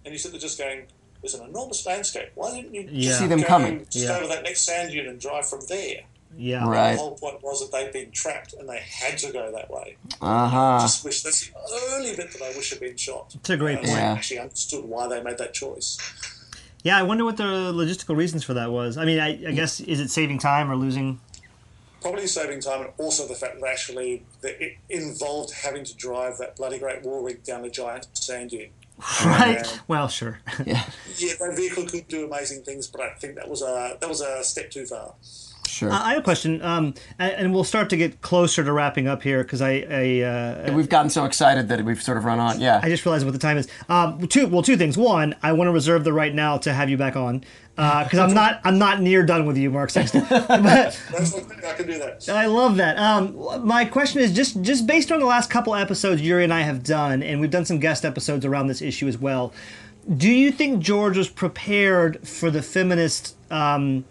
And 0.04 0.12
you 0.12 0.18
sit 0.18 0.32
there 0.32 0.42
just 0.42 0.58
going, 0.58 0.88
there's 1.22 1.36
an 1.36 1.48
enormous 1.48 1.86
landscape. 1.86 2.30
Why 2.34 2.56
didn't 2.56 2.74
you 2.74 2.88
Yeah. 2.92 3.10
just 3.10 3.20
See 3.20 3.28
them 3.28 3.42
go, 3.42 3.46
coming. 3.48 3.86
just 3.92 3.98
Yeah. 4.08 4.08
go 4.18 4.22
to 4.22 4.28
that 4.30 4.42
next 4.44 4.62
sand 4.62 4.92
dune 4.92 5.06
and 5.08 5.20
drive 5.22 5.48
from 5.48 5.60
there? 5.70 6.02
Yeah. 6.38 6.68
Right. 6.68 6.94
The 6.94 6.98
whole 7.00 7.16
point 7.16 7.42
was 7.44 7.60
that 7.62 7.72
they'd 7.72 7.92
been 7.92 8.12
trapped 8.12 8.54
and 8.54 8.68
they 8.68 8.80
had 8.80 9.18
to 9.20 9.32
go 9.32 9.52
that 9.52 9.70
way. 9.70 9.98
Uh 10.22 10.48
huh. 10.48 10.80
Just 10.82 11.04
wish 11.06 11.22
that's 11.22 11.48
the 11.48 11.96
only 11.96 12.16
bit 12.16 12.32
that 12.34 12.42
I 12.42 12.50
wish 12.56 12.70
had 12.72 12.80
been 12.80 12.96
shot. 12.98 13.34
It's 13.36 13.50
a 13.50 13.58
great 13.58 13.76
Uh, 13.80 13.82
point. 13.82 13.88
so 13.90 13.94
I 13.96 14.00
Yeah. 14.00 14.12
actually 14.14 14.40
understood 14.40 14.86
why 14.86 15.08
they 15.08 15.22
made 15.22 15.38
that 15.38 15.54
choice. 15.54 15.98
Yeah, 16.84 16.98
I 16.98 17.04
wonder 17.04 17.24
what 17.24 17.38
the 17.38 17.44
logistical 17.44 18.16
reasons 18.18 18.44
for 18.44 18.54
that 18.56 18.72
was. 18.72 18.98
I 18.98 19.06
mean, 19.06 19.20
I, 19.20 19.30
I 19.48 19.52
guess 19.52 19.80
is 19.80 20.00
it 20.00 20.10
saving 20.10 20.40
time 20.40 20.70
or 20.70 20.76
losing? 20.76 21.20
Probably 22.02 22.28
saving 22.28 22.60
time, 22.60 22.82
and 22.82 22.90
also 22.98 23.26
the 23.26 23.36
fact 23.36 23.62
that 23.62 23.66
actually 23.70 24.26
that 24.42 24.62
it 24.62 24.74
involved 24.90 25.54
having 25.54 25.86
to 25.86 25.96
drive 25.96 26.38
that 26.40 26.58
bloody 26.58 26.78
great 26.80 27.02
war 27.04 27.24
rig 27.24 27.44
down 27.46 27.64
a 27.64 27.70
giant 27.70 28.08
sand 28.14 28.50
dune. 28.50 28.72
Right. 29.26 29.60
Yeah. 29.66 29.78
Well, 29.88 30.08
sure. 30.10 30.40
Yeah. 30.66 30.84
Yeah, 31.18 31.34
that 31.40 31.54
vehicle 31.56 31.86
could 31.86 32.08
do 32.10 32.26
amazing 32.26 32.64
things, 32.64 32.88
but 32.88 33.02
I 33.02 33.10
think 33.14 33.36
that 33.36 33.48
was 33.50 33.62
a 33.62 33.98
that 34.00 34.10
was 34.10 34.20
a 34.22 34.44
step 34.44 34.70
too 34.70 34.86
far. 34.86 35.16
Sure. 35.74 35.92
I 35.92 36.12
have 36.12 36.20
a 36.20 36.22
question, 36.22 36.62
um, 36.62 36.94
and, 37.18 37.32
and 37.34 37.54
we'll 37.54 37.64
start 37.64 37.90
to 37.90 37.98
get 37.98 38.22
closer 38.22 38.64
to 38.64 38.72
wrapping 38.72 39.08
up 39.08 39.24
here 39.24 39.44
because 39.44 39.62
I, 39.62 39.86
I, 39.90 40.22
uh, 40.22 40.74
We've 40.74 40.88
gotten 40.88 41.10
so 41.10 41.26
excited 41.26 41.68
that 41.70 41.84
we've 41.84 42.02
sort 42.02 42.18
of 42.18 42.26
run 42.26 42.40
on. 42.40 42.62
Yeah. 42.62 42.80
I 42.84 42.90
just 42.90 43.04
realized 43.06 43.26
what 43.26 43.32
the 43.32 43.40
time 43.40 43.58
is. 43.58 43.68
Um, 43.90 44.28
two, 44.28 44.48
well, 44.48 44.62
two 44.62 44.78
things. 44.78 44.98
One, 44.98 45.36
I 45.42 45.54
want 45.54 45.68
to 45.68 45.72
reserve 45.72 46.04
the 46.04 46.14
right 46.14 46.34
now 46.34 46.58
to 46.60 46.74
have 46.74 46.90
you 46.90 46.98
back 46.98 47.16
on 47.16 47.44
because 47.76 48.20
I'm 48.20 48.36
not, 48.36 48.62
I'm 48.64 48.78
not 48.78 49.02
near 49.02 49.26
done 49.26 49.48
with 49.48 49.58
you, 49.58 49.72
Mark 49.72 49.90
Sexton. 49.90 50.24
but 50.30 50.48
That's 50.48 51.36
okay, 51.36 51.68
I 51.68 51.74
can 51.74 51.88
do 51.88 51.98
that. 51.98 52.30
I 52.30 52.46
love 52.46 52.76
that. 52.78 53.00
Um, 53.00 53.66
my 53.66 53.84
question 53.86 54.22
is 54.22 54.32
just, 54.32 54.62
just 54.62 54.86
based 54.86 55.12
on 55.12 55.20
the 55.20 55.26
last 55.26 55.50
couple 55.50 55.74
episodes 55.74 56.22
Yuri 56.22 56.44
and 56.44 56.54
I 56.54 56.62
have 56.62 56.84
done, 56.84 57.24
and 57.24 57.42
we've 57.42 57.50
done 57.50 57.66
some 57.66 57.80
guest 57.80 58.06
episodes 58.06 58.46
around 58.46 58.68
this 58.68 58.82
issue 58.82 59.08
as 59.08 59.18
well. 59.18 59.54
Do 60.18 60.30
you 60.30 60.52
think 60.52 60.84
George 60.84 61.18
was 61.18 61.30
prepared 61.30 62.28
for 62.28 62.52
the 62.52 62.62
feminist? 62.62 63.36
Um, 63.50 64.06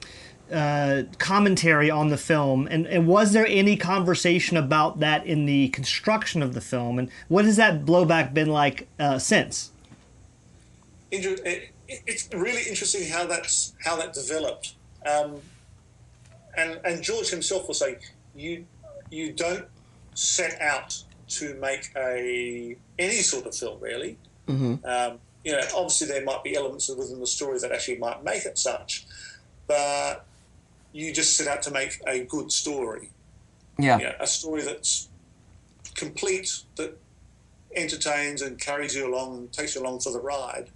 uh, 0.52 1.04
commentary 1.18 1.90
on 1.90 2.08
the 2.10 2.16
film, 2.16 2.66
and, 2.70 2.86
and 2.86 3.06
was 3.06 3.32
there 3.32 3.46
any 3.46 3.76
conversation 3.76 4.56
about 4.56 5.00
that 5.00 5.26
in 5.26 5.46
the 5.46 5.68
construction 5.68 6.42
of 6.42 6.54
the 6.54 6.60
film, 6.60 6.98
and 6.98 7.10
what 7.28 7.44
has 7.44 7.56
that 7.56 7.84
blowback 7.84 8.32
been 8.34 8.48
like 8.50 8.86
uh, 8.98 9.18
since? 9.18 9.70
Inter- 11.10 11.36
it, 11.44 11.70
it- 11.88 12.02
it's 12.06 12.26
really 12.32 12.62
interesting 12.68 13.06
how 13.10 13.26
that's 13.26 13.74
how 13.84 13.96
that 13.96 14.14
developed. 14.14 14.74
Um, 15.04 15.40
and 16.56 16.80
and 16.84 17.02
George 17.02 17.28
himself 17.28 17.66
will 17.66 17.74
say 17.74 17.98
you 18.34 18.64
you 19.10 19.32
don't 19.32 19.66
set 20.14 20.58
out 20.62 21.02
to 21.28 21.54
make 21.56 21.90
a 21.96 22.76
any 22.98 23.16
sort 23.16 23.44
of 23.46 23.54
film 23.54 23.78
really. 23.80 24.16
Um, 24.48 25.18
you 25.44 25.52
know, 25.52 25.60
obviously 25.74 26.06
there 26.06 26.24
might 26.24 26.42
be 26.44 26.56
elements 26.56 26.88
within 26.88 27.20
the 27.20 27.26
story 27.26 27.58
that 27.58 27.72
actually 27.72 27.98
might 27.98 28.22
make 28.24 28.44
it 28.46 28.56
such, 28.58 29.06
but 29.66 30.24
you 30.92 31.12
just 31.12 31.36
set 31.36 31.46
out 31.46 31.62
to 31.62 31.70
make 31.70 32.00
a 32.06 32.24
good 32.24 32.52
story. 32.52 33.10
Yeah. 33.78 33.98
you 33.98 34.04
know, 34.04 34.14
a 34.20 34.26
story 34.26 34.62
that's 34.62 35.08
complete, 35.94 36.62
that 36.76 36.96
entertains 37.74 38.42
and 38.42 38.60
carries 38.60 38.94
you 38.94 39.08
along 39.12 39.38
and 39.38 39.52
takes 39.52 39.74
you 39.74 39.82
along 39.82 40.00
for 40.00 40.12
the 40.12 40.20
ride. 40.20 40.70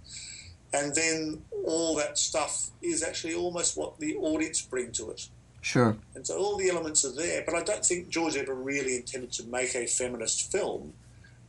And 0.73 0.93
then 0.95 1.43
all 1.65 1.95
that 1.95 2.17
stuff 2.17 2.71
is 2.81 3.03
actually 3.03 3.35
almost 3.35 3.77
what 3.77 3.99
the 3.99 4.15
audience 4.17 4.61
bring 4.61 4.91
to 4.93 5.11
it. 5.11 5.29
Sure. 5.61 5.97
And 6.15 6.25
so 6.25 6.37
all 6.37 6.57
the 6.57 6.69
elements 6.69 7.05
are 7.05 7.11
there. 7.11 7.43
But 7.45 7.55
I 7.55 7.63
don't 7.63 7.85
think 7.85 8.09
George 8.09 8.35
ever 8.35 8.53
really 8.53 8.97
intended 8.97 9.31
to 9.33 9.43
make 9.45 9.75
a 9.75 9.85
feminist 9.85 10.51
film. 10.51 10.93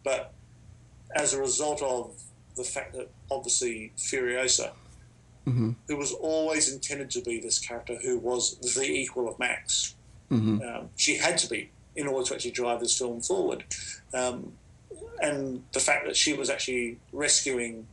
But 0.05 0.33
as 1.15 1.35
a 1.35 1.41
result 1.41 1.83
of 1.83 2.15
the 2.57 2.65
fact 2.65 2.95
that 2.95 3.09
obviously 3.31 3.93
Furiosa, 3.97 4.73
who 5.89 5.97
was 5.97 6.13
always 6.13 6.73
intended 6.73 7.11
to 7.11 7.23
be 7.23 7.41
this 7.41 7.59
character 7.59 7.97
who 8.03 8.19
was 8.19 8.59
the 8.75 8.85
equal 8.85 9.29
of 9.29 9.39
Max, 9.39 9.95
um, 10.63 10.91
she 10.97 11.17
had 11.17 11.39
to 11.39 11.49
be 11.49 11.71
in 11.97 12.07
order 12.07 12.27
to 12.27 12.35
actually 12.35 12.51
drive 12.53 12.81
this 12.81 12.97
film 12.97 13.21
forward. 13.21 13.65
Um, 14.15 14.53
and 15.21 15.65
the 15.73 15.81
fact 15.81 16.07
that 16.07 16.17
she 16.17 16.33
was 16.33 16.49
actually 16.49 16.99
rescuing 17.13 17.87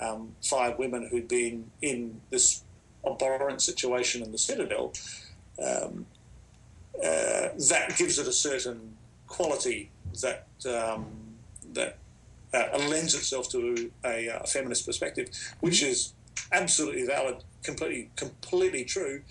um, 0.00 0.34
five 0.42 0.78
women 0.78 1.08
who'd 1.10 1.28
been 1.28 1.70
in 1.82 2.20
this 2.30 2.62
abhorrent 3.04 3.62
situation 3.62 4.22
in 4.22 4.32
the 4.32 4.38
Citadel, 4.38 4.92
um, 5.62 6.06
uh, 6.98 7.48
that 7.68 7.94
gives 7.96 8.18
it 8.18 8.26
a 8.26 8.32
certain 8.32 8.96
quality 9.26 9.90
that 10.22 10.46
um, 10.66 11.06
that 11.72 11.98
uh, 12.54 12.78
lends 12.88 13.14
itself 13.14 13.48
to 13.50 13.90
a, 14.04 14.28
uh, 14.28 14.42
feminist 14.44 14.86
perspective, 14.86 15.28
which 15.60 15.82
is 15.82 16.14
absolutely 16.52 17.06
valid, 17.06 17.44
completely 17.62 18.10
completely 18.16 18.84
true, 18.84 19.22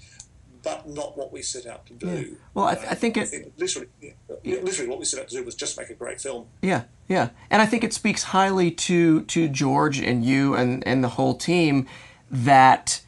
but 0.64 0.88
not 0.90 1.18
what 1.18 1.32
we 1.32 1.42
set 1.42 1.66
out 1.66 1.86
to 1.86 1.94
do. 1.94 2.38
Well, 2.54 2.66
I, 2.66 2.76
th- 2.76 2.88
I 2.92 2.94
think 2.96 3.18
it. 3.18 3.54
literally, 3.58 3.88
yeah, 4.02 4.12
literally, 4.62 4.90
what 4.90 5.00
we 5.00 5.06
set 5.06 5.20
out 5.22 5.30
to 5.30 5.36
do 5.38 5.44
was 5.44 5.56
just 5.56 5.78
make 5.78 5.90
a 5.90 5.94
great 5.94 6.20
film. 6.20 6.48
Yeah, 6.62 6.84
yeah, 7.08 7.30
and 7.50 7.62
I 7.62 7.66
think 7.66 7.84
it 7.84 7.94
speaks 7.94 8.24
highly 8.24 8.72
to 8.72 9.22
to 9.24 9.48
George 9.48 10.00
and 10.00 10.26
you 10.26 10.56
and 10.56 10.86
and 10.86 11.04
the 11.04 11.10
whole 11.10 11.36
team 11.36 11.88
that, 12.30 13.02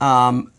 um, 0.00 0.52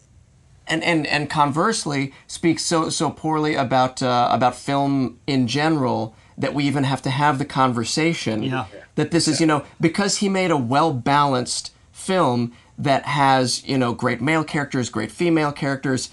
and 0.68 0.84
and 0.84 1.06
and 1.08 1.30
conversely 1.30 2.14
speaks 2.28 2.64
so 2.64 2.90
so 2.90 3.10
poorly 3.10 3.56
about 3.56 4.02
uh, 4.02 4.30
about 4.32 4.56
film 4.56 5.20
in 5.28 5.48
general 5.48 6.16
that 6.38 6.54
we 6.54 6.66
even 6.66 6.84
have 6.84 7.02
to 7.02 7.10
have 7.10 7.40
the 7.40 7.46
conversation. 7.46 8.44
Yeah. 8.44 8.66
That 8.96 9.12
this 9.12 9.28
is 9.28 9.40
you 9.40 9.46
know 9.46 9.66
because 9.82 10.18
he 10.18 10.30
made 10.30 10.52
a 10.52 10.58
well 10.58 10.94
balanced 10.94 11.72
film 12.08 12.54
that 12.78 13.04
has 13.06 13.64
you 13.68 13.78
know 13.78 13.94
great 13.94 14.22
male 14.22 14.44
characters, 14.44 14.90
great 14.90 15.12
female 15.12 15.52
characters. 15.52 16.10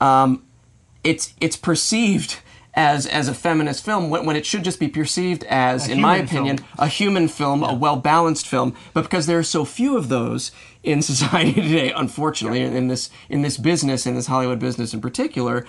Um, 0.00 0.44
it's 1.04 1.32
it's 1.40 1.56
perceived 1.56 2.40
as 2.74 3.06
as 3.06 3.28
a 3.28 3.34
feminist 3.34 3.84
film 3.84 4.10
when, 4.10 4.24
when 4.26 4.36
it 4.36 4.46
should 4.46 4.62
just 4.62 4.78
be 4.78 4.88
perceived 4.88 5.42
as, 5.44 5.88
A 5.88 5.92
in 5.92 6.00
my 6.00 6.16
opinion, 6.18 6.58
film. 6.58 6.68
a 6.78 6.86
human 6.86 7.28
film, 7.28 7.62
a 7.62 7.74
well 7.74 7.96
balanced 7.96 8.46
film. 8.46 8.74
But 8.94 9.02
because 9.02 9.26
there 9.26 9.38
are 9.38 9.42
so 9.56 9.64
few 9.64 9.96
of 9.96 10.08
those 10.08 10.52
in 10.82 11.02
society 11.12 11.54
today, 11.54 11.92
unfortunately, 11.92 12.62
in 12.62 12.88
this 12.88 13.10
in 13.28 13.42
this 13.42 13.56
business, 13.56 14.06
in 14.06 14.14
this 14.14 14.26
Hollywood 14.26 14.58
business 14.58 14.94
in 14.94 15.00
particular, 15.00 15.66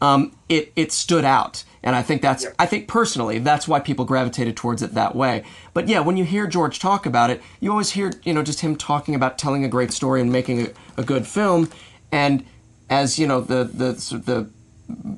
um, 0.00 0.36
it 0.48 0.72
it 0.76 0.92
stood 0.92 1.24
out. 1.24 1.64
And 1.82 1.96
I 1.96 2.02
think 2.02 2.22
that's 2.22 2.46
I 2.58 2.66
think 2.66 2.86
personally 2.86 3.38
that's 3.38 3.66
why 3.66 3.80
people 3.80 4.04
gravitated 4.04 4.56
towards 4.56 4.82
it 4.82 4.94
that 4.94 5.16
way. 5.16 5.44
But 5.74 5.88
yeah, 5.88 6.00
when 6.00 6.16
you 6.16 6.24
hear 6.24 6.46
George 6.46 6.78
talk 6.78 7.06
about 7.06 7.30
it, 7.30 7.42
you 7.60 7.70
always 7.70 7.90
hear 7.90 8.12
you 8.22 8.32
know 8.32 8.42
just 8.42 8.60
him 8.60 8.76
talking 8.76 9.14
about 9.14 9.38
telling 9.38 9.64
a 9.64 9.68
great 9.68 9.92
story 9.92 10.20
and 10.20 10.30
making 10.30 10.66
a, 10.66 10.70
a 10.96 11.02
good 11.02 11.26
film. 11.26 11.70
And 12.12 12.44
as 12.88 13.18
you 13.18 13.26
know 13.26 13.40
the 13.40 13.64
the 13.64 13.92
the 14.18 14.50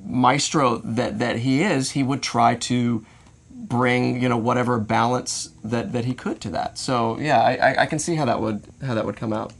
maestro 0.04 0.78
that 0.78 1.18
that 1.18 1.40
he 1.40 1.62
is, 1.62 1.90
he 1.90 2.02
would 2.02 2.22
try 2.22 2.54
to 2.54 3.04
bring 3.50 4.22
you 4.22 4.28
know 4.28 4.36
whatever 4.36 4.78
balance 4.78 5.50
that 5.62 5.92
that 5.92 6.04
he 6.06 6.14
could 6.14 6.40
to 6.42 6.50
that. 6.50 6.78
So 6.78 7.18
yeah, 7.18 7.40
I, 7.40 7.54
I, 7.56 7.82
I 7.82 7.86
can 7.86 7.98
see 7.98 8.14
how 8.14 8.24
that 8.24 8.40
would 8.40 8.62
how 8.82 8.94
that 8.94 9.04
would 9.04 9.16
come 9.16 9.32
out. 9.32 9.52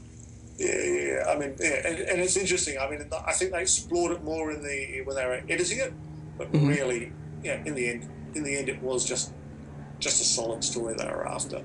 Yeah, 0.57 0.67
yeah, 0.73 1.01
yeah. 1.01 1.25
I 1.27 1.37
mean, 1.37 1.55
yeah, 1.59 1.87
and, 1.87 1.99
and 1.99 2.21
it's 2.21 2.37
interesting. 2.37 2.77
I 2.77 2.89
mean, 2.89 3.05
I 3.27 3.33
think 3.33 3.51
they 3.51 3.61
explored 3.61 4.13
it 4.13 4.23
more 4.23 4.51
in 4.51 4.63
the 4.63 5.01
when 5.03 5.15
they 5.15 5.25
were 5.25 5.41
editing 5.49 5.79
it, 5.79 5.93
but 6.37 6.47
really, 6.53 7.11
yeah, 7.43 7.61
in 7.65 7.75
the 7.75 7.89
end, 7.89 8.09
in 8.33 8.43
the 8.43 8.57
end, 8.57 8.69
it 8.69 8.81
was 8.81 9.05
just 9.05 9.31
just 9.99 10.21
a 10.21 10.25
solid 10.25 10.63
story 10.63 10.93
they 10.97 11.05
were 11.05 11.27
after. 11.27 11.63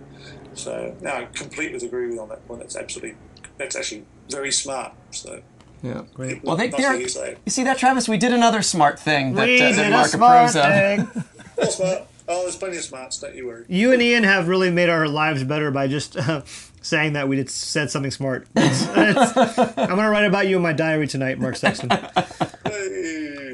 So, 0.54 0.96
no, 1.00 1.10
I 1.10 1.24
completely 1.26 1.84
agree 1.86 2.06
with 2.06 2.14
you 2.14 2.20
on 2.22 2.28
that 2.28 2.46
point. 2.46 2.60
That's 2.60 2.76
absolutely, 2.76 3.16
that's 3.58 3.74
actually 3.76 4.04
very 4.28 4.52
smart. 4.52 4.92
So, 5.10 5.42
Yeah, 5.82 6.02
Great. 6.14 6.42
Well, 6.44 6.54
they, 6.56 6.68
Not 6.68 6.80
so 6.80 6.92
you 6.92 7.08
say. 7.08 7.36
You 7.44 7.50
see 7.50 7.64
that, 7.64 7.78
Travis? 7.78 8.08
We 8.08 8.18
did 8.18 8.32
another 8.32 8.62
smart 8.62 8.98
thing 9.00 9.34
that, 9.34 9.46
We 9.46 9.60
uh, 9.60 9.66
did 9.68 9.76
that 9.76 9.86
a 9.86 9.90
Mark 9.90 10.06
smart 10.08 10.54
approves 10.54 10.56
of. 10.56 11.14
thing. 11.14 11.24
all 11.58 11.70
smart. 11.70 12.02
Oh, 12.28 12.42
there's 12.42 12.56
plenty 12.56 12.76
of 12.76 12.84
smarts. 12.84 13.18
Don't 13.18 13.34
you 13.34 13.46
worry. 13.48 13.64
You 13.68 13.92
and 13.92 14.00
Ian 14.00 14.22
have 14.22 14.46
really 14.46 14.70
made 14.70 14.88
our 14.88 15.08
lives 15.08 15.42
better 15.42 15.72
by 15.72 15.88
just 15.88 16.16
uh, 16.16 16.42
saying 16.80 17.14
that 17.14 17.26
we 17.26 17.34
did, 17.36 17.50
said 17.50 17.90
something 17.90 18.12
smart. 18.12 18.46
It's- 18.56 18.82
it's- 18.96 19.58
I'm 19.76 19.86
going 19.88 19.98
to 19.98 20.08
write 20.10 20.24
about 20.26 20.46
you 20.46 20.54
in 20.56 20.62
my 20.62 20.72
diary 20.72 21.08
tonight, 21.08 21.40
Mark 21.40 21.56
Sexton. 21.56 21.90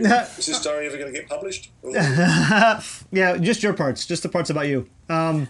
Hey, 0.02 0.26
is 0.38 0.46
this 0.46 0.60
story 0.60 0.86
ever 0.86 0.96
going 0.96 1.12
to 1.12 1.18
get 1.18 1.28
published? 1.28 1.70
Yeah, 3.12 3.36
just 3.38 3.62
your 3.62 3.72
parts, 3.72 4.06
just 4.06 4.22
the 4.22 4.28
parts 4.28 4.50
about 4.50 4.66
you. 4.68 4.88
Um, 5.08 5.48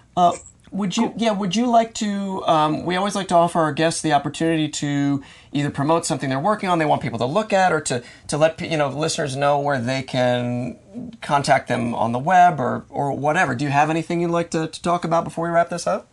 Would 0.72 0.96
you? 0.96 1.14
Yeah. 1.16 1.30
Would 1.30 1.54
you 1.56 1.66
like 1.70 1.94
to? 1.94 2.44
Um, 2.46 2.84
we 2.84 2.96
always 2.96 3.14
like 3.14 3.28
to 3.28 3.34
offer 3.36 3.60
our 3.60 3.72
guests 3.72 4.02
the 4.02 4.12
opportunity 4.12 4.68
to 4.68 5.22
either 5.52 5.70
promote 5.70 6.04
something 6.04 6.28
they're 6.28 6.40
working 6.40 6.68
on, 6.68 6.78
they 6.78 6.84
want 6.84 7.00
people 7.02 7.18
to 7.20 7.24
look 7.24 7.52
at, 7.52 7.72
or 7.72 7.80
to 7.82 8.02
to 8.28 8.36
let 8.36 8.60
you 8.60 8.76
know 8.76 8.88
listeners 8.88 9.36
know 9.36 9.58
where 9.60 9.80
they 9.80 10.02
can 10.02 10.76
contact 11.22 11.68
them 11.68 11.94
on 11.94 12.12
the 12.12 12.18
web 12.18 12.58
or, 12.60 12.84
or 12.90 13.12
whatever. 13.12 13.54
Do 13.54 13.64
you 13.64 13.70
have 13.70 13.90
anything 13.90 14.20
you'd 14.20 14.30
like 14.32 14.50
to, 14.50 14.66
to 14.66 14.82
talk 14.82 15.04
about 15.04 15.22
before 15.24 15.44
we 15.46 15.50
wrap 15.50 15.70
this 15.70 15.86
up? 15.86 16.08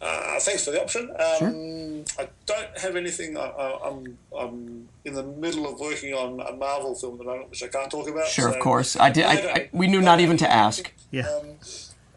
Uh, 0.00 0.40
thanks 0.40 0.64
for 0.64 0.70
the 0.70 0.80
option. 0.80 1.10
Um, 1.10 2.04
I 2.18 2.28
don't 2.46 2.78
have 2.78 2.96
anything. 2.96 3.36
I, 3.36 3.42
I, 3.42 3.88
I'm 3.88 4.18
I'm 4.36 4.88
in 5.04 5.12
the 5.14 5.22
middle 5.22 5.70
of 5.70 5.78
working 5.78 6.14
on 6.14 6.40
a 6.40 6.52
Marvel 6.56 6.94
film 6.94 7.14
at 7.14 7.18
the 7.18 7.24
moment, 7.24 7.50
which 7.50 7.62
I 7.62 7.68
can't 7.68 7.90
talk 7.90 8.08
about. 8.08 8.26
Sure, 8.26 8.50
so- 8.50 8.56
of 8.56 8.62
course. 8.62 8.96
I 8.96 9.10
did. 9.10 9.24
I, 9.26 9.32
I, 9.34 9.68
we 9.72 9.86
knew 9.88 10.00
not 10.00 10.20
even 10.20 10.36
to 10.38 10.50
ask. 10.50 10.90
Yeah. 11.10 11.28
Um, 11.28 11.50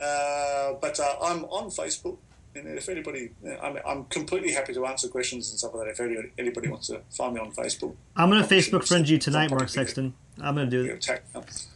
uh, 0.01 0.73
but 0.81 0.97
uh, 0.99 1.15
I'm 1.23 1.43
on 1.45 1.69
Facebook, 1.69 2.17
and 2.55 2.67
if 2.77 2.87
anybody, 2.87 3.31
I'm, 3.61 3.77
I'm 3.85 4.05
completely 4.05 4.51
happy 4.53 4.73
to 4.73 4.85
answer 4.85 5.07
questions 5.09 5.49
and 5.49 5.59
stuff 5.59 5.73
like 5.73 5.85
that. 5.85 5.91
If 5.91 5.99
anybody, 5.99 6.31
anybody 6.37 6.67
wants 6.69 6.87
to 6.87 7.01
find 7.09 7.33
me 7.33 7.41
on 7.41 7.51
Facebook, 7.51 7.95
I'm 8.15 8.29
gonna 8.29 8.45
Facebook 8.47 8.87
friend 8.87 9.07
you 9.07 9.17
tonight, 9.17 9.49
Mark 9.51 9.67
Sexton. 9.69 10.13
I'm 10.41 10.55
gonna 10.55 10.69
do 10.69 10.85
you 10.85 10.93
it. 10.93 11.67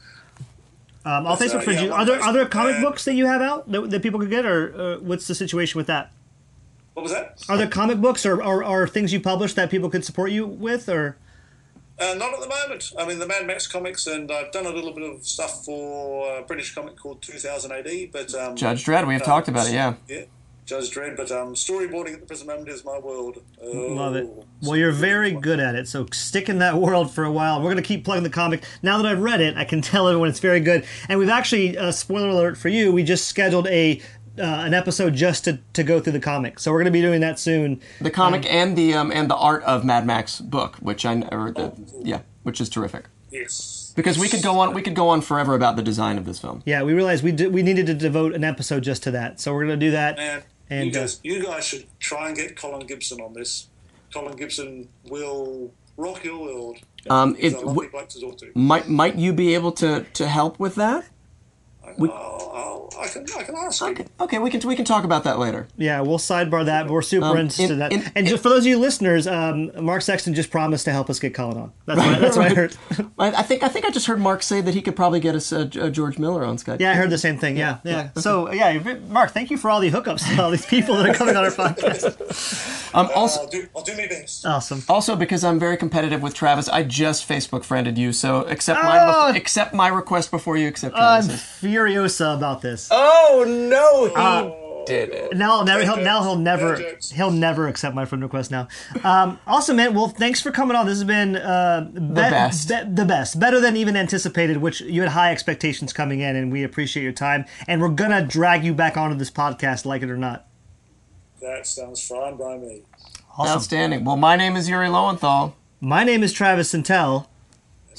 Tag- 1.07 1.17
Um, 1.19 1.27
I'll 1.27 1.37
Facebook 1.37 1.55
uh, 1.55 1.61
friend 1.61 1.79
yeah, 1.79 1.85
you. 1.85 1.93
I'm 1.93 1.99
Are 2.01 2.05
there 2.05 2.21
are 2.21 2.33
there 2.33 2.45
Facebook, 2.45 2.51
comic 2.51 2.75
and- 2.75 2.83
books 2.83 3.05
that 3.05 3.13
you 3.15 3.25
have 3.25 3.41
out 3.41 3.71
that, 3.71 3.89
that 3.91 4.01
people 4.01 4.19
could 4.19 4.29
get, 4.29 4.45
or 4.45 4.73
uh, 4.79 4.97
what's 4.99 5.27
the 5.27 5.35
situation 5.35 5.77
with 5.77 5.87
that? 5.87 6.11
What 6.93 7.03
was 7.03 7.11
that? 7.11 7.43
Are 7.49 7.57
there 7.57 7.67
comic 7.67 7.99
books 8.01 8.25
or, 8.25 8.41
or, 8.43 8.63
or 8.63 8.87
things 8.87 9.13
you 9.13 9.19
publish 9.19 9.53
that 9.53 9.69
people 9.69 9.89
could 9.89 10.03
support 10.03 10.31
you 10.31 10.47
with, 10.47 10.89
or 10.89 11.15
Uh, 11.99 12.13
not 12.17 12.33
at 12.33 12.39
the 12.39 12.47
moment. 12.47 12.91
I 12.97 13.05
mean, 13.07 13.19
the 13.19 13.27
Mad 13.27 13.45
Max 13.47 13.67
comics, 13.67 14.05
and 14.07 14.31
I've 14.31 14.51
done 14.51 14.65
a 14.65 14.69
little 14.69 14.91
bit 14.93 15.03
of 15.03 15.23
stuff 15.25 15.63
for 15.65 16.39
a 16.39 16.41
British 16.43 16.73
comic 16.75 16.95
called 16.97 17.21
2000 17.21 17.71
AD. 17.71 18.11
But 18.11 18.33
um, 18.35 18.55
Judge 18.55 18.83
Dredd, 18.85 19.07
we 19.07 19.13
have 19.13 19.21
uh, 19.23 19.25
talked 19.25 19.47
about 19.47 19.67
it, 19.67 19.73
yeah. 19.73 19.93
Yeah, 20.07 20.23
Judge 20.67 20.91
Dredd. 20.91 21.17
But 21.17 21.31
um, 21.31 21.55
storyboarding 21.55 22.13
at 22.13 22.19
the 22.19 22.27
present 22.27 22.49
moment 22.49 22.69
is 22.69 22.85
my 22.85 22.99
world. 22.99 23.41
Oh, 23.59 23.71
Love 23.71 24.15
it. 24.15 24.29
Well, 24.61 24.75
you're 24.75 24.91
very 24.91 25.31
good 25.31 25.59
at 25.59 25.73
it, 25.73 25.87
so 25.87 26.05
stick 26.11 26.49
in 26.49 26.59
that 26.59 26.75
world 26.75 27.09
for 27.09 27.23
a 27.23 27.31
while. 27.31 27.59
We're 27.59 27.71
going 27.71 27.77
to 27.77 27.81
keep 27.81 28.03
plugging 28.05 28.23
the 28.23 28.29
comic. 28.29 28.63
Now 28.83 28.97
that 28.97 29.05
I've 29.05 29.21
read 29.21 29.41
it, 29.41 29.57
I 29.57 29.63
can 29.63 29.81
tell 29.81 30.07
everyone 30.07 30.29
it's 30.29 30.39
very 30.39 30.59
good. 30.59 30.85
And 31.09 31.17
we've 31.17 31.29
actually, 31.29 31.77
uh, 31.77 31.91
spoiler 31.91 32.27
alert 32.27 32.57
for 32.57 32.69
you, 32.69 32.91
we 32.91 33.03
just 33.03 33.27
scheduled 33.27 33.67
a 33.67 34.01
uh, 34.39 34.43
an 34.43 34.75
episode 34.75 35.15
just 35.15 35.45
to, 35.45 35.57
to 35.73 35.81
go 35.83 35.99
through 35.99 36.13
the 36.13 36.19
comic. 36.19 36.59
So 36.59 36.71
we're 36.71 36.79
going 36.79 36.85
to 36.85 36.91
be 36.91 37.01
doing 37.01 37.21
that 37.21 37.39
soon. 37.39 37.81
The 37.99 38.11
comic 38.11 38.45
and 38.45 38.77
the 38.77 38.93
um, 38.93 39.11
and 39.11 39.27
the 39.27 39.35
art 39.35 39.63
of 39.63 39.83
Mad 39.83 40.05
Max 40.05 40.39
book, 40.39 40.75
which 40.75 41.07
I 41.07 41.21
or 41.31 41.51
the, 41.51 41.73
yeah, 42.03 42.21
which 42.43 42.61
is 42.61 42.69
terrific. 42.69 43.05
Yes. 43.31 43.93
Because 43.95 44.19
we 44.19 44.29
could 44.29 44.43
go 44.43 44.59
on 44.59 44.75
we 44.75 44.83
could 44.83 44.93
go 44.93 45.09
on 45.09 45.21
forever 45.21 45.55
about 45.55 45.75
the 45.75 45.81
design 45.81 46.19
of 46.19 46.25
this 46.25 46.37
film. 46.37 46.61
Yeah, 46.67 46.83
we 46.83 46.93
realized 46.93 47.23
we 47.23 47.31
did, 47.31 47.51
we 47.51 47.63
needed 47.63 47.87
to 47.87 47.95
devote 47.95 48.33
an 48.33 48.43
episode 48.43 48.83
just 48.83 49.01
to 49.03 49.11
that. 49.11 49.39
So 49.39 49.53
we're 49.53 49.65
going 49.65 49.79
to 49.79 49.85
do 49.85 49.91
that. 49.91 50.19
And, 50.19 50.43
And, 50.69 50.93
you 50.93 50.99
uh, 50.99 51.03
guys, 51.03 51.19
you 51.23 51.43
guys 51.43 51.65
should 51.65 51.85
try 51.99 52.27
and 52.27 52.35
get 52.35 52.55
Colin 52.55 52.85
Gibson 52.85 53.21
on 53.21 53.33
this. 53.33 53.69
Colin 54.13 54.35
Gibson 54.35 54.89
will 55.09 55.71
rock 55.95 56.23
your 56.23 56.39
world. 56.39 56.77
Um, 57.09 57.35
He's 57.35 57.53
it- 57.53 57.61
w- 57.61 57.89
bloke 57.89 58.09
to 58.09 58.19
talk 58.19 58.37
to. 58.39 58.51
Might 58.55 58.89
might 58.89 59.15
you 59.15 59.33
be 59.33 59.53
able 59.53 59.71
to 59.73 60.05
to 60.13 60.27
help 60.27 60.59
with 60.59 60.75
that? 60.75 61.05
I'll, 61.99 62.51
I'll, 62.53 62.89
I 62.99 63.07
can, 63.07 63.25
I 63.37 63.43
can 63.43 63.55
ask 63.55 63.81
him. 63.81 63.89
Okay, 63.91 64.05
okay, 64.19 64.39
we 64.39 64.49
can 64.49 64.67
we 64.67 64.75
can 64.75 64.85
talk 64.85 65.03
about 65.03 65.23
that 65.25 65.39
later. 65.39 65.67
Yeah, 65.77 66.01
we'll 66.01 66.17
sidebar 66.17 66.65
that, 66.65 66.83
but 66.87 66.93
we're 66.93 67.01
super 67.01 67.25
Um, 67.27 67.37
interested 67.37 67.65
in 67.65 67.71
in- 67.73 67.79
that. 67.79 67.91
in- 67.93 68.11
and 68.15 68.27
just 68.27 68.41
for 68.43 68.49
those 68.49 68.59
of 68.61 68.65
you 68.67 68.77
listeners, 68.79 69.27
um, 69.27 69.71
Mark 69.83 70.01
Sexton 70.01 70.33
just 70.33 70.49
promised 70.51 70.85
to 70.85 70.91
help 70.91 71.09
us 71.09 71.19
get 71.19 71.33
Colin 71.33 71.57
on. 71.57 71.73
That's 71.85 71.99
what, 71.99 72.19
that's 72.19 72.37
what 72.37 72.51
I 72.51 72.55
heard. 72.55 72.75
I, 73.19 73.27
I 73.31 73.43
think 73.43 73.63
I 73.63 73.67
think 73.67 73.85
I 73.85 73.89
just 73.91 74.07
heard 74.07 74.19
Mark 74.19 74.41
say 74.43 74.61
that 74.61 74.73
he 74.73 74.81
could 74.81 74.95
probably 74.95 75.19
get 75.19 75.35
us 75.35 75.49
J- 75.49 75.79
uh, 75.79 75.89
George 75.89 76.17
Miller 76.17 76.43
on 76.43 76.57
Skype. 76.57 76.79
Yeah, 76.79 76.91
I 76.91 76.95
heard 76.95 77.09
the 77.09 77.17
same 77.17 77.37
thing. 77.37 77.57
Yeah, 77.57 77.77
yeah. 77.83 78.09
So, 78.15 78.51
yeah, 78.51 78.77
Mark, 79.09 79.31
thank 79.31 79.51
you 79.51 79.57
for 79.57 79.69
all 79.69 79.79
the 79.79 79.91
hookups 79.91 80.27
to 80.35 80.41
all 80.43 80.51
these 80.51 80.65
people 80.65 80.95
that 80.95 81.09
are 81.09 81.13
coming 81.13 81.35
on 81.35 81.43
our 81.45 81.51
podcast. 81.51 82.93
Um, 82.95 83.09
also, 83.15 83.41
I'll 83.41 83.47
do, 83.47 83.67
I'll 83.75 83.83
do 83.83 83.95
my 83.95 84.07
best. 84.07 84.45
Awesome. 84.45 84.83
also 84.89 85.15
because 85.15 85.43
I'm 85.43 85.59
very 85.59 85.77
competitive 85.77 86.21
with 86.21 86.33
Travis, 86.33 86.67
I 86.69 86.83
just 86.83 87.27
Facebook 87.27 87.63
friended 87.63 87.97
you. 87.97 88.11
So 88.13 88.41
accept 88.43 88.79
Oh! 88.81 88.83
my 88.83 89.37
accept 89.37 89.73
my 89.73 89.87
request 89.87 90.31
before 90.31 90.57
you 90.57 90.67
accept 90.67 90.95
I'm 90.95 91.23
Travis's. 91.23 91.63
Furiosa 91.77 92.35
about 92.35 92.61
this. 92.61 92.89
oh 92.91 93.45
no, 93.47 94.07
he 94.07 94.67
did 94.85 95.09
it. 95.09 95.35
Now, 95.35 95.59
I'll 95.59 95.65
he'll, 95.81 95.97
now 95.97 96.23
he'll 96.23 96.37
never, 96.37 96.77
Bad 96.77 97.03
he'll 97.13 97.31
never 97.31 97.67
accept 97.67 97.93
my 97.93 98.05
friend 98.05 98.23
request 98.23 98.51
now. 98.51 98.67
Um, 99.03 99.39
awesome, 99.45 99.75
man. 99.75 99.93
Well, 99.93 100.07
thanks 100.07 100.41
for 100.41 100.51
coming 100.51 100.75
on. 100.77 100.85
This 100.85 100.97
has 100.97 101.03
been 101.03 101.35
uh, 101.35 101.89
the 101.93 101.99
best. 101.99 102.69
the 102.69 103.05
best, 103.05 103.39
better 103.39 103.59
than 103.59 103.75
even 103.75 103.95
anticipated. 103.95 104.57
Which 104.57 104.81
you 104.81 105.01
had 105.01 105.11
high 105.11 105.31
expectations 105.31 105.93
coming 105.93 106.21
in, 106.21 106.35
and 106.35 106.51
we 106.51 106.63
appreciate 106.63 107.03
your 107.03 107.11
time. 107.11 107.45
And 107.67 107.81
we're 107.81 107.89
gonna 107.89 108.25
drag 108.25 108.63
you 108.63 108.73
back 108.73 108.97
onto 108.97 109.17
this 109.17 109.31
podcast, 109.31 109.85
like 109.85 110.01
it 110.01 110.09
or 110.09 110.17
not. 110.17 110.47
That 111.41 111.67
sounds 111.67 112.05
fine 112.05 112.35
by 112.37 112.57
me. 112.57 112.81
Awesome. 113.37 113.57
Outstanding. 113.57 114.03
Well, 114.03 114.17
my 114.17 114.35
name 114.35 114.55
is 114.55 114.67
Yuri 114.67 114.89
Lowenthal, 114.89 115.55
My 115.79 116.03
name 116.03 116.23
is 116.23 116.33
Travis 116.33 116.71
Santel. 116.71 117.29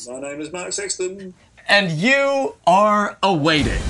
My 0.08 0.20
name 0.20 0.40
is 0.40 0.52
Mark 0.52 0.72
Sexton 0.72 1.34
and 1.68 1.92
you 1.92 2.54
are 2.66 3.18
awaited. 3.22 3.80